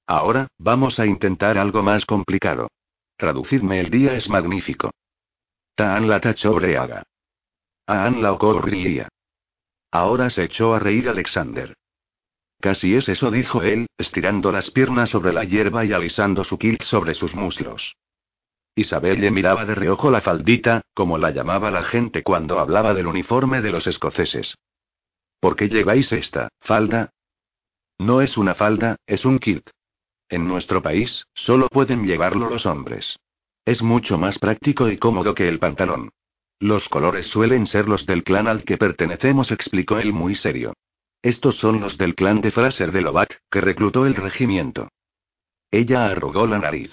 Ahora, 0.07 0.47
vamos 0.57 0.99
a 0.99 1.05
intentar 1.05 1.57
algo 1.57 1.81
más 1.81 2.05
complicado. 2.05 2.67
Traducidme 3.17 3.79
el 3.79 3.89
día 3.89 4.15
es 4.15 4.29
magnífico. 4.29 4.91
Taan 5.75 6.07
la 6.07 6.19
tachobreaga. 6.19 7.03
Aan 7.87 8.21
la 8.21 8.33
ocurría. 8.33 9.07
Ahora 9.91 10.29
se 10.29 10.43
echó 10.43 10.73
a 10.73 10.79
reír 10.79 11.07
Alexander. 11.07 11.73
Casi 12.65 12.95
es 12.95 13.07
eso, 13.07 13.29
dijo 13.29 13.61
él, 13.61 13.85
estirando 13.95 14.51
las 14.51 14.71
piernas 14.71 15.11
sobre 15.11 15.31
la 15.31 15.43
hierba 15.43 15.85
y 15.85 15.93
alisando 15.93 16.43
su 16.43 16.57
kilt 16.57 16.81
sobre 16.81 17.13
sus 17.13 17.35
muslos. 17.35 17.95
Isabel 18.75 19.21
le 19.21 19.29
miraba 19.29 19.65
de 19.65 19.75
reojo 19.75 20.09
la 20.09 20.21
faldita, 20.21 20.81
como 20.95 21.19
la 21.19 21.29
llamaba 21.29 21.69
la 21.69 21.83
gente 21.83 22.23
cuando 22.23 22.57
hablaba 22.57 22.95
del 22.95 23.05
uniforme 23.05 23.61
de 23.61 23.71
los 23.71 23.85
escoceses. 23.85 24.55
¿Por 25.39 25.55
qué 25.55 25.69
lleváis 25.69 26.11
esta 26.11 26.49
falda? 26.59 27.11
No 27.99 28.21
es 28.21 28.35
una 28.35 28.55
falda, 28.55 28.95
es 29.05 29.25
un 29.25 29.37
kilt. 29.37 29.69
En 30.27 30.47
nuestro 30.47 30.81
país, 30.81 31.27
solo 31.35 31.67
pueden 31.67 32.07
llevarlo 32.07 32.49
los 32.49 32.65
hombres. 32.65 33.19
Es 33.63 33.83
mucho 33.83 34.17
más 34.17 34.39
práctico 34.39 34.89
y 34.89 34.97
cómodo 34.97 35.35
que 35.35 35.47
el 35.47 35.59
pantalón. 35.59 36.09
Los 36.59 36.89
colores 36.89 37.27
suelen 37.27 37.67
ser 37.67 37.87
los 37.87 38.07
del 38.07 38.23
clan 38.23 38.47
al 38.47 38.63
que 38.63 38.79
pertenecemos, 38.79 39.51
explicó 39.51 39.99
él 39.99 40.13
muy 40.13 40.33
serio. 40.33 40.73
Estos 41.25 41.55
son 41.55 41.79
los 41.79 41.97
del 41.97 42.13
clan 42.13 42.39
de 42.41 42.51
Fraser 42.51 42.91
de 42.91 43.01
Lovat, 43.01 43.31
que 43.49 43.59
reclutó 43.59 44.05
el 44.05 44.13
regimiento. 44.13 44.89
Ella 45.71 46.05
arrugó 46.05 46.45
la 46.45 46.59
nariz. 46.59 46.91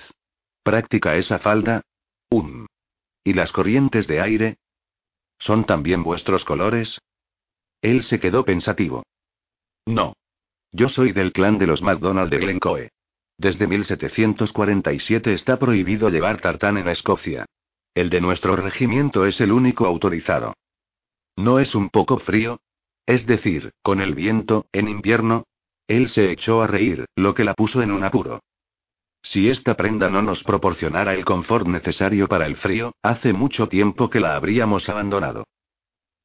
¿Práctica 0.62 1.16
esa 1.16 1.38
falda? 1.38 1.82
Um. 2.30 2.64
¿Y 3.24 3.34
las 3.34 3.52
corrientes 3.52 4.06
de 4.06 4.22
aire? 4.22 4.56
¿Son 5.38 5.66
también 5.66 6.02
vuestros 6.02 6.46
colores? 6.46 6.98
Él 7.82 8.04
se 8.04 8.20
quedó 8.20 8.42
pensativo. 8.42 9.02
No. 9.84 10.14
Yo 10.70 10.88
soy 10.88 11.12
del 11.12 11.34
clan 11.34 11.59
de 11.59 11.66
los 11.66 11.82
MacDonald 11.82 12.30
de 12.30 12.38
Glencoe. 12.38 12.88
Desde 13.36 13.66
1747 13.66 15.34
está 15.34 15.59
prohibido 15.59 16.09
llevar 16.09 16.40
tartán 16.40 16.78
en 16.78 16.88
Escocia. 16.88 17.44
El 17.94 18.09
de 18.09 18.22
nuestro 18.22 18.56
regimiento 18.56 19.26
es 19.26 19.42
el 19.42 19.52
único 19.52 19.84
autorizado. 19.84 20.54
¿No 21.36 21.59
es 21.59 21.74
un 21.74 21.90
poco 21.90 22.16
frío? 22.16 22.60
Es 23.07 23.27
decir, 23.27 23.73
con 23.83 24.01
el 24.01 24.15
viento, 24.15 24.66
en 24.73 24.89
invierno. 24.89 25.45
Él 25.89 26.09
se 26.11 26.31
echó 26.31 26.62
a 26.62 26.66
reír, 26.66 27.07
lo 27.16 27.35
que 27.35 27.45
la 27.45 27.55
puso 27.55 27.83
en 27.83 27.91
un 27.91 28.05
apuro. 28.05 28.41
Si 29.23 29.49
esta 29.49 29.77
prenda 29.77 30.11
no 30.11 30.23
nos 30.23 30.43
proporcionara 30.43 31.15
el 31.15 31.24
confort 31.24 31.66
necesario 31.66 32.29
para 32.29 32.47
el 32.47 32.57
frío, 32.57 32.95
hace 33.03 33.33
mucho 33.33 33.69
tiempo 33.69 34.11
que 34.11 34.20
la 34.20 34.35
habríamos 34.37 34.89
abandonado. 34.89 35.45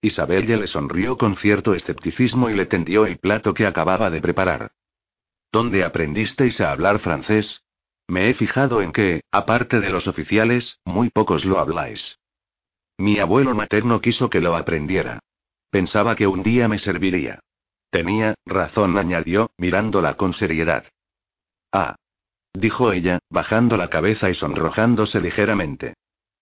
Isabel 0.02 0.48
ya 0.48 0.58
le 0.58 0.68
sonrió 0.68 1.18
con 1.18 1.36
cierto 1.38 1.74
escepticismo 1.74 2.50
y 2.50 2.56
le 2.56 2.66
tendió 2.66 3.06
el 3.06 3.18
plato 3.18 3.54
que 3.54 3.66
acababa 3.66 4.10
de 4.10 4.22
preparar. 4.22 4.72
¿Dónde 5.52 5.84
aprendisteis 5.84 6.60
a 6.62 6.72
hablar 6.72 7.00
francés? 7.00 7.64
Me 8.08 8.30
he 8.30 8.34
fijado 8.34 8.82
en 8.82 8.92
que, 8.92 9.22
aparte 9.32 9.80
de 9.80 9.90
los 9.90 10.08
oficiales, 10.08 10.80
muy 10.86 11.10
pocos 11.10 11.46
lo 11.46 11.60
habláis. 11.60 12.20
Mi 12.98 13.20
abuelo 13.20 13.54
materno 13.54 14.02
quiso 14.02 14.30
que 14.30 14.42
lo 14.42 14.56
aprendiera. 14.56 15.20
Pensaba 15.70 16.16
que 16.16 16.28
un 16.28 16.44
día 16.44 16.68
me 16.68 16.80
serviría. 16.80 17.40
Tenía, 17.90 18.36
razón, 18.46 18.98
añadió, 18.98 19.52
mirándola 19.58 20.16
con 20.16 20.34
seriedad. 20.34 20.86
Ah. 21.72 21.96
Dijo 22.54 22.92
ella, 22.92 23.20
bajando 23.30 23.78
la 23.78 23.90
cabeza 23.90 24.30
y 24.30 24.34
sonrojándose 24.34 25.20
ligeramente. 25.22 25.94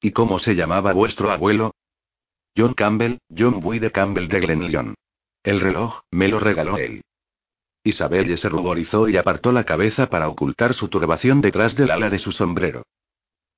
¿Y 0.01 0.11
cómo 0.11 0.39
se 0.39 0.55
llamaba 0.55 0.93
vuestro 0.93 1.31
abuelo? 1.31 1.73
John 2.57 2.73
Campbell, 2.73 3.17
John 3.35 3.59
de 3.59 3.91
Campbell 3.91 4.27
de 4.27 4.39
Glenlyon. 4.39 4.95
El 5.43 5.59
reloj, 5.59 6.01
me 6.11 6.27
lo 6.27 6.39
regaló 6.39 6.77
él. 6.77 7.01
Isabelle 7.83 8.37
se 8.37 8.49
ruborizó 8.49 9.07
y 9.09 9.17
apartó 9.17 9.51
la 9.51 9.63
cabeza 9.63 10.09
para 10.09 10.27
ocultar 10.27 10.73
su 10.73 10.87
turbación 10.87 11.41
detrás 11.41 11.75
del 11.75 11.91
ala 11.91 12.09
de 12.09 12.19
su 12.19 12.31
sombrero. 12.31 12.83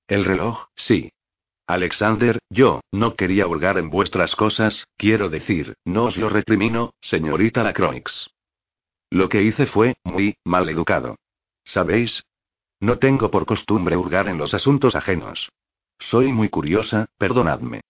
El 0.08 0.26
reloj, 0.26 0.68
sí. 0.76 1.12
Alexander, 1.68 2.40
yo, 2.50 2.80
no 2.94 3.16
quería 3.16 3.46
hurgar 3.46 3.78
en 3.78 3.90
vuestras 3.90 4.36
cosas, 4.38 4.88
quiero 4.96 5.30
decir, 5.30 5.76
no 5.84 6.06
os 6.06 6.16
lo 6.16 6.30
recrimino, 6.30 6.94
señorita 7.02 7.62
Lacroix. 7.62 8.30
Lo 9.10 9.28
que 9.28 9.44
hice 9.44 9.68
fue, 9.68 9.96
muy, 10.06 10.38
mal 10.46 10.70
educado. 10.70 11.18
¿Sabéis? 11.66 12.24
No 12.80 13.00
tengo 13.00 13.32
por 13.32 13.46
costumbre 13.46 13.98
hurgar 13.98 14.30
en 14.30 14.38
los 14.38 14.54
asuntos 14.54 14.96
ajenos. 14.96 15.50
Soy 16.00 16.32
muy 16.32 16.48
curiosa, 16.48 17.08
perdonadme. 17.18 17.82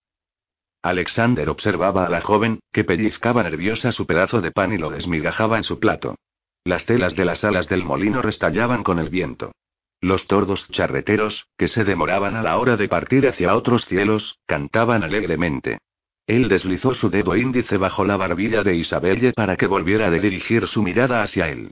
Alexander 0.82 1.48
observaba 1.50 2.08
a 2.08 2.10
la 2.10 2.22
joven, 2.22 2.60
que 2.72 2.84
pellizcaba 2.84 3.44
nerviosa 3.44 3.92
su 3.92 4.08
pedazo 4.08 4.42
de 4.42 4.52
pan 4.52 4.74
y 4.74 4.80
lo 4.80 4.90
desmigajaba 4.90 5.58
en 5.58 5.64
su 5.64 5.80
plato. 5.80 6.16
Las 6.64 6.86
telas 6.88 7.16
de 7.16 7.26
las 7.26 7.44
alas 7.44 7.68
del 7.68 7.84
molino 7.84 8.24
restallaban 8.24 8.84
con 8.84 8.98
el 8.98 9.10
viento. 9.10 9.52
Los 10.00 10.28
tordos 10.28 10.68
charreteros, 10.72 11.48
que 11.58 11.68
se 11.68 11.84
demoraban 11.84 12.36
a 12.36 12.44
la 12.44 12.58
hora 12.58 12.78
de 12.78 12.88
partir 12.88 13.28
hacia 13.28 13.56
otros 13.56 13.86
cielos, 13.86 14.40
cantaban 14.46 15.04
alegremente. 15.04 15.80
Él 16.28 16.50
deslizó 16.50 16.94
su 16.94 17.10
dedo 17.10 17.36
índice 17.36 17.78
bajo 17.78 18.06
la 18.06 18.18
barbilla 18.18 18.62
de 18.64 18.76
Isabelle 18.76 19.34
para 19.34 19.56
que 19.56 19.66
volviera 19.66 20.08
a 20.08 20.12
dirigir 20.12 20.68
su 20.68 20.84
mirada 20.84 21.24
hacia 21.24 21.50
él. 21.50 21.72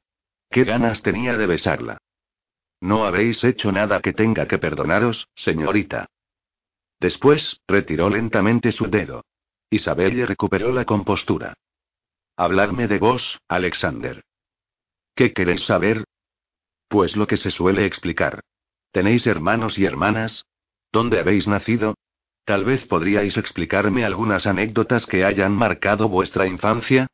Qué 0.50 0.64
ganas 0.64 1.02
tenía 1.02 1.38
de 1.38 1.46
besarla. 1.46 1.98
No 2.82 3.06
habéis 3.06 3.44
hecho 3.44 3.72
nada 3.72 4.00
que 4.00 4.14
tenga 4.14 4.48
que 4.48 4.58
perdonaros, 4.58 5.28
señorita. 5.36 6.08
Después, 7.00 7.60
retiró 7.68 8.10
lentamente 8.10 8.72
su 8.72 8.88
dedo. 8.88 9.26
Isabelle 9.70 10.26
recuperó 10.26 10.72
la 10.72 10.86
compostura. 10.86 11.54
Habladme 12.38 12.88
de 12.88 13.00
vos, 13.00 13.40
Alexander. 13.48 14.24
¿Qué 15.16 15.34
queréis 15.34 15.66
saber? 15.66 16.06
Pues 16.88 17.16
lo 17.16 17.28
que 17.28 17.38
se 17.38 17.52
suele 17.52 17.86
explicar. 17.86 18.42
¿Tenéis 18.92 19.28
hermanos 19.28 19.78
y 19.78 19.86
hermanas? 19.86 20.46
¿Dónde 20.92 21.20
habéis 21.20 21.48
nacido? 21.48 21.96
Tal 22.46 22.64
vez 22.64 22.86
podríais 22.86 23.38
explicarme 23.38 24.06
algunas 24.06 24.46
anécdotas 24.46 25.06
que 25.06 25.26
hayan 25.26 25.52
marcado 25.54 26.08
vuestra 26.08 26.48
infancia. 26.48 27.08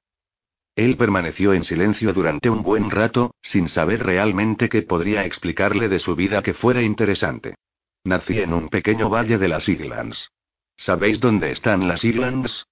Él 0.75 0.97
permaneció 0.97 1.53
en 1.53 1.63
silencio 1.63 2.13
durante 2.13 2.49
un 2.49 2.63
buen 2.63 2.89
rato, 2.91 3.33
sin 3.41 3.69
saber 3.69 4.05
realmente 4.05 4.69
qué 4.69 4.81
podría 4.81 5.25
explicarle 5.25 5.89
de 5.89 5.99
su 5.99 6.15
vida 6.15 6.41
que 6.43 6.53
fuera 6.53 6.81
interesante. 6.81 7.55
Nací 8.03 8.39
en 8.39 8.53
un 8.53 8.69
pequeño 8.69 9.09
valle 9.09 9.37
de 9.37 9.47
las 9.47 9.67
Islands. 9.69 10.31
¿Sabéis 10.75 11.19
dónde 11.19 11.51
están 11.51 11.87
las 11.87 12.03
Islands? 12.03 12.65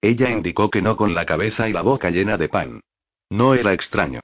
Ella 0.00 0.30
indicó 0.30 0.70
que 0.70 0.82
no 0.82 0.96
con 0.96 1.14
la 1.14 1.26
cabeza 1.26 1.68
y 1.68 1.72
la 1.72 1.82
boca 1.82 2.10
llena 2.10 2.36
de 2.36 2.48
pan. 2.48 2.80
No 3.30 3.54
era 3.54 3.72
extraño. 3.72 4.20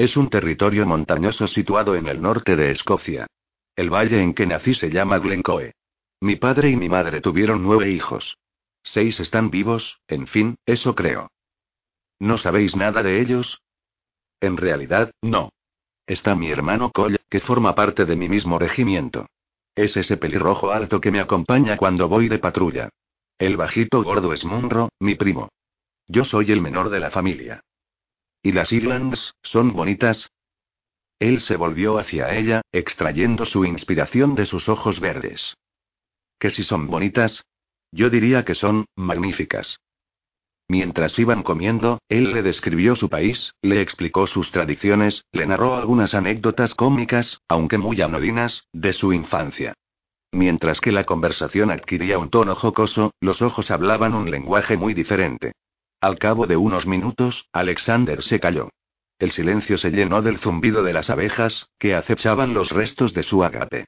Es 0.00 0.16
un 0.16 0.30
territorio 0.30 0.86
montañoso 0.86 1.46
situado 1.46 1.94
en 1.94 2.06
el 2.06 2.22
norte 2.22 2.56
de 2.56 2.70
Escocia. 2.70 3.26
El 3.76 3.90
valle 3.90 4.22
en 4.22 4.32
que 4.32 4.46
nací 4.46 4.74
se 4.74 4.88
llama 4.88 5.18
Glencoe. 5.18 5.74
Mi 6.22 6.36
padre 6.36 6.70
y 6.70 6.76
mi 6.76 6.88
madre 6.88 7.20
tuvieron 7.20 7.62
nueve 7.62 7.90
hijos. 7.90 8.38
Seis 8.82 9.20
están 9.20 9.50
vivos, 9.50 10.00
en 10.08 10.26
fin, 10.26 10.56
eso 10.64 10.94
creo. 10.94 11.30
¿No 12.18 12.38
sabéis 12.38 12.74
nada 12.74 13.02
de 13.02 13.20
ellos? 13.20 13.60
En 14.40 14.56
realidad, 14.56 15.12
no. 15.20 15.50
Está 16.06 16.34
mi 16.34 16.50
hermano 16.50 16.92
Cole, 16.92 17.18
que 17.28 17.40
forma 17.40 17.74
parte 17.74 18.06
de 18.06 18.16
mi 18.16 18.30
mismo 18.30 18.58
regimiento. 18.58 19.26
Es 19.74 19.98
ese 19.98 20.16
pelirrojo 20.16 20.70
alto 20.70 21.02
que 21.02 21.10
me 21.10 21.20
acompaña 21.20 21.76
cuando 21.76 22.08
voy 22.08 22.30
de 22.30 22.38
patrulla. 22.38 22.88
El 23.38 23.58
bajito 23.58 24.02
gordo 24.02 24.32
es 24.32 24.46
Munro, 24.46 24.88
mi 24.98 25.14
primo. 25.16 25.50
Yo 26.08 26.24
soy 26.24 26.52
el 26.52 26.62
menor 26.62 26.88
de 26.88 27.00
la 27.00 27.10
familia. 27.10 27.60
¿Y 28.42 28.52
las 28.52 28.72
Islands, 28.72 29.34
son 29.42 29.72
bonitas? 29.72 30.30
Él 31.18 31.42
se 31.42 31.56
volvió 31.56 31.98
hacia 31.98 32.34
ella, 32.34 32.62
extrayendo 32.72 33.44
su 33.44 33.66
inspiración 33.66 34.34
de 34.34 34.46
sus 34.46 34.68
ojos 34.68 35.00
verdes. 35.00 35.54
¿Que 36.38 36.50
si 36.50 36.64
son 36.64 36.86
bonitas? 36.86 37.44
Yo 37.92 38.08
diría 38.08 38.44
que 38.44 38.54
son, 38.54 38.86
magníficas. 38.96 39.78
Mientras 40.68 41.18
iban 41.18 41.42
comiendo, 41.42 41.98
él 42.08 42.32
le 42.32 42.42
describió 42.42 42.96
su 42.96 43.10
país, 43.10 43.52
le 43.60 43.82
explicó 43.82 44.26
sus 44.26 44.50
tradiciones, 44.52 45.24
le 45.32 45.44
narró 45.46 45.74
algunas 45.74 46.14
anécdotas 46.14 46.74
cómicas, 46.74 47.40
aunque 47.48 47.76
muy 47.76 48.00
anodinas, 48.00 48.64
de 48.72 48.92
su 48.92 49.12
infancia. 49.12 49.74
Mientras 50.32 50.80
que 50.80 50.92
la 50.92 51.04
conversación 51.04 51.70
adquiría 51.72 52.18
un 52.18 52.30
tono 52.30 52.54
jocoso, 52.54 53.12
los 53.20 53.42
ojos 53.42 53.70
hablaban 53.70 54.14
un 54.14 54.30
lenguaje 54.30 54.76
muy 54.76 54.94
diferente. 54.94 55.52
Al 56.00 56.18
cabo 56.18 56.46
de 56.46 56.56
unos 56.56 56.86
minutos, 56.86 57.46
Alexander 57.52 58.22
se 58.22 58.40
calló. 58.40 58.70
El 59.18 59.32
silencio 59.32 59.76
se 59.76 59.90
llenó 59.90 60.22
del 60.22 60.38
zumbido 60.38 60.82
de 60.82 60.94
las 60.94 61.10
abejas, 61.10 61.68
que 61.78 61.94
acechaban 61.94 62.54
los 62.54 62.70
restos 62.70 63.12
de 63.12 63.22
su 63.22 63.44
agape. 63.44 63.86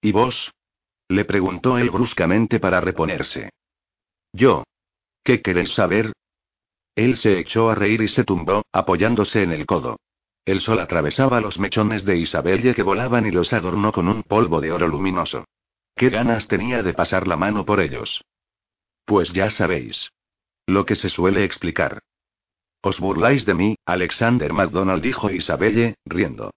¿Y 0.00 0.12
vos? 0.12 0.52
le 1.08 1.24
preguntó 1.24 1.76
él 1.76 1.90
bruscamente 1.90 2.60
para 2.60 2.80
reponerse. 2.80 3.50
Yo. 4.32 4.62
¿Qué 5.24 5.42
queréis 5.42 5.74
saber? 5.74 6.12
Él 6.94 7.16
se 7.16 7.38
echó 7.40 7.70
a 7.70 7.74
reír 7.74 8.02
y 8.02 8.08
se 8.08 8.24
tumbó, 8.24 8.62
apoyándose 8.72 9.42
en 9.42 9.50
el 9.50 9.66
codo. 9.66 9.96
El 10.44 10.60
sol 10.60 10.78
atravesaba 10.78 11.40
los 11.40 11.58
mechones 11.58 12.04
de 12.04 12.18
Isabelle 12.18 12.74
que 12.74 12.82
volaban 12.82 13.26
y 13.26 13.30
los 13.30 13.52
adornó 13.52 13.92
con 13.92 14.08
un 14.08 14.22
polvo 14.22 14.60
de 14.60 14.70
oro 14.70 14.86
luminoso. 14.86 15.46
¿Qué 15.96 16.10
ganas 16.10 16.46
tenía 16.46 16.82
de 16.82 16.94
pasar 16.94 17.26
la 17.26 17.36
mano 17.36 17.64
por 17.64 17.80
ellos? 17.80 18.22
Pues 19.04 19.32
ya 19.32 19.50
sabéis. 19.50 20.10
Lo 20.66 20.86
que 20.86 20.96
se 20.96 21.08
suele 21.10 21.44
explicar. 21.44 22.00
Os 22.82 23.00
burláis 23.00 23.44
de 23.44 23.54
mí, 23.54 23.76
Alexander 23.86 24.52
MacDonald 24.52 25.02
dijo 25.02 25.30
Isabelle, 25.30 25.96
riendo. 26.04 26.52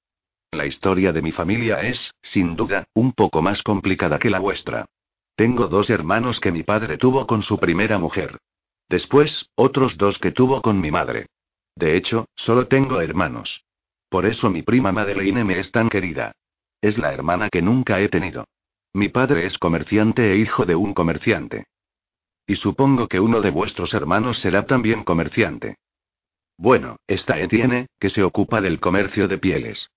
La 0.51 0.65
historia 0.65 1.11
de 1.11 1.21
mi 1.21 1.31
familia 1.31 1.81
es, 1.81 2.13
sin 2.21 2.55
duda, 2.55 2.85
un 2.93 3.13
poco 3.13 3.41
más 3.41 3.61
complicada 3.63 4.17
que 4.17 4.29
la 4.29 4.39
vuestra. 4.39 4.85
Tengo 5.35 5.67
dos 5.67 5.89
hermanos 5.89 6.39
que 6.39 6.51
mi 6.51 6.63
padre 6.63 6.97
tuvo 6.97 7.27
con 7.27 7.43
su 7.43 7.59
primera 7.59 7.97
mujer. 7.97 8.39
Después, 8.89 9.49
otros 9.55 9.97
dos 9.97 10.17
que 10.19 10.31
tuvo 10.31 10.61
con 10.61 10.79
mi 10.79 10.89
madre. 10.89 11.27
De 11.75 11.95
hecho, 11.95 12.27
solo 12.35 12.67
tengo 12.67 13.01
hermanos. 13.01 13.63
Por 14.09 14.25
eso 14.25 14.49
mi 14.49 14.63
prima 14.63 14.91
Madeleine 14.91 15.43
me 15.43 15.59
es 15.59 15.71
tan 15.71 15.89
querida. 15.89 16.31
Es 16.81 16.97
la 16.97 17.13
hermana 17.13 17.49
que 17.49 17.61
nunca 17.61 17.99
he 17.99 18.09
tenido. 18.09 18.45
Mi 18.93 19.09
padre 19.09 19.45
es 19.45 19.57
comerciante 19.57 20.31
e 20.31 20.37
hijo 20.37 20.65
de 20.65 20.75
un 20.75 20.93
comerciante. 20.93 21.65
Y 22.47 22.55
supongo 22.55 23.07
que 23.07 23.19
uno 23.19 23.41
de 23.41 23.51
vuestros 23.51 23.93
hermanos 23.93 24.39
será 24.39 24.65
también 24.65 25.03
comerciante. 25.03 25.75
Bueno, 26.57 26.95
está 27.05 27.39
Etienne, 27.39 27.87
que 27.99 28.09
se 28.09 28.23
ocupa 28.23 28.61
del 28.61 28.79
comercio 28.79 29.27
de 29.27 29.37
pieles. 29.37 29.89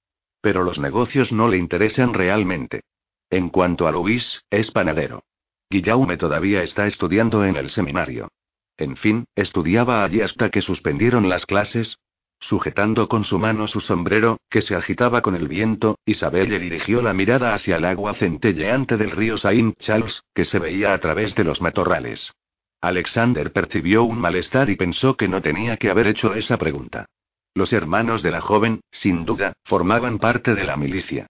Pero 0.42 0.64
los 0.64 0.78
negocios 0.78 1.32
no 1.32 1.48
le 1.48 1.56
interesan 1.56 2.12
realmente. 2.12 2.82
En 3.30 3.48
cuanto 3.48 3.86
a 3.86 3.92
Luis, 3.92 4.42
es 4.50 4.70
panadero. 4.72 5.22
Guillaume 5.70 6.16
todavía 6.16 6.64
está 6.64 6.86
estudiando 6.86 7.44
en 7.44 7.56
el 7.56 7.70
seminario. 7.70 8.28
En 8.76 8.96
fin, 8.96 9.26
estudiaba 9.36 10.02
allí 10.02 10.20
hasta 10.20 10.50
que 10.50 10.60
suspendieron 10.60 11.28
las 11.28 11.46
clases. 11.46 11.98
Sujetando 12.40 13.08
con 13.08 13.24
su 13.24 13.38
mano 13.38 13.68
su 13.68 13.80
sombrero, 13.80 14.38
que 14.48 14.62
se 14.62 14.74
agitaba 14.74 15.20
con 15.22 15.36
el 15.36 15.46
viento, 15.46 15.98
Isabel 16.04 16.48
le 16.48 16.58
dirigió 16.58 17.02
la 17.02 17.12
mirada 17.12 17.54
hacia 17.54 17.76
el 17.76 17.84
agua 17.84 18.14
centelleante 18.14 18.96
del 18.96 19.12
río 19.12 19.38
Saint 19.38 19.78
Charles, 19.78 20.22
que 20.34 20.46
se 20.46 20.58
veía 20.58 20.94
a 20.94 20.98
través 20.98 21.34
de 21.34 21.44
los 21.44 21.60
matorrales. 21.60 22.32
Alexander 22.80 23.52
percibió 23.52 24.04
un 24.04 24.18
malestar 24.18 24.70
y 24.70 24.76
pensó 24.76 25.16
que 25.16 25.28
no 25.28 25.42
tenía 25.42 25.76
que 25.76 25.90
haber 25.90 26.06
hecho 26.06 26.34
esa 26.34 26.56
pregunta. 26.56 27.06
Los 27.54 27.72
hermanos 27.72 28.22
de 28.22 28.30
la 28.30 28.40
joven, 28.40 28.80
sin 28.90 29.24
duda, 29.24 29.52
formaban 29.64 30.18
parte 30.18 30.54
de 30.54 30.64
la 30.64 30.76
milicia. 30.76 31.26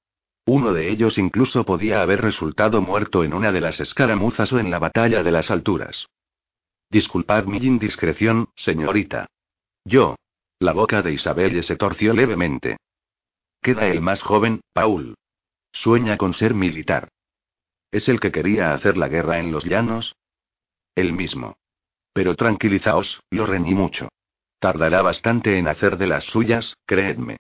Uno 0.47 0.73
de 0.73 0.91
ellos 0.91 1.19
incluso 1.19 1.65
podía 1.65 2.03
haber 2.03 2.21
resultado 2.21 2.81
muerto 2.81 3.25
en 3.25 3.35
una 3.35 3.53
de 3.53 3.61
las 3.61 3.81
escaramuzas 3.81 4.53
o 4.53 4.59
en 4.59 4.71
la 4.71 4.79
batalla 4.79 5.23
de 5.23 5.31
las 5.31 5.51
alturas. 5.51 6.07
Disculpad 6.91 7.45
mi 7.45 7.59
indiscreción, 7.59 8.49
señorita. 8.57 9.27
Yo. 9.85 10.17
La 10.59 10.73
boca 10.73 11.03
de 11.03 11.13
Isabelle 11.13 11.63
se 11.63 11.77
torció 11.77 12.13
levemente. 12.13 12.77
Queda 13.63 13.87
el 13.87 14.01
más 14.01 14.21
joven, 14.23 14.61
Paul. 14.73 15.15
Sueña 15.73 16.17
con 16.17 16.35
ser 16.35 16.53
militar. 16.53 17.09
¿Es 17.91 18.09
el 18.09 18.21
que 18.21 18.31
quería 18.31 18.75
hacer 18.75 18.97
la 18.97 19.09
guerra 19.09 19.39
en 19.39 19.53
los 19.53 19.65
llanos? 19.65 20.15
El 20.95 21.13
mismo. 21.13 21.57
Pero 22.13 22.35
tranquilizaos, 22.35 23.21
lo 23.31 23.47
reñí 23.47 23.75
mucho. 23.75 24.09
Tardará 24.59 25.03
bastante 25.03 25.59
en 25.59 25.69
hacer 25.69 25.97
de 25.97 26.07
las 26.07 26.25
suyas, 26.25 26.75
creedme. 26.87 27.39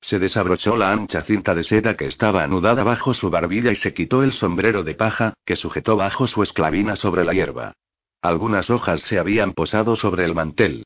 Se 0.00 0.18
desabrochó 0.18 0.76
la 0.76 0.90
ancha 0.90 1.22
cinta 1.22 1.54
de 1.54 1.62
seda 1.62 1.96
que 1.96 2.06
estaba 2.06 2.42
anudada 2.42 2.82
bajo 2.82 3.14
su 3.14 3.30
barbilla 3.30 3.70
y 3.70 3.76
se 3.76 3.94
quitó 3.94 4.22
el 4.22 4.32
sombrero 4.32 4.82
de 4.82 4.94
paja, 4.94 5.34
que 5.44 5.56
sujetó 5.56 5.96
bajo 5.96 6.26
su 6.26 6.42
esclavina 6.42 6.96
sobre 6.96 7.24
la 7.24 7.32
hierba. 7.32 7.74
Algunas 8.20 8.70
hojas 8.70 9.00
se 9.02 9.18
habían 9.18 9.52
posado 9.52 9.96
sobre 9.96 10.24
el 10.24 10.34
mantel. 10.34 10.84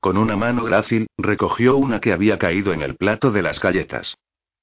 Con 0.00 0.16
una 0.16 0.36
mano 0.36 0.64
grácil, 0.64 1.06
recogió 1.16 1.76
una 1.76 2.00
que 2.00 2.12
había 2.12 2.38
caído 2.38 2.72
en 2.72 2.82
el 2.82 2.96
plato 2.96 3.30
de 3.30 3.42
las 3.42 3.58
galletas. 3.60 4.16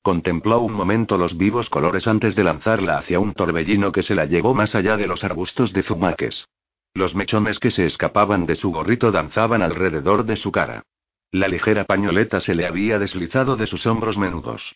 Contempló 0.05 0.59
un 0.59 0.73
momento 0.73 1.17
los 1.17 1.35
vivos 1.35 1.67
colores 1.71 2.05
antes 2.05 2.35
de 2.35 2.43
lanzarla 2.43 2.99
hacia 2.99 3.19
un 3.19 3.33
torbellino 3.33 3.91
que 3.91 4.03
se 4.03 4.13
la 4.13 4.25
llevó 4.25 4.53
más 4.53 4.75
allá 4.75 4.97
de 4.97 5.07
los 5.07 5.23
arbustos 5.23 5.73
de 5.73 5.81
zumaques. 5.81 6.45
Los 6.93 7.15
mechones 7.15 7.57
que 7.57 7.71
se 7.71 7.87
escapaban 7.87 8.45
de 8.45 8.55
su 8.55 8.71
gorrito 8.71 9.11
danzaban 9.11 9.63
alrededor 9.63 10.23
de 10.23 10.35
su 10.35 10.51
cara. 10.51 10.83
La 11.31 11.47
ligera 11.47 11.85
pañoleta 11.85 12.39
se 12.39 12.53
le 12.53 12.67
había 12.67 12.99
deslizado 12.99 13.55
de 13.55 13.65
sus 13.65 13.87
hombros 13.87 14.15
menudos. 14.15 14.75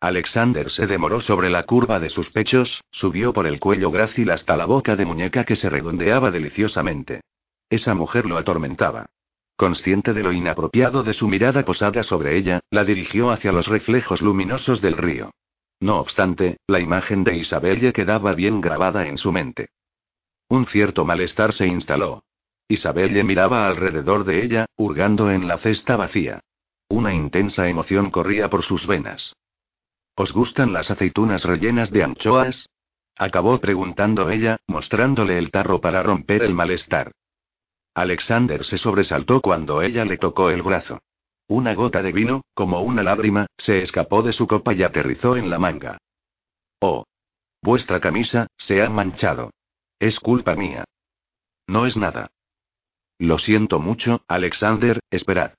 Alexander 0.00 0.68
se 0.72 0.88
demoró 0.88 1.20
sobre 1.20 1.48
la 1.48 1.62
curva 1.62 2.00
de 2.00 2.10
sus 2.10 2.28
pechos, 2.30 2.82
subió 2.90 3.32
por 3.32 3.46
el 3.46 3.60
cuello 3.60 3.92
grácil 3.92 4.32
hasta 4.32 4.56
la 4.56 4.64
boca 4.64 4.96
de 4.96 5.06
muñeca 5.06 5.44
que 5.44 5.54
se 5.54 5.70
redondeaba 5.70 6.32
deliciosamente. 6.32 7.20
Esa 7.68 7.94
mujer 7.94 8.26
lo 8.26 8.36
atormentaba. 8.36 9.06
Consciente 9.60 10.14
de 10.14 10.22
lo 10.22 10.32
inapropiado 10.32 11.02
de 11.02 11.12
su 11.12 11.28
mirada 11.28 11.66
posada 11.66 12.02
sobre 12.02 12.38
ella, 12.38 12.60
la 12.70 12.82
dirigió 12.82 13.30
hacia 13.30 13.52
los 13.52 13.66
reflejos 13.66 14.22
luminosos 14.22 14.80
del 14.80 14.96
río. 14.96 15.32
No 15.80 16.00
obstante, 16.00 16.56
la 16.66 16.80
imagen 16.80 17.24
de 17.24 17.36
Isabelle 17.36 17.92
quedaba 17.92 18.32
bien 18.32 18.62
grabada 18.62 19.06
en 19.06 19.18
su 19.18 19.32
mente. 19.32 19.68
Un 20.48 20.64
cierto 20.64 21.04
malestar 21.04 21.52
se 21.52 21.66
instaló. 21.66 22.24
Isabelle 22.68 23.22
miraba 23.22 23.66
alrededor 23.66 24.24
de 24.24 24.42
ella, 24.42 24.64
hurgando 24.78 25.30
en 25.30 25.46
la 25.46 25.58
cesta 25.58 25.94
vacía. 25.94 26.40
Una 26.88 27.12
intensa 27.12 27.68
emoción 27.68 28.10
corría 28.10 28.48
por 28.48 28.62
sus 28.62 28.86
venas. 28.86 29.36
¿Os 30.14 30.32
gustan 30.32 30.72
las 30.72 30.90
aceitunas 30.90 31.44
rellenas 31.44 31.90
de 31.90 32.02
anchoas? 32.02 32.70
Acabó 33.14 33.60
preguntando 33.60 34.30
ella, 34.30 34.56
mostrándole 34.66 35.36
el 35.36 35.50
tarro 35.50 35.82
para 35.82 36.02
romper 36.02 36.44
el 36.44 36.54
malestar. 36.54 37.12
Alexander 37.94 38.64
se 38.64 38.78
sobresaltó 38.78 39.40
cuando 39.40 39.82
ella 39.82 40.04
le 40.04 40.18
tocó 40.18 40.50
el 40.50 40.62
brazo. 40.62 41.00
Una 41.48 41.74
gota 41.74 42.02
de 42.02 42.12
vino, 42.12 42.42
como 42.54 42.80
una 42.82 43.02
lágrima, 43.02 43.46
se 43.58 43.82
escapó 43.82 44.22
de 44.22 44.32
su 44.32 44.46
copa 44.46 44.72
y 44.72 44.82
aterrizó 44.82 45.36
en 45.36 45.50
la 45.50 45.58
manga. 45.58 45.98
Oh. 46.80 47.04
Vuestra 47.62 48.00
camisa, 48.00 48.46
se 48.56 48.82
ha 48.82 48.88
manchado. 48.88 49.50
Es 49.98 50.18
culpa 50.20 50.54
mía. 50.54 50.84
No 51.66 51.86
es 51.86 51.96
nada. 51.96 52.30
Lo 53.18 53.38
siento 53.38 53.80
mucho, 53.80 54.22
Alexander, 54.28 55.00
esperad. 55.10 55.52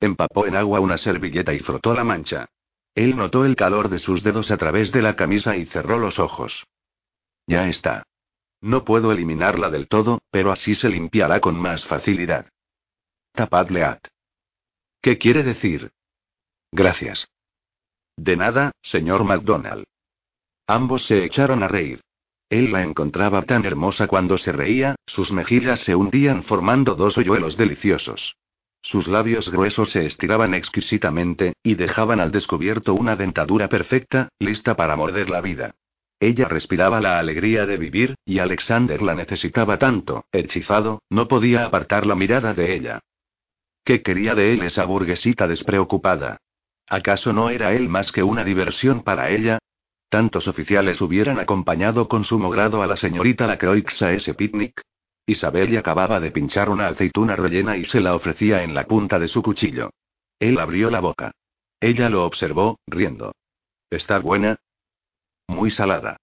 Empapó 0.00 0.46
en 0.46 0.56
agua 0.56 0.80
una 0.80 0.98
servilleta 0.98 1.52
y 1.52 1.60
frotó 1.60 1.94
la 1.94 2.02
mancha. 2.02 2.48
Él 2.94 3.16
notó 3.16 3.44
el 3.44 3.56
calor 3.56 3.88
de 3.88 3.98
sus 3.98 4.22
dedos 4.22 4.50
a 4.50 4.56
través 4.56 4.90
de 4.92 5.02
la 5.02 5.16
camisa 5.16 5.56
y 5.56 5.66
cerró 5.66 5.98
los 5.98 6.18
ojos. 6.18 6.64
Ya 7.46 7.68
está. 7.68 8.04
No 8.64 8.82
puedo 8.82 9.12
eliminarla 9.12 9.68
del 9.68 9.88
todo, 9.88 10.22
pero 10.30 10.50
así 10.50 10.74
se 10.74 10.88
limpiará 10.88 11.38
con 11.40 11.54
más 11.54 11.84
facilidad. 11.84 12.46
Tapadle 13.34 13.84
at. 13.84 14.00
¿Qué 15.02 15.18
quiere 15.18 15.42
decir? 15.42 15.92
Gracias. 16.72 17.28
De 18.16 18.36
nada, 18.38 18.72
señor 18.80 19.22
MacDonald. 19.24 19.84
Ambos 20.66 21.04
se 21.04 21.26
echaron 21.26 21.62
a 21.62 21.68
reír. 21.68 22.00
Él 22.48 22.72
la 22.72 22.82
encontraba 22.82 23.42
tan 23.42 23.66
hermosa 23.66 24.06
cuando 24.06 24.38
se 24.38 24.50
reía, 24.50 24.96
sus 25.04 25.30
mejillas 25.30 25.80
se 25.80 25.94
hundían 25.94 26.42
formando 26.44 26.94
dos 26.94 27.18
hoyuelos 27.18 27.58
deliciosos. 27.58 28.34
Sus 28.80 29.08
labios 29.08 29.50
gruesos 29.50 29.90
se 29.90 30.06
estiraban 30.06 30.54
exquisitamente, 30.54 31.52
y 31.62 31.74
dejaban 31.74 32.18
al 32.18 32.32
descubierto 32.32 32.94
una 32.94 33.14
dentadura 33.14 33.68
perfecta, 33.68 34.30
lista 34.38 34.74
para 34.74 34.96
morder 34.96 35.28
la 35.28 35.42
vida. 35.42 35.74
Ella 36.24 36.48
respiraba 36.48 37.02
la 37.02 37.18
alegría 37.18 37.66
de 37.66 37.76
vivir, 37.76 38.14
y 38.24 38.38
Alexander 38.38 39.02
la 39.02 39.14
necesitaba 39.14 39.78
tanto, 39.78 40.24
hechizado, 40.32 41.02
no 41.10 41.28
podía 41.28 41.66
apartar 41.66 42.06
la 42.06 42.14
mirada 42.14 42.54
de 42.54 42.74
ella. 42.74 43.00
¿Qué 43.84 44.00
quería 44.00 44.34
de 44.34 44.54
él 44.54 44.62
esa 44.62 44.86
burguesita 44.86 45.46
despreocupada? 45.46 46.38
¿Acaso 46.88 47.34
no 47.34 47.50
era 47.50 47.74
él 47.74 47.90
más 47.90 48.10
que 48.10 48.22
una 48.22 48.42
diversión 48.42 49.02
para 49.02 49.28
ella? 49.28 49.58
Tantos 50.08 50.48
oficiales 50.48 51.02
hubieran 51.02 51.38
acompañado 51.38 52.08
con 52.08 52.24
sumo 52.24 52.48
grado 52.48 52.82
a 52.82 52.86
la 52.86 52.96
señorita 52.96 53.46
Lacroix 53.46 54.00
a 54.00 54.14
ese 54.14 54.32
picnic. 54.32 54.80
Isabel 55.26 55.76
acababa 55.76 56.20
de 56.20 56.30
pinchar 56.30 56.70
una 56.70 56.86
aceituna 56.86 57.36
rellena 57.36 57.76
y 57.76 57.84
se 57.84 58.00
la 58.00 58.14
ofrecía 58.14 58.62
en 58.62 58.72
la 58.72 58.86
punta 58.86 59.18
de 59.18 59.28
su 59.28 59.42
cuchillo. 59.42 59.90
Él 60.38 60.58
abrió 60.58 60.88
la 60.88 61.00
boca. 61.00 61.32
Ella 61.80 62.08
lo 62.08 62.24
observó, 62.24 62.78
riendo. 62.86 63.34
¿Está 63.90 64.20
buena? 64.20 64.56
Muy 65.48 65.70
salada. 65.70 66.16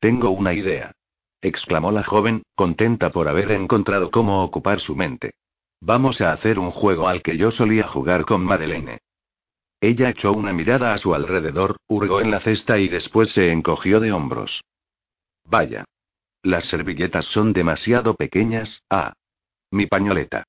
Tengo 0.00 0.30
una 0.30 0.52
idea. 0.52 0.92
exclamó 1.40 1.92
la 1.92 2.04
joven, 2.04 2.42
contenta 2.54 3.10
por 3.10 3.28
haber 3.28 3.52
encontrado 3.52 4.10
cómo 4.10 4.42
ocupar 4.42 4.80
su 4.80 4.96
mente. 4.96 5.34
Vamos 5.80 6.20
a 6.20 6.32
hacer 6.32 6.58
un 6.58 6.70
juego 6.70 7.08
al 7.08 7.22
que 7.22 7.36
yo 7.36 7.50
solía 7.50 7.86
jugar 7.86 8.24
con 8.24 8.42
Madeleine. 8.42 9.00
Ella 9.80 10.08
echó 10.08 10.32
una 10.32 10.54
mirada 10.54 10.94
a 10.94 10.98
su 10.98 11.14
alrededor, 11.14 11.76
hurgó 11.88 12.22
en 12.22 12.30
la 12.30 12.40
cesta 12.40 12.78
y 12.78 12.88
después 12.88 13.30
se 13.32 13.52
encogió 13.52 14.00
de 14.00 14.12
hombros. 14.12 14.62
Vaya. 15.44 15.84
Las 16.42 16.64
servilletas 16.64 17.26
son 17.26 17.52
demasiado 17.52 18.14
pequeñas, 18.14 18.82
ah. 18.88 19.12
Mi 19.70 19.86
pañoleta. 19.86 20.44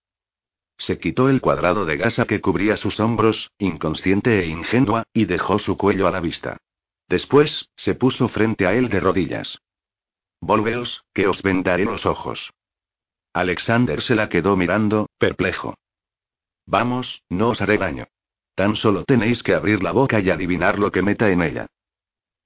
Se 0.78 1.00
quitó 1.00 1.30
el 1.30 1.42
cuadrado 1.42 1.86
de 1.86 1.98
gasa 1.98 2.26
que 2.26 2.42
cubría 2.42 2.78
sus 2.78 3.00
hombros, 3.00 3.52
inconsciente 3.58 4.40
e 4.40 4.48
ingenua, 4.48 5.04
y 5.14 5.26
dejó 5.26 5.60
su 5.60 5.78
cuello 5.78 6.08
a 6.08 6.12
la 6.12 6.20
vista. 6.20 6.58
Después, 7.08 7.70
se 7.76 7.96
puso 7.96 8.28
frente 8.30 8.66
a 8.66 8.74
él 8.74 8.90
de 8.90 9.00
rodillas. 9.00 9.60
Volveos, 10.42 11.04
que 11.14 11.28
os 11.28 11.42
vendaré 11.42 11.86
los 11.86 12.06
ojos. 12.06 12.52
Alexander 13.34 14.02
se 14.02 14.16
la 14.16 14.30
quedó 14.30 14.56
mirando, 14.56 15.08
perplejo. 15.18 15.76
Vamos, 16.66 17.24
no 17.30 17.50
os 17.50 17.62
haré 17.62 17.78
daño. 17.78 18.08
Tan 18.56 18.76
solo 18.76 19.04
tenéis 19.04 19.44
que 19.44 19.54
abrir 19.54 19.84
la 19.84 19.92
boca 19.92 20.20
y 20.20 20.30
adivinar 20.30 20.80
lo 20.80 20.92
que 20.92 21.02
meta 21.02 21.30
en 21.30 21.42
ella. 21.42 21.68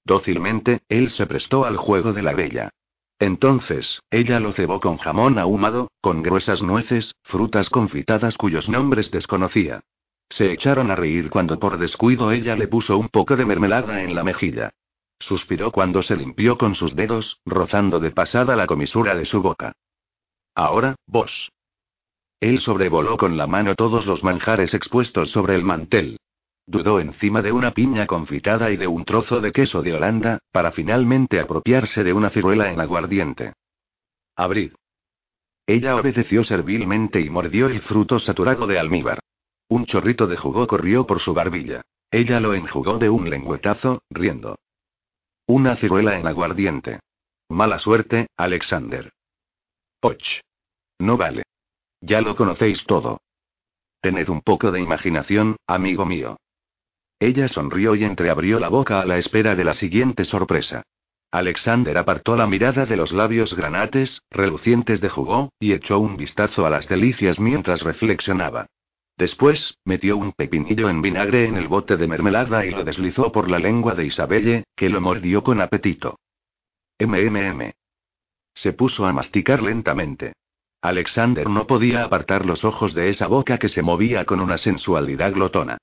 Dócilmente, 0.03 0.81
él 0.90 1.11
se 1.11 1.27
prestó 1.27 1.65
al 1.65 1.77
juego 1.77 2.14
de 2.14 2.23
la 2.23 2.34
bella. 2.34 2.72
Entonces, 3.19 4.02
ella 4.10 4.40
lo 4.40 4.53
cebó 4.53 4.80
con 4.80 4.98
jamón 4.98 5.38
ahumado, 5.38 5.91
con 6.02 6.23
gruesas 6.23 6.61
nueces, 6.61 7.14
frutas 7.23 7.69
confitadas 7.69 8.38
cuyos 8.38 8.69
nombres 8.69 9.11
desconocía. 9.11 9.81
Se 10.30 10.51
echaron 10.51 10.91
a 10.91 10.95
reír 10.95 11.30
cuando 11.30 11.60
por 11.60 11.77
descuido 11.77 12.31
ella 12.31 12.56
le 12.56 12.68
puso 12.68 12.97
un 12.97 13.10
poco 13.10 13.35
de 13.35 13.45
mermelada 13.45 14.03
en 14.03 14.15
la 14.15 14.23
mejilla. 14.23 14.72
Suspiró 15.19 15.72
cuando 15.72 16.01
se 16.01 16.15
limpió 16.15 16.57
con 16.57 16.76
sus 16.76 16.95
dedos, 16.95 17.39
rozando 17.45 17.99
de 17.99 18.11
pasada 18.11 18.56
la 18.56 18.68
comisura 18.68 19.15
de 19.15 19.26
su 19.26 19.41
boca. 19.41 19.73
Ahora, 20.56 20.95
vos. 21.07 21.51
Él 22.39 22.60
sobrevoló 22.61 23.18
con 23.18 23.35
la 23.35 23.47
mano 23.47 23.76
todos 23.76 24.06
los 24.06 24.23
manjares 24.23 24.73
expuestos 24.73 25.31
sobre 25.31 25.56
el 25.56 25.64
mantel. 25.64 26.18
Dudó 26.65 26.99
encima 26.99 27.41
de 27.41 27.51
una 27.51 27.72
piña 27.72 28.06
confitada 28.06 28.72
y 28.72 28.77
de 28.77 28.88
un 28.88 29.03
trozo 29.03 29.41
de 29.41 29.51
queso 29.51 29.81
de 29.81 29.93
Holanda, 29.93 30.39
para 30.51 30.72
finalmente 30.72 31.39
apropiarse 31.39 32.03
de 32.03 32.14
una 32.14 32.30
ciruela 32.30 32.72
en 32.72 32.80
aguardiente. 32.80 33.53
Abrid. 34.35 34.73
Ella 35.65 35.95
obedeció 35.95 36.43
servilmente 36.43 37.19
y 37.19 37.30
mordió 37.30 37.68
el 37.68 37.81
fruto 37.81 38.19
saturado 38.19 38.68
de 38.68 38.80
almíbar. 38.80 39.19
Un 39.70 39.86
chorrito 39.86 40.26
de 40.26 40.36
jugo 40.36 40.66
corrió 40.68 41.06
por 41.06 41.20
su 41.20 41.34
barbilla. 41.34 41.84
Ella 42.12 42.40
lo 42.40 42.56
enjugó 42.56 42.98
de 42.98 43.10
un 43.10 43.30
lengüetazo, 43.30 44.02
riendo. 44.10 44.58
Una 45.46 45.76
ciruela 45.76 46.20
en 46.20 46.26
aguardiente. 46.26 47.00
Mala 47.50 47.78
suerte, 47.78 48.28
Alexander. 48.36 49.12
Och. 50.02 50.18
No 51.00 51.18
vale. 51.18 51.44
Ya 52.02 52.22
lo 52.22 52.36
conocéis 52.36 52.84
todo. 52.86 53.22
Tened 54.02 54.30
un 54.30 54.41
poco 54.41 54.72
de 54.72 54.82
imaginación, 54.82 55.58
amigo 55.68 56.06
mío. 56.06 56.38
Ella 57.20 57.48
sonrió 57.48 57.96
y 57.96 58.06
entreabrió 58.06 58.60
la 58.60 58.70
boca 58.70 59.02
a 59.02 59.06
la 59.06 59.18
espera 59.18 59.56
de 59.56 59.66
la 59.66 59.74
siguiente 59.74 60.26
sorpresa. 60.26 60.84
Alexander 61.32 61.96
apartó 61.98 62.36
la 62.36 62.48
mirada 62.48 62.88
de 62.88 62.96
los 62.96 63.12
labios 63.12 63.54
granates, 63.54 64.24
relucientes 64.32 65.00
de 65.00 65.10
jugo, 65.10 65.52
y 65.60 65.74
echó 65.74 66.00
un 66.00 66.18
vistazo 66.18 66.66
a 66.66 66.72
las 66.72 66.88
delicias 66.88 67.40
mientras 67.40 67.82
reflexionaba. 67.82 68.66
Después, 69.20 69.78
metió 69.84 70.16
un 70.16 70.32
pepinillo 70.32 70.90
en 70.90 71.02
vinagre 71.02 71.44
en 71.44 71.58
el 71.58 71.68
bote 71.68 71.98
de 71.98 72.08
mermelada 72.08 72.66
y 72.66 72.72
lo 72.72 72.86
deslizó 72.86 73.34
por 73.34 73.50
la 73.50 73.60
lengua 73.60 73.94
de 73.94 74.06
Isabelle, 74.06 74.64
que 74.78 74.88
lo 74.88 75.02
mordió 75.02 75.44
con 75.44 75.60
apetito. 75.60 76.20
MMM. 76.98 77.74
Se 78.54 78.72
puso 78.72 79.06
a 79.06 79.12
masticar 79.12 79.62
lentamente. 79.62 80.32
Alexander 80.82 81.50
no 81.50 81.68
podía 81.68 82.06
apartar 82.06 82.46
los 82.46 82.64
ojos 82.64 82.94
de 82.94 83.10
esa 83.10 83.28
boca 83.28 83.58
que 83.58 83.68
se 83.68 83.82
movía 83.82 84.24
con 84.24 84.40
una 84.40 84.58
sensualidad 84.58 85.34
glotona. 85.34 85.78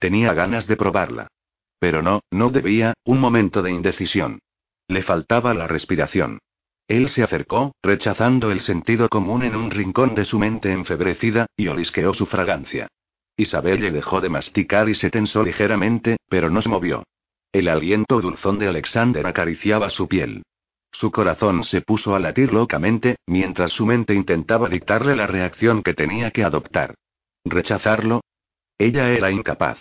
Tenía 0.00 0.34
ganas 0.34 0.66
de 0.66 0.76
probarla. 0.76 1.28
Pero 1.78 2.02
no, 2.02 2.22
no 2.32 2.50
debía, 2.50 2.94
un 3.04 3.20
momento 3.20 3.62
de 3.62 3.70
indecisión. 3.70 4.40
Le 4.88 5.04
faltaba 5.04 5.54
la 5.54 5.68
respiración. 5.68 6.40
Él 6.90 7.08
se 7.08 7.22
acercó, 7.22 7.72
rechazando 7.84 8.50
el 8.50 8.62
sentido 8.62 9.08
común 9.08 9.44
en 9.44 9.54
un 9.54 9.70
rincón 9.70 10.16
de 10.16 10.24
su 10.24 10.40
mente 10.40 10.72
enfebrecida, 10.72 11.46
y 11.56 11.68
olisqueó 11.68 12.12
su 12.14 12.26
fragancia. 12.26 12.88
Isabel 13.36 13.80
le 13.80 13.92
dejó 13.92 14.20
de 14.20 14.28
masticar 14.28 14.88
y 14.88 14.96
se 14.96 15.08
tensó 15.08 15.44
ligeramente, 15.44 16.16
pero 16.28 16.50
no 16.50 16.60
se 16.62 16.68
movió. 16.68 17.04
El 17.52 17.68
aliento 17.68 18.20
dulzón 18.20 18.58
de 18.58 18.66
Alexander 18.66 19.24
acariciaba 19.24 19.88
su 19.90 20.08
piel. 20.08 20.42
Su 20.90 21.12
corazón 21.12 21.62
se 21.62 21.80
puso 21.80 22.16
a 22.16 22.18
latir 22.18 22.52
locamente, 22.52 23.18
mientras 23.24 23.70
su 23.70 23.86
mente 23.86 24.12
intentaba 24.12 24.68
dictarle 24.68 25.14
la 25.14 25.28
reacción 25.28 25.84
que 25.84 25.94
tenía 25.94 26.32
que 26.32 26.42
adoptar. 26.42 26.96
¿Rechazarlo? 27.44 28.22
Ella 28.78 29.10
era 29.10 29.30
incapaz. 29.30 29.78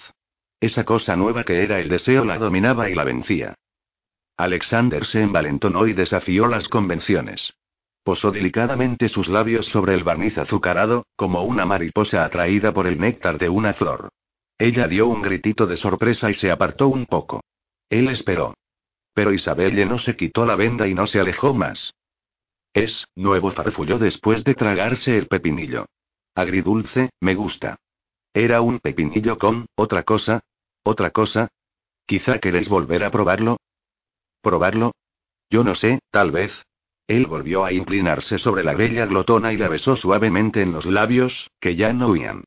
Esa 0.59 0.83
cosa 0.83 1.15
nueva 1.15 1.43
que 1.43 1.63
era 1.63 1.79
el 1.79 1.89
deseo 1.89 2.23
la 2.23 2.37
dominaba 2.37 2.87
y 2.87 2.93
la 2.93 3.03
vencía. 3.03 3.55
Alexander 4.39 5.05
se 5.05 5.21
envalentonó 5.21 5.85
y 5.85 5.91
desafió 5.91 6.47
las 6.47 6.69
convenciones. 6.69 7.55
Posó 8.05 8.31
delicadamente 8.31 9.09
sus 9.09 9.27
labios 9.27 9.65
sobre 9.65 9.93
el 9.93 10.05
barniz 10.05 10.37
azucarado, 10.37 11.05
como 11.17 11.43
una 11.43 11.65
mariposa 11.65 12.23
atraída 12.23 12.71
por 12.73 12.87
el 12.87 12.97
néctar 12.97 13.37
de 13.37 13.49
una 13.49 13.73
flor. 13.73 14.07
Ella 14.57 14.87
dio 14.87 15.07
un 15.07 15.21
gritito 15.21 15.67
de 15.67 15.75
sorpresa 15.75 16.29
y 16.29 16.35
se 16.35 16.51
apartó 16.51 16.87
un 16.87 17.05
poco. 17.05 17.43
Él 17.89 18.07
esperó. 18.07 18.53
Pero 19.13 19.33
Isabelle 19.33 19.85
no 19.85 19.99
se 19.99 20.15
quitó 20.15 20.45
la 20.45 20.55
venda 20.55 20.87
y 20.87 20.93
no 20.93 21.05
se 21.05 21.19
alejó 21.19 21.53
más. 21.53 21.93
Es, 22.73 23.07
nuevo 23.17 23.51
farfulló 23.51 23.99
después 23.99 24.45
de 24.45 24.55
tragarse 24.55 25.17
el 25.17 25.27
pepinillo. 25.27 25.85
Agridulce, 26.33 27.09
me 27.19 27.35
gusta. 27.35 27.75
Era 28.33 28.61
un 28.61 28.79
pepinillo 28.79 29.37
con, 29.37 29.65
otra 29.75 30.03
cosa. 30.03 30.39
¿Otra 30.83 31.11
cosa? 31.11 31.49
¿Quizá 32.05 32.39
queréis 32.39 32.69
volver 32.69 33.03
a 33.03 33.11
probarlo? 33.11 33.57
¿Probarlo? 34.41 34.93
Yo 35.49 35.63
no 35.63 35.75
sé, 35.75 35.99
tal 36.11 36.31
vez. 36.31 36.51
Él 37.07 37.25
volvió 37.25 37.65
a 37.65 37.73
inclinarse 37.73 38.37
sobre 38.37 38.63
la 38.63 38.75
bella 38.75 39.05
glotona 39.05 39.51
y 39.51 39.57
la 39.57 39.67
besó 39.67 39.95
suavemente 39.95 40.61
en 40.61 40.71
los 40.71 40.85
labios, 40.85 41.49
que 41.59 41.75
ya 41.75 41.91
no 41.91 42.09
huían. 42.09 42.43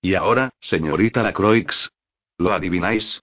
¿Y 0.00 0.14
ahora, 0.14 0.50
señorita 0.60 1.22
Lacroix? 1.22 1.90
¿Lo 2.38 2.52
adivináis? 2.52 3.22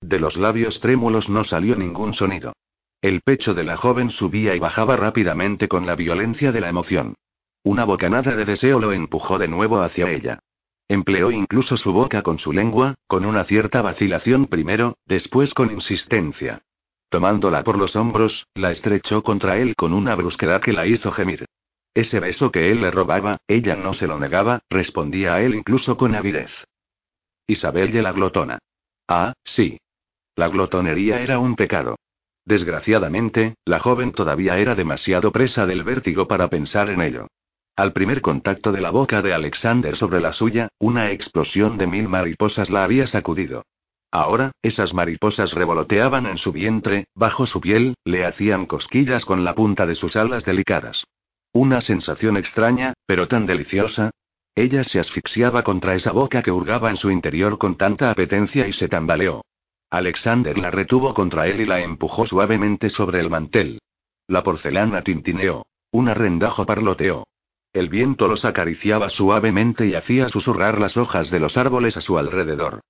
De 0.00 0.18
los 0.18 0.36
labios 0.36 0.80
trémulos 0.80 1.28
no 1.28 1.44
salió 1.44 1.76
ningún 1.76 2.14
sonido. 2.14 2.52
El 3.00 3.20
pecho 3.20 3.54
de 3.54 3.64
la 3.64 3.76
joven 3.76 4.10
subía 4.10 4.54
y 4.54 4.58
bajaba 4.58 4.96
rápidamente 4.96 5.68
con 5.68 5.86
la 5.86 5.96
violencia 5.96 6.52
de 6.52 6.60
la 6.60 6.68
emoción. 6.68 7.14
Una 7.64 7.84
bocanada 7.84 8.34
de 8.34 8.44
deseo 8.44 8.80
lo 8.80 8.92
empujó 8.92 9.38
de 9.38 9.48
nuevo 9.48 9.80
hacia 9.80 10.10
ella. 10.10 10.40
Empleó 10.88 11.30
incluso 11.30 11.76
su 11.76 11.92
boca 11.92 12.22
con 12.22 12.38
su 12.38 12.52
lengua, 12.52 12.94
con 13.06 13.24
una 13.24 13.44
cierta 13.44 13.82
vacilación 13.82 14.46
primero, 14.46 14.98
después 15.06 15.54
con 15.54 15.70
insistencia. 15.70 16.62
Tomándola 17.12 17.62
por 17.62 17.76
los 17.76 17.94
hombros, 17.94 18.46
la 18.54 18.70
estrechó 18.70 19.22
contra 19.22 19.58
él 19.58 19.76
con 19.76 19.92
una 19.92 20.14
brusquedad 20.14 20.62
que 20.62 20.72
la 20.72 20.86
hizo 20.86 21.12
gemir. 21.12 21.44
Ese 21.92 22.20
beso 22.20 22.50
que 22.50 22.70
él 22.70 22.80
le 22.80 22.90
robaba, 22.90 23.36
ella 23.46 23.76
no 23.76 23.92
se 23.92 24.06
lo 24.06 24.18
negaba, 24.18 24.60
respondía 24.70 25.34
a 25.34 25.42
él 25.42 25.54
incluso 25.54 25.98
con 25.98 26.14
avidez. 26.14 26.50
Isabel 27.46 27.92
de 27.92 28.00
la 28.00 28.12
glotona. 28.12 28.60
Ah, 29.06 29.34
sí. 29.44 29.78
La 30.36 30.48
glotonería 30.48 31.20
era 31.20 31.38
un 31.38 31.54
pecado. 31.54 31.96
Desgraciadamente, 32.46 33.56
la 33.66 33.78
joven 33.78 34.12
todavía 34.12 34.56
era 34.56 34.74
demasiado 34.74 35.32
presa 35.32 35.66
del 35.66 35.84
vértigo 35.84 36.26
para 36.26 36.48
pensar 36.48 36.88
en 36.88 37.02
ello. 37.02 37.26
Al 37.76 37.92
primer 37.92 38.22
contacto 38.22 38.72
de 38.72 38.80
la 38.80 38.88
boca 38.90 39.20
de 39.20 39.34
Alexander 39.34 39.98
sobre 39.98 40.22
la 40.22 40.32
suya, 40.32 40.68
una 40.78 41.10
explosión 41.10 41.76
de 41.76 41.86
mil 41.86 42.08
mariposas 42.08 42.70
la 42.70 42.84
había 42.84 43.06
sacudido. 43.06 43.64
Ahora, 44.12 44.52
esas 44.60 44.92
mariposas 44.92 45.52
revoloteaban 45.52 46.26
en 46.26 46.36
su 46.36 46.52
vientre, 46.52 47.06
bajo 47.14 47.46
su 47.46 47.62
piel, 47.62 47.94
le 48.04 48.26
hacían 48.26 48.66
cosquillas 48.66 49.24
con 49.24 49.42
la 49.42 49.54
punta 49.54 49.86
de 49.86 49.94
sus 49.94 50.16
alas 50.16 50.44
delicadas. 50.44 51.04
Una 51.54 51.80
sensación 51.80 52.36
extraña, 52.36 52.92
pero 53.06 53.26
tan 53.26 53.46
deliciosa. 53.46 54.10
Ella 54.54 54.84
se 54.84 55.00
asfixiaba 55.00 55.62
contra 55.62 55.94
esa 55.94 56.12
boca 56.12 56.42
que 56.42 56.50
hurgaba 56.50 56.90
en 56.90 56.98
su 56.98 57.10
interior 57.10 57.56
con 57.56 57.78
tanta 57.78 58.10
apetencia 58.10 58.68
y 58.68 58.74
se 58.74 58.86
tambaleó. 58.86 59.46
Alexander 59.88 60.58
la 60.58 60.70
retuvo 60.70 61.14
contra 61.14 61.46
él 61.46 61.62
y 61.62 61.66
la 61.66 61.80
empujó 61.80 62.26
suavemente 62.26 62.90
sobre 62.90 63.18
el 63.18 63.30
mantel. 63.30 63.80
La 64.28 64.42
porcelana 64.42 65.02
tintineó. 65.02 65.64
Un 65.90 66.10
arrendajo 66.10 66.66
parloteó. 66.66 67.24
El 67.72 67.88
viento 67.88 68.28
los 68.28 68.44
acariciaba 68.44 69.08
suavemente 69.08 69.86
y 69.86 69.94
hacía 69.94 70.28
susurrar 70.28 70.78
las 70.78 70.98
hojas 70.98 71.30
de 71.30 71.40
los 71.40 71.56
árboles 71.56 71.96
a 71.96 72.02
su 72.02 72.18
alrededor. 72.18 72.80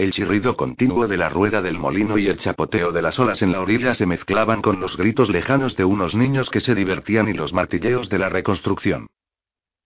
El 0.00 0.12
chirrido 0.12 0.56
continuo 0.56 1.08
de 1.08 1.18
la 1.18 1.28
rueda 1.28 1.60
del 1.60 1.78
molino 1.78 2.16
y 2.16 2.26
el 2.26 2.38
chapoteo 2.38 2.90
de 2.90 3.02
las 3.02 3.18
olas 3.18 3.42
en 3.42 3.52
la 3.52 3.60
orilla 3.60 3.94
se 3.94 4.06
mezclaban 4.06 4.62
con 4.62 4.80
los 4.80 4.96
gritos 4.96 5.28
lejanos 5.28 5.76
de 5.76 5.84
unos 5.84 6.14
niños 6.14 6.48
que 6.48 6.62
se 6.62 6.74
divertían 6.74 7.28
y 7.28 7.34
los 7.34 7.52
martilleos 7.52 8.08
de 8.08 8.18
la 8.18 8.30
reconstrucción. 8.30 9.08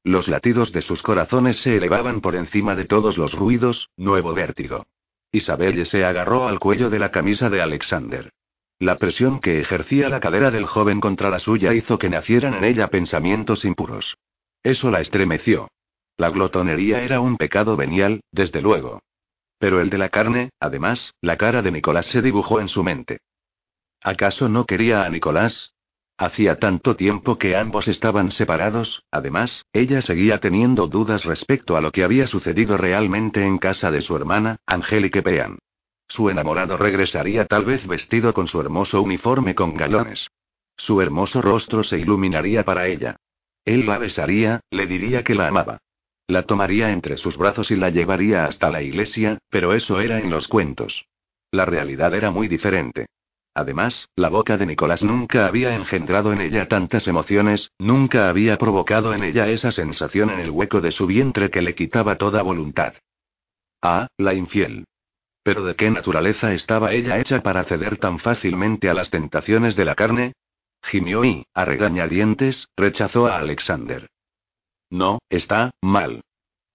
Los 0.04 0.28
latidos 0.28 0.70
de 0.70 0.82
sus 0.82 1.02
corazones 1.02 1.56
se 1.62 1.76
elevaban 1.76 2.20
por 2.20 2.36
encima 2.36 2.76
de 2.76 2.84
todos 2.84 3.18
los 3.18 3.32
ruidos, 3.32 3.90
nuevo 3.96 4.34
vértigo. 4.34 4.86
Isabelle 5.32 5.84
se 5.84 6.04
agarró 6.04 6.46
al 6.46 6.60
cuello 6.60 6.90
de 6.90 7.00
la 7.00 7.10
camisa 7.10 7.50
de 7.50 7.60
Alexander. 7.60 8.30
La 8.78 8.98
presión 8.98 9.40
que 9.40 9.58
ejercía 9.58 10.08
la 10.08 10.20
cadera 10.20 10.52
del 10.52 10.66
joven 10.66 11.00
contra 11.00 11.28
la 11.28 11.40
suya 11.40 11.74
hizo 11.74 11.98
que 11.98 12.08
nacieran 12.08 12.54
en 12.54 12.62
ella 12.62 12.86
pensamientos 12.86 13.64
impuros. 13.64 14.16
Eso 14.62 14.92
la 14.92 15.00
estremeció. 15.00 15.72
La 16.16 16.30
glotonería 16.30 17.02
era 17.02 17.18
un 17.18 17.36
pecado 17.36 17.76
venial, 17.76 18.20
desde 18.30 18.62
luego. 18.62 19.00
Pero 19.64 19.80
el 19.80 19.88
de 19.88 19.96
la 19.96 20.10
carne, 20.10 20.50
además, 20.60 21.14
la 21.22 21.38
cara 21.38 21.62
de 21.62 21.72
Nicolás 21.72 22.04
se 22.08 22.20
dibujó 22.20 22.60
en 22.60 22.68
su 22.68 22.84
mente. 22.84 23.20
¿Acaso 24.02 24.46
no 24.46 24.66
quería 24.66 25.04
a 25.04 25.08
Nicolás? 25.08 25.72
Hacía 26.18 26.58
tanto 26.58 26.96
tiempo 26.96 27.38
que 27.38 27.56
ambos 27.56 27.88
estaban 27.88 28.30
separados, 28.30 29.04
además, 29.10 29.64
ella 29.72 30.02
seguía 30.02 30.38
teniendo 30.38 30.86
dudas 30.86 31.24
respecto 31.24 31.78
a 31.78 31.80
lo 31.80 31.92
que 31.92 32.04
había 32.04 32.26
sucedido 32.26 32.76
realmente 32.76 33.42
en 33.42 33.56
casa 33.56 33.90
de 33.90 34.02
su 34.02 34.14
hermana, 34.14 34.56
Angélique 34.66 35.22
Pean. 35.22 35.56
Su 36.08 36.28
enamorado 36.28 36.76
regresaría 36.76 37.46
tal 37.46 37.64
vez 37.64 37.86
vestido 37.86 38.34
con 38.34 38.48
su 38.48 38.60
hermoso 38.60 39.00
uniforme 39.00 39.54
con 39.54 39.78
galones. 39.78 40.28
Su 40.76 41.00
hermoso 41.00 41.40
rostro 41.40 41.84
se 41.84 41.98
iluminaría 41.98 42.66
para 42.66 42.86
ella. 42.86 43.16
Él 43.64 43.86
la 43.86 43.96
besaría, 43.96 44.60
le 44.70 44.86
diría 44.86 45.24
que 45.24 45.34
la 45.34 45.48
amaba. 45.48 45.78
La 46.26 46.44
tomaría 46.44 46.90
entre 46.90 47.18
sus 47.18 47.36
brazos 47.36 47.70
y 47.70 47.76
la 47.76 47.90
llevaría 47.90 48.46
hasta 48.46 48.70
la 48.70 48.82
iglesia, 48.82 49.38
pero 49.50 49.74
eso 49.74 50.00
era 50.00 50.18
en 50.18 50.30
los 50.30 50.48
cuentos. 50.48 51.06
La 51.50 51.66
realidad 51.66 52.14
era 52.14 52.30
muy 52.30 52.48
diferente. 52.48 53.06
Además, 53.54 54.08
la 54.16 54.30
boca 54.30 54.56
de 54.56 54.66
Nicolás 54.66 55.02
nunca 55.02 55.46
había 55.46 55.76
engendrado 55.76 56.32
en 56.32 56.40
ella 56.40 56.66
tantas 56.66 57.06
emociones, 57.06 57.70
nunca 57.78 58.28
había 58.28 58.58
provocado 58.58 59.14
en 59.14 59.22
ella 59.22 59.48
esa 59.48 59.70
sensación 59.70 60.30
en 60.30 60.40
el 60.40 60.50
hueco 60.50 60.80
de 60.80 60.90
su 60.90 61.06
vientre 61.06 61.50
que 61.50 61.62
le 61.62 61.74
quitaba 61.74 62.16
toda 62.16 62.42
voluntad. 62.42 62.94
Ah, 63.80 64.08
la 64.16 64.34
infiel. 64.34 64.84
Pero 65.44 65.64
¿de 65.64 65.76
qué 65.76 65.90
naturaleza 65.90 66.54
estaba 66.54 66.92
ella 66.92 67.20
hecha 67.20 67.42
para 67.42 67.64
ceder 67.64 67.98
tan 67.98 68.18
fácilmente 68.18 68.88
a 68.88 68.94
las 68.94 69.10
tentaciones 69.10 69.76
de 69.76 69.84
la 69.84 69.94
carne? 69.94 70.32
gimió 70.82 71.24
y, 71.24 71.46
a 71.54 71.64
regañadientes, 71.64 72.66
rechazó 72.76 73.26
a 73.26 73.38
Alexander. 73.38 74.08
No, 74.94 75.18
está, 75.28 75.72
mal. 75.82 76.20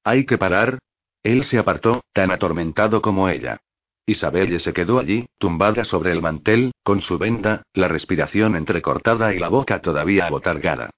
Hay 0.04 0.26
que 0.26 0.38
parar. 0.38 0.80
Él 1.24 1.46
se 1.46 1.58
apartó, 1.58 2.04
tan 2.12 2.32
atormentado 2.32 3.02
como 3.02 3.30
ella. 3.30 3.62
Isabelle 4.06 4.60
se 4.60 4.74
quedó 4.74 5.00
allí, 5.00 5.30
tumbada 5.38 5.86
sobre 5.86 6.12
el 6.12 6.22
mantel, 6.22 6.74
con 6.84 7.02
su 7.02 7.18
venda, 7.18 7.64
la 7.74 7.88
respiración 7.88 8.58
entrecortada 8.58 9.34
y 9.34 9.40
la 9.40 9.48
boca 9.48 9.82
todavía 9.82 10.28
abotargada. 10.28 10.90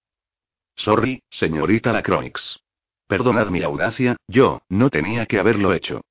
Sorry, 0.75 1.21
señorita 1.29 1.93
Lacroix. 1.93 2.59
Perdonad 3.05 3.49
mi 3.49 3.61
audacia, 3.61 4.17
yo, 4.27 4.63
no 4.67 4.89
tenía 4.89 5.27
que 5.27 5.37
haberlo 5.37 5.73
hecho. 5.73 6.01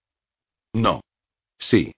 No. 0.72 1.00
Sí. 1.58 1.92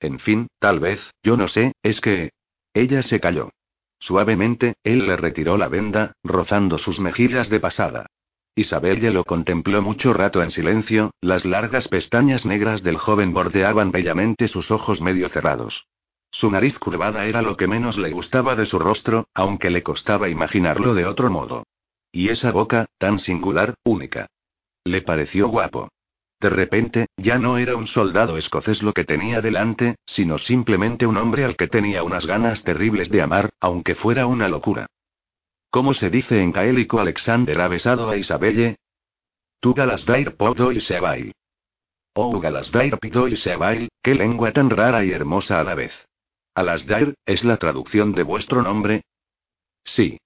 En 0.00 0.18
fin, 0.18 0.48
tal 0.58 0.80
vez, 0.80 1.00
yo 1.22 1.38
no 1.38 1.48
sé, 1.48 1.72
es 1.82 1.98
que... 2.02 2.28
Ella 2.74 3.00
se 3.04 3.20
calló. 3.20 3.52
Suavemente, 4.00 4.74
él 4.84 5.06
le 5.06 5.16
retiró 5.16 5.56
la 5.56 5.68
venda, 5.68 6.12
rozando 6.22 6.76
sus 6.76 7.00
mejillas 7.00 7.48
de 7.48 7.58
pasada. 7.58 8.06
Isabelle 8.54 9.10
lo 9.10 9.24
contempló 9.24 9.80
mucho 9.80 10.12
rato 10.12 10.42
en 10.42 10.50
silencio, 10.50 11.12
las 11.20 11.44
largas 11.44 11.88
pestañas 11.88 12.44
negras 12.44 12.82
del 12.82 12.98
joven 12.98 13.32
bordeaban 13.32 13.92
bellamente 13.92 14.48
sus 14.48 14.70
ojos 14.70 15.00
medio 15.00 15.28
cerrados. 15.28 15.86
Su 16.30 16.50
nariz 16.50 16.78
curvada 16.78 17.26
era 17.26 17.42
lo 17.42 17.56
que 17.56 17.66
menos 17.66 17.98
le 17.98 18.10
gustaba 18.10 18.54
de 18.54 18.66
su 18.66 18.78
rostro, 18.78 19.28
aunque 19.34 19.70
le 19.70 19.82
costaba 19.82 20.28
imaginarlo 20.28 20.94
de 20.94 21.06
otro 21.06 21.30
modo. 21.30 21.64
Y 22.12 22.28
esa 22.28 22.50
boca, 22.50 22.86
tan 22.98 23.18
singular, 23.18 23.74
única. 23.84 24.26
Le 24.84 25.02
pareció 25.02 25.48
guapo. 25.48 25.88
De 26.40 26.48
repente, 26.48 27.06
ya 27.16 27.38
no 27.38 27.58
era 27.58 27.76
un 27.76 27.86
soldado 27.86 28.38
escocés 28.38 28.82
lo 28.82 28.94
que 28.94 29.04
tenía 29.04 29.40
delante, 29.40 29.96
sino 30.06 30.38
simplemente 30.38 31.06
un 31.06 31.18
hombre 31.18 31.44
al 31.44 31.56
que 31.56 31.68
tenía 31.68 32.02
unas 32.02 32.26
ganas 32.26 32.64
terribles 32.64 33.10
de 33.10 33.20
amar, 33.20 33.50
aunque 33.60 33.94
fuera 33.94 34.26
una 34.26 34.48
locura. 34.48 34.86
¿Cómo 35.70 35.94
se 35.94 36.10
dice 36.10 36.40
en 36.40 36.50
gaélico 36.50 36.98
Alexander 36.98 37.60
ha 37.60 37.68
besado 37.68 38.10
a 38.10 38.16
Isabelle? 38.16 38.76
Tu 39.60 39.72
galasdair 39.72 40.36
podo 40.36 40.72
y 40.72 40.80
sebail. 40.80 41.32
Oh 42.14 42.40
galasdair 42.40 42.98
pido 42.98 43.28
y 43.28 43.36
sebail, 43.36 43.88
qué 44.02 44.14
lengua 44.16 44.52
tan 44.52 44.68
rara 44.68 45.04
y 45.04 45.12
hermosa 45.12 45.60
a 45.60 45.64
la 45.64 45.76
vez. 45.76 45.92
Alasdair, 46.54 47.14
¿es 47.24 47.44
la 47.44 47.56
traducción 47.56 48.12
de 48.12 48.24
vuestro 48.24 48.62
nombre? 48.62 49.02
Sí. 49.84 50.18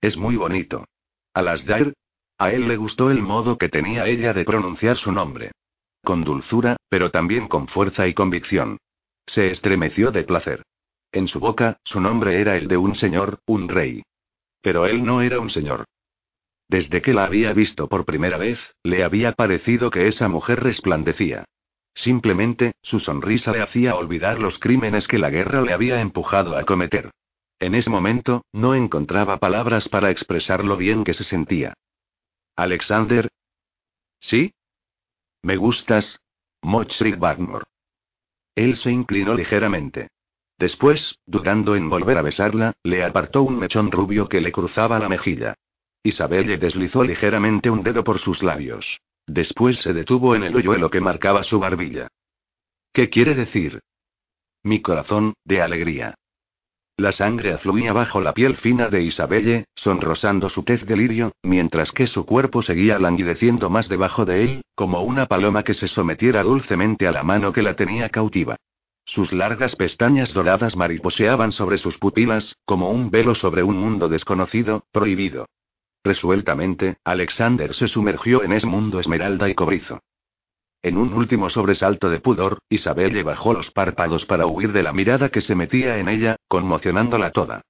Es 0.00 0.16
muy 0.16 0.36
bonito. 0.36 0.84
Alasdair, 1.34 1.94
a 2.38 2.52
él 2.52 2.68
le 2.68 2.76
gustó 2.76 3.10
el 3.10 3.20
modo 3.20 3.58
que 3.58 3.68
tenía 3.68 4.06
ella 4.06 4.32
de 4.32 4.44
pronunciar 4.44 4.96
su 4.96 5.10
nombre. 5.10 5.50
Con 6.04 6.22
dulzura, 6.22 6.76
pero 6.88 7.10
también 7.10 7.48
con 7.48 7.66
fuerza 7.66 8.06
y 8.06 8.14
convicción. 8.14 8.78
Se 9.26 9.50
estremeció 9.50 10.12
de 10.12 10.22
placer. 10.22 10.62
En 11.10 11.26
su 11.26 11.40
boca, 11.40 11.78
su 11.84 12.00
nombre 12.00 12.40
era 12.40 12.56
el 12.56 12.68
de 12.68 12.76
un 12.76 12.94
señor, 12.94 13.40
un 13.46 13.68
rey. 13.68 14.02
Pero 14.62 14.86
él 14.86 15.04
no 15.04 15.20
era 15.20 15.40
un 15.40 15.50
señor. 15.50 15.84
Desde 16.68 17.02
que 17.02 17.12
la 17.12 17.24
había 17.24 17.52
visto 17.52 17.88
por 17.88 18.06
primera 18.06 18.38
vez, 18.38 18.58
le 18.82 19.04
había 19.04 19.32
parecido 19.32 19.90
que 19.90 20.08
esa 20.08 20.28
mujer 20.28 20.62
resplandecía. 20.62 21.44
Simplemente, 21.94 22.72
su 22.82 23.00
sonrisa 23.00 23.52
le 23.52 23.60
hacía 23.60 23.94
olvidar 23.94 24.38
los 24.38 24.58
crímenes 24.58 25.06
que 25.06 25.18
la 25.18 25.28
guerra 25.28 25.60
le 25.60 25.74
había 25.74 26.00
empujado 26.00 26.56
a 26.56 26.64
cometer. 26.64 27.10
En 27.60 27.74
ese 27.74 27.90
momento, 27.90 28.44
no 28.52 28.74
encontraba 28.74 29.38
palabras 29.38 29.88
para 29.88 30.10
expresar 30.10 30.64
lo 30.64 30.76
bien 30.76 31.04
que 31.04 31.14
se 31.14 31.24
sentía. 31.24 31.74
Alexander. 32.56 33.28
¿Sí? 34.20 34.54
Me 35.42 35.56
gustas. 35.56 36.18
Mochrik 36.62 37.18
Wagner. 37.18 37.62
Él 38.54 38.76
se 38.76 38.90
inclinó 38.90 39.34
ligeramente. 39.34 40.08
Después, 40.58 41.18
dudando 41.26 41.74
en 41.76 41.88
volver 41.88 42.18
a 42.18 42.22
besarla, 42.22 42.72
le 42.82 43.04
apartó 43.04 43.42
un 43.42 43.58
mechón 43.58 43.90
rubio 43.90 44.28
que 44.28 44.40
le 44.40 44.52
cruzaba 44.52 44.98
la 44.98 45.08
mejilla. 45.08 45.54
Isabel 46.02 46.46
le 46.46 46.58
deslizó 46.58 47.04
ligeramente 47.04 47.70
un 47.70 47.82
dedo 47.82 48.04
por 48.04 48.18
sus 48.18 48.42
labios. 48.42 49.00
Después 49.26 49.78
se 49.80 49.92
detuvo 49.92 50.34
en 50.34 50.42
el 50.42 50.54
hoyuelo 50.54 50.90
que 50.90 51.00
marcaba 51.00 51.44
su 51.44 51.60
barbilla. 51.60 52.08
¿Qué 52.92 53.08
quiere 53.08 53.34
decir? 53.34 53.80
Mi 54.64 54.82
corazón, 54.82 55.34
de 55.44 55.62
alegría. 55.62 56.14
La 56.96 57.10
sangre 57.10 57.52
afluía 57.52 57.92
bajo 57.92 58.20
la 58.20 58.34
piel 58.34 58.56
fina 58.56 58.88
de 58.88 59.02
Isabelle, 59.02 59.64
sonrosando 59.74 60.48
su 60.50 60.62
tez 60.62 60.84
de 60.86 60.96
lirio, 60.96 61.32
mientras 61.42 61.90
que 61.90 62.06
su 62.06 62.26
cuerpo 62.26 62.62
seguía 62.62 62.98
languideciendo 62.98 63.70
más 63.70 63.88
debajo 63.88 64.24
de 64.24 64.44
él, 64.44 64.62
como 64.74 65.02
una 65.02 65.26
paloma 65.26 65.62
que 65.62 65.74
se 65.74 65.88
sometiera 65.88 66.42
dulcemente 66.42 67.08
a 67.08 67.12
la 67.12 67.22
mano 67.22 67.52
que 67.52 67.62
la 67.62 67.74
tenía 67.74 68.10
cautiva. 68.10 68.56
Sus 69.04 69.32
largas 69.32 69.76
pestañas 69.76 70.32
doradas 70.32 70.76
mariposeaban 70.76 71.52
sobre 71.52 71.78
sus 71.78 71.98
pupilas, 71.98 72.56
como 72.64 72.90
un 72.90 73.10
velo 73.10 73.34
sobre 73.34 73.62
un 73.62 73.76
mundo 73.76 74.08
desconocido, 74.08 74.84
prohibido. 74.92 75.46
Resueltamente, 76.04 76.96
Alexander 77.04 77.74
se 77.74 77.88
sumergió 77.88 78.42
en 78.42 78.52
ese 78.52 78.66
mundo 78.66 79.00
esmeralda 79.00 79.48
y 79.48 79.54
cobrizo. 79.54 80.00
En 80.82 80.96
un 80.96 81.12
último 81.12 81.48
sobresalto 81.48 82.10
de 82.10 82.18
pudor, 82.18 82.58
Isabelle 82.68 83.22
bajó 83.22 83.54
los 83.54 83.70
párpados 83.70 84.26
para 84.26 84.46
huir 84.46 84.72
de 84.72 84.82
la 84.82 84.92
mirada 84.92 85.28
que 85.28 85.40
se 85.40 85.54
metía 85.54 85.98
en 85.98 86.08
ella, 86.08 86.36
conmocionándola 86.48 87.30
toda. 87.30 87.62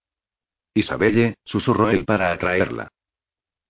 Isabelle, 0.75 1.35
susurró 1.45 1.91
él 1.91 2.07
para 2.07 2.33
atraerla. 2.33 2.89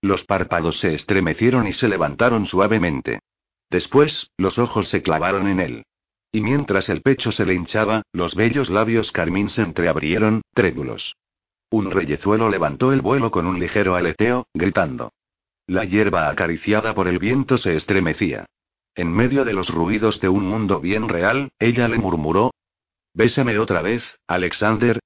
Los 0.01 0.23
párpados 0.23 0.79
se 0.79 0.93
estremecieron 0.93 1.67
y 1.67 1.73
se 1.73 1.89
levantaron 1.89 2.45
suavemente. 2.45 3.19
Después, 3.69 4.31
los 4.37 4.57
ojos 4.57 4.87
se 4.89 5.01
clavaron 5.01 5.47
en 5.47 5.59
él. 5.59 5.83
Y 6.35 6.41
mientras 6.41 6.89
el 6.89 7.03
pecho 7.03 7.31
se 7.31 7.45
le 7.45 7.53
hinchaba, 7.53 8.01
los 8.11 8.33
bellos 8.33 8.71
labios 8.71 9.11
carmín 9.11 9.49
se 9.49 9.61
entreabrieron, 9.61 10.41
trémulos. 10.55 11.15
Un 11.69 11.91
reyezuelo 11.91 12.49
levantó 12.49 12.91
el 12.91 13.01
vuelo 13.01 13.29
con 13.29 13.45
un 13.45 13.59
ligero 13.59 13.95
aleteo, 13.95 14.47
gritando. 14.51 15.11
La 15.67 15.85
hierba 15.85 16.29
acariciada 16.29 16.95
por 16.95 17.07
el 17.07 17.19
viento 17.19 17.59
se 17.59 17.75
estremecía. 17.75 18.47
En 18.95 19.11
medio 19.11 19.45
de 19.45 19.53
los 19.53 19.69
ruidos 19.69 20.19
de 20.21 20.29
un 20.29 20.47
mundo 20.47 20.79
bien 20.79 21.07
real, 21.07 21.51
ella 21.59 21.87
le 21.87 21.99
murmuró. 21.99 22.51
Bésame 23.13 23.59
otra 23.59 23.83
vez, 23.83 24.03
Alexander. 24.25 24.99